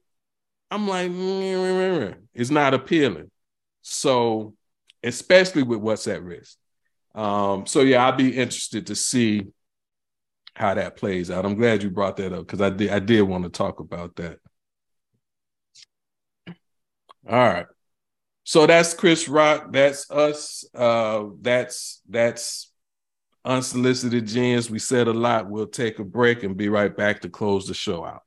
I'm 0.70 0.86
like, 0.88 1.10
"Mm, 1.10 2.16
it's 2.34 2.50
not 2.50 2.74
appealing. 2.74 3.30
So, 3.82 4.54
especially 5.02 5.62
with 5.62 5.80
what's 5.80 6.06
at 6.06 6.22
risk. 6.22 6.56
Um, 7.14 7.66
so 7.66 7.80
yeah, 7.82 8.06
I'd 8.06 8.16
be 8.16 8.36
interested 8.36 8.86
to 8.88 8.94
see 8.96 9.48
how 10.54 10.74
that 10.74 10.96
plays 10.96 11.30
out. 11.30 11.44
I'm 11.44 11.56
glad 11.56 11.82
you 11.82 11.90
brought 11.90 12.16
that 12.18 12.32
up 12.32 12.40
because 12.46 12.60
I 12.60 12.70
did 12.70 12.90
I 12.90 12.98
did 12.98 13.22
want 13.22 13.44
to 13.44 13.50
talk 13.50 13.80
about 13.80 14.16
that. 14.16 14.38
All 17.28 17.36
right. 17.36 17.66
So 18.44 18.66
that's 18.66 18.94
Chris 18.94 19.28
Rock. 19.28 19.72
That's 19.72 20.10
us. 20.10 20.64
Uh, 20.74 21.26
that's 21.40 22.02
that's 22.08 22.72
unsolicited 23.44 24.26
genius. 24.26 24.70
We 24.70 24.78
said 24.78 25.08
a 25.08 25.12
lot. 25.12 25.50
We'll 25.50 25.66
take 25.66 25.98
a 25.98 26.04
break 26.04 26.42
and 26.44 26.56
be 26.56 26.68
right 26.68 26.94
back 26.96 27.22
to 27.22 27.28
close 27.30 27.66
the 27.66 27.74
show 27.74 28.04
out. 28.04 28.22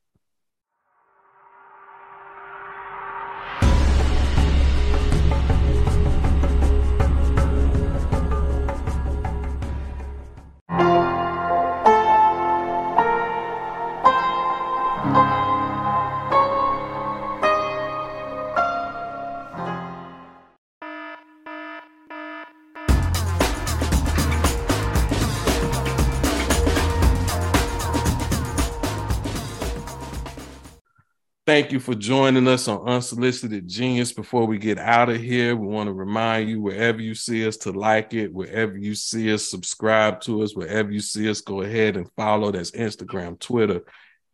Thank 31.54 31.72
you 31.72 31.80
for 31.80 31.94
joining 31.94 32.48
us 32.48 32.68
on 32.68 32.90
Unsolicited 32.90 33.68
Genius. 33.68 34.12
Before 34.12 34.48
we 34.48 34.58
get 34.58 34.80
out 34.80 35.10
of 35.10 35.22
here, 35.22 35.56
we 35.56 35.68
want 35.68 35.86
to 35.86 35.94
remind 35.94 36.50
you 36.50 36.60
wherever 36.60 37.00
you 37.00 37.14
see 37.14 37.48
us 37.48 37.58
to 37.58 37.72
like 37.72 38.16
it, 38.16 38.34
wherever 38.34 38.76
you 38.76 38.96
see 38.96 39.32
us, 39.32 39.52
subscribe 39.52 40.20
to 40.22 40.42
us, 40.42 40.56
wherever 40.56 40.92
you 40.92 41.00
see 41.00 41.30
us, 41.30 41.42
go 41.42 41.62
ahead 41.62 41.96
and 41.96 42.10
follow. 42.18 42.52
That's 42.52 42.72
Instagram, 42.72 43.40
Twitter, 43.40 43.84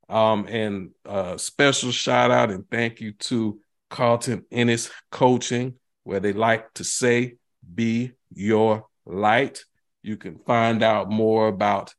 Um, 0.08 0.46
and 0.48 0.90
uh, 1.06 1.36
special 1.36 1.90
shout 1.90 2.30
out 2.30 2.50
and 2.50 2.68
thank 2.70 3.00
you 3.00 3.12
to 3.12 3.60
Carlton 3.90 4.44
Inniss 4.50 4.90
Coaching, 5.10 5.74
where 6.04 6.20
they 6.20 6.32
like 6.32 6.72
to 6.74 6.84
say, 6.84 7.36
be 7.74 8.12
your 8.32 8.86
light. 9.06 9.64
You 10.02 10.16
can 10.16 10.38
find 10.38 10.82
out 10.82 11.10
more 11.10 11.48
about 11.48 11.94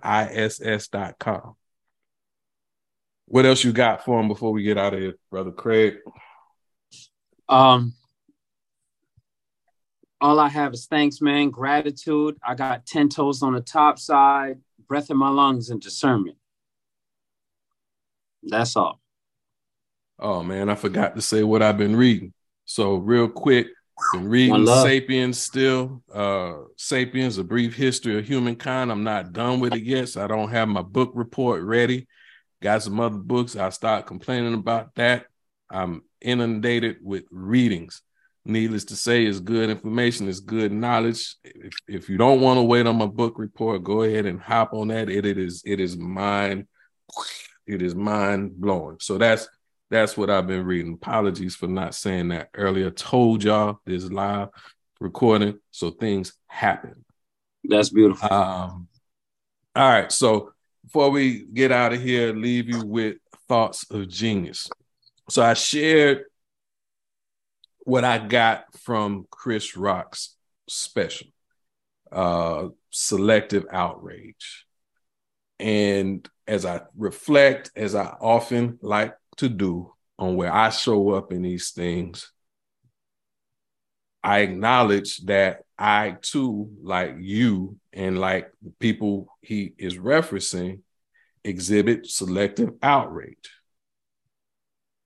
What 3.25 3.45
else 3.45 3.63
you 3.63 3.71
got 3.71 4.03
for 4.03 4.19
him 4.19 4.27
before 4.27 4.51
we 4.51 4.63
get 4.63 4.77
out 4.77 4.93
of 4.93 4.99
here, 4.99 5.15
brother 5.31 5.51
Craig? 5.51 5.95
Um, 7.49 7.95
all 10.19 10.39
I 10.39 10.49
have 10.49 10.73
is 10.73 10.87
thanks, 10.87 11.21
man. 11.21 11.49
Gratitude. 11.49 12.35
I 12.45 12.55
got 12.55 12.85
10 12.85 13.07
toes 13.09 13.41
on 13.43 13.53
the 13.53 13.61
top 13.61 13.99
side, 13.99 14.59
breath 14.87 15.09
in 15.09 15.17
my 15.17 15.29
lungs, 15.29 15.69
and 15.69 15.81
discernment. 15.81 16.37
That's 18.43 18.75
all. 18.75 18.99
Oh 20.19 20.43
man, 20.43 20.69
I 20.69 20.75
forgot 20.75 21.15
to 21.15 21.21
say 21.21 21.43
what 21.43 21.61
I've 21.61 21.77
been 21.77 21.95
reading. 21.95 22.33
So 22.65 22.95
real 22.95 23.27
quick, 23.27 23.67
been 24.13 24.27
reading 24.27 24.65
Sapiens 24.65 25.37
still. 25.39 26.03
Uh 26.13 26.53
Sapiens, 26.77 27.37
a 27.37 27.43
brief 27.43 27.75
history 27.75 28.17
of 28.17 28.25
humankind. 28.25 28.91
I'm 28.91 29.03
not 29.03 29.33
done 29.33 29.59
with 29.59 29.73
it 29.73 29.83
yet, 29.83 30.09
so 30.09 30.23
I 30.23 30.27
don't 30.27 30.49
have 30.49 30.67
my 30.67 30.81
book 30.81 31.11
report 31.13 31.63
ready. 31.63 32.07
Got 32.61 32.83
some 32.83 32.99
other 32.99 33.17
books. 33.17 33.55
I 33.55 33.69
start 33.69 34.07
complaining 34.07 34.53
about 34.53 34.95
that. 34.95 35.25
I'm 35.69 36.03
inundated 36.21 36.97
with 37.01 37.25
readings. 37.29 38.01
Needless 38.45 38.85
to 38.85 38.95
say, 38.97 39.25
it's 39.25 39.39
good 39.39 39.69
information, 39.69 40.27
it's 40.27 40.41
good 40.41 40.71
knowledge. 40.71 41.35
If, 41.43 41.73
if 41.87 42.09
you 42.09 42.17
don't 42.17 42.41
want 42.41 42.57
to 42.57 42.63
wait 42.63 42.85
on 42.87 42.97
my 42.97 43.05
book 43.05 43.39
report, 43.39 43.83
go 43.83 44.03
ahead 44.03 44.25
and 44.25 44.39
hop 44.39 44.73
on 44.73 44.89
that. 44.89 45.09
It, 45.09 45.25
it 45.25 45.37
is 45.37 45.63
it 45.65 45.79
is 45.79 45.97
mind 45.97 46.67
it 47.65 47.81
is 47.81 47.95
mind 47.95 48.55
blowing. 48.55 48.97
So 48.99 49.17
that's 49.17 49.47
that's 49.93 50.17
what 50.17 50.29
I've 50.29 50.47
been 50.47 50.65
reading. 50.65 50.93
Apologies 50.95 51.55
for 51.55 51.67
not 51.67 51.93
saying 51.93 52.29
that 52.29 52.49
earlier. 52.55 52.89
Told 52.89 53.43
y'all 53.43 53.79
this 53.85 54.09
live 54.09 54.49
recording, 54.99 55.59
so 55.69 55.91
things 55.91 56.33
happen. 56.47 57.05
That's 57.63 57.89
beautiful. 57.89 58.33
Um, 58.33 58.87
all 59.75 59.89
right. 59.89 60.11
So 60.11 60.51
before 60.83 61.11
we 61.11 61.45
get 61.45 61.71
out 61.71 61.93
of 61.93 62.01
here, 62.01 62.33
leave 62.33 62.69
you 62.69 62.83
with 62.83 63.17
thoughts 63.47 63.89
of 63.91 64.07
genius. 64.09 64.67
So 65.29 65.43
I 65.43 65.53
shared 65.53 66.23
what 67.79 68.03
I 68.03 68.17
got 68.17 68.65
from 68.79 69.27
Chris 69.29 69.77
Rock's 69.77 70.35
special, 70.67 71.27
uh, 72.11 72.69
Selective 72.89 73.67
Outrage. 73.71 74.65
And 75.59 76.27
as 76.47 76.65
I 76.65 76.81
reflect, 76.97 77.71
as 77.75 77.93
I 77.93 78.05
often 78.19 78.79
like 78.81 79.13
to 79.37 79.49
do 79.49 79.93
on 80.19 80.35
where 80.35 80.53
I 80.53 80.69
show 80.69 81.11
up 81.11 81.31
in 81.31 81.41
these 81.41 81.71
things, 81.71 82.31
I 84.23 84.39
acknowledge 84.39 85.17
that 85.25 85.63
I 85.77 86.15
too, 86.21 86.69
like 86.81 87.15
you 87.19 87.77
and 87.91 88.17
like 88.17 88.51
people 88.79 89.27
he 89.41 89.73
is 89.77 89.97
referencing, 89.97 90.81
exhibit 91.43 92.07
selective 92.07 92.71
outrage. 92.81 93.49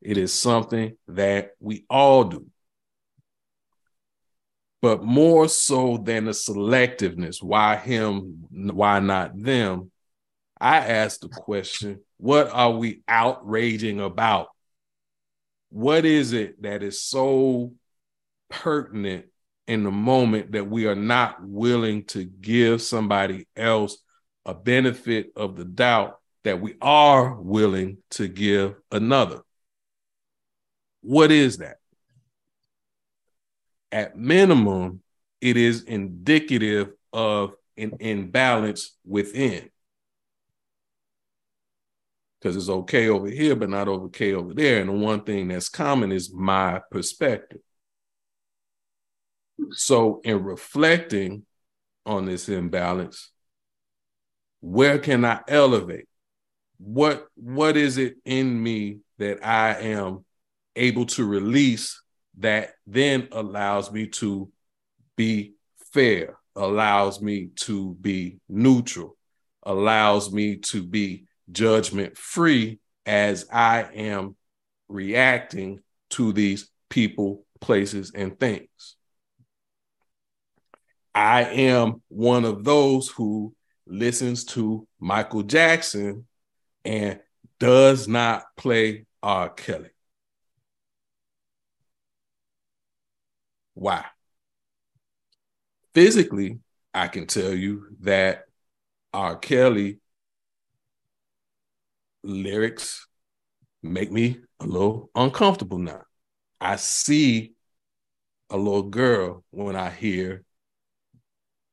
It 0.02 0.18
is 0.18 0.32
something 0.34 0.96
that 1.08 1.52
we 1.60 1.86
all 1.90 2.26
do. 2.26 2.46
But 4.82 5.04
more 5.04 5.50
so 5.50 5.98
than 5.98 6.26
the 6.26 6.32
selectiveness, 6.32 7.42
why 7.42 7.78
him, 7.78 8.46
why 8.52 9.00
not 9.00 9.42
them? 9.42 9.92
I 10.62 10.78
ask 10.78 11.20
the 11.20 11.30
question, 11.30 12.02
what 12.18 12.50
are 12.52 12.72
we 12.72 13.02
outraging 13.08 14.00
about? 14.00 14.48
What 15.70 16.06
is 16.06 16.34
it 16.34 16.62
that 16.64 16.84
is 16.84 17.02
so 17.02 17.74
pertinent 18.50 19.26
in 19.68 19.84
the 19.84 19.92
moment 19.92 20.54
that 20.54 20.68
we 20.68 20.88
are 20.88 20.96
not 20.96 21.44
willing 21.44 22.06
to 22.06 22.24
give 22.24 22.82
somebody 22.82 23.48
else 23.56 23.98
a 24.46 24.54
benefit 24.54 25.32
of 25.36 25.56
the 25.56 25.66
doubt 25.66 26.20
that 26.44 26.62
we 26.62 26.76
are 26.82 27.36
willing 27.36 27.98
to 28.12 28.28
give 28.28 28.76
another? 28.92 29.42
What 31.02 31.32
is 31.32 31.58
that? 31.58 31.78
At 33.92 34.18
minimum, 34.18 35.02
it 35.42 35.58
is 35.58 35.84
indicative 35.84 36.92
of 37.14 37.54
an 37.78 37.98
imbalance 38.00 38.96
within. 39.06 39.70
Because 42.40 42.56
it's 42.56 42.70
okay 42.70 43.10
over 43.10 43.28
here, 43.28 43.56
but 43.56 43.70
not 43.70 43.88
okay 43.88 44.34
over 44.34 44.54
there. 44.54 44.80
And 44.80 44.90
the 44.90 44.94
one 44.94 45.22
thing 45.22 45.48
that's 45.48 45.70
common 45.70 46.12
is 46.12 46.32
my 46.32 46.82
perspective. 46.92 47.62
So, 49.72 50.22
in 50.24 50.44
reflecting 50.44 51.46
on 52.06 52.26
this 52.26 52.48
imbalance, 52.48 53.32
where 54.62 55.00
can 55.00 55.26
I 55.26 55.42
elevate? 55.48 56.08
What 56.78 57.28
what 57.36 57.76
is 57.76 57.98
it 57.98 58.18
in 58.24 58.62
me 58.62 59.00
that 59.18 59.44
I 59.46 59.74
am 59.74 60.24
able 60.76 61.06
to 61.08 61.26
release 61.26 62.02
that 62.38 62.74
then 62.86 63.28
allows 63.32 63.92
me 63.92 64.08
to 64.08 64.52
be 65.16 65.54
fair, 65.92 66.38
allows 66.56 67.22
me 67.22 67.50
to 67.56 67.96
be 67.96 68.38
neutral, 68.48 69.18
allows 69.64 70.32
me 70.32 70.58
to 70.58 70.84
be 70.84 71.26
judgment 71.52 72.18
free 72.18 72.80
as 73.06 73.48
I 73.52 73.84
am 73.94 74.36
reacting 74.90 75.82
to 76.12 76.34
these 76.34 76.70
people, 76.90 77.46
places, 77.60 78.12
and 78.14 78.40
things. 78.40 78.96
I 81.14 81.44
am 81.44 82.02
one 82.10 82.46
of 82.46 82.64
those 82.64 83.10
who 83.10 83.56
listens 83.86 84.46
to 84.46 84.88
Michael 85.00 85.44
Jackson 85.44 86.28
and 86.86 87.20
does 87.60 88.08
not 88.08 88.44
play 88.56 89.06
R. 89.24 89.50
Kelly. 89.50 89.90
Why? 93.74 94.06
Physically, 95.94 96.60
I 96.94 97.08
can 97.08 97.26
tell 97.26 97.54
you 97.54 97.88
that 98.02 98.46
R. 99.14 99.36
Kelly 99.38 100.00
lyrics 102.28 103.08
make 103.82 104.12
me 104.12 104.40
a 104.60 104.66
little 104.66 105.10
uncomfortable 105.16 105.80
now. 105.80 106.02
I 106.60 106.76
see 106.76 107.54
a 108.50 108.58
little 108.58 108.84
girl 108.84 109.44
when 109.52 109.76
I 109.76 109.90
hear 109.90 110.44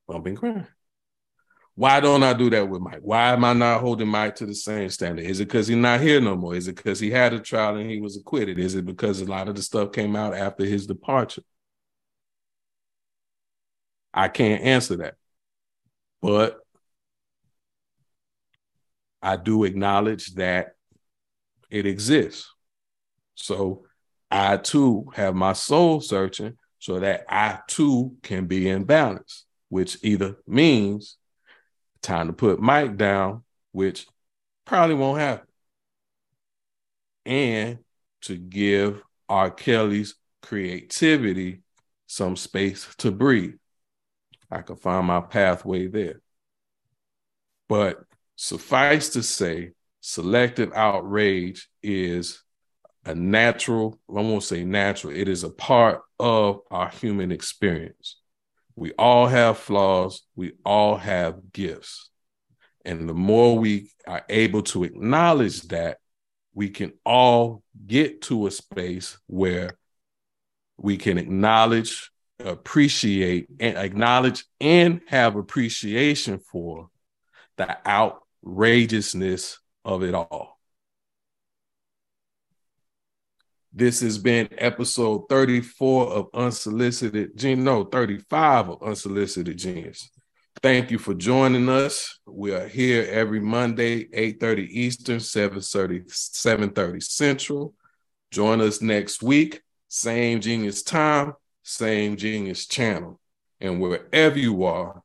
Bump 0.06 0.26
n' 0.26 0.34
Grind. 0.34 0.66
Why 1.76 1.98
don't 1.98 2.22
I 2.22 2.34
do 2.34 2.50
that 2.50 2.68
with 2.68 2.82
Mike? 2.82 3.00
Why 3.02 3.32
am 3.32 3.44
I 3.44 3.52
not 3.52 3.80
holding 3.80 4.06
Mike 4.06 4.36
to 4.36 4.46
the 4.46 4.54
same 4.54 4.88
standard? 4.90 5.24
Is 5.24 5.40
it 5.40 5.46
because 5.46 5.66
he's 5.66 5.76
not 5.76 6.00
here 6.00 6.20
no 6.20 6.36
more? 6.36 6.54
Is 6.54 6.68
it 6.68 6.76
because 6.76 7.00
he 7.00 7.10
had 7.10 7.32
a 7.32 7.40
trial 7.40 7.76
and 7.76 7.90
he 7.90 8.00
was 8.00 8.16
acquitted? 8.16 8.60
Is 8.60 8.76
it 8.76 8.86
because 8.86 9.20
a 9.20 9.24
lot 9.24 9.48
of 9.48 9.56
the 9.56 9.62
stuff 9.62 9.90
came 9.90 10.14
out 10.14 10.34
after 10.34 10.64
his 10.64 10.86
departure? 10.86 11.42
I 14.12 14.28
can't 14.28 14.62
answer 14.62 14.96
that. 14.98 15.16
But 16.22 16.63
I 19.24 19.36
do 19.36 19.64
acknowledge 19.64 20.34
that 20.34 20.74
it 21.70 21.86
exists. 21.86 22.52
So 23.34 23.86
I 24.30 24.58
too 24.58 25.10
have 25.14 25.34
my 25.34 25.54
soul 25.54 26.02
searching 26.02 26.58
so 26.78 27.00
that 27.00 27.24
I 27.28 27.60
too 27.66 28.16
can 28.22 28.44
be 28.46 28.68
in 28.68 28.84
balance, 28.84 29.46
which 29.70 29.96
either 30.02 30.36
means 30.46 31.16
time 32.02 32.26
to 32.26 32.34
put 32.34 32.60
Mike 32.60 32.98
down, 32.98 33.44
which 33.72 34.06
probably 34.66 34.94
won't 34.94 35.20
happen, 35.20 35.46
and 37.24 37.78
to 38.22 38.36
give 38.36 39.02
R. 39.26 39.50
Kelly's 39.50 40.16
creativity 40.42 41.62
some 42.06 42.36
space 42.36 42.94
to 42.98 43.10
breathe. 43.10 43.54
I 44.50 44.60
could 44.60 44.80
find 44.80 45.06
my 45.06 45.22
pathway 45.22 45.86
there. 45.86 46.20
But 47.70 48.04
suffice 48.36 49.10
to 49.10 49.22
say, 49.22 49.72
selective 50.00 50.72
outrage 50.74 51.68
is 51.82 52.42
a 53.06 53.14
natural, 53.14 53.98
I 54.08 54.20
won't 54.20 54.42
say 54.42 54.64
natural, 54.64 55.14
it 55.14 55.28
is 55.28 55.44
a 55.44 55.50
part 55.50 56.02
of 56.18 56.60
our 56.70 56.88
human 56.88 57.32
experience. 57.32 58.16
We 58.76 58.92
all 58.92 59.26
have 59.26 59.58
flaws, 59.58 60.22
we 60.34 60.52
all 60.64 60.96
have 60.96 61.52
gifts. 61.52 62.10
And 62.84 63.08
the 63.08 63.14
more 63.14 63.58
we 63.58 63.90
are 64.06 64.24
able 64.28 64.62
to 64.62 64.84
acknowledge 64.84 65.62
that, 65.68 65.98
we 66.54 66.70
can 66.70 66.92
all 67.04 67.62
get 67.86 68.22
to 68.22 68.46
a 68.46 68.50
space 68.50 69.18
where 69.26 69.76
we 70.76 70.96
can 70.96 71.18
acknowledge, 71.18 72.10
appreciate, 72.38 73.48
and 73.58 73.76
acknowledge 73.76 74.44
and 74.60 75.00
have 75.08 75.36
appreciation 75.36 76.38
for 76.38 76.90
the 77.56 77.88
outrageousness 78.46 79.58
of 79.84 80.02
it 80.02 80.14
all. 80.14 80.58
This 83.72 84.00
has 84.00 84.18
been 84.18 84.48
episode 84.58 85.28
34 85.28 86.08
of 86.08 86.28
Unsolicited 86.32 87.36
Genius. 87.36 87.64
No, 87.64 87.84
35 87.84 88.68
of 88.70 88.82
Unsolicited 88.82 89.56
Genius. 89.56 90.10
Thank 90.62 90.92
you 90.92 90.98
for 90.98 91.14
joining 91.14 91.68
us. 91.68 92.20
We 92.24 92.54
are 92.54 92.68
here 92.68 93.08
every 93.10 93.40
Monday, 93.40 94.08
8:30 94.12 94.68
Eastern, 94.70 95.18
7:30, 95.18 96.04
7:30 96.06 97.00
Central. 97.00 97.74
Join 98.30 98.60
us 98.60 98.80
next 98.80 99.22
week, 99.22 99.62
same 99.88 100.40
genius 100.40 100.82
time, 100.82 101.34
same 101.64 102.16
genius 102.16 102.66
channel. 102.66 103.20
And 103.60 103.80
wherever 103.80 104.38
you 104.38 104.64
are, 104.64 105.02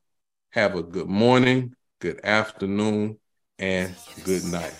have 0.51 0.75
a 0.75 0.83
good 0.83 1.09
morning, 1.09 1.75
good 1.99 2.23
afternoon, 2.23 3.19
and 3.59 3.93
good 4.23 4.43
night. 4.45 4.73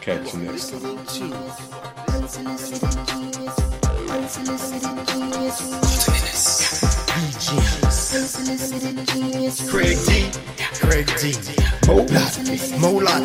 Catch 0.00 0.32
you 0.34 0.40
next 0.40 0.70
time. 0.70 0.80
Genius. 7.38 8.10
Craig 9.70 9.98
D. 10.06 10.30
Craig 10.80 11.06
D. 11.20 11.32
Molat. 11.86 12.32
Molat. 12.80 13.24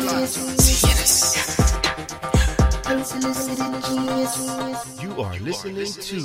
You 5.02 5.10
are 5.22 5.36
listening 5.38 5.86
to 5.86 6.18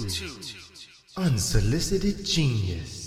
Unsolicited 1.18 2.26
Genius. 2.26 3.01